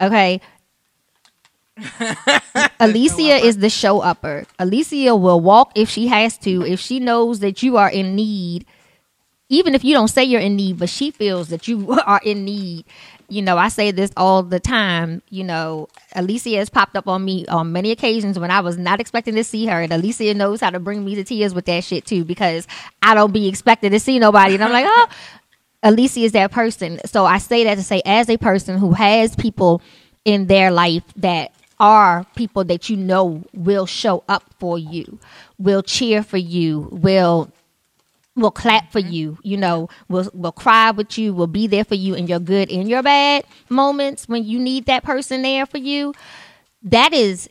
Okay. 0.00 0.40
Alicia 2.80 3.36
is 3.44 3.58
the 3.58 3.70
show 3.70 4.00
upper. 4.00 4.44
Alicia 4.58 5.16
will 5.16 5.40
walk 5.40 5.72
if 5.74 5.88
she 5.88 6.08
has 6.08 6.36
to, 6.38 6.62
if 6.66 6.80
she 6.80 7.00
knows 7.00 7.40
that 7.40 7.62
you 7.62 7.76
are 7.76 7.90
in 7.90 8.14
need, 8.14 8.66
even 9.48 9.74
if 9.74 9.84
you 9.84 9.94
don't 9.94 10.08
say 10.08 10.22
you're 10.24 10.40
in 10.40 10.56
need, 10.56 10.78
but 10.78 10.88
she 10.88 11.10
feels 11.10 11.48
that 11.48 11.66
you 11.68 11.90
are 12.06 12.20
in 12.24 12.44
need. 12.44 12.84
You 13.30 13.42
know, 13.42 13.56
I 13.56 13.68
say 13.68 13.92
this 13.92 14.10
all 14.16 14.42
the 14.42 14.60
time. 14.60 15.22
You 15.30 15.44
know, 15.44 15.88
Alicia 16.14 16.56
has 16.56 16.68
popped 16.68 16.96
up 16.96 17.08
on 17.08 17.24
me 17.24 17.46
on 17.46 17.72
many 17.72 17.92
occasions 17.92 18.38
when 18.38 18.50
I 18.50 18.60
was 18.60 18.76
not 18.76 19.00
expecting 19.00 19.36
to 19.36 19.44
see 19.44 19.66
her, 19.66 19.80
and 19.80 19.92
Alicia 19.92 20.34
knows 20.34 20.60
how 20.60 20.70
to 20.70 20.80
bring 20.80 21.04
me 21.04 21.14
to 21.14 21.24
tears 21.24 21.54
with 21.54 21.66
that 21.66 21.84
shit 21.84 22.04
too, 22.04 22.24
because 22.24 22.66
I 23.02 23.14
don't 23.14 23.32
be 23.32 23.48
expecting 23.48 23.92
to 23.92 24.00
see 24.00 24.18
nobody, 24.18 24.54
and 24.54 24.64
I'm 24.64 24.72
like, 24.72 24.86
oh, 24.88 25.08
Alicia 25.82 26.20
is 26.20 26.32
that 26.32 26.50
person. 26.50 27.00
So 27.06 27.24
I 27.24 27.38
say 27.38 27.64
that 27.64 27.76
to 27.76 27.82
say, 27.82 28.02
as 28.04 28.28
a 28.28 28.36
person 28.36 28.78
who 28.78 28.92
has 28.92 29.34
people 29.36 29.80
in 30.24 30.46
their 30.46 30.70
life 30.70 31.04
that 31.16 31.52
are 31.78 32.26
people 32.36 32.62
that 32.64 32.90
you 32.90 32.96
know 32.96 33.42
will 33.54 33.86
show 33.86 34.22
up 34.28 34.44
for 34.58 34.78
you, 34.78 35.18
will 35.58 35.82
cheer 35.82 36.22
for 36.22 36.36
you, 36.36 36.88
will 36.92 37.50
will 38.36 38.50
clap 38.50 38.90
for 38.92 38.98
you, 39.00 39.38
you 39.42 39.56
know, 39.56 39.88
will 40.08 40.28
will 40.32 40.52
cry 40.52 40.90
with 40.90 41.18
you, 41.18 41.34
will 41.34 41.46
be 41.46 41.66
there 41.66 41.84
for 41.84 41.94
you 41.94 42.14
in 42.14 42.26
your 42.26 42.38
good 42.38 42.70
and 42.70 42.88
your 42.88 43.02
bad 43.02 43.44
moments 43.68 44.28
when 44.28 44.44
you 44.44 44.58
need 44.58 44.86
that 44.86 45.02
person 45.02 45.42
there 45.42 45.66
for 45.66 45.78
you. 45.78 46.14
That 46.82 47.12
is 47.12 47.48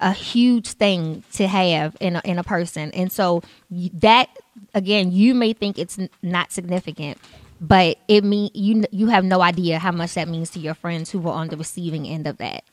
a 0.00 0.12
huge 0.12 0.68
thing 0.72 1.22
to 1.32 1.46
have 1.46 1.96
in 2.00 2.16
a, 2.16 2.22
in 2.24 2.38
a 2.38 2.42
person. 2.44 2.90
And 2.92 3.12
so 3.12 3.42
that 3.70 4.28
again, 4.74 5.12
you 5.12 5.34
may 5.34 5.52
think 5.52 5.78
it's 5.78 5.98
n- 5.98 6.10
not 6.22 6.50
significant, 6.52 7.18
but 7.60 7.98
it 8.08 8.24
mean 8.24 8.50
you 8.54 8.84
you 8.90 9.08
have 9.08 9.24
no 9.24 9.40
idea 9.42 9.78
how 9.78 9.92
much 9.92 10.14
that 10.14 10.28
means 10.28 10.50
to 10.50 10.58
your 10.60 10.74
friends 10.74 11.10
who 11.10 11.18
were 11.18 11.32
on 11.32 11.48
the 11.48 11.56
receiving 11.56 12.06
end 12.06 12.26
of 12.26 12.38
that. 12.38 12.64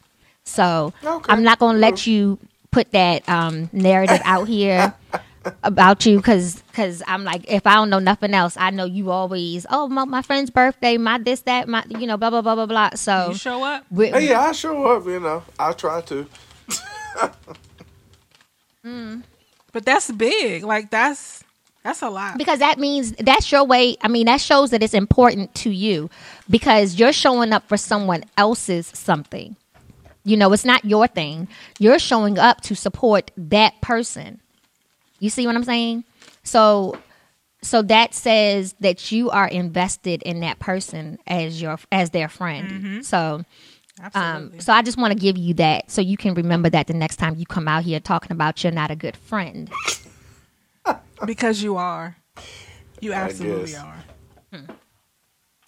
So 0.43 0.93
Okay. 1.03 1.31
I'm 1.31 1.43
not 1.43 1.59
going 1.59 1.75
to 1.75 1.79
let 1.79 2.07
you 2.07 2.39
put 2.71 2.91
that 2.91 3.27
um, 3.27 3.69
narrative 3.73 4.21
out 4.23 4.47
here 4.47 4.93
about 5.63 6.05
you 6.05 6.17
because 6.17 6.63
cause 6.73 7.01
I'm 7.07 7.23
like 7.23 7.45
if 7.51 7.65
I 7.67 7.75
don't 7.75 7.89
know 7.89 7.99
nothing 7.99 8.33
else, 8.33 8.55
I 8.57 8.69
know 8.71 8.85
you 8.85 9.11
always 9.11 9.65
oh 9.69 9.87
my, 9.87 10.05
my 10.05 10.21
friend's 10.21 10.49
birthday, 10.49 10.97
my 10.97 11.17
this 11.17 11.41
that 11.41 11.67
my 11.67 11.83
you 11.89 12.07
know 12.07 12.17
blah 12.17 12.29
blah 12.29 12.41
blah 12.41 12.55
blah 12.55 12.65
blah. 12.65 12.89
So 12.95 13.29
You 13.29 13.35
show 13.35 13.63
up. 13.63 13.85
we- 13.91 14.09
Hey, 14.09 14.29
yeah, 14.29 14.41
I 14.41 14.51
show 14.53 14.85
up. 14.85 15.05
You 15.05 15.19
know, 15.19 15.43
I 15.59 15.71
try 15.73 16.01
to. 16.01 16.27
Mm. 18.85 19.23
But 19.71 19.85
that's 19.85 20.09
big. 20.11 20.63
Like 20.63 20.89
that's 20.89 21.43
that's 21.83 22.01
a 22.01 22.09
lot. 22.09 22.37
because 22.37 22.59
that 22.59 22.79
means 22.79 23.11
that's 23.13 23.51
your 23.51 23.63
way. 23.65 23.97
I 24.01 24.07
mean 24.07 24.25
that 24.27 24.41
shows 24.41 24.71
that 24.71 24.81
it's 24.83 24.93
important 24.93 25.53
to 25.55 25.69
you 25.69 26.09
because 26.49 26.97
you're 26.99 27.13
showing 27.13 27.53
up 27.53 27.67
for 27.67 27.77
someone 27.77 28.23
else's 28.37 28.87
something. 28.87 29.55
You 30.23 30.37
know, 30.37 30.51
it's 30.53 30.65
not 30.65 30.85
your 30.85 31.07
thing. 31.07 31.47
You're 31.79 31.99
showing 31.99 32.37
up 32.37 32.61
to 32.61 32.75
support 32.75 33.31
that 33.37 33.79
person. 33.81 34.41
You 35.19 35.29
see 35.29 35.45
what 35.45 35.55
I'm 35.55 35.63
saying? 35.63 36.03
So 36.43 36.97
so 37.61 37.81
that 37.83 38.13
says 38.13 38.73
that 38.79 39.11
you 39.11 39.29
are 39.29 39.47
invested 39.47 40.21
in 40.23 40.39
that 40.41 40.59
person 40.59 41.19
as 41.27 41.61
your 41.61 41.77
as 41.91 42.11
their 42.11 42.29
friend. 42.29 43.05
So 43.05 43.43
Absolutely. 44.01 44.57
um 44.57 44.59
so 44.61 44.73
I 44.73 44.81
just 44.81 44.97
want 44.97 45.11
to 45.13 45.19
give 45.19 45.37
you 45.37 45.53
that 45.55 45.91
so 45.91 46.01
you 46.01 46.15
can 46.17 46.33
remember 46.33 46.69
that 46.69 46.87
the 46.87 46.93
next 46.93 47.17
time 47.17 47.35
you 47.35 47.45
come 47.45 47.67
out 47.67 47.83
here 47.83 47.99
talking 47.99 48.31
about 48.31 48.63
you're 48.63 48.71
not 48.71 48.91
a 48.91 48.95
good 48.95 49.17
friend. 49.17 49.69
because 51.25 51.61
you 51.61 51.75
are. 51.75 52.15
You 53.01 53.13
absolutely 53.13 53.71
guess. 53.71 53.83
are. 53.83 54.03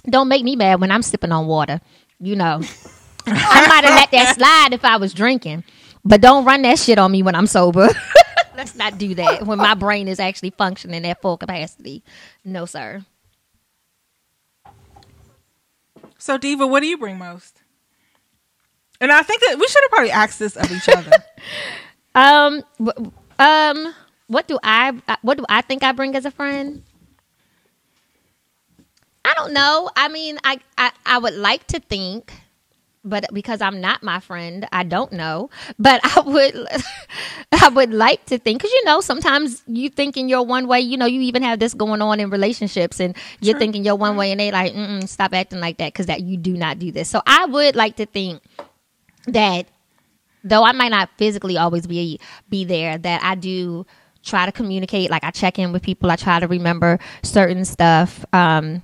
Don't 0.05 0.27
make 0.27 0.43
me 0.43 0.55
mad 0.55 0.81
when 0.81 0.91
I'm 0.91 1.01
sipping 1.03 1.31
on 1.31 1.45
water. 1.47 1.79
You 2.19 2.35
know, 2.35 2.61
I 3.25 3.67
might 3.67 3.83
have 3.83 3.95
let 3.95 4.11
that 4.11 4.35
slide 4.35 4.73
if 4.73 4.83
I 4.83 4.97
was 4.97 5.13
drinking, 5.13 5.63
but 6.03 6.21
don't 6.21 6.45
run 6.45 6.61
that 6.63 6.79
shit 6.79 6.97
on 6.97 7.11
me 7.11 7.21
when 7.23 7.35
I'm 7.35 7.47
sober. 7.47 7.89
Let's 8.55 8.75
not 8.75 8.97
do 8.97 9.15
that 9.15 9.45
when 9.45 9.57
my 9.57 9.73
brain 9.73 10.07
is 10.07 10.19
actually 10.19 10.51
functioning 10.51 11.05
at 11.05 11.21
full 11.21 11.37
capacity. 11.37 12.03
No, 12.43 12.65
sir. 12.65 13.05
So 16.17 16.37
Diva, 16.37 16.67
what 16.67 16.81
do 16.81 16.87
you 16.87 16.97
bring 16.97 17.17
most? 17.17 17.61
And 18.99 19.11
I 19.11 19.23
think 19.23 19.41
that 19.41 19.57
we 19.57 19.67
should 19.67 19.81
have 19.83 19.91
probably 19.91 20.11
asked 20.11 20.39
this 20.39 20.55
of 20.55 20.71
each 20.71 20.89
other. 20.89 21.11
Um, 22.13 22.61
um, 23.39 23.93
what 24.27 24.47
do 24.47 24.59
I 24.61 24.91
what 25.21 25.37
do 25.37 25.45
I 25.47 25.61
think 25.61 25.81
I 25.81 25.93
bring 25.93 26.13
as 26.17 26.25
a 26.25 26.31
friend? 26.31 26.83
I 29.23 29.33
don't 29.33 29.53
know. 29.53 29.89
I 29.95 30.09
mean, 30.09 30.37
I 30.43 30.59
I, 30.77 30.91
I 31.05 31.17
would 31.19 31.35
like 31.35 31.67
to 31.67 31.79
think, 31.79 32.33
but 33.03 33.25
because 33.33 33.61
I'm 33.61 33.81
not 33.81 34.03
my 34.03 34.19
friend, 34.19 34.67
I 34.71 34.83
don't 34.83 35.11
know. 35.11 35.49
But 35.79 36.01
I 36.17 36.21
would 36.21 36.67
I 37.51 37.69
would 37.69 37.93
like 37.93 38.25
to 38.27 38.37
think 38.37 38.59
because 38.59 38.71
you 38.71 38.85
know 38.85 39.01
sometimes 39.01 39.63
you 39.67 39.89
thinking 39.89 40.29
you're 40.29 40.43
one 40.43 40.67
way. 40.67 40.81
You 40.81 40.97
know, 40.97 41.05
you 41.05 41.21
even 41.21 41.43
have 41.43 41.59
this 41.59 41.73
going 41.73 42.01
on 42.01 42.19
in 42.19 42.29
relationships, 42.29 42.99
and 42.99 43.15
you're 43.39 43.57
thinking 43.57 43.83
you're 43.83 43.95
one 43.95 44.17
way, 44.17 44.31
and 44.31 44.39
they 44.39 44.51
like, 44.51 44.73
Mm-mm, 44.73 45.07
stop 45.07 45.33
acting 45.33 45.59
like 45.59 45.77
that 45.77 45.93
because 45.93 46.05
that 46.07 46.21
you 46.21 46.37
do 46.37 46.53
not 46.53 46.79
do 46.79 46.91
this. 46.91 47.09
So 47.09 47.21
I 47.25 47.45
would 47.45 47.75
like 47.75 47.95
to 47.97 48.05
think 48.05 48.41
that 49.27 49.67
though 50.43 50.63
I 50.63 50.71
might 50.71 50.89
not 50.89 51.09
physically 51.17 51.57
always 51.57 51.87
be 51.87 52.19
be 52.49 52.65
there, 52.65 52.97
that 52.97 53.23
I 53.23 53.35
do 53.35 53.85
try 54.23 54.45
to 54.45 54.51
communicate. 54.51 55.09
Like 55.09 55.23
I 55.23 55.31
check 55.31 55.57
in 55.57 55.71
with 55.71 55.81
people. 55.81 56.11
I 56.11 56.15
try 56.15 56.39
to 56.39 56.47
remember 56.47 56.99
certain 57.23 57.65
stuff. 57.65 58.23
Um, 58.33 58.83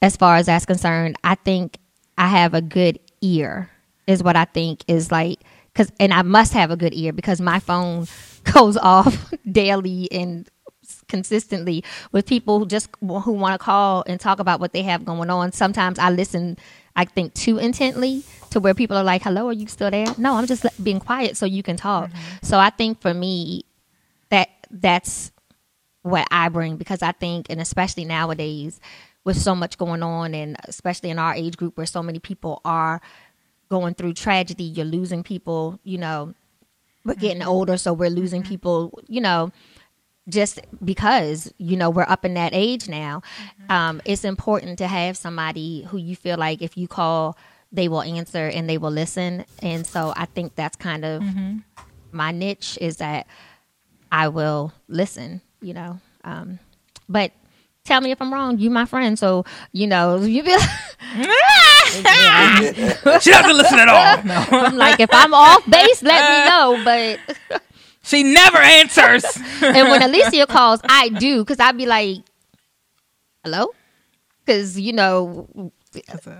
as 0.00 0.16
far 0.16 0.36
as 0.36 0.46
that's 0.46 0.64
concerned, 0.64 1.16
I 1.24 1.34
think 1.34 1.78
I 2.16 2.28
have 2.28 2.54
a 2.54 2.62
good 2.62 3.00
ear. 3.20 3.70
Is 4.06 4.22
what 4.22 4.36
I 4.36 4.46
think 4.46 4.84
is 4.88 5.12
like 5.12 5.40
because, 5.72 5.92
and 6.00 6.12
I 6.12 6.22
must 6.22 6.54
have 6.54 6.70
a 6.70 6.76
good 6.76 6.94
ear 6.94 7.12
because 7.12 7.40
my 7.40 7.60
phone 7.60 8.06
goes 8.52 8.76
off 8.76 9.32
daily 9.50 10.08
and 10.10 10.48
consistently 11.08 11.84
with 12.12 12.26
people 12.26 12.58
who 12.58 12.66
just 12.66 12.88
who 13.00 13.32
want 13.32 13.58
to 13.58 13.64
call 13.64 14.04
and 14.06 14.18
talk 14.18 14.40
about 14.40 14.60
what 14.60 14.72
they 14.72 14.82
have 14.82 15.04
going 15.04 15.30
on. 15.30 15.52
Sometimes 15.52 15.98
I 15.98 16.10
listen, 16.10 16.56
I 16.96 17.04
think 17.04 17.34
too 17.34 17.58
intently 17.58 18.24
to 18.50 18.60
where 18.60 18.74
people 18.74 18.96
are 18.96 19.04
like, 19.04 19.22
"Hello, 19.22 19.48
are 19.48 19.52
you 19.52 19.66
still 19.66 19.90
there?" 19.90 20.06
No, 20.16 20.34
I'm 20.34 20.46
just 20.46 20.64
being 20.82 21.00
quiet 21.00 21.36
so 21.36 21.46
you 21.46 21.62
can 21.62 21.76
talk. 21.76 22.10
Mm-hmm. 22.10 22.46
So 22.46 22.58
I 22.58 22.70
think 22.70 23.00
for 23.00 23.12
me, 23.12 23.64
that 24.30 24.48
that's 24.70 25.32
what 26.02 26.26
I 26.30 26.48
bring 26.48 26.76
because 26.76 27.02
I 27.02 27.12
think, 27.12 27.46
and 27.50 27.60
especially 27.60 28.04
nowadays 28.04 28.80
with 29.28 29.36
so 29.36 29.54
much 29.54 29.76
going 29.76 30.02
on, 30.02 30.34
and 30.34 30.56
especially 30.64 31.10
in 31.10 31.18
our 31.18 31.34
age 31.34 31.58
group 31.58 31.76
where 31.76 31.84
so 31.84 32.02
many 32.02 32.18
people 32.18 32.62
are 32.64 32.98
going 33.68 33.92
through 33.92 34.14
tragedy, 34.14 34.64
you're 34.64 34.86
losing 34.86 35.22
people. 35.22 35.78
You 35.84 35.98
know, 35.98 36.34
we're 37.04 37.14
getting 37.14 37.42
older, 37.42 37.76
so 37.76 37.92
we're 37.92 38.08
losing 38.08 38.42
people. 38.42 38.98
You 39.06 39.20
know, 39.20 39.52
just 40.30 40.60
because 40.82 41.52
you 41.58 41.76
know 41.76 41.90
we're 41.90 42.08
up 42.08 42.24
in 42.24 42.32
that 42.34 42.52
age 42.54 42.88
now, 42.88 43.20
um, 43.68 44.00
it's 44.06 44.24
important 44.24 44.78
to 44.78 44.86
have 44.86 45.14
somebody 45.14 45.82
who 45.82 45.98
you 45.98 46.16
feel 46.16 46.38
like 46.38 46.62
if 46.62 46.78
you 46.78 46.88
call, 46.88 47.36
they 47.70 47.86
will 47.86 48.00
answer 48.00 48.46
and 48.46 48.66
they 48.66 48.78
will 48.78 48.90
listen. 48.90 49.44
And 49.62 49.86
so 49.86 50.14
I 50.16 50.24
think 50.24 50.54
that's 50.54 50.76
kind 50.76 51.04
of 51.04 51.22
my 52.12 52.32
niche 52.32 52.78
is 52.80 52.96
that 52.96 53.26
I 54.10 54.28
will 54.28 54.72
listen. 54.88 55.42
You 55.60 55.74
know, 55.74 56.00
um, 56.24 56.60
but 57.10 57.32
tell 57.88 58.00
me 58.00 58.12
if 58.12 58.22
I'm 58.22 58.32
wrong. 58.32 58.58
You 58.58 58.70
my 58.70 58.84
friend, 58.84 59.18
so 59.18 59.44
you 59.72 59.86
know 59.88 60.16
you 60.22 60.42
be. 60.42 60.52
Like, 60.52 60.68
She 63.22 63.30
doesn't 63.30 63.56
listen 63.56 63.78
at 63.78 63.88
all. 63.88 64.22
No. 64.24 64.34
I'm 64.58 64.76
like, 64.76 65.00
if 65.00 65.10
I'm 65.12 65.34
off 65.34 65.68
base, 65.68 66.02
let 66.02 66.22
me 66.22 66.50
know. 66.50 66.84
But 66.84 67.60
She 68.02 68.22
never 68.22 68.58
answers. 68.58 69.24
and 69.62 69.88
when 69.90 70.02
Alicia 70.02 70.46
calls, 70.46 70.80
I 70.88 71.08
do 71.08 71.44
because 71.44 71.60
I'd 71.60 71.76
be 71.76 71.86
like, 71.86 72.18
"Hello," 73.44 73.68
because 74.44 74.78
you 74.78 74.92
know, 74.92 75.48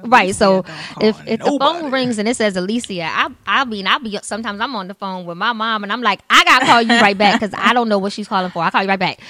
right. 0.05 0.35
So 0.35 0.65
if 1.01 1.21
if 1.27 1.41
the 1.41 1.57
phone 1.61 1.91
rings 1.91 2.19
and 2.19 2.29
it 2.29 2.37
says 2.37 2.57
Alicia, 2.57 3.03
I 3.05 3.29
I 3.47 3.65
mean 3.65 3.87
I'll 3.87 4.01
be 4.01 4.19
sometimes 4.23 4.61
I'm 4.61 4.75
on 4.77 4.89
the 4.89 4.95
phone 4.95 5.25
with 5.27 5.37
my 5.37 5.53
mom 5.53 5.83
and 5.83 5.93
I'm 5.93 6.03
like, 6.03 6.21
I 6.31 6.45
gotta 6.45 6.67
call 6.67 6.83
you 6.83 7.01
right 7.01 7.17
back 7.17 7.41
because 7.41 7.55
I 7.59 7.73
don't 7.75 7.89
know 7.89 7.99
what 7.99 8.13
she's 8.13 8.29
calling 8.29 8.51
for. 8.51 8.63
I'll 8.63 8.71
call 8.71 8.83
you 8.83 8.89
right 8.89 8.99
back. 8.99 9.21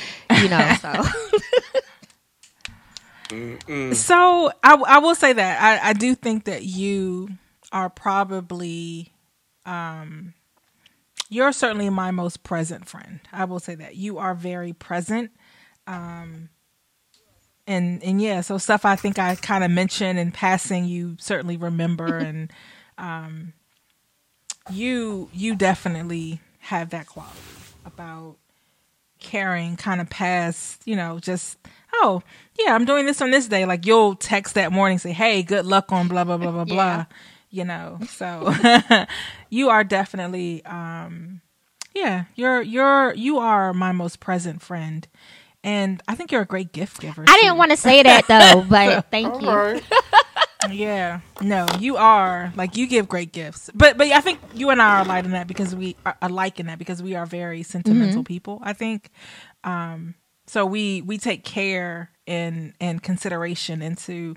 You 0.43 0.49
know, 0.49 0.75
so 0.81 0.93
So 3.95 4.53
I, 4.63 4.75
I 4.75 4.99
will 4.99 5.15
say 5.15 5.33
that 5.33 5.63
I, 5.63 5.91
I 5.91 5.93
do 5.93 6.15
think 6.15 6.45
that 6.45 6.65
you 6.65 7.31
are 7.73 7.91
probably, 7.91 9.13
um, 9.67 10.35
you're 11.29 11.53
certainly 11.53 11.91
my 11.91 12.11
most 12.11 12.43
present 12.43 12.87
friend. 12.89 13.21
I 13.33 13.45
will 13.45 13.61
say 13.61 13.75
that 13.75 13.97
you 13.97 14.19
are 14.19 14.35
very 14.35 14.73
present. 14.73 15.31
Um, 15.87 16.49
and 17.67 18.03
and 18.03 18.21
yeah, 18.21 18.41
so 18.41 18.57
stuff 18.59 18.85
I 18.85 18.97
think 18.97 19.19
I 19.19 19.35
kind 19.37 19.63
of 19.63 19.71
mentioned 19.71 20.19
in 20.19 20.33
passing, 20.33 20.87
you 20.87 21.17
certainly 21.21 21.57
remember, 21.57 22.17
and 22.17 22.51
um, 22.97 23.53
you 24.71 25.29
you 25.33 25.55
definitely 25.55 26.41
have 26.61 26.91
that 26.91 27.07
quality 27.07 27.39
about 27.85 28.37
caring, 29.21 29.77
kind 29.77 30.01
of 30.01 30.09
past, 30.09 30.83
you 30.87 30.97
know, 30.97 31.19
just 31.19 31.59
oh 31.95 32.23
yeah, 32.59 32.75
I'm 32.75 32.85
doing 32.85 33.07
this 33.07 33.21
on 33.23 33.31
this 33.31 33.49
day. 33.49 33.65
Like 33.67 33.87
you'll 33.87 34.15
text 34.17 34.55
that 34.55 34.73
morning, 34.73 34.99
say, 34.99 35.13
hey, 35.13 35.43
good 35.43 35.65
luck 35.67 35.93
on 35.93 36.09
blah 36.09 36.25
blah 36.25 36.37
blah 36.37 36.51
blah 36.53 36.65
blah. 36.75 37.07
You 37.51 37.65
know, 37.65 37.99
so 38.11 38.53
you 39.51 39.71
are 39.71 39.83
definitely, 39.85 40.63
um, 40.67 41.41
yeah, 41.95 42.25
you're 42.35 42.61
you're 42.61 43.15
you 43.15 43.39
are 43.39 43.73
my 43.73 43.93
most 43.93 44.21
present 44.21 44.61
friend, 44.61 45.09
and 45.65 46.03
I 46.07 46.15
think 46.15 46.31
you're 46.31 46.43
a 46.43 46.47
great 46.47 46.73
gift 46.73 47.01
giver. 47.01 47.25
I 47.27 47.41
didn't 47.41 47.57
want 47.57 47.71
to 47.71 47.77
say 47.79 48.03
that 48.03 48.27
though. 48.29 48.67
But 48.69 49.11
thank 49.11 49.41
you. 49.41 49.49
All 49.49 49.57
right. 49.57 49.83
Yeah, 50.71 51.21
no, 51.41 51.67
you 51.79 51.97
are 51.97 52.53
like 52.57 52.77
you 52.77 52.87
give 52.89 53.09
great 53.09 53.33
gifts, 53.33 53.71
but 53.75 53.97
but 53.97 54.09
I 54.09 54.21
think 54.21 54.41
you 54.55 54.71
and 54.71 54.83
I 54.83 54.99
are 54.99 55.03
alike 55.03 55.25
in 55.25 55.31
that 55.31 55.47
because 55.47 55.75
we 55.75 55.97
are 56.05 56.17
alike 56.21 56.59
in 56.61 56.67
that 56.67 56.79
because 56.79 57.01
we 57.03 57.15
are 57.15 57.25
very 57.27 57.63
sentimental 57.63 58.25
people. 58.25 58.59
I 58.63 58.73
think, 58.75 59.11
um, 59.65 60.17
so 60.47 60.67
we 60.67 61.01
we 61.03 61.17
take 61.17 61.45
care 61.45 62.11
and 62.29 62.75
and 62.81 63.03
consideration 63.03 63.83
into 63.83 64.37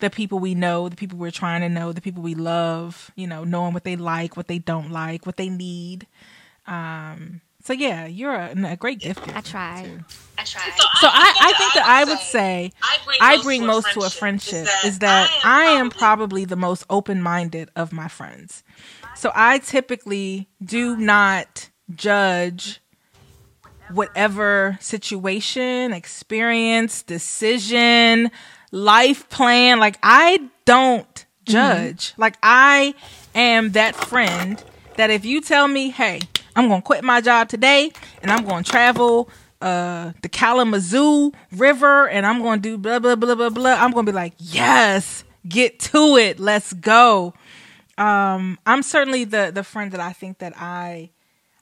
the 0.00 0.10
people 0.10 0.38
we 0.38 0.54
know, 0.54 0.88
the 0.88 0.96
people 0.96 1.18
we're 1.18 1.30
trying 1.30 1.60
to 1.62 1.68
know, 1.68 1.92
the 1.92 2.00
people 2.00 2.22
we 2.22 2.34
love. 2.34 3.10
You 3.16 3.26
know, 3.26 3.44
knowing 3.44 3.72
what 3.72 3.84
they 3.84 3.96
like, 3.96 4.36
what 4.36 4.48
they 4.48 4.58
don't 4.58 4.90
like, 4.90 5.24
what 5.24 5.36
they 5.36 5.48
need. 5.48 6.06
Um, 6.66 7.40
so 7.62 7.72
yeah, 7.72 8.06
you're 8.06 8.34
a, 8.34 8.54
a 8.64 8.76
great 8.76 9.00
gift. 9.00 9.20
I 9.34 9.40
tried. 9.40 9.84
too. 9.84 10.04
I 10.38 10.44
tried. 10.44 10.72
So 11.00 11.08
I, 11.08 11.34
I 11.40 11.52
think 11.58 11.74
that 11.74 11.84
I 11.86 12.04
would 12.04 12.18
say 12.18 12.72
I 13.20 13.42
bring 13.42 13.66
most 13.66 13.92
to 13.92 14.00
a 14.00 14.10
friendship 14.10 14.66
is 14.84 15.00
that 15.00 15.30
I 15.44 15.64
am 15.64 15.90
probably 15.90 16.44
the 16.44 16.56
most 16.56 16.84
open 16.88 17.20
minded 17.20 17.70
of 17.76 17.92
my 17.92 18.08
friends. 18.08 18.62
So 19.16 19.32
I 19.34 19.58
typically 19.58 20.48
do 20.62 20.96
not 20.96 21.70
judge 21.94 22.80
whatever 23.92 24.78
situation, 24.80 25.92
experience, 25.92 27.02
decision, 27.02 28.30
life 28.72 29.28
plan. 29.28 29.78
Like 29.78 29.98
I 30.02 30.48
don't 30.64 31.26
judge. 31.44 32.14
Like 32.16 32.36
I 32.42 32.94
am 33.34 33.72
that 33.72 33.94
friend 33.94 34.62
that 34.96 35.10
if 35.10 35.24
you 35.24 35.40
tell 35.40 35.68
me, 35.68 35.90
hey, 35.90 36.20
I'm 36.56 36.68
gonna 36.68 36.82
quit 36.82 37.04
my 37.04 37.20
job 37.20 37.48
today 37.48 37.92
and 38.22 38.30
I'm 38.30 38.44
gonna 38.44 38.64
travel 38.64 39.28
uh 39.60 40.12
the 40.22 40.28
Kalamazoo 40.28 41.32
River 41.52 42.08
and 42.08 42.24
I'm 42.26 42.42
gonna 42.42 42.60
do 42.60 42.78
blah 42.78 42.98
blah 42.98 43.16
blah 43.16 43.34
blah 43.34 43.50
blah, 43.50 43.72
I'm 43.74 43.92
gonna 43.92 44.06
be 44.06 44.12
like, 44.12 44.34
yes, 44.38 45.24
get 45.48 45.78
to 45.80 46.16
it, 46.16 46.38
let's 46.38 46.72
go. 46.72 47.34
Um, 47.96 48.58
I'm 48.64 48.82
certainly 48.82 49.24
the 49.24 49.50
the 49.52 49.64
friend 49.64 49.92
that 49.92 50.00
I 50.00 50.12
think 50.12 50.38
that 50.38 50.52
I 50.56 51.10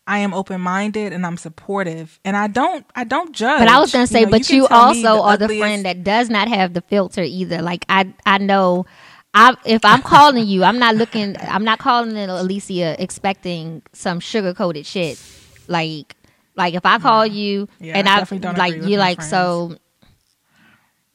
I 0.06 0.18
am 0.18 0.32
open 0.32 0.60
minded 0.60 1.12
and 1.12 1.26
I'm 1.26 1.36
supportive 1.36 2.20
and 2.24 2.36
I 2.36 2.46
don't 2.46 2.86
I 2.94 3.04
don't 3.04 3.32
judge. 3.34 3.58
But 3.58 3.68
I 3.68 3.80
was 3.80 3.92
gonna 3.92 4.06
say, 4.06 4.24
know, 4.24 4.30
but 4.30 4.48
you, 4.48 4.62
me 4.62 4.68
also 4.70 5.22
are 5.22 5.36
the 5.36 5.44
ugliest- 5.44 5.60
friend 5.60 5.84
that 5.84 6.04
does 6.04 6.30
not 6.30 6.48
have 6.48 6.74
the 6.74 6.80
filter 6.80 7.22
either. 7.22 7.60
Like 7.60 7.84
I, 7.88 8.12
I 8.24 8.38
know, 8.38 8.86
I 9.34 9.56
if 9.64 9.84
I'm 9.84 10.02
calling 10.02 10.46
you, 10.46 10.62
I'm 10.62 10.78
not 10.78 10.94
looking, 10.94 11.36
I'm 11.40 11.64
not 11.64 11.78
calling 11.80 12.16
it 12.16 12.28
Alicia 12.28 13.02
expecting 13.02 13.82
some 13.92 14.20
sugar 14.20 14.54
coated 14.54 14.86
shit. 14.86 15.20
Like, 15.66 16.14
like 16.54 16.74
if 16.74 16.86
I 16.86 16.98
call 16.98 17.26
you 17.26 17.68
Yeah, 17.80 17.98
and 17.98 18.08
I 18.08 18.20
I, 18.20 18.24
don't 18.24 18.56
like 18.56 18.74
you 18.74 18.96
my 18.96 18.96
like 18.96 19.22
so, 19.22 19.76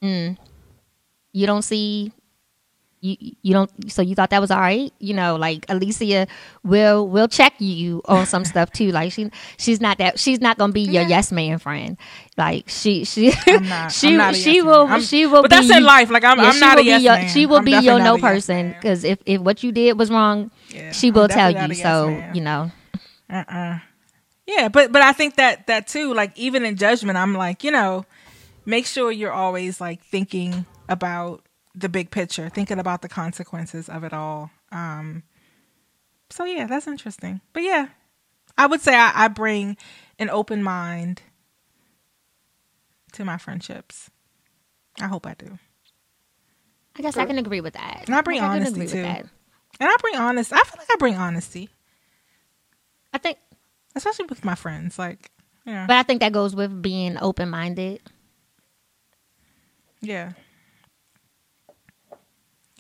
mm, 0.04 0.38
you 1.32 1.48
don't 1.48 1.64
see. 1.64 2.12
You, 3.04 3.18
you 3.42 3.54
don't 3.54 3.92
so 3.92 4.04
you 4.04 4.14
thought 4.14 4.30
that 4.30 4.40
was 4.42 4.52
all 4.52 4.60
right 4.60 4.94
you 5.00 5.16
know 5.16 5.36
like 5.36 5.66
Alicia 5.70 6.28
will 6.64 7.08
will 7.08 7.28
check 7.28 7.54
you 7.58 8.04
on 8.06 8.28
some 8.28 8.46
stuff 8.46 8.72
too 8.72 8.92
like 8.92 9.12
she 9.12 9.32
she's 9.58 9.82
not 9.82 9.98
that 9.98 10.20
she's 10.20 10.40
not 10.40 10.60
gonna 10.60 10.72
be 10.72 10.82
your 10.82 11.02
yes 11.02 11.32
man 11.32 11.58
friend 11.58 11.98
like 12.38 12.70
she 12.70 13.04
she 13.04 13.34
not- 13.48 13.92
she 13.92 14.14
a 14.16 14.34
she 14.36 14.56
yes 14.58 14.64
will. 14.64 14.86
I'm- 14.86 15.02
she 15.02 15.26
will 15.26 15.42
but 15.42 15.50
be 15.50 15.56
that's 15.68 15.78
in 15.78 15.84
life. 15.84 16.12
Like, 16.12 16.24
I'm- 16.24 16.40
I'm 16.40 16.60
not 16.60 16.78
a 16.78 16.84
yes 16.84 17.02
your, 17.02 17.14
man. 17.14 17.30
she 17.30 17.46
will 17.48 17.58
I'm 17.58 17.66
be 17.66 17.72
your 17.72 17.98
no 17.98 18.18
yes 18.18 18.22
person 18.22 18.70
because 18.74 19.04
if 19.04 19.18
if 19.26 19.42
what 19.42 19.64
you 19.64 19.72
did 19.72 19.98
was 19.98 20.12
wrong 20.12 20.52
Yeah, 20.70 20.92
she 20.92 21.10
will 21.10 21.28
tell 21.28 21.50
you 21.50 21.58
a 21.58 21.74
so 21.74 22.08
man. 22.12 22.36
you 22.36 22.42
know 22.42 22.72
uh-uh. 23.32 23.80
Yeah, 24.46 24.68
but 24.70 24.92
but 24.92 25.02
I 25.02 25.14
think 25.14 25.38
that 25.38 25.66
that 25.68 25.88
too, 25.88 26.14
like 26.14 26.38
even 26.38 26.66
in 26.66 26.76
judgment, 26.76 27.18
I'm 27.18 27.34
like, 27.34 27.64
you 27.64 27.72
know, 27.72 28.06
make 28.66 28.86
sure 28.86 29.12
you're 29.12 29.32
always 29.34 29.80
like 29.82 30.04
thinking 30.04 30.66
about 30.90 31.42
the 31.76 31.90
big 31.90 32.12
picture, 32.12 32.50
thinking 32.50 32.80
about 32.80 33.02
the 33.02 33.10
consequences 33.10 33.88
of 33.90 34.04
it 34.04 34.14
all. 34.14 34.52
Um 34.72 35.24
so 36.30 36.46
yeah, 36.46 36.66
that's 36.68 36.88
interesting. 36.88 37.42
But 37.54 37.64
yeah, 37.64 37.88
I 38.58 38.66
would 38.68 38.82
say 38.82 38.96
I, 38.96 39.12
I 39.26 39.28
bring 39.28 39.76
an 40.20 40.30
open 40.30 40.64
mind 40.64 41.22
to 43.14 43.26
my 43.26 43.38
friendships. 43.38 44.10
I 45.02 45.08
hope 45.08 45.26
I 45.28 45.34
do. 45.34 45.58
I 46.98 47.02
guess 47.02 47.18
I 47.18 47.26
can 47.26 47.38
agree 47.38 47.62
with 47.62 47.74
that 47.74 48.04
And 48.08 48.16
I 48.16 48.22
bring 48.22 48.40
can 48.40 48.50
honesty, 48.50 48.74
agree 48.82 48.88
too. 48.88 49.02
that. 49.02 49.22
And 49.80 49.90
I 49.90 49.96
bring 50.02 50.16
honesty. 50.18 50.54
I 50.56 50.64
feel 50.64 50.76
like 50.78 50.88
I 50.92 50.96
bring 51.00 51.16
honesty. 51.16 51.70
I 53.14 53.18
think 53.18 53.38
Especially 53.96 54.26
with 54.26 54.46
my 54.46 54.56
friends. 54.56 54.98
Like 55.00 55.32
yeah. 55.66 55.86
but 55.88 55.96
I 55.98 56.04
think 56.04 56.22
that 56.22 56.32
goes 56.32 56.56
with 56.56 56.82
being 56.82 57.18
open 57.20 57.50
minded 57.50 58.02
Yeah. 60.02 60.32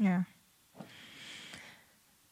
Yeah. 0.01 0.23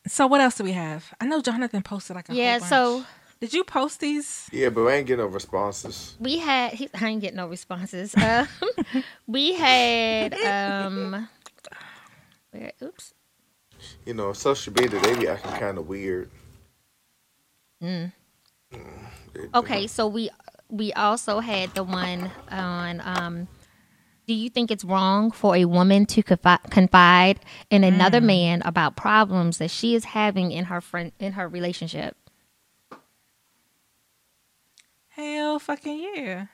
So 0.08 0.26
what 0.26 0.42
else 0.42 0.56
do 0.56 0.64
we 0.64 0.72
have? 0.72 1.14
I 1.22 1.26
know 1.28 1.40
Jonathan 1.40 1.84
posted 1.84 2.16
like 2.16 2.30
a 2.30 2.34
yeah 2.34 2.58
whole 2.58 2.68
so 2.68 3.06
did 3.40 3.54
you 3.54 3.64
post 3.64 4.00
these? 4.00 4.50
Yeah, 4.52 4.70
but 4.70 4.88
I 4.88 4.96
ain't 4.96 5.08
getting 5.08 5.24
no 5.24 5.30
responses. 5.30 6.18
we 6.20 6.40
had 6.40 6.74
he, 6.74 6.90
I 7.00 7.08
ain't 7.08 7.22
getting 7.22 7.38
no 7.38 7.48
responses 7.48 8.16
uh, 8.16 8.48
we 9.28 9.54
had 9.54 10.34
um 10.34 11.30
where, 12.52 12.72
oops 12.82 13.14
You 14.04 14.16
know, 14.16 14.34
social 14.34 14.74
media 14.74 15.00
they 15.00 15.20
be 15.20 15.28
acting 15.28 15.52
kind 15.52 15.78
of 15.78 15.88
weird. 15.88 16.32
Mm. 17.84 18.12
Mm, 18.74 18.80
they. 19.34 19.48
Okay, 19.54 19.86
so 19.86 20.08
we 20.08 20.32
we 20.70 20.92
also 20.94 21.40
had 21.40 21.74
the 21.76 21.84
one 21.84 22.32
on 22.50 23.00
um 23.06 23.48
do 24.30 24.36
you 24.36 24.48
think 24.48 24.70
it's 24.70 24.84
wrong 24.84 25.32
for 25.32 25.56
a 25.56 25.66
woman 25.66 26.06
to 26.06 26.22
confi- 26.22 26.70
confide 26.70 27.40
in 27.72 27.84
another 27.84 28.22
mm. 28.22 28.26
man 28.26 28.62
about 28.64 28.96
problems 28.96 29.58
that 29.58 29.72
she 29.72 29.96
is 29.96 30.06
having 30.06 30.52
in 30.52 30.66
her 30.66 30.80
friend 30.80 31.12
in 31.18 31.32
her 31.32 31.48
relationship? 31.48 32.16
Hell 35.08 35.58
fucking 35.58 36.12
yeah. 36.14 36.46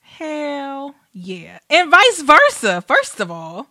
Hell 0.00 0.94
yeah. 1.14 1.60
And 1.70 1.90
vice 1.90 2.20
versa, 2.20 2.82
first 2.82 3.20
of 3.20 3.30
all. 3.30 3.68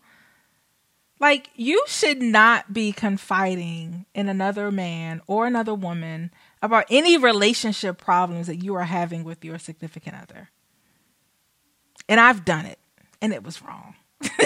Like 1.20 1.52
you 1.56 1.84
should 1.86 2.24
not 2.24 2.74
be 2.74 2.92
confiding 2.92 4.08
in 4.16 4.30
another 4.30 4.72
man 4.72 5.22
or 5.28 5.46
another 5.46 5.76
woman 5.76 6.32
about 6.64 6.86
any 6.90 7.18
relationship 7.18 8.00
problems 8.00 8.48
that 8.48 8.64
you 8.64 8.74
are 8.74 8.86
having 8.86 9.24
with 9.24 9.46
your 9.46 9.60
significant 9.60 10.16
other. 10.16 10.50
And 12.10 12.20
I've 12.20 12.46
done 12.46 12.66
it, 12.66 12.80
and 13.22 13.34
it 13.34 13.44
was 13.44 13.62
wrong. 13.62 13.96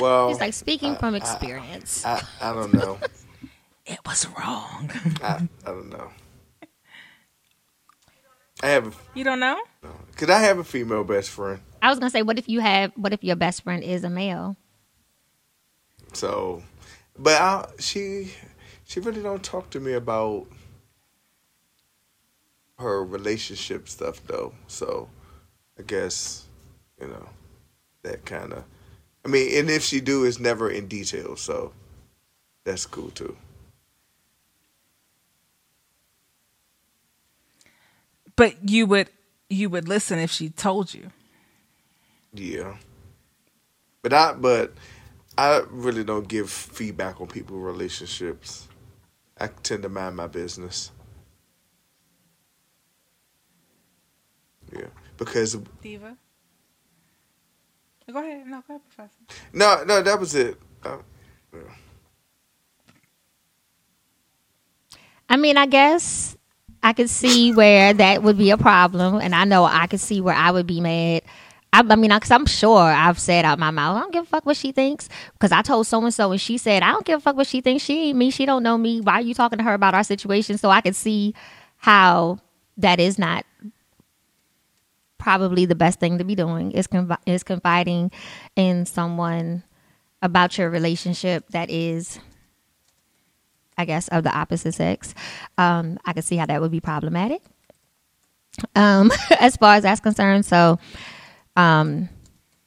Well, 0.00 0.28
He's 0.28 0.40
like 0.40 0.52
speaking 0.52 0.94
from 0.96 1.14
experience. 1.14 2.04
I, 2.04 2.22
I 2.40 2.52
don't 2.52 2.72
know. 2.72 2.98
It 3.86 3.98
was 4.06 4.26
wrong. 4.38 4.90
I, 5.22 5.48
I 5.66 5.70
don't 5.70 5.88
know. 5.88 6.10
I 8.62 8.68
have 8.68 8.86
a, 8.88 8.92
You 9.14 9.24
don't 9.24 9.40
know? 9.40 9.58
cause 10.16 10.28
I 10.30 10.38
have 10.40 10.58
a 10.58 10.64
female 10.64 11.02
best 11.02 11.30
friend. 11.30 11.60
I 11.82 11.88
was 11.88 11.98
gonna 11.98 12.10
say, 12.10 12.22
what 12.22 12.38
if 12.38 12.48
you 12.48 12.60
have? 12.60 12.92
What 12.94 13.12
if 13.12 13.24
your 13.24 13.34
best 13.36 13.62
friend 13.64 13.82
is 13.82 14.04
a 14.04 14.10
male? 14.10 14.56
So, 16.12 16.62
but 17.18 17.40
I, 17.40 17.66
she, 17.80 18.32
she 18.84 19.00
really 19.00 19.22
don't 19.22 19.42
talk 19.42 19.70
to 19.70 19.80
me 19.80 19.94
about 19.94 20.46
her 22.78 23.02
relationship 23.04 23.88
stuff 23.88 24.24
though. 24.26 24.52
So, 24.68 25.08
I 25.78 25.82
guess 25.82 26.44
you 27.00 27.08
know 27.08 27.28
that 28.02 28.24
kind 28.24 28.52
of. 28.52 28.64
I 29.24 29.28
mean, 29.28 29.58
and 29.58 29.70
if 29.70 29.82
she 29.82 30.00
do, 30.00 30.24
it's 30.24 30.40
never 30.40 30.70
in 30.70 30.88
detail. 30.88 31.36
So, 31.36 31.72
that's 32.64 32.86
cool 32.86 33.10
too. 33.10 33.36
But 38.36 38.70
you 38.70 38.86
would 38.86 39.10
you 39.50 39.68
would 39.68 39.88
listen 39.88 40.18
if 40.18 40.30
she 40.30 40.48
told 40.48 40.94
you. 40.94 41.10
Yeah. 42.32 42.76
But 44.02 44.12
I 44.12 44.32
but 44.32 44.72
I 45.36 45.62
really 45.70 46.04
don't 46.04 46.28
give 46.28 46.50
feedback 46.50 47.20
on 47.20 47.26
people's 47.26 47.62
relationships. 47.62 48.68
I 49.38 49.48
tend 49.48 49.82
to 49.82 49.88
mind 49.88 50.16
my 50.16 50.26
business. 50.26 50.90
Yeah. 54.72 54.86
Because 55.16 55.58
Diva. 55.82 56.16
Go 58.12 58.18
ahead. 58.18 58.46
No, 58.46 58.62
go 58.66 58.74
ahead, 58.74 58.80
Professor. 58.94 59.42
no, 59.52 59.84
no, 59.84 60.02
that 60.02 60.18
was 60.18 60.34
it. 60.34 60.58
Uh, 60.84 60.98
I 65.28 65.36
mean, 65.36 65.56
I 65.56 65.66
guess 65.66 66.36
I 66.82 66.92
could 66.92 67.10
see 67.10 67.52
where 67.52 67.92
that 67.94 68.22
would 68.22 68.36
be 68.36 68.50
a 68.50 68.56
problem, 68.58 69.16
and 69.16 69.34
I 69.34 69.44
know 69.44 69.64
I 69.64 69.86
could 69.86 70.00
see 70.00 70.20
where 70.20 70.34
I 70.34 70.50
would 70.50 70.66
be 70.66 70.80
mad. 70.80 71.22
I, 71.72 71.84
I 71.88 71.96
mean, 71.96 72.10
because 72.10 72.32
I'm 72.32 72.46
sure 72.46 72.80
I've 72.80 73.18
said 73.18 73.44
out 73.44 73.58
my 73.58 73.70
mouth, 73.70 73.96
I 73.96 74.00
don't 74.00 74.12
give 74.12 74.24
a 74.24 74.26
fuck 74.26 74.44
what 74.44 74.56
she 74.56 74.72
thinks. 74.72 75.08
Because 75.34 75.52
I 75.52 75.62
told 75.62 75.86
so 75.86 76.02
and 76.02 76.12
so, 76.12 76.32
and 76.32 76.40
she 76.40 76.58
said, 76.58 76.82
I 76.82 76.90
don't 76.90 77.04
give 77.04 77.18
a 77.18 77.20
fuck 77.20 77.36
what 77.36 77.46
she 77.46 77.60
thinks. 77.60 77.84
She 77.84 78.08
ain't 78.08 78.18
me. 78.18 78.30
She 78.30 78.44
don't 78.44 78.64
know 78.64 78.76
me. 78.76 79.00
Why 79.00 79.14
are 79.14 79.20
you 79.20 79.34
talking 79.34 79.58
to 79.58 79.64
her 79.64 79.74
about 79.74 79.94
our 79.94 80.02
situation? 80.02 80.58
So 80.58 80.70
I 80.70 80.80
could 80.80 80.96
see 80.96 81.34
how 81.76 82.38
that 82.76 82.98
is 82.98 83.18
not 83.18 83.44
probably 85.20 85.66
the 85.66 85.76
best 85.76 86.00
thing 86.00 86.18
to 86.18 86.24
be 86.24 86.34
doing 86.34 86.72
is 86.72 86.88
confi- 86.88 87.18
is 87.26 87.44
confiding 87.44 88.10
in 88.56 88.86
someone 88.86 89.62
about 90.22 90.58
your 90.58 90.70
relationship 90.70 91.46
that 91.50 91.70
is 91.70 92.18
I 93.80 93.86
guess, 93.86 94.08
of 94.08 94.24
the 94.24 94.36
opposite 94.36 94.74
sex. 94.74 95.14
Um, 95.56 95.98
I 96.04 96.12
could 96.12 96.24
see 96.24 96.36
how 96.36 96.44
that 96.44 96.60
would 96.60 96.70
be 96.70 96.80
problematic. 96.80 97.40
Um, 98.74 99.10
as 99.40 99.56
far 99.56 99.76
as 99.76 99.84
that's 99.84 100.00
concerned, 100.00 100.44
so 100.44 100.78
um, 101.56 102.10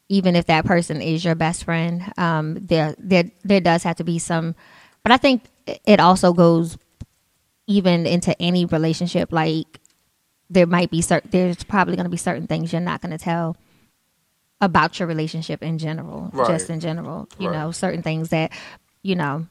even 0.10 0.36
if 0.36 0.48
that 0.48 0.66
person 0.66 1.04
is 1.04 1.24
your 1.24 1.36
best 1.36 1.66
friend, 1.66 2.02
um, 2.18 2.56
there 2.56 2.96
there 2.98 3.26
there 3.44 3.62
does 3.62 3.84
have 3.84 3.98
to 3.98 4.04
be 4.04 4.18
some. 4.18 4.56
But 5.04 5.12
I 5.12 5.18
think 5.18 5.44
it 5.86 6.00
also 6.00 6.34
goes 6.34 6.78
even 7.68 8.08
into 8.08 8.40
any 8.42 8.66
relationship. 8.66 9.32
Like 9.32 9.80
there 10.54 10.68
might 10.68 10.92
be 10.92 11.02
certain. 11.02 11.30
There's 11.32 11.64
probably 11.64 11.96
going 11.96 12.06
to 12.06 12.10
be 12.10 12.18
certain 12.18 12.48
things 12.48 12.72
you're 12.72 12.82
not 12.82 13.02
going 13.02 13.12
to 13.12 13.18
tell 13.18 13.58
about 14.62 15.00
your 15.00 15.08
relationship 15.08 15.62
in 15.62 15.78
general, 15.78 16.30
Right. 16.32 16.48
just 16.48 16.70
in 16.70 16.80
general. 16.80 17.28
You 17.38 17.50
Right. 17.50 17.60
know, 17.60 17.72
certain 17.72 18.02
things 18.04 18.30
that 18.30 18.52
you 19.02 19.16
know 19.16 19.48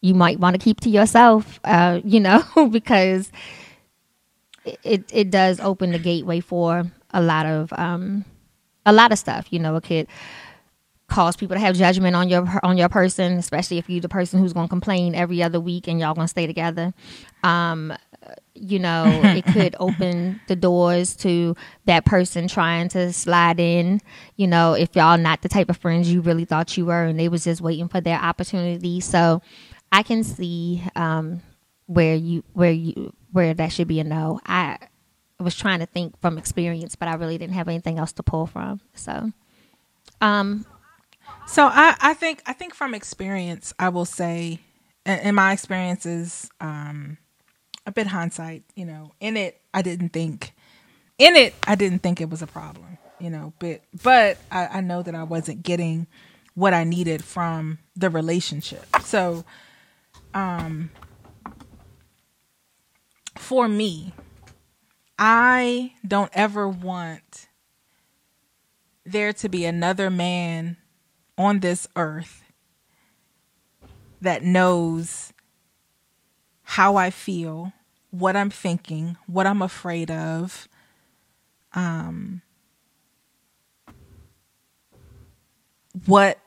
you 0.00 0.14
might 0.14 0.38
want 0.38 0.54
to 0.54 0.62
keep 0.62 0.80
to 0.80 0.90
yourself, 0.90 1.58
uh, 1.64 2.00
you 2.04 2.20
know, 2.20 2.42
because 2.70 3.32
it 4.64 5.04
it 5.12 5.30
does 5.30 5.60
open 5.60 5.92
the 5.92 5.98
gateway 5.98 6.40
for 6.40 6.84
a 7.10 7.22
lot 7.22 7.46
of 7.46 7.72
um, 7.72 8.24
a 8.86 8.92
lot 8.92 9.12
of 9.12 9.18
stuff. 9.18 9.46
You 9.50 9.58
know, 9.58 9.76
it 9.76 9.84
could 9.84 10.06
cause 11.06 11.36
people 11.36 11.54
to 11.54 11.60
have 11.60 11.76
judgment 11.76 12.16
on 12.16 12.28
your 12.28 12.46
on 12.62 12.76
your 12.78 12.88
person, 12.88 13.34
especially 13.38 13.78
if 13.78 13.88
you're 13.90 14.00
the 14.00 14.08
person 14.08 14.40
who's 14.40 14.52
going 14.52 14.66
to 14.66 14.70
complain 14.70 15.14
every 15.14 15.42
other 15.42 15.60
week 15.60 15.86
and 15.86 16.00
y'all 16.00 16.14
going 16.14 16.24
to 16.24 16.28
stay 16.30 16.46
together. 16.46 16.92
Um, 17.42 17.92
you 18.54 18.78
know, 18.78 19.04
it 19.24 19.44
could 19.46 19.76
open 19.80 20.40
the 20.48 20.56
doors 20.56 21.16
to 21.16 21.56
that 21.86 22.04
person 22.04 22.48
trying 22.48 22.88
to 22.90 23.12
slide 23.12 23.60
in. 23.60 24.00
You 24.36 24.46
know, 24.46 24.74
if 24.74 24.94
y'all 24.96 25.18
not 25.18 25.42
the 25.42 25.48
type 25.48 25.70
of 25.70 25.76
friends 25.76 26.12
you 26.12 26.20
really 26.20 26.44
thought 26.44 26.76
you 26.76 26.86
were, 26.86 27.04
and 27.04 27.18
they 27.18 27.28
was 27.28 27.44
just 27.44 27.60
waiting 27.60 27.88
for 27.88 28.00
their 28.00 28.18
opportunity. 28.18 29.00
So, 29.00 29.42
I 29.92 30.02
can 30.02 30.24
see 30.24 30.82
um, 30.96 31.42
where 31.86 32.16
you 32.16 32.42
where 32.52 32.72
you 32.72 33.12
where 33.32 33.54
that 33.54 33.72
should 33.72 33.88
be 33.88 34.00
a 34.00 34.04
no. 34.04 34.40
I 34.46 34.78
was 35.38 35.54
trying 35.56 35.80
to 35.80 35.86
think 35.86 36.18
from 36.20 36.38
experience, 36.38 36.96
but 36.96 37.08
I 37.08 37.14
really 37.14 37.38
didn't 37.38 37.54
have 37.54 37.68
anything 37.68 37.98
else 37.98 38.12
to 38.14 38.22
pull 38.22 38.46
from. 38.46 38.80
So, 38.94 39.32
um, 40.20 40.64
So 41.46 41.66
I, 41.66 41.96
I 42.00 42.14
think 42.14 42.42
I 42.46 42.52
think 42.52 42.74
from 42.74 42.94
experience, 42.94 43.72
I 43.78 43.90
will 43.90 44.04
say, 44.04 44.60
in, 45.04 45.18
in 45.20 45.34
my 45.34 45.52
experiences, 45.52 46.50
um, 46.60 47.18
a 47.86 47.92
bit 47.92 48.06
hindsight. 48.06 48.64
You 48.74 48.86
know, 48.86 49.12
in 49.20 49.36
it, 49.36 49.60
I 49.72 49.82
didn't 49.82 50.10
think, 50.10 50.52
in 51.18 51.36
it, 51.36 51.54
I 51.66 51.74
didn't 51.74 52.00
think 52.00 52.20
it 52.20 52.30
was 52.30 52.42
a 52.42 52.46
problem. 52.46 52.98
You 53.20 53.30
know, 53.30 53.52
but 53.58 53.80
but 54.02 54.38
I, 54.50 54.66
I 54.66 54.80
know 54.80 55.02
that 55.02 55.14
I 55.14 55.22
wasn't 55.22 55.62
getting 55.62 56.06
what 56.54 56.74
I 56.74 56.84
needed 56.84 57.24
from 57.24 57.78
the 57.96 58.10
relationship. 58.10 58.86
So, 59.02 59.44
um, 60.34 60.90
for 63.36 63.68
me, 63.68 64.12
I 65.18 65.92
don't 66.06 66.30
ever 66.32 66.68
want 66.68 67.48
there 69.04 69.32
to 69.34 69.48
be 69.48 69.64
another 69.64 70.10
man 70.10 70.76
on 71.36 71.60
this 71.60 71.86
earth 71.96 72.42
that 74.20 74.42
knows 74.42 75.32
how 76.64 76.96
I 76.96 77.10
feel, 77.10 77.72
what 78.10 78.36
I'm 78.36 78.50
thinking, 78.50 79.16
what 79.26 79.46
I'm 79.46 79.62
afraid 79.62 80.10
of. 80.10 80.68
Um, 81.74 82.42
what 86.06 86.38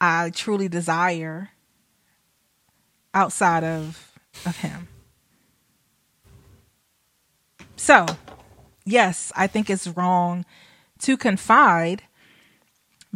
I 0.00 0.30
truly 0.30 0.68
desire 0.68 1.50
outside 3.12 3.64
of 3.64 4.18
of 4.46 4.58
him. 4.58 4.88
So, 7.76 8.06
yes, 8.84 9.32
I 9.36 9.46
think 9.46 9.70
it's 9.70 9.86
wrong 9.88 10.44
to 11.00 11.16
confide 11.16 12.02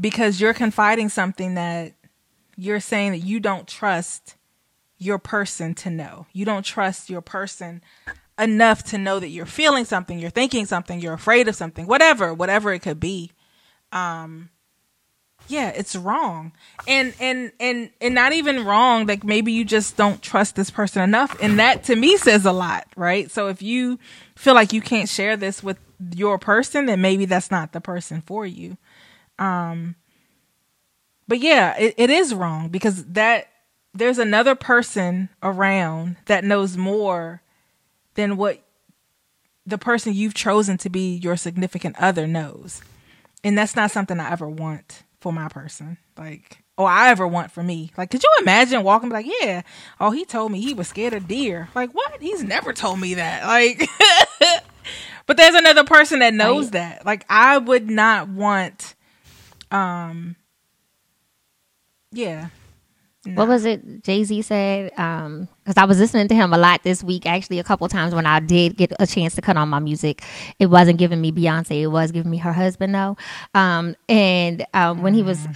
because 0.01 0.41
you're 0.41 0.55
confiding 0.55 1.09
something 1.09 1.55
that 1.55 1.93
you're 2.57 2.81
saying 2.81 3.13
that 3.13 3.19
you 3.19 3.41
don't 3.41 3.69
trust 3.69 4.37
your 5.05 5.19
person 5.19 5.75
to 5.75 5.91
know. 5.91 6.27
You 6.33 6.45
don't 6.45 6.65
trust 6.65 7.11
your 7.11 7.21
person 7.21 7.83
enough 8.39 8.83
to 8.85 8.99
know 8.99 9.21
that 9.21 9.29
you're 9.29 9.47
feeling 9.47 9.85
something, 9.85 10.19
you're 10.19 10.31
thinking 10.31 10.67
something, 10.67 11.01
you're 11.01 11.13
afraid 11.13 11.47
of 11.47 11.55
something, 11.55 11.87
whatever, 11.87 12.35
whatever 12.35 12.73
it 12.73 12.81
could 12.81 12.99
be. 12.99 13.33
Um 13.93 14.51
yeah, 15.47 15.69
it's 15.69 15.95
wrong. 15.95 16.53
And 16.89 17.15
and 17.21 17.53
and 17.61 17.91
and 18.01 18.15
not 18.15 18.33
even 18.33 18.65
wrong, 18.65 19.07
like 19.07 19.25
maybe 19.25 19.53
you 19.53 19.65
just 19.65 19.97
don't 19.97 20.23
trust 20.23 20.57
this 20.57 20.71
person 20.71 21.03
enough. 21.03 21.37
And 21.41 21.59
that 21.59 21.85
to 21.85 21.97
me 21.97 22.17
says 22.17 22.47
a 22.47 22.53
lot, 22.53 22.87
right? 22.97 23.31
So 23.31 23.49
if 23.49 23.61
you 23.63 23.99
feel 24.37 24.55
like 24.55 24.73
you 24.73 24.81
can't 24.81 25.09
share 25.09 25.37
this 25.37 25.63
with 25.63 25.79
your 26.15 26.39
person, 26.39 26.87
then 26.87 27.01
maybe 27.01 27.27
that's 27.27 27.51
not 27.51 27.73
the 27.73 27.81
person 27.81 28.23
for 28.23 28.47
you. 28.47 28.79
Um 29.39 29.97
but 31.29 31.39
yeah, 31.39 31.77
it, 31.79 31.95
it 31.97 32.11
is 32.11 32.35
wrong 32.35 32.69
because 32.69 33.05
that 33.07 33.49
there's 33.95 34.19
another 34.19 34.55
person 34.55 35.29
around 35.43 36.17
that 36.27 36.45
knows 36.45 36.77
more 36.77 37.43
than 38.15 38.37
what 38.37 38.61
the 39.67 39.79
person 39.79 40.13
you've 40.13 40.35
chosen 40.35 40.77
to 40.79 40.91
be 40.91 41.17
your 41.17 41.37
significant 41.37 41.97
other 41.99 42.27
knows. 42.27 42.83
And 43.43 43.57
that's 43.57 43.77
not 43.77 43.91
something 43.91 44.19
I 44.21 44.31
ever 44.33 44.49
want 44.49 45.05
for 45.21 45.33
my 45.33 45.49
person. 45.49 45.97
Like, 46.19 46.59
or 46.77 46.89
I 46.89 47.09
ever 47.11 47.27
want 47.27 47.51
for 47.53 47.63
me. 47.63 47.93
Like, 47.97 48.11
could 48.11 48.23
you 48.23 48.31
imagine 48.41 48.83
walking 48.83 49.11
like, 49.11 49.27
yeah, 49.41 49.63
oh, 50.01 50.11
he 50.11 50.25
told 50.25 50.51
me 50.53 50.61
he 50.61 50.75
was 50.75 50.89
scared 50.89 51.13
of 51.15 51.29
deer. 51.29 51.69
Like, 51.75 51.93
what? 51.93 52.21
He's 52.21 52.43
never 52.43 52.73
told 52.73 53.01
me 53.01 53.15
that. 53.15 53.45
Like, 53.47 53.89
but 55.27 55.37
there's 55.37 55.55
another 55.55 55.85
person 55.85 56.19
that 56.19 56.35
knows 56.35 56.65
Right. 56.67 56.73
that. 56.73 57.07
Like, 57.07 57.25
I 57.29 57.59
would 57.59 57.89
not 57.91 58.29
want, 58.29 58.95
um, 59.71 60.37
yeah, 62.13 62.49
What 63.35 63.49
was 63.49 63.65
it 63.65 64.03
Jay 64.05 64.23
Z 64.25 64.43
said? 64.43 64.91
Because 64.91 65.77
I 65.77 65.85
was 65.85 65.99
listening 65.99 66.29
to 66.29 66.35
him 66.35 66.53
a 66.53 66.59
lot 66.59 66.83
this 66.83 67.03
week, 67.03 67.25
actually, 67.27 67.59
a 67.59 67.65
couple 67.65 67.89
times 67.89 68.15
when 68.15 68.27
I 68.27 68.41
did 68.41 68.77
get 68.77 68.93
a 69.01 69.07
chance 69.07 69.35
to 69.37 69.41
cut 69.43 69.57
on 69.57 69.69
my 69.71 69.79
music. 69.79 70.23
It 70.59 70.67
wasn't 70.67 70.99
giving 70.99 71.21
me 71.21 71.33
Beyonce, 71.33 71.81
it 71.83 71.87
was 71.87 72.13
giving 72.13 72.31
me 72.31 72.39
her 72.39 72.53
husband, 72.53 72.95
though. 72.95 73.17
Um, 73.55 73.97
and 74.09 74.67
um, 74.75 75.03
when 75.03 75.15
he 75.15 75.23
was, 75.23 75.47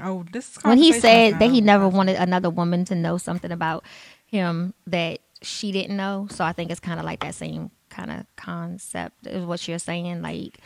Oh, 0.00 0.24
this 0.32 0.56
is 0.56 0.62
when 0.64 0.78
he 0.78 0.92
said 0.92 1.32
is 1.34 1.38
that 1.40 1.50
he 1.50 1.60
never 1.60 1.88
wanted 1.88 2.16
another 2.16 2.50
woman 2.50 2.84
to 2.86 2.94
know 2.94 3.18
something 3.18 3.50
about 3.50 3.84
him 4.26 4.72
that 4.86 5.18
she 5.42 5.72
didn't 5.72 5.96
know. 5.96 6.28
So 6.30 6.44
I 6.44 6.52
think 6.52 6.70
it's 6.70 6.80
kind 6.80 7.00
of 7.00 7.04
like 7.04 7.20
that 7.20 7.34
same 7.34 7.70
kind 7.90 8.10
of 8.12 8.24
concept 8.36 9.26
is 9.26 9.44
what 9.44 9.66
you're 9.66 9.78
saying. 9.80 10.22
Like, 10.22 10.58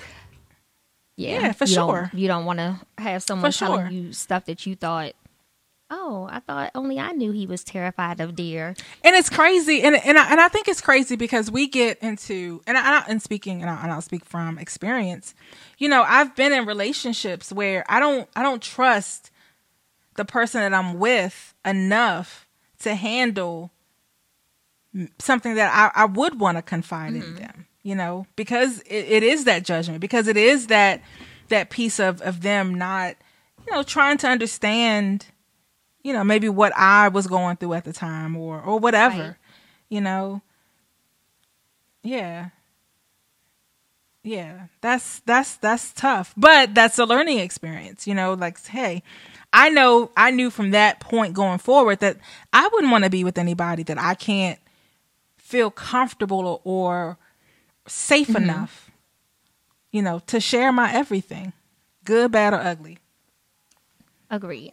yeah, 1.16 1.40
Yeah, 1.40 1.52
for 1.52 1.64
you 1.64 1.74
don't- 1.74 1.88
sure. 1.88 2.10
you 2.12 2.28
don't 2.28 2.44
want 2.44 2.58
to 2.58 2.80
have 2.98 3.22
someone 3.22 3.50
For 3.52 3.58
telling 3.58 3.80
sure. 3.86 3.90
you 3.90 4.12
stuff 4.12 4.44
that 4.46 4.66
you 4.66 4.76
thought. 4.76 5.12
Oh, 5.94 6.26
I 6.32 6.40
thought 6.40 6.70
only 6.74 6.98
I 6.98 7.12
knew 7.12 7.32
he 7.32 7.46
was 7.46 7.62
terrified 7.62 8.18
of 8.18 8.34
deer. 8.34 8.74
and 9.04 9.14
it's 9.14 9.28
crazy 9.28 9.82
and 9.82 9.94
and 9.94 10.18
I, 10.18 10.30
and 10.30 10.40
I 10.40 10.48
think 10.48 10.66
it's 10.66 10.80
crazy 10.80 11.16
because 11.16 11.50
we 11.50 11.66
get 11.68 11.98
into 11.98 12.62
and 12.66 12.78
I, 12.78 13.04
and 13.06 13.20
speaking 13.20 13.60
and, 13.60 13.70
I, 13.70 13.82
and 13.82 13.92
I'll 13.92 14.00
speak 14.00 14.24
from 14.24 14.58
experience 14.58 15.34
you 15.76 15.90
know 15.90 16.02
I've 16.02 16.34
been 16.34 16.50
in 16.50 16.64
relationships 16.64 17.52
where 17.52 17.84
I 17.90 18.00
don't 18.00 18.26
I 18.34 18.42
don't 18.42 18.62
trust 18.62 19.30
the 20.16 20.24
person 20.24 20.62
that 20.62 20.72
I'm 20.72 20.98
with 20.98 21.54
enough 21.62 22.48
to 22.80 22.94
handle 22.94 23.70
something 25.18 25.56
that 25.56 25.92
I, 25.94 26.04
I 26.04 26.04
would 26.06 26.40
want 26.40 26.56
to 26.56 26.62
confide 26.62 27.12
in 27.12 27.20
mm-hmm. 27.20 27.34
them 27.34 27.66
you 27.82 27.94
know 27.94 28.26
because 28.34 28.80
it, 28.80 29.04
it 29.08 29.22
is 29.22 29.44
that 29.44 29.62
judgment 29.62 30.00
because 30.00 30.26
it 30.26 30.38
is 30.38 30.68
that 30.68 31.02
that 31.50 31.68
piece 31.68 32.00
of 32.00 32.22
of 32.22 32.40
them 32.40 32.74
not 32.74 33.14
you 33.66 33.74
know 33.74 33.82
trying 33.82 34.16
to 34.16 34.26
understand 34.26 35.26
you 36.02 36.12
know 36.12 36.24
maybe 36.24 36.48
what 36.48 36.72
I 36.76 37.08
was 37.08 37.26
going 37.26 37.56
through 37.56 37.74
at 37.74 37.84
the 37.84 37.92
time 37.92 38.36
or 38.36 38.60
or 38.60 38.78
whatever 38.78 39.22
Right. 39.22 39.34
you 39.88 40.00
know 40.00 40.42
yeah 42.02 42.50
yeah 44.24 44.66
that's 44.80 45.20
that's 45.20 45.56
that's 45.56 45.92
tough 45.92 46.32
but 46.36 46.74
that's 46.74 46.98
a 46.98 47.04
learning 47.04 47.38
experience 47.38 48.06
you 48.06 48.14
know 48.14 48.34
like 48.34 48.64
hey 48.66 49.02
i 49.52 49.68
know 49.68 50.10
i 50.16 50.30
knew 50.30 50.48
from 50.50 50.70
that 50.70 51.00
point 51.00 51.34
going 51.34 51.58
forward 51.58 51.98
that 52.00 52.16
i 52.52 52.68
wouldn't 52.72 52.92
want 52.92 53.02
to 53.04 53.10
be 53.10 53.24
with 53.24 53.36
anybody 53.38 53.82
that 53.82 53.98
i 53.98 54.14
can't 54.14 54.60
feel 55.38 55.70
comfortable 55.70 56.60
or 56.64 57.18
safe 57.88 58.28
mm-hmm. 58.28 58.44
enough 58.44 58.90
you 59.90 60.02
know 60.02 60.20
to 60.26 60.38
share 60.40 60.72
my 60.72 60.92
everything 60.92 61.52
good 62.04 62.30
bad 62.32 62.52
or 62.54 62.60
ugly 62.60 62.98
Agreed. 64.30 64.72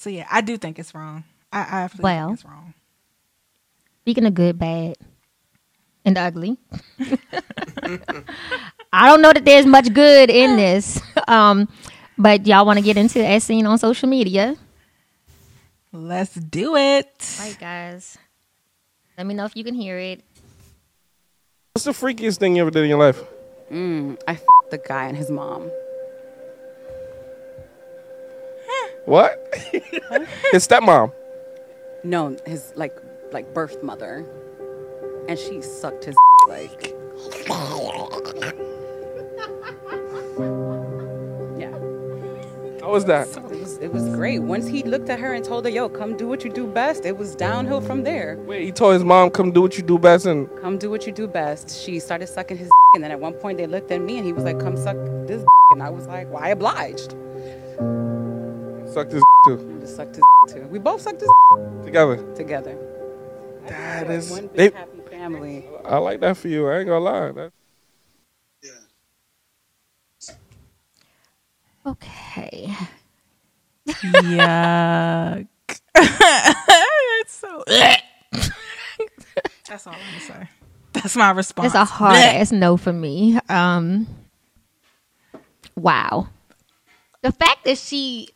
So 0.00 0.08
yeah 0.08 0.26
i 0.30 0.40
do 0.40 0.56
think 0.56 0.78
it's 0.78 0.94
wrong 0.94 1.24
i, 1.52 1.58
I 1.60 1.80
absolutely 1.84 2.04
Well. 2.04 2.26
think 2.28 2.38
it's 2.40 2.44
wrong 2.48 2.74
Speaking 4.02 4.24
of 4.24 4.32
good, 4.34 4.58
bad, 4.58 4.96
and 6.06 6.16
ugly, 6.16 6.56
I 8.92 9.06
don't 9.06 9.20
know 9.22 9.30
that 9.32 9.44
there's 9.44 9.66
much 9.66 9.92
good 9.92 10.30
in 10.30 10.56
this. 10.56 11.00
Um, 11.28 11.68
but 12.18 12.46
y'all 12.46 12.66
want 12.66 12.78
to 12.78 12.82
get 12.84 12.96
into 12.96 13.24
as 13.24 13.44
seen 13.44 13.64
on 13.66 13.78
social 13.78 14.08
media, 14.08 14.56
let's 15.92 16.34
do 16.34 16.74
it 16.74 17.36
right, 17.38 17.56
guys? 17.60 18.18
Let 19.16 19.26
me 19.28 19.34
know 19.34 19.44
if 19.44 19.54
you 19.54 19.62
can 19.62 19.74
hear 19.74 19.96
it. 19.98 20.24
What's 21.74 21.84
the 21.84 21.92
freakiest 21.92 22.38
thing 22.38 22.56
you 22.56 22.62
ever 22.62 22.70
did 22.72 22.82
in 22.82 22.88
your 22.88 22.98
life? 22.98 23.20
I 23.70 24.16
f- 24.32 24.42
the 24.70 24.78
guy 24.78 25.06
and 25.06 25.16
his 25.16 25.30
mom. 25.30 25.70
What? 29.04 29.38
His 30.52 30.66
stepmom. 30.66 31.12
No, 32.02 32.36
his 32.46 32.72
like 32.76 32.96
like 33.32 33.52
birth 33.54 33.82
mother, 33.82 34.24
and 35.28 35.38
she 35.38 35.60
sucked 35.62 36.04
his 36.04 36.16
like. 36.48 36.94
Yeah, 41.58 41.70
How 42.80 42.90
was 42.90 43.04
that? 43.06 43.28
it 43.28 43.42
was 43.60 43.78
it 43.78 43.92
was 43.92 44.08
great. 44.08 44.38
Once 44.40 44.66
he 44.66 44.82
looked 44.82 45.10
at 45.10 45.18
her 45.20 45.34
and 45.34 45.44
told 45.44 45.64
her, 45.64 45.70
"Yo, 45.70 45.88
come 45.88 46.16
do 46.16 46.26
what 46.28 46.44
you 46.44 46.50
do 46.50 46.66
best," 46.66 47.04
it 47.04 47.16
was 47.18 47.34
downhill 47.36 47.80
from 47.80 48.02
there. 48.04 48.38
Wait, 48.46 48.64
he 48.64 48.72
told 48.72 48.94
his 48.94 49.04
mom, 49.04 49.30
"Come 49.30 49.52
do 49.52 49.60
what 49.62 49.76
you 49.76 49.82
do 49.82 49.98
best," 49.98 50.24
and 50.26 50.48
Come 50.60 50.78
do 50.78 50.88
what 50.90 51.06
you 51.06 51.12
do 51.12 51.26
best. 51.28 51.70
She 51.70 51.98
started 52.00 52.28
sucking 52.28 52.56
his, 52.56 52.70
and 52.94 53.04
then 53.04 53.10
at 53.10 53.20
one 53.20 53.34
point 53.34 53.58
they 53.58 53.66
looked 53.66 53.90
at 53.90 54.00
me 54.00 54.16
and 54.16 54.26
he 54.26 54.32
was 54.32 54.44
like, 54.44 54.58
"Come 54.58 54.76
suck 54.76 54.96
this," 55.26 55.44
and 55.72 55.82
I 55.82 55.90
was 55.90 56.06
like, 56.06 56.30
"Why 56.30 56.48
obliged?" 56.48 57.14
Sucked 58.92 59.12
his 59.12 59.22
too 59.46 59.78
Just 59.80 59.96
sucked 59.96 60.16
his 60.16 60.24
too. 60.48 60.66
We 60.68 60.78
both 60.78 61.00
sucked 61.00 61.20
his 61.20 61.30
together. 61.84 62.16
together. 62.34 62.76
That 63.66 64.10
is. 64.10 64.30
One 64.30 64.48
big 64.48 64.72
They, 64.72 64.78
happy 64.78 65.00
family. 65.10 65.66
I 65.84 65.98
like 65.98 66.20
that 66.20 66.36
for 66.36 66.48
you. 66.48 66.68
I 66.68 66.78
ain't 66.78 66.88
gonna 66.88 67.04
lie. 67.04 67.32
That, 67.32 67.52
Okay. 71.86 72.74
Yuck. 73.88 75.46
it's 75.96 77.32
so. 77.32 77.64
That's 79.66 79.86
all 79.86 79.94
I'm 79.94 80.00
gonna 80.00 80.20
say. 80.20 80.48
That's 80.92 81.16
my 81.16 81.30
response. 81.30 81.66
It's 81.68 81.74
a 81.74 81.84
hard 81.84 82.16
ass 82.16 82.52
no 82.52 82.76
for 82.76 82.92
me. 82.92 83.38
Um, 83.48 84.06
wow. 85.76 86.28
The 87.22 87.32
fact 87.32 87.64
that 87.64 87.78
she 87.78 88.28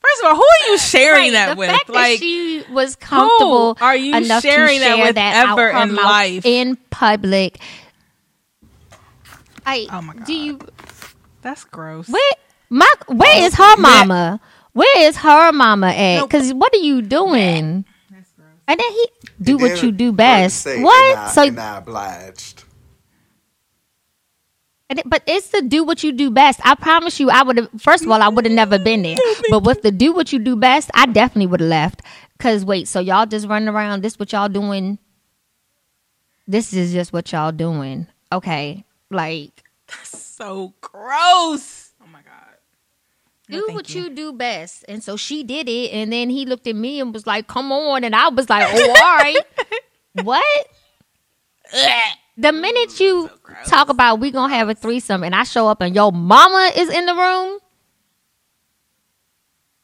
First 0.00 0.22
of 0.22 0.26
all, 0.28 0.36
who 0.36 0.42
are 0.42 0.70
you 0.70 0.78
sharing 0.78 1.20
Right, 1.24 1.32
that 1.32 1.50
the 1.50 1.56
with? 1.56 1.70
fact 1.70 1.88
like, 1.88 2.18
that 2.18 2.24
she 2.24 2.62
was 2.70 2.96
comfortable 2.96 3.76
are 3.80 3.96
you 3.96 4.16
enough 4.16 4.42
sharing 4.42 4.78
to 4.78 4.84
that 4.84 4.96
share 4.96 5.04
with 5.06 5.14
that 5.16 5.48
ever 5.48 5.72
her 5.72 5.82
in 5.82 5.94
life? 5.96 6.46
in 6.46 6.76
public. 6.90 7.58
I, 9.66 9.86
Oh 9.90 10.00
my 10.00 10.14
god! 10.14 10.24
Do 10.24 10.32
you 10.32 10.58
that's 11.42 11.64
gross. 11.64 12.08
where 12.08 12.32
my 12.70 12.90
where 13.08 13.44
is 13.44 13.54
her 13.54 13.76
mama? 13.76 14.40
Where 14.72 15.00
is 15.08 15.16
her 15.18 15.52
mama 15.52 15.88
at? 15.88 16.22
Because 16.22 16.54
what 16.54 16.72
are 16.74 16.78
you 16.78 17.02
doing? 17.02 17.84
And 18.70 18.78
then 18.80 18.90
he 18.92 19.06
do 19.42 19.52
And 19.52 19.60
what 19.62 19.68
then 19.76 19.84
you 19.84 19.92
do 19.92 20.12
best. 20.12 20.60
say, 20.62 20.82
What? 20.82 21.16
And 21.16 21.18
I, 21.18 21.30
so, 21.32 21.42
and 21.42 21.58
I 21.58 21.78
obliged. 21.78 22.64
But 25.04 25.22
it's 25.26 25.48
to 25.50 25.62
do 25.62 25.84
what 25.84 26.02
you 26.02 26.12
do 26.12 26.30
best. 26.30 26.60
I 26.64 26.74
promise 26.74 27.20
you, 27.20 27.30
I 27.30 27.42
would 27.42 27.56
have. 27.58 27.68
First 27.78 28.04
of 28.04 28.10
all, 28.10 28.22
I 28.22 28.28
would 28.28 28.44
have 28.46 28.54
never 28.54 28.78
been 28.78 29.02
there. 29.02 29.16
But 29.50 29.64
with 29.64 29.82
the 29.82 29.90
do 29.90 30.12
what 30.12 30.32
you 30.32 30.38
do 30.38 30.56
best, 30.56 30.90
I 30.94 31.06
definitely 31.06 31.46
would 31.46 31.60
have 31.60 31.68
left. 31.68 32.02
Cause 32.38 32.64
wait, 32.64 32.88
so 32.88 33.00
y'all 33.00 33.26
just 33.26 33.48
running 33.48 33.68
around? 33.68 34.02
This 34.02 34.18
what 34.18 34.32
y'all 34.32 34.48
doing? 34.48 34.98
This 36.46 36.72
is 36.72 36.92
just 36.92 37.12
what 37.12 37.30
y'all 37.32 37.52
doing. 37.52 38.06
Okay, 38.32 38.84
like 39.10 39.62
that's 39.88 40.16
so 40.18 40.72
gross. 40.80 41.92
Oh 42.02 42.06
my 42.06 42.20
god. 42.22 42.56
do 43.50 43.66
what 43.74 43.94
you. 43.94 44.04
you. 44.04 44.10
do 44.10 44.32
best. 44.32 44.84
And 44.88 45.02
so 45.02 45.16
she 45.16 45.42
did 45.42 45.68
it, 45.68 45.92
and 45.92 46.12
then 46.12 46.30
he 46.30 46.46
looked 46.46 46.66
at 46.66 46.76
me 46.76 47.00
and 47.00 47.12
was 47.12 47.26
like, 47.26 47.46
"Come 47.48 47.72
on," 47.72 48.04
and 48.04 48.14
I 48.14 48.28
was 48.28 48.48
like, 48.48 48.66
"Oh, 48.66 48.88
all 48.88 49.16
right." 49.16 49.36
what? 50.22 50.66
The 52.40 52.52
minute 52.52 53.00
you 53.00 53.28
talk 53.66 53.88
about 53.88 54.20
we 54.20 54.30
gonna 54.30 54.54
have 54.54 54.68
a 54.68 54.74
threesome, 54.74 55.24
and 55.24 55.34
I 55.34 55.42
show 55.42 55.66
up 55.66 55.80
and 55.80 55.92
your 55.94 56.12
mama 56.12 56.70
is 56.76 56.88
in 56.88 57.04
the 57.06 57.14
room, 57.14 57.58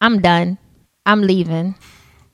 I'm 0.01 0.21
done. 0.21 0.59
I'm 1.05 1.23
leaving. 1.23 1.75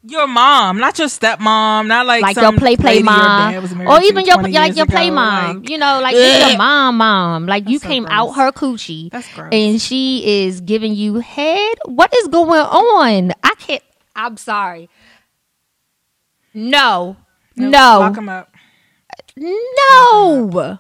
Your 0.03 0.27
mom, 0.27 0.79
not 0.79 0.99
your 0.99 1.09
stepmom, 1.09 1.87
not 1.87 2.07
like 2.07 2.23
Like 2.23 2.37
your 2.37 2.53
play 2.53 2.77
play 2.77 3.03
mom, 3.03 3.55
or 3.87 4.01
even 4.03 4.25
your 4.25 4.43
like 4.43 4.77
your 4.77 4.87
play 4.87 5.11
mom. 5.11 5.59
like- 5.61 5.69
you 5.71 5.77
know, 5.79 6.01
like 6.01 6.15
your 6.15 6.57
mom, 6.57 6.97
mom. 6.97 7.47
Like 7.47 7.69
you 7.69 7.79
so 7.79 7.89
came 7.89 8.05
gross. 8.05 8.13
out 8.15 8.31
her 8.33 8.53
coochie, 8.53 9.11
That's 9.11 9.33
gross. 9.35 9.51
and 9.53 9.81
she 9.81 10.45
is 10.45 10.61
giving 10.63 10.95
you 10.95 11.17
head. 11.17 11.75
What 11.85 12.15
is 12.15 12.29
going 12.29 12.61
on? 12.61 13.33
I 13.43 13.55
can't. 13.59 13.83
I'm 14.17 14.37
sorry. 14.39 14.89
No, 16.55 17.17
no, 17.57 17.99
Lock 18.01 18.17
him 18.17 18.29
up. 18.29 18.55
No. 19.41 20.79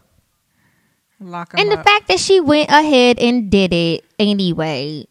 Lock 1.23 1.53
him 1.55 1.61
And 1.61 1.70
the 1.73 1.82
fact 1.82 2.09
that 2.09 2.19
she 2.19 2.41
went 2.41 2.70
ahead 2.70 3.19
and 3.19 3.51
did 3.51 3.73
it 3.74 4.05
anyway, 4.19 5.07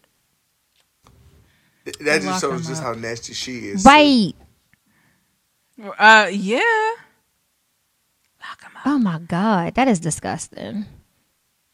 That 1.84 2.00
Lock 2.00 2.22
just 2.22 2.40
shows 2.40 2.66
just 2.66 2.82
up. 2.82 2.94
how 2.96 3.00
nasty 3.00 3.32
she 3.34 3.52
is. 3.68 3.84
right? 3.84 4.34
uh, 5.98 6.28
yeah. 6.32 6.60
Lock 8.40 8.62
him 8.62 8.76
up. 8.76 8.86
Oh 8.86 8.98
my 8.98 9.18
god, 9.20 9.74
that 9.74 9.88
is 9.88 10.00
disgusting. 10.00 10.86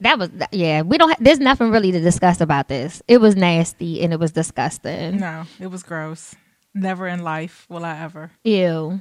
That 0.00 0.18
was 0.18 0.28
yeah. 0.52 0.82
We 0.82 0.98
don't. 0.98 1.08
Ha- 1.10 1.16
there's 1.20 1.38
nothing 1.40 1.70
really 1.70 1.90
to 1.92 2.00
discuss 2.00 2.40
about 2.42 2.68
this. 2.68 3.02
It 3.08 3.18
was 3.18 3.34
nasty 3.36 4.02
and 4.02 4.12
it 4.12 4.20
was 4.20 4.32
disgusting. 4.32 5.18
No, 5.18 5.44
it 5.58 5.68
was 5.68 5.82
gross. 5.82 6.34
Never 6.74 7.08
in 7.08 7.22
life 7.22 7.64
will 7.70 7.84
I 7.86 7.98
ever 8.00 8.30
Ew. 8.44 9.00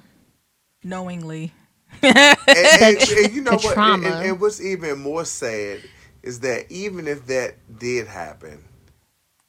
knowingly. 0.83 1.51
And, 2.01 2.37
and- 2.47 2.97
and 3.09 3.33
you 3.33 3.41
know 3.41 3.51
what? 3.51 3.65
And, 3.65 3.73
trauma. 3.73 4.07
and- 4.07 4.25
and 4.29 4.39
what's 4.41 4.61
even 4.61 4.99
more 4.99 5.25
sad 5.25 5.81
is 6.23 6.39
that 6.41 6.71
even 6.71 7.07
if 7.07 7.25
that 7.27 7.55
did 7.79 8.07
happen, 8.07 8.63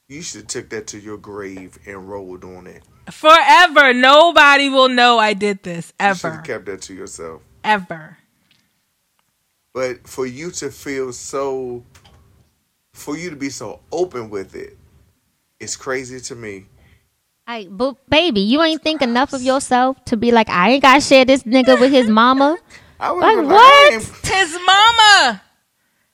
You 0.08 0.22
should 0.22 0.42
have 0.42 0.46
took 0.48 0.68
that 0.70 0.86
to 0.88 1.00
your 1.00 1.16
grave 1.18 1.78
and 1.84 2.08
rolled 2.08 2.44
on 2.44 2.66
it. 2.68 2.84
Forever. 3.10 3.92
Nobody 3.92 4.68
will 4.68 4.88
know 4.88 5.18
I 5.18 5.34
did 5.34 5.64
this. 5.64 5.92
Ever. 5.98 6.12
You 6.12 6.18
should 6.18 6.32
have 6.32 6.44
kept 6.44 6.66
that 6.66 6.82
to 6.82 6.94
yourself. 6.94 7.42
Ever. 7.64 8.16
But 9.74 10.06
for 10.06 10.24
you 10.26 10.50
to 10.52 10.70
feel 10.70 11.12
so, 11.12 11.82
for 12.94 13.16
you 13.16 13.30
to 13.30 13.36
be 13.36 13.50
so 13.50 13.80
open 13.90 14.30
with 14.30 14.54
it, 14.54 14.78
it's 15.60 15.74
crazy 15.76 16.20
to 16.20 16.34
me. 16.36 16.66
Like, 17.46 17.68
but 17.70 17.96
baby, 18.10 18.40
you 18.40 18.62
ain't 18.62 18.82
think 18.82 19.02
enough 19.02 19.32
of 19.32 19.42
yourself 19.42 20.02
to 20.06 20.16
be 20.16 20.32
like, 20.32 20.48
I 20.48 20.70
ain't 20.70 20.82
gotta 20.82 21.00
share 21.00 21.24
this 21.24 21.44
nigga 21.44 21.78
with 21.80 21.92
his 21.92 22.08
mama. 22.08 22.58
I 23.00 23.10
Like, 23.10 23.36
like, 23.36 23.46
what? 23.46 23.92
I 23.92 24.00
His 24.24 24.58
mama. 24.66 25.42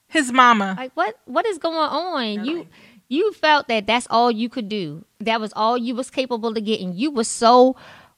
His 0.09 0.33
mama. 0.33 0.75
Like, 0.77 0.93
what? 0.95 1.17
What 1.27 1.47
is 1.47 1.59
going 1.59 1.77
on? 1.77 2.45
You, 2.45 2.67
you 3.09 3.33
felt 3.33 3.69
that 3.69 3.87
that's 3.87 4.07
all 4.11 4.31
you 4.31 4.49
could 4.49 4.69
do. 4.69 5.05
That 5.21 5.41
was 5.41 5.53
all 5.55 5.79
you 5.79 5.95
was 5.95 6.11
capable 6.11 6.49
of 6.51 6.65
getting. 6.65 6.93
You 6.95 7.11
were 7.11 7.25
so 7.25 7.77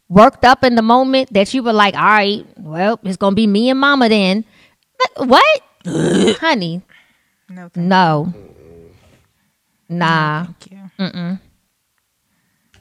worked 0.09 0.45
up 0.45 0.65
in 0.65 0.75
the 0.75 0.83
moment 0.83 1.33
that 1.33 1.53
you 1.55 1.63
were 1.63 1.73
like, 1.73 1.95
all 1.95 2.03
right, 2.03 2.47
well, 2.57 2.99
it's 3.03 3.17
gonna 3.17 3.37
be 3.37 3.47
me 3.47 3.71
and 3.71 3.79
mama 3.79 4.09
then. 4.09 4.45
But 4.99 5.29
What, 5.29 5.63
honey? 5.87 6.83
No, 7.49 7.69
thank 7.69 7.87
No. 7.87 8.33
Nah. 9.89 10.47
you. 10.99 11.39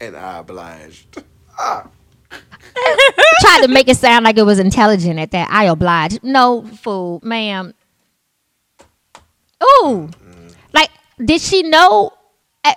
And 0.07 0.17
I 0.17 0.39
obliged. 0.39 1.21
tried 3.41 3.61
to 3.61 3.67
make 3.67 3.87
it 3.87 3.97
sound 3.97 4.25
like 4.25 4.37
it 4.37 4.43
was 4.45 4.59
intelligent 4.59 5.19
at 5.19 5.31
that. 5.31 5.49
I 5.51 5.65
obliged. 5.65 6.23
No, 6.23 6.63
fool, 6.65 7.19
ma'am. 7.23 7.73
Ooh, 9.63 10.09
like 10.73 10.89
did 11.23 11.39
she 11.41 11.63
know? 11.63 12.11
eh, 12.65 12.73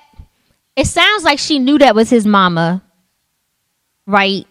It 0.77 0.87
sounds 0.87 1.25
like 1.25 1.39
she 1.39 1.59
knew 1.59 1.79
that 1.79 1.95
was 1.95 2.11
his 2.11 2.27
mama, 2.27 2.83
right? 4.07 4.47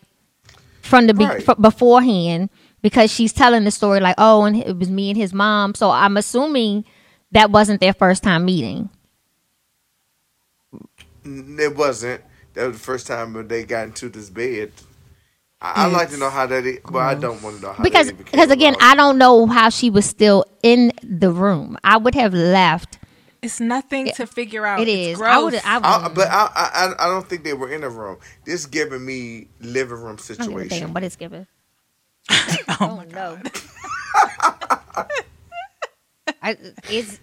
From 0.82 1.08
the 1.08 1.14
be- 1.14 1.26
Right. 1.26 1.44
fr- 1.44 1.54
beforehand, 1.60 2.50
because 2.82 3.12
she's 3.12 3.32
telling 3.34 3.64
the 3.64 3.72
story 3.72 4.00
like, 4.00 4.16
oh, 4.18 4.44
and 4.44 4.58
it 4.58 4.78
was 4.78 4.90
me 4.90 5.10
and 5.12 5.18
his 5.18 5.34
mom. 5.34 5.74
So 5.76 5.90
I'm 5.92 6.18
assuming 6.18 6.84
that 7.32 7.52
wasn't 7.52 7.80
their 7.82 7.94
first 7.94 8.22
time 8.24 8.46
meeting. 8.46 8.90
It 11.24 11.76
wasn't. 11.76 12.22
That 12.56 12.68
was 12.68 12.78
the 12.78 12.84
first 12.84 13.08
time 13.08 13.34
when 13.34 13.48
they 13.48 13.64
got 13.64 13.86
into 13.88 14.10
this 14.10 14.30
bed. 14.30 14.72
I, 15.62 15.86
I'd 15.86 15.94
like 15.94 16.10
to 16.12 16.18
know 16.18 16.30
how 16.30 16.46
that. 16.48 16.66
Is, 16.66 16.80
but 16.86 17.00
I 17.00 17.16
don't 17.16 17.42
want 17.42 17.58
to 17.58 17.62
know 17.62 17.74
how 17.74 17.84
because 17.84 18.08
that 18.08 18.14
even 18.14 18.26
came 18.26 18.32
because 18.32 18.52
again, 18.52 18.76
about. 18.76 18.92
I 18.94 18.96
don't 18.96 19.18
know 19.18 19.48
how 19.48 19.70
she 19.70 19.90
was 19.90 20.06
still 20.06 20.46
in 20.64 20.92
the 21.04 21.32
room. 21.32 21.78
I 21.84 21.98
would 21.98 22.16
have 22.16 22.34
left. 22.34 23.00
It's 23.42 23.60
nothing 23.60 24.12
to 24.12 24.28
figure 24.28 24.66
out. 24.66 24.82
It 24.82 24.88
It's 24.88 25.20
is. 25.20 25.22
I 25.22 25.40
would. 25.40 25.54
gross. 25.54 25.62
I 25.64 25.78
I, 25.84 26.08
would. 26.08 26.16
but 26.16 26.28
I, 26.30 26.50
I 26.56 26.94
I 27.00 27.08
don't 27.08 27.28
think 27.28 27.44
they 27.44 27.54
were 27.54 27.72
in 27.72 27.84
a 27.84 27.90
room. 27.90 28.18
This 28.46 28.66
giving 28.66 29.06
me 29.06 29.48
living 29.60 29.98
room 30.00 30.18
I'm 30.40 30.52
gonna 30.52 30.66
you 30.66 30.88
situation. 30.88 30.94
what 30.94 31.04
it's 31.04 31.16
giving. 31.16 31.48
oh 32.82 33.04
no. 33.12 33.40
I, 36.42 36.58
it's 36.90 37.20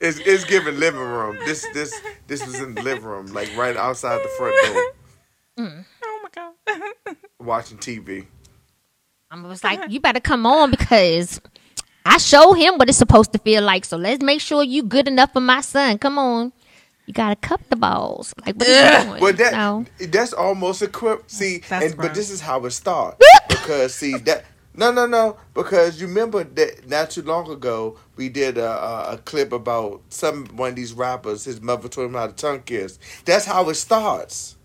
It's 0.00 0.18
it's 0.20 0.44
giving 0.44 0.78
living 0.78 1.00
room. 1.00 1.36
This 1.44 1.66
this 1.74 1.94
this 2.26 2.44
was 2.46 2.58
in 2.58 2.74
the 2.74 2.82
living 2.82 3.04
room, 3.04 3.26
like 3.26 3.54
right 3.56 3.76
outside 3.76 4.22
the 4.22 4.28
front 4.28 4.54
door, 4.66 5.66
mm. 5.66 5.84
oh 6.04 6.20
my 6.22 6.28
god. 6.34 7.16
watching 7.38 7.78
TV. 7.78 8.26
I 9.30 9.40
was 9.42 9.62
like, 9.62 9.90
you 9.90 10.00
better 10.00 10.18
come 10.18 10.44
on 10.46 10.70
because 10.70 11.40
I 12.04 12.18
show 12.18 12.52
him 12.54 12.78
what 12.78 12.88
it's 12.88 12.98
supposed 12.98 13.32
to 13.34 13.38
feel 13.38 13.62
like. 13.62 13.84
So 13.84 13.96
let's 13.96 14.22
make 14.22 14.40
sure 14.40 14.62
you 14.62 14.82
good 14.82 15.06
enough 15.06 15.32
for 15.34 15.40
my 15.40 15.60
son. 15.60 15.98
Come 15.98 16.18
on. 16.18 16.52
You 17.06 17.14
gotta 17.14 17.36
cup 17.36 17.60
the 17.68 17.76
balls. 17.76 18.34
Like 18.46 18.56
what 18.56 18.68
are 18.68 18.98
you 19.02 19.04
doing? 19.08 19.20
But 19.20 19.36
that 19.38 19.52
No. 19.52 19.84
that's 19.98 20.32
almost 20.32 20.80
equipped. 20.80 21.30
See, 21.30 21.62
and, 21.70 21.96
but 21.96 22.14
this 22.14 22.30
is 22.30 22.40
how 22.40 22.64
it 22.64 22.70
starts 22.70 23.18
because 23.48 23.94
see 23.94 24.16
that 24.18 24.44
no 24.74 24.92
no 24.92 25.06
no 25.06 25.36
because 25.54 26.00
you 26.00 26.06
remember 26.06 26.44
that 26.44 26.88
not 26.88 27.10
too 27.10 27.22
long 27.22 27.50
ago 27.50 27.98
we 28.16 28.28
did 28.28 28.56
a, 28.56 28.70
a, 28.70 29.12
a 29.14 29.18
clip 29.18 29.52
about 29.52 30.02
some 30.10 30.46
one 30.56 30.70
of 30.70 30.76
these 30.76 30.92
rappers. 30.92 31.44
His 31.44 31.60
mother 31.60 31.88
told 31.88 32.08
him 32.08 32.14
how 32.14 32.26
to 32.26 32.32
tongue 32.32 32.62
kiss. 32.62 32.98
That's 33.24 33.44
how 33.44 33.68
it 33.68 33.74
starts. 33.74 34.56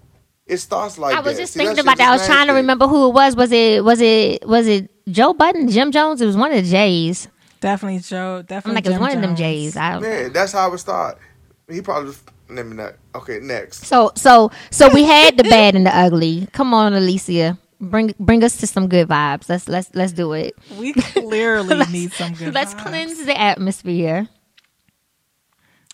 It 0.45 0.57
starts 0.57 0.97
like 0.99 1.15
I 1.15 1.21
was 1.21 1.35
that. 1.35 1.41
just 1.41 1.53
See, 1.53 1.59
thinking 1.59 1.77
shit 1.77 1.85
about 1.85 1.97
that. 1.97 2.09
I 2.09 2.11
was 2.11 2.21
just 2.21 2.29
trying 2.29 2.47
to 2.47 2.53
remember 2.53 2.87
who 2.87 3.09
it 3.09 3.13
was. 3.13 3.35
Was 3.35 3.51
it 3.51 3.83
was 3.83 3.99
it 3.99 4.47
was 4.47 4.67
it 4.67 4.91
Joe 5.09 5.33
Budden, 5.33 5.69
Jim 5.69 5.91
Jones? 5.91 6.21
It 6.21 6.27
was 6.27 6.37
one 6.37 6.51
of 6.51 6.63
the 6.63 6.69
J's. 6.69 7.27
Definitely 7.61 7.99
Joe. 7.99 8.37
I'm 8.37 8.45
Definitely. 8.45 8.75
like, 8.75 8.85
it 8.85 8.89
was 8.89 8.95
Jim 8.95 9.01
one 9.01 9.11
of 9.15 9.21
them 9.21 9.35
Jones. 9.35 9.39
J's. 9.39 9.77
I 9.77 9.93
don't 9.93 10.03
know. 10.03 10.09
Yeah, 10.09 10.29
that's 10.29 10.51
how 10.51 10.71
it 10.71 10.77
started. 10.77 11.19
He 11.67 11.81
probably 11.81 12.13
let 12.49 12.67
me 12.67 12.75
not. 12.75 12.93
Okay, 13.15 13.39
next. 13.39 13.85
So 13.85 14.11
so 14.15 14.51
so 14.69 14.89
we 14.89 15.03
had 15.03 15.35
the 15.37 15.43
bad 15.43 15.75
and 15.75 15.85
the 15.85 15.95
ugly. 15.95 16.47
Come 16.51 16.75
on, 16.75 16.93
Alicia. 16.93 17.57
Bring 17.79 18.13
bring 18.19 18.43
us 18.43 18.57
to 18.57 18.67
some 18.67 18.87
good 18.87 19.07
vibes. 19.07 19.49
Let's 19.49 19.67
let's 19.67 19.89
let's 19.93 20.13
do 20.13 20.33
it. 20.33 20.55
We 20.77 20.93
clearly 20.93 21.85
need 21.91 22.13
some 22.13 22.33
good. 22.33 22.49
Vibes. 22.49 22.53
Let's 22.53 22.73
vibes. 22.73 22.85
cleanse 22.85 23.25
the 23.25 23.39
atmosphere. 23.39 24.29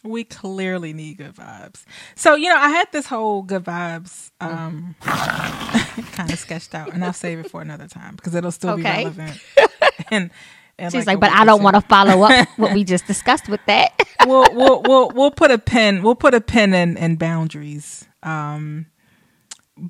We 0.03 0.23
clearly 0.23 0.93
need 0.93 1.17
good 1.17 1.35
vibes. 1.35 1.83
So 2.15 2.35
you 2.35 2.49
know, 2.49 2.57
I 2.57 2.69
had 2.69 2.87
this 2.91 3.05
whole 3.07 3.43
good 3.43 3.63
vibes 3.63 4.31
um 4.39 4.95
kind 5.01 6.31
of 6.31 6.39
sketched 6.39 6.73
out, 6.73 6.93
and 6.93 7.03
I'll 7.03 7.13
save 7.13 7.39
it 7.39 7.49
for 7.51 7.61
another 7.61 7.87
time 7.87 8.15
because 8.15 8.35
it'll 8.35 8.51
still 8.51 8.77
be 8.77 8.83
relevant. 8.83 9.39
and, 10.11 10.31
and 10.79 10.91
She's 10.91 11.05
a 11.05 11.07
like, 11.07 11.19
but 11.19 11.31
I 11.31 11.45
don't 11.45 11.61
want 11.63 11.75
to 11.75 11.81
follow 11.81 12.23
up 12.23 12.47
what 12.57 12.73
we 12.73 12.83
just 12.83 13.05
discussed 13.07 13.47
with 13.49 13.61
that. 13.67 13.91
we'll 14.25 14.53
we'll 14.53 14.81
we'll 14.83 15.09
we'll 15.09 15.31
put 15.31 15.51
a 15.51 15.57
pin 15.57 16.03
we'll 16.03 16.15
put 16.15 16.33
a 16.33 16.41
pin 16.41 16.73
in 16.73 16.97
in 16.97 17.15
boundaries. 17.15 18.05
Um 18.23 18.87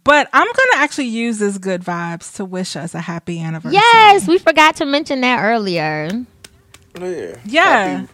but 0.04 0.30
I'm 0.32 0.48
gonna 0.48 0.84
actually 0.84 1.08
use 1.08 1.40
this 1.40 1.58
good 1.58 1.82
vibes 1.84 2.36
to 2.38 2.46
wish 2.46 2.76
us 2.76 2.96
a 2.96 3.02
happy 3.02 3.42
anniversary. 3.42 3.76
yes, 3.76 4.28
we 4.28 4.38
forgot 4.38 4.78
to 4.78 4.86
mention 4.86 5.22
that 5.22 5.44
earlier. 5.44 6.10
Oh, 7.00 7.10
yeah. 7.10 7.36
Yeah. 7.46 7.88
Happy- 8.00 8.08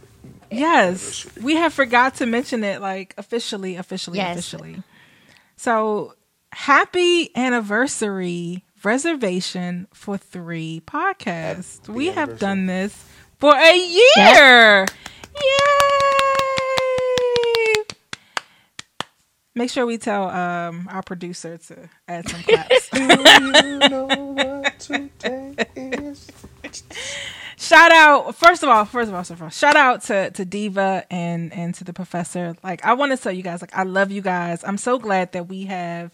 Yes. 0.50 1.28
We 1.42 1.56
have 1.58 1.74
forgot 1.74 2.16
to 2.16 2.26
mention 2.26 2.64
it 2.64 2.80
like 2.82 3.14
officially, 3.18 3.76
officially, 3.76 4.18
Yes. 4.20 4.38
officially. 4.38 4.82
So 5.58 6.14
happy 6.54 7.36
anniversary 7.36 8.64
reservation 8.84 9.88
for 9.94 10.18
three 10.18 10.82
podcasts. 10.88 11.90
we 11.90 12.08
have 12.08 12.40
done 12.40 12.66
this 12.66 12.96
for 13.40 13.54
a 13.56 13.76
year. 13.78 14.86
Yay! 15.36 16.24
Make 19.58 19.72
sure 19.72 19.88
we 19.88 19.98
tell 19.98 20.30
um, 20.30 20.88
our 20.92 21.02
producer 21.02 21.58
to 21.58 21.90
add 22.08 22.30
some 22.30 22.44
claps. 22.44 22.90
you 22.94 23.80
know 23.90 24.06
what 24.06 24.80
today 24.80 25.56
is? 25.76 26.28
shout 27.58 27.92
out 27.92 28.36
first 28.36 28.62
of 28.62 28.70
all 28.70 28.86
first 28.86 29.10
of 29.10 29.16
all, 29.16 29.22
first 29.22 29.32
of 29.32 29.42
all 29.42 29.50
shout 29.50 29.76
out 29.76 30.04
to 30.04 30.30
to 30.32 30.46
diva 30.46 31.04
and 31.10 31.52
and 31.54 31.74
to 31.74 31.84
the 31.84 31.92
professor 31.92 32.56
like 32.64 32.86
i 32.86 32.94
want 32.94 33.12
to 33.12 33.18
tell 33.18 33.32
you 33.32 33.42
guys 33.42 33.62
like 33.62 33.76
i 33.76 33.82
love 33.84 34.12
you 34.12 34.22
guys 34.22 34.64
i'm 34.64 34.78
so 34.78 35.00
glad 35.00 35.32
that 35.32 35.48
we 35.48 35.66
have 35.66 36.12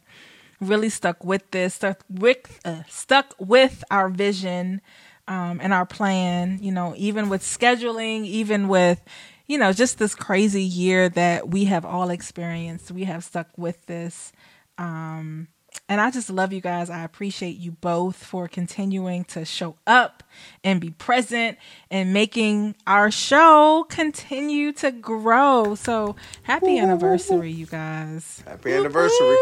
really 0.62 0.90
stuck 0.90 1.24
with 1.24 1.50
this 1.52 1.74
stuck 1.74 2.04
with 2.10 2.60
uh, 2.64 2.84
stuck 2.88 3.36
with 3.40 3.84
our 3.92 4.08
vision 4.08 4.80
um 5.28 5.60
and 5.62 5.74
our 5.74 5.86
plan 5.86 6.60
you 6.62 6.72
know 6.72 6.94
even 6.96 7.28
with 7.28 7.42
scheduling 7.42 8.26
even 8.26 8.70
with 8.70 9.02
you 9.48 9.58
know 9.58 9.74
just 9.74 9.98
this 10.00 10.16
crazy 10.16 10.64
year 10.64 11.10
that 11.10 11.50
we 11.50 11.66
have 11.66 11.86
all 11.86 12.10
experienced 12.10 12.92
we 12.92 13.04
have 13.04 13.24
stuck 13.24 13.48
with 13.58 13.86
this 13.86 14.32
um 14.78 15.48
and 15.90 16.00
I 16.00 16.12
just 16.12 16.30
love 16.30 16.54
you 16.54 16.62
guys. 16.62 16.90
I 16.90 17.04
appreciate 17.04 17.58
you 17.58 17.72
both 17.72 18.16
for 18.16 18.48
continuing 18.48 19.26
to 19.26 19.44
show 19.44 19.76
up 19.86 20.24
and 20.64 20.80
be 20.80 20.92
present 20.92 21.58
and 21.90 22.14
making 22.14 22.76
our 22.88 23.12
show 23.12 23.86
continue 23.90 24.72
to 24.74 24.92
grow. 24.92 25.76
So 25.76 26.16
happy 26.44 26.78
anniversary, 26.78 27.52
you 27.52 27.66
guys. 27.66 28.44
Happy 28.46 28.72
anniversary. 28.74 29.38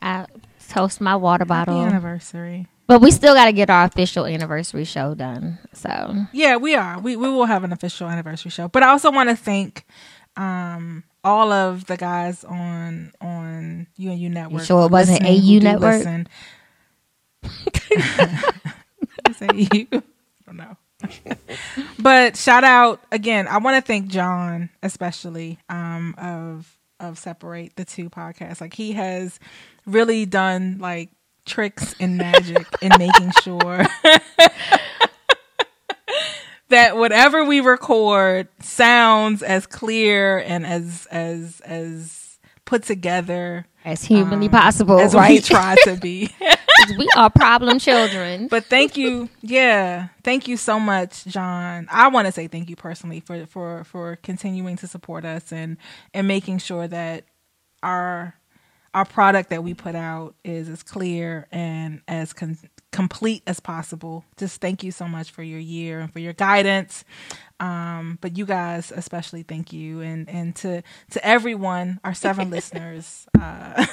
I 0.00 0.26
toast 0.68 1.00
my 1.00 1.16
water 1.16 1.44
Happy 1.48 1.70
bottle. 1.70 1.82
anniversary. 1.82 2.68
But 2.86 3.00
we 3.00 3.10
still 3.10 3.34
got 3.34 3.46
to 3.46 3.52
get 3.52 3.70
our 3.70 3.84
official 3.84 4.26
anniversary 4.26 4.84
show 4.84 5.14
done. 5.14 5.58
So 5.72 6.14
Yeah, 6.32 6.56
we 6.56 6.74
are. 6.74 6.98
We 6.98 7.16
we 7.16 7.28
will 7.28 7.46
have 7.46 7.64
an 7.64 7.72
official 7.72 8.08
anniversary 8.08 8.50
show. 8.50 8.68
But 8.68 8.82
I 8.82 8.88
also 8.88 9.10
want 9.10 9.30
to 9.30 9.36
thank 9.36 9.84
um 10.36 11.04
all 11.24 11.52
of 11.52 11.86
the 11.86 11.96
guys 11.96 12.44
on 12.44 13.12
on 13.20 13.86
UNU 13.98 14.28
Network. 14.28 14.64
sure 14.64 14.86
it 14.86 14.90
wasn't 14.90 15.22
AU 15.22 15.60
Network? 15.60 16.04
listen. 16.04 16.28
Is 19.28 19.42
AU? 19.42 19.86
I 19.92 20.02
don't 20.46 20.56
know. 20.56 20.76
but 21.98 22.36
shout 22.36 22.64
out 22.64 23.00
again. 23.10 23.48
I 23.48 23.58
want 23.58 23.76
to 23.76 23.86
thank 23.86 24.08
John 24.08 24.70
especially 24.82 25.58
um, 25.68 26.14
of 26.18 26.78
of 27.00 27.18
separate 27.18 27.76
the 27.76 27.84
two 27.84 28.08
podcasts. 28.10 28.60
Like 28.60 28.74
he 28.74 28.92
has 28.92 29.38
really 29.86 30.26
done 30.26 30.78
like 30.78 31.10
tricks 31.44 31.94
and 32.00 32.16
magic 32.16 32.66
in 32.80 32.90
making 32.98 33.32
sure 33.42 33.84
that 36.68 36.96
whatever 36.96 37.44
we 37.44 37.60
record 37.60 38.48
sounds 38.60 39.42
as 39.42 39.66
clear 39.66 40.38
and 40.38 40.66
as 40.66 41.06
as 41.10 41.60
as 41.60 42.38
put 42.64 42.84
together 42.84 43.66
as 43.84 44.04
humanly 44.04 44.46
um, 44.46 44.52
possible, 44.52 44.98
as 44.98 45.14
we 45.14 45.20
right? 45.20 45.44
try 45.44 45.76
to 45.84 45.96
be 45.96 46.30
we 46.98 47.08
are 47.16 47.30
problem 47.30 47.78
children. 47.78 48.48
but 48.48 48.64
thank 48.64 48.96
you, 48.96 49.28
yeah, 49.42 50.08
thank 50.24 50.48
you 50.48 50.56
so 50.56 50.80
much, 50.80 51.24
John. 51.24 51.88
I 51.90 52.08
want 52.08 52.26
to 52.26 52.32
say 52.32 52.46
thank 52.46 52.70
you 52.70 52.76
personally 52.76 53.20
for 53.20 53.46
for 53.46 53.84
for 53.84 54.16
continuing 54.22 54.76
to 54.76 54.86
support 54.86 55.24
us 55.24 55.52
and 55.52 55.76
and 56.14 56.28
making 56.28 56.58
sure 56.58 56.86
that 56.88 57.24
our 57.82 58.34
our 58.94 59.04
product 59.04 59.50
that 59.50 59.64
we 59.64 59.74
put 59.74 59.94
out 59.94 60.34
is 60.44 60.68
as 60.68 60.82
clear 60.82 61.46
and 61.50 62.02
as 62.08 62.32
con- 62.32 62.58
complete 62.90 63.42
as 63.46 63.58
possible. 63.58 64.24
Just 64.36 64.60
thank 64.60 64.82
you 64.82 64.92
so 64.92 65.08
much 65.08 65.30
for 65.30 65.42
your 65.42 65.58
year 65.60 66.00
and 66.00 66.12
for 66.12 66.18
your 66.18 66.34
guidance. 66.34 67.04
Um, 67.58 68.18
but 68.20 68.36
you 68.36 68.44
guys 68.44 68.92
especially 68.94 69.44
thank 69.44 69.72
you 69.72 70.00
and 70.00 70.28
and 70.28 70.54
to 70.56 70.82
to 71.10 71.26
everyone, 71.26 72.00
our 72.04 72.12
seven 72.14 72.50
listeners. 72.56 73.26
Uh, 73.40 73.86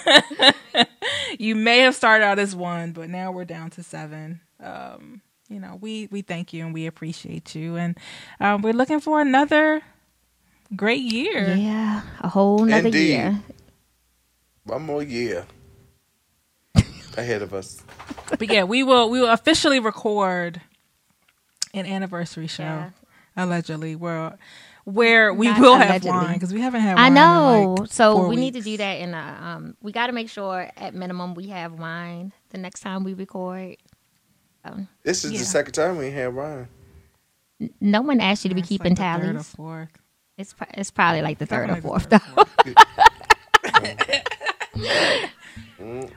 you 1.40 1.56
may 1.56 1.80
have 1.80 1.96
started 1.96 2.26
out 2.26 2.40
as 2.40 2.56
one, 2.56 2.92
but 2.92 3.10
now 3.10 3.32
we're 3.32 3.46
down 3.46 3.70
to 3.72 3.84
seven. 3.84 4.42
Um, 4.62 5.22
you 5.48 5.60
know, 5.60 5.78
we 5.80 6.08
we 6.12 6.22
thank 6.22 6.52
you 6.52 6.66
and 6.66 6.74
we 6.74 6.86
appreciate 6.88 7.56
you, 7.56 7.76
and 7.78 7.98
um, 8.40 8.62
we're 8.62 8.74
looking 8.74 9.00
for 9.00 9.22
another 9.22 9.82
great 10.76 11.02
year. 11.02 11.56
yeah, 11.56 12.02
a 12.20 12.28
whole 12.28 12.66
nother 12.66 12.88
Indeed. 12.88 13.08
year. 13.08 13.40
One 14.70 14.84
more 14.84 15.02
year 15.04 15.46
ahead 17.18 17.42
of 17.42 17.54
us. 17.54 17.82
But 18.38 18.50
yeah, 18.52 18.64
we 18.64 18.84
will 18.84 19.10
we 19.10 19.20
will 19.20 19.30
officially 19.30 19.80
record 19.80 20.62
an 21.74 21.86
anniversary 21.86 22.48
show 22.48 22.64
Yeah. 22.64 22.90
allegedly 23.36 23.96
where 23.96 24.38
where 24.86 25.34
we 25.34 25.48
Not 25.48 25.60
will 25.60 25.76
have 25.76 25.90
allegedly. 25.90 26.12
wine 26.12 26.34
because 26.36 26.54
we 26.54 26.62
haven't 26.62 26.82
had. 26.82 26.98
I 26.98 27.02
wine 27.02 27.08
in, 27.08 27.14
know. 27.16 27.76
like, 27.80 27.92
so 27.92 28.14
four 28.16 28.28
we 28.28 28.36
need 28.36 28.54
to 28.54 28.62
do 28.62 28.78
that 28.78 29.00
in 29.00 29.14
a 29.14 29.38
um 29.42 29.76
we 29.82 29.92
got 29.92 30.08
to 30.08 30.14
make 30.14 30.30
sure 30.30 30.70
at 30.78 30.94
minimum 30.94 31.34
we 31.34 31.48
have 31.48 31.74
wine 31.74 32.32
the 32.50 32.58
next 32.60 32.82
time 32.82 33.04
we 33.04 33.14
record. 33.14 33.78
This 35.04 35.26
is 35.26 35.32
Yeah. 35.32 35.40
the 35.40 35.46
second 35.46 35.74
time 35.74 35.98
we 35.98 36.12
had 36.12 36.34
wine. 36.36 36.68
No 37.82 38.02
one 38.02 38.20
asked 38.22 38.46
you 38.46 38.50
to 38.50 38.56
be 38.56 38.62
It's 38.62 38.70
keeping 38.70 38.96
like 38.96 38.98
the 38.98 39.04
third 39.04 39.24
or 39.30 39.34
tallies. 39.34 39.50
fourth. 39.50 39.90
It's 40.38 40.54
pro- 40.54 40.68
it's 40.76 40.92
probably 40.92 41.22
like 41.24 41.40
the 41.40 41.46
third 41.48 41.70
or 41.72 41.82
fourth 41.82 42.08
the 42.10 42.20
though. 42.36 42.44
third 42.44 42.76
or 42.76 42.76
fourth. 42.76 44.24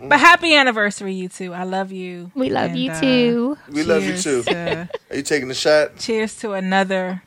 But 0.00 0.18
happy 0.18 0.54
anniversary, 0.56 1.14
you 1.14 1.28
two. 1.28 1.54
I 1.54 1.62
love 1.62 1.92
you. 1.92 2.32
We 2.34 2.50
love 2.50 2.70
And, 2.70 2.78
you 2.80 2.90
uh, 2.90 3.00
too. 3.00 3.58
We 3.70 3.84
love 3.84 4.02
you 4.02 4.16
too. 4.18 4.42
to- 4.42 4.88
Are 5.10 5.16
you 5.16 5.22
taking 5.22 5.48
a 5.50 5.54
shot? 5.54 5.96
cheers 5.98 6.34
to 6.40 6.52
another. 6.54 7.22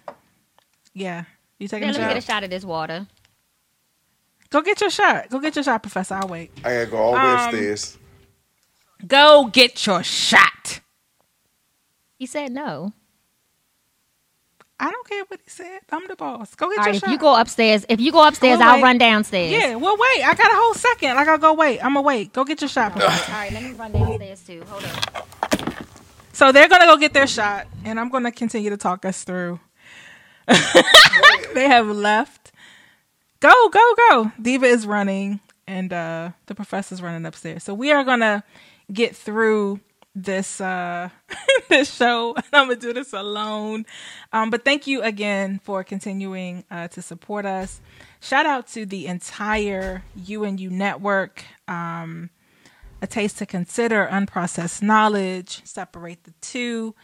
Yeah, 0.94 1.24
you 1.60 1.70
taking 1.70 1.88
Yeah, 1.88 1.94
a 1.94 1.98
let 1.98 2.02
me 2.02 2.08
get 2.10 2.18
a 2.18 2.22
shot? 2.22 2.34
shot 2.34 2.44
of 2.44 2.50
this 2.50 2.66
water. 2.66 3.08
Go 4.50 4.62
get 4.62 4.82
your 4.82 4.90
shot. 4.90 5.30
Go 5.30 5.40
get 5.40 5.56
your 5.56 5.64
shot, 5.64 5.82
Professor. 5.82 6.16
I'll 6.16 6.28
wait. 6.28 6.52
I 6.64 6.74
gotta 6.74 6.86
go 6.88 6.98
all 6.98 7.12
the 7.14 7.20
way 7.20 7.24
Um, 7.26 7.40
upstairs. 7.40 7.98
Go 9.08 9.46
get 9.52 9.86
your 9.88 10.04
shot. 10.04 10.82
He 12.20 12.26
said 12.26 12.52
no. 12.52 12.92
I 14.80 14.92
don't 14.92 15.08
care 15.08 15.24
what 15.28 15.40
he 15.44 15.50
said. 15.50 15.80
I'm 15.92 16.06
the 16.08 16.16
boss. 16.18 16.54
Go 16.56 16.70
get 16.70 16.80
All 16.80 16.84
your 16.84 16.92
right, 16.92 16.96
if 16.96 17.02
shot. 17.02 17.10
you 17.12 17.18
go 17.18 17.40
upstairs, 17.40 17.86
if 17.88 18.02
you 18.02 18.12
go 18.12 18.28
upstairs, 18.28 18.60
I'll 18.60 18.82
run 18.82 18.98
downstairs. 18.98 19.52
Yeah, 19.52 19.76
well, 19.76 19.96
wait. 19.98 20.24
I 20.24 20.34
got 20.36 20.52
a 20.52 20.56
whole 20.56 20.74
second. 20.74 21.12
I 21.18 21.24
gotta 21.24 21.42
go 21.42 21.54
wait. 21.54 21.80
I'm 21.80 21.94
gonna 21.94 22.02
wait. 22.02 22.34
Go 22.34 22.44
get 22.44 22.60
your 22.62 22.68
shot. 22.68 22.92
All 22.94 23.08
right, 23.08 23.52
let 23.54 23.64
me 23.64 23.72
run 23.72 23.92
downstairs 23.94 24.42
too. 24.46 24.64
Hold 24.68 24.84
on. 24.84 25.86
so 26.34 26.52
they're 26.52 26.68
gonna 26.68 26.86
go 26.88 26.98
get 26.98 27.14
their 27.14 27.28
shot, 27.28 27.68
and 27.86 28.00
I'm 28.00 28.10
gonna 28.10 28.32
continue 28.34 28.70
to 28.70 28.78
talk 28.78 29.06
us 29.06 29.24
through. 29.24 29.60
they 30.48 31.68
have 31.68 31.88
left. 31.88 32.52
Go, 33.40 33.70
go, 33.70 33.96
go. 34.10 34.32
Diva 34.42 34.66
is 34.66 34.86
running, 34.86 35.40
and 35.68 35.94
uh 35.94 36.32
the 36.48 36.56
professor's 36.56 37.02
running 37.02 37.26
upstairs. 37.26 37.64
So 37.64 37.74
we 37.74 37.92
are 37.92 38.04
gonna 38.04 38.44
get 38.92 39.16
through 39.16 39.80
this 40.16 40.62
uh 40.62 41.10
this 41.70 41.94
show. 41.94 42.34
and 42.36 42.46
I'm 42.54 42.68
gonna 42.68 42.80
do 42.80 42.94
this 42.94 43.14
alone. 43.14 43.86
Um, 44.32 44.50
but 44.50 44.64
thank 44.64 44.88
you 44.88 45.02
again 45.02 45.60
for 45.60 45.84
continuing 45.84 46.64
uh, 46.72 46.88
to 46.90 47.02
support 47.02 47.46
us. 47.46 47.82
Shout 48.22 48.46
out 48.46 48.68
to 48.70 48.86
the 48.86 49.08
entire 49.08 50.04
UNU 50.28 50.70
network. 50.70 51.44
Um, 51.68 52.30
a 53.02 53.08
taste 53.08 53.38
to 53.40 53.46
consider, 53.46 54.08
unprocessed 54.10 54.82
knowledge, 54.82 55.62
separate 55.66 56.24
the 56.24 56.34
two, 56.42 56.96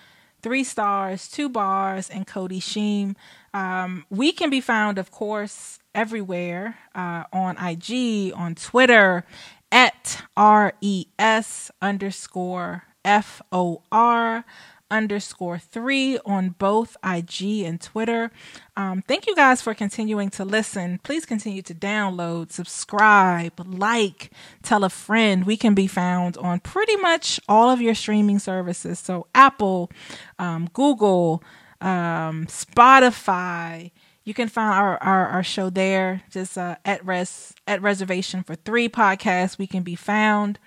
three 0.41 0.63
stars, 0.63 1.27
two 1.27 1.49
bars, 1.49 2.09
and 2.09 2.25
Cody 2.25 2.59
Sheem. 2.59 3.15
Um, 3.53 4.05
we 4.09 4.31
can 4.31 4.49
be 4.49 4.61
found, 4.61 4.97
of 4.97 5.11
course, 5.11 5.79
everywhere 5.93 6.79
uh, 6.95 7.25
on 7.33 7.57
IG, 7.57 8.33
on 8.33 8.55
Twitter, 8.55 9.25
at 9.71 10.23
res 10.38 11.71
underscore 11.81 12.83
f 13.03 13.41
o 13.52 13.84
r 13.91 14.45
underscore 14.91 15.57
three 15.57 16.19
on 16.26 16.49
both 16.49 16.98
IG 17.03 17.61
and 17.64 17.82
Twitter. 17.82 18.30
Um, 18.76 19.02
thank 19.07 19.26
you 19.26 19.36
guys 19.36 19.61
for 19.61 19.73
continuing 19.73 20.30
to 20.32 20.45
listen. 20.45 20.99
Please 21.03 21.26
continue 21.26 21.61
to 21.64 21.73
download, 21.73 22.52
subscribe, 22.52 23.53
like, 23.65 24.32
tell 24.61 24.84
a 24.84 24.90
friend. 24.90 25.45
We 25.45 25.57
can 25.57 25.73
be 25.73 25.88
found 25.88 26.38
on 26.38 26.60
pretty 26.60 26.98
much 26.98 27.40
all 27.48 27.69
of 27.69 27.82
your 27.82 27.95
streaming 27.95 28.38
services. 28.38 28.99
So 28.99 29.28
Apple, 29.34 29.90
um, 30.38 30.69
Google, 30.73 31.41
um, 31.80 32.45
Spotify. 32.48 33.91
You 34.23 34.36
can 34.36 34.49
find 34.49 34.73
our, 34.73 35.02
our, 35.02 35.28
our 35.30 35.44
show 35.44 35.69
there. 35.72 36.22
Just 36.30 36.57
uh, 36.57 36.76
at 36.86 37.03
res 37.03 37.53
at 37.65 37.82
reservation 37.82 38.44
for 38.44 38.53
three 38.53 38.88
podcasts. 38.88 39.57
We 39.57 39.65
can 39.65 39.82
be 39.82 39.95
found 39.95 40.60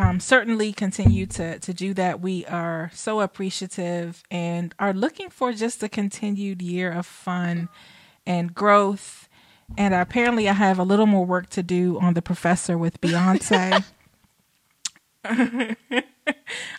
um, 0.00 0.20
certainly 0.20 0.72
continue 0.72 1.26
to 1.26 1.58
to 1.58 1.74
do 1.74 1.94
that. 1.94 2.20
We 2.20 2.44
are 2.46 2.90
so 2.94 3.20
appreciative 3.20 4.22
and 4.30 4.74
are 4.78 4.92
looking 4.92 5.30
for 5.30 5.52
just 5.52 5.82
a 5.82 5.88
continued 5.88 6.62
year 6.62 6.90
of 6.92 7.06
fun 7.06 7.68
and 8.26 8.54
growth. 8.54 9.28
And 9.78 9.94
apparently, 9.94 10.48
I 10.48 10.52
have 10.54 10.78
a 10.78 10.82
little 10.82 11.06
more 11.06 11.24
work 11.24 11.48
to 11.50 11.62
do 11.62 11.98
on 12.00 12.14
the 12.14 12.22
professor 12.22 12.76
with 12.76 13.00
Beyonce. 13.00 13.84
oh 15.26 15.36
wait, 15.36 15.76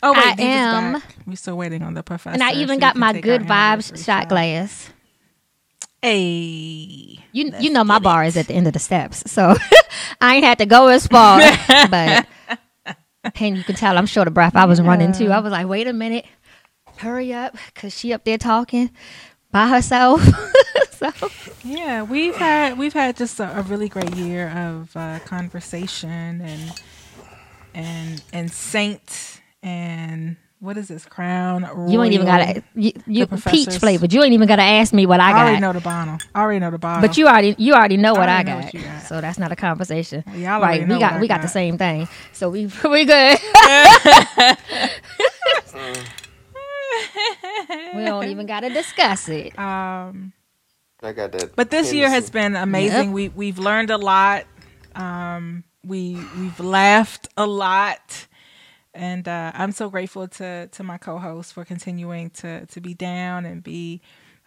I 0.03 0.35
am. 0.39 1.01
We're 1.27 1.35
still 1.35 1.57
waiting 1.57 1.83
on 1.83 1.93
the 1.93 2.03
professor. 2.03 2.33
And 2.33 2.43
I 2.43 2.53
even 2.53 2.77
we 2.77 2.81
got 2.81 2.95
my 2.95 3.19
good 3.19 3.43
vibes 3.43 4.03
shot 4.03 4.29
glass. 4.29 4.89
Hey, 6.01 7.19
You 7.31 7.53
you 7.59 7.69
know 7.69 7.83
my 7.83 7.99
bar 7.99 8.23
is 8.23 8.35
at 8.35 8.47
the 8.47 8.55
end 8.55 8.65
of 8.65 8.73
the 8.73 8.79
steps, 8.79 9.29
so 9.31 9.55
I 10.21 10.35
ain't 10.35 10.43
had 10.43 10.57
to 10.57 10.65
go 10.65 10.87
as 10.87 11.05
far. 11.05 11.39
but 11.89 12.25
and 13.23 13.57
you 13.57 13.63
can 13.63 13.75
tell 13.75 13.97
I'm 13.97 14.05
short 14.05 14.27
of 14.27 14.33
breath. 14.33 14.55
I 14.55 14.65
was 14.65 14.81
running 14.81 15.11
too. 15.11 15.31
I 15.31 15.39
was 15.39 15.51
like, 15.51 15.67
wait 15.67 15.87
a 15.87 15.93
minute, 15.93 16.25
hurry 16.97 17.33
up, 17.33 17.55
cause 17.75 17.97
she 17.97 18.13
up 18.13 18.23
there 18.23 18.37
talking 18.37 18.91
by 19.51 19.67
herself. 19.67 20.27
so 20.91 21.11
Yeah, 21.63 22.03
we've 22.03 22.35
had 22.35 22.77
we've 22.77 22.93
had 22.93 23.17
just 23.17 23.39
a, 23.39 23.59
a 23.59 23.61
really 23.63 23.89
great 23.89 24.15
year 24.15 24.49
of 24.49 24.95
uh, 24.95 25.19
conversation 25.19 26.41
and 26.41 26.81
and 27.73 28.23
and 28.33 28.51
saint 28.51 29.41
and 29.63 30.37
what 30.61 30.77
is 30.77 30.87
this 30.87 31.05
crown? 31.05 31.67
you 31.89 32.01
ain't 32.03 32.13
even 32.13 32.25
gotta 32.27 32.63
you, 32.75 32.91
you 33.07 33.25
The 33.25 33.35
peach 33.35 33.43
professors. 33.43 33.77
flavored. 33.77 34.13
You 34.13 34.23
ain't 34.23 34.33
even 34.33 34.47
gotta 34.47 34.61
ask 34.61 34.93
me 34.93 35.05
what 35.07 35.19
I 35.19 35.29
I 35.29 35.31
got. 35.31 35.37
I 35.37 35.41
already 35.41 35.59
know 35.61 35.73
the 35.73 35.81
bottle. 35.81 36.17
I 36.35 36.41
already 36.41 36.59
know 36.59 36.71
the 36.71 36.77
bottle. 36.77 37.07
But 37.07 37.17
you 37.17 37.27
already 37.27 37.55
you 37.57 37.73
already 37.73 37.97
know 37.97 38.13
what 38.13 38.29
I, 38.29 38.35
already 38.43 38.49
know 38.51 38.55
got. 38.57 38.63
what 38.65 38.73
you 38.75 38.81
got. 38.81 39.01
So 39.03 39.21
that's 39.21 39.39
not 39.39 39.51
a 39.51 39.55
conversation. 39.55 40.23
Y'all 40.35 40.61
already 40.61 40.79
right. 40.81 40.87
know 40.87 40.95
We 40.95 40.99
got 41.01 41.11
what 41.13 41.17
I 41.17 41.21
we 41.21 41.27
got, 41.27 41.41
the 41.41 41.47
same 41.47 41.77
thing. 41.77 42.07
So 42.31 42.49
we 42.49 42.67
we 42.89 43.05
good. 43.05 43.37
we 47.95 48.03
don't 48.05 48.25
even 48.27 48.45
gotta 48.45 48.69
discuss 48.69 49.27
it. 49.29 49.57
um, 49.57 50.33
I 51.01 51.13
got 51.13 51.31
that. 51.31 51.55
but 51.55 51.71
this 51.71 51.91
year 51.93 52.09
has 52.09 52.29
been 52.29 52.55
amazing. 52.55 53.05
Yep. 53.07 53.13
We 53.13 53.29
we've 53.29 53.57
learned 53.59 53.89
a 53.89 53.97
lot. 53.97 54.45
Um, 54.95 55.63
we 55.83 56.13
we've 56.37 56.59
laughed 56.59 57.29
a 57.37 57.47
lot. 57.47 58.27
And 58.93 59.27
uh, 59.27 59.51
I'm 59.55 59.71
so 59.71 59.89
grateful 59.89 60.27
to 60.27 60.67
to 60.67 60.83
my 60.83 60.97
co-host 60.97 61.53
for 61.53 61.63
continuing 61.65 62.29
to 62.31 62.65
to 62.65 62.81
be 62.81 62.93
down 62.93 63.45
and 63.45 63.63
be 63.63 64.01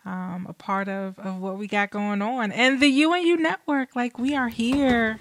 um, 0.04 0.46
a 0.48 0.52
part 0.52 0.88
of 0.88 1.18
of 1.18 1.40
what 1.40 1.58
we 1.58 1.66
got 1.66 1.90
going 1.90 2.22
on 2.22 2.52
and 2.52 2.80
the 2.80 3.04
UNU 3.04 3.36
network. 3.36 3.96
Like 3.96 4.18
we 4.18 4.36
are 4.36 4.48
here, 4.48 5.18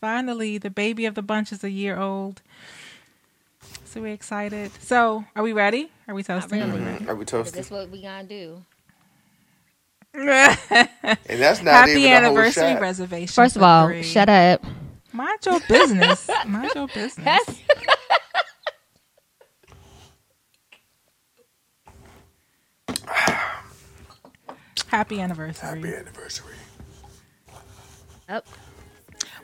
finally. 0.00 0.58
The 0.58 0.70
baby 0.70 1.04
of 1.06 1.14
the 1.14 1.22
bunch 1.22 1.52
is 1.52 1.62
a 1.64 1.70
year 1.70 1.98
old, 1.98 2.40
so 3.84 4.00
we're 4.00 4.14
excited. 4.14 4.72
So, 4.80 5.24
are 5.36 5.42
we 5.42 5.52
ready? 5.52 5.90
Are 6.08 6.14
we 6.14 6.22
toasting? 6.22 6.60
really. 6.60 6.80
Mhm. 6.80 7.08
Are 7.08 7.14
we 7.14 7.26
toasting? 7.26 7.60
this 7.60 7.70
what 7.70 7.90
we 7.90 8.02
gonna 8.02 8.24
do? 8.24 8.62
And 10.14 11.40
that's 11.40 11.62
not 11.62 11.72
Happy 11.74 11.92
even 11.92 12.12
a 12.12 12.20
whole 12.20 12.38
anniversary 12.38 12.74
reservation. 12.80 13.34
First 13.34 13.56
of 13.56 13.62
all, 13.62 13.88
three. 13.88 14.02
shut 14.02 14.28
up. 14.28 14.64
Mind 15.12 15.38
your 15.46 15.60
business. 15.68 16.28
Mind 16.46 16.72
your 16.74 16.88
business. 16.88 17.42
Happy 24.92 25.22
anniversary. 25.22 25.68
Happy 25.68 25.94
anniversary. 25.94 26.54
Up. 28.28 28.46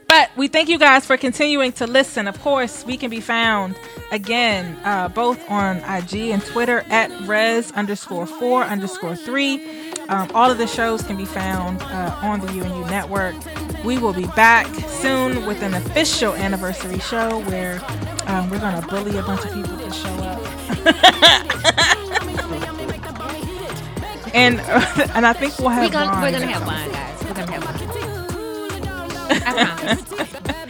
But 0.06 0.30
we 0.36 0.46
thank 0.46 0.68
you 0.68 0.78
guys 0.78 1.06
for 1.06 1.16
continuing 1.16 1.72
to 1.72 1.86
listen. 1.86 2.28
Of 2.28 2.38
course, 2.42 2.84
we 2.84 2.98
can 2.98 3.08
be 3.08 3.22
found 3.22 3.74
again 4.12 4.78
uh, 4.84 5.08
both 5.08 5.50
on 5.50 5.78
IG 5.78 6.32
and 6.32 6.44
Twitter 6.44 6.84
at 6.90 7.10
res 7.26 7.72
underscore 7.72 8.26
four 8.26 8.62
underscore 8.62 9.16
three. 9.16 9.66
Um, 10.10 10.30
all 10.34 10.50
of 10.50 10.58
the 10.58 10.66
shows 10.66 11.02
can 11.02 11.16
be 11.16 11.24
found 11.24 11.80
uh, 11.80 12.20
on 12.22 12.40
the 12.40 12.52
UNU 12.52 12.84
network. 12.90 13.34
We 13.82 13.96
will 13.96 14.12
be 14.12 14.26
back 14.26 14.66
soon 14.90 15.46
with 15.46 15.62
an 15.62 15.72
official 15.72 16.34
anniversary 16.34 16.98
show 16.98 17.40
where 17.44 17.80
um, 18.26 18.50
we're 18.50 18.60
going 18.60 18.78
to 18.78 18.86
bully 18.86 19.16
a 19.16 19.22
bunch 19.22 19.46
of 19.46 19.54
people 19.54 19.78
to 19.78 19.90
show 19.94 20.14
up. 20.24 21.94
and 24.34 24.60
and 25.14 25.26
I 25.26 25.32
think 25.32 25.58
we'll 25.58 25.68
have 25.70 25.84
We're 25.84 25.90
gonna, 25.90 26.20
we're 26.20 26.30
gonna 26.32 26.46
have 26.46 26.62
something. 26.66 26.74
wine, 26.74 26.90
guys. 26.92 27.24
We're 27.24 27.34
gonna 27.34 27.52
have 27.52 27.64
wine. 27.64 29.42
I 29.46 29.64
promise. 29.64 30.04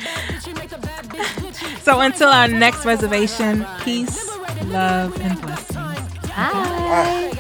So 1.83 2.01
until 2.01 2.29
our 2.29 2.47
next 2.49 2.85
reservation, 2.85 3.65
peace, 3.83 4.29
love, 4.67 5.19
and 5.23 5.41
blessings. 5.41 5.75
Bye. 6.29 7.33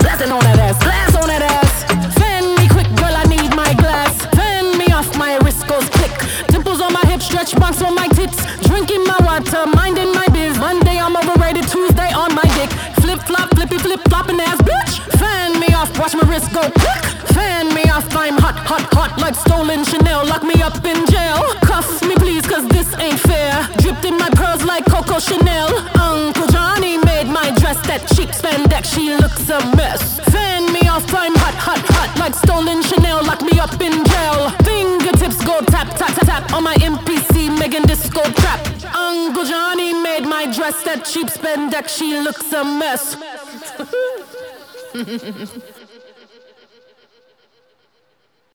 Blasting 0.00 0.30
on 0.30 0.40
that 0.44 0.58
ass, 0.60 0.78
blast 0.84 1.16
on 1.16 1.28
that 1.28 1.42
ass. 1.42 1.84
Fan 2.20 2.44
me 2.56 2.68
quick, 2.68 2.86
girl, 3.00 3.14
I 3.16 3.24
need 3.24 3.48
my 3.56 3.72
glass. 3.80 4.12
Fan 4.36 4.76
me 4.76 4.92
off, 4.92 5.08
my 5.16 5.38
wrist 5.38 5.66
goes 5.66 5.88
click. 5.88 6.12
Dimples 6.48 6.80
on 6.82 6.92
my 6.92 7.00
hips, 7.08 7.24
stretch 7.26 7.56
marks 7.58 7.80
on 7.82 7.94
my 7.94 8.08
tits. 8.08 8.36
Drinking 8.68 9.02
my 9.04 9.16
water, 9.24 9.64
minding 9.74 10.12
my 10.12 10.28
biz. 10.28 10.58
Monday 10.58 10.98
I'm 11.00 11.16
overrated, 11.16 11.66
Tuesday 11.68 12.12
on 12.12 12.34
my 12.34 12.44
dick. 12.60 12.70
Flip 13.02 13.20
flop, 13.20 13.48
flippy 13.56 13.78
flip 13.78 14.00
flopping 14.08 14.40
ass 14.40 14.58
bitch. 14.62 15.00
Fan 15.18 15.58
me 15.58 15.74
off, 15.74 15.90
watch 15.98 16.14
my 16.14 16.22
wrist 16.30 16.52
go 16.52 16.62
click. 16.70 17.04
Fan 17.34 17.74
me 17.74 17.82
off, 17.90 18.06
I'm 18.14 18.38
hot, 18.38 18.54
hot, 18.70 18.86
hot 18.94 19.18
like 19.20 19.34
stolen 19.34 19.84
Chanel. 19.84 20.24
Lock 20.24 20.44
me 20.44 20.62
up 20.62 20.84
in 20.84 21.04
jail. 21.06 21.42
Cuff 21.66 21.88
me 22.06 22.14
please, 22.14 22.46
cause 22.46 22.66
this 22.68 22.94
ain't 22.98 23.18
fair. 23.18 23.68
Dripped 23.78 24.04
in 24.04 24.16
my 24.18 24.30
pearls 24.30 24.62
like 24.64 24.84
Coco 24.86 25.18
Chanel. 25.18 25.68
Uncle 25.98 26.46
Johnny 26.48 26.96
made 26.98 27.26
my 27.26 27.50
dress 27.58 27.80
that 27.90 28.06
cheap 28.14 28.30
spandex. 28.30 28.94
She 28.94 29.16
looks 29.16 29.48
a 29.50 29.58
mess. 29.76 30.20
Fan 30.30 30.72
me 30.72 30.86
off, 30.86 31.06
I'm 31.12 31.34
hot, 31.34 31.54
hot, 31.54 31.82
hot 31.96 32.10
like 32.18 32.34
stolen 32.34 32.82
Chanel. 32.82 33.24
Lock 33.24 33.42
me 33.42 33.58
up 33.58 33.74
in 33.80 34.04
jail. 34.04 34.50
Fingertips 34.62 35.42
go 35.44 35.60
tap, 35.66 35.88
tap, 35.98 36.14
tap, 36.14 36.26
tap 36.26 36.52
on 36.54 36.62
my 36.62 36.76
MPC, 36.76 37.50
Megan 37.58 37.82
Disco 37.82 38.22
trap. 38.38 38.60
Uncle 38.94 39.44
Johnny 39.44 39.92
made 39.92 40.24
my 40.24 40.44
dress 40.52 40.82
that 40.84 41.04
cheap 41.04 41.28
spandex. 41.28 41.88
She 41.88 42.20
looks 42.20 42.52
a 42.52 42.62
mess. 42.92 43.16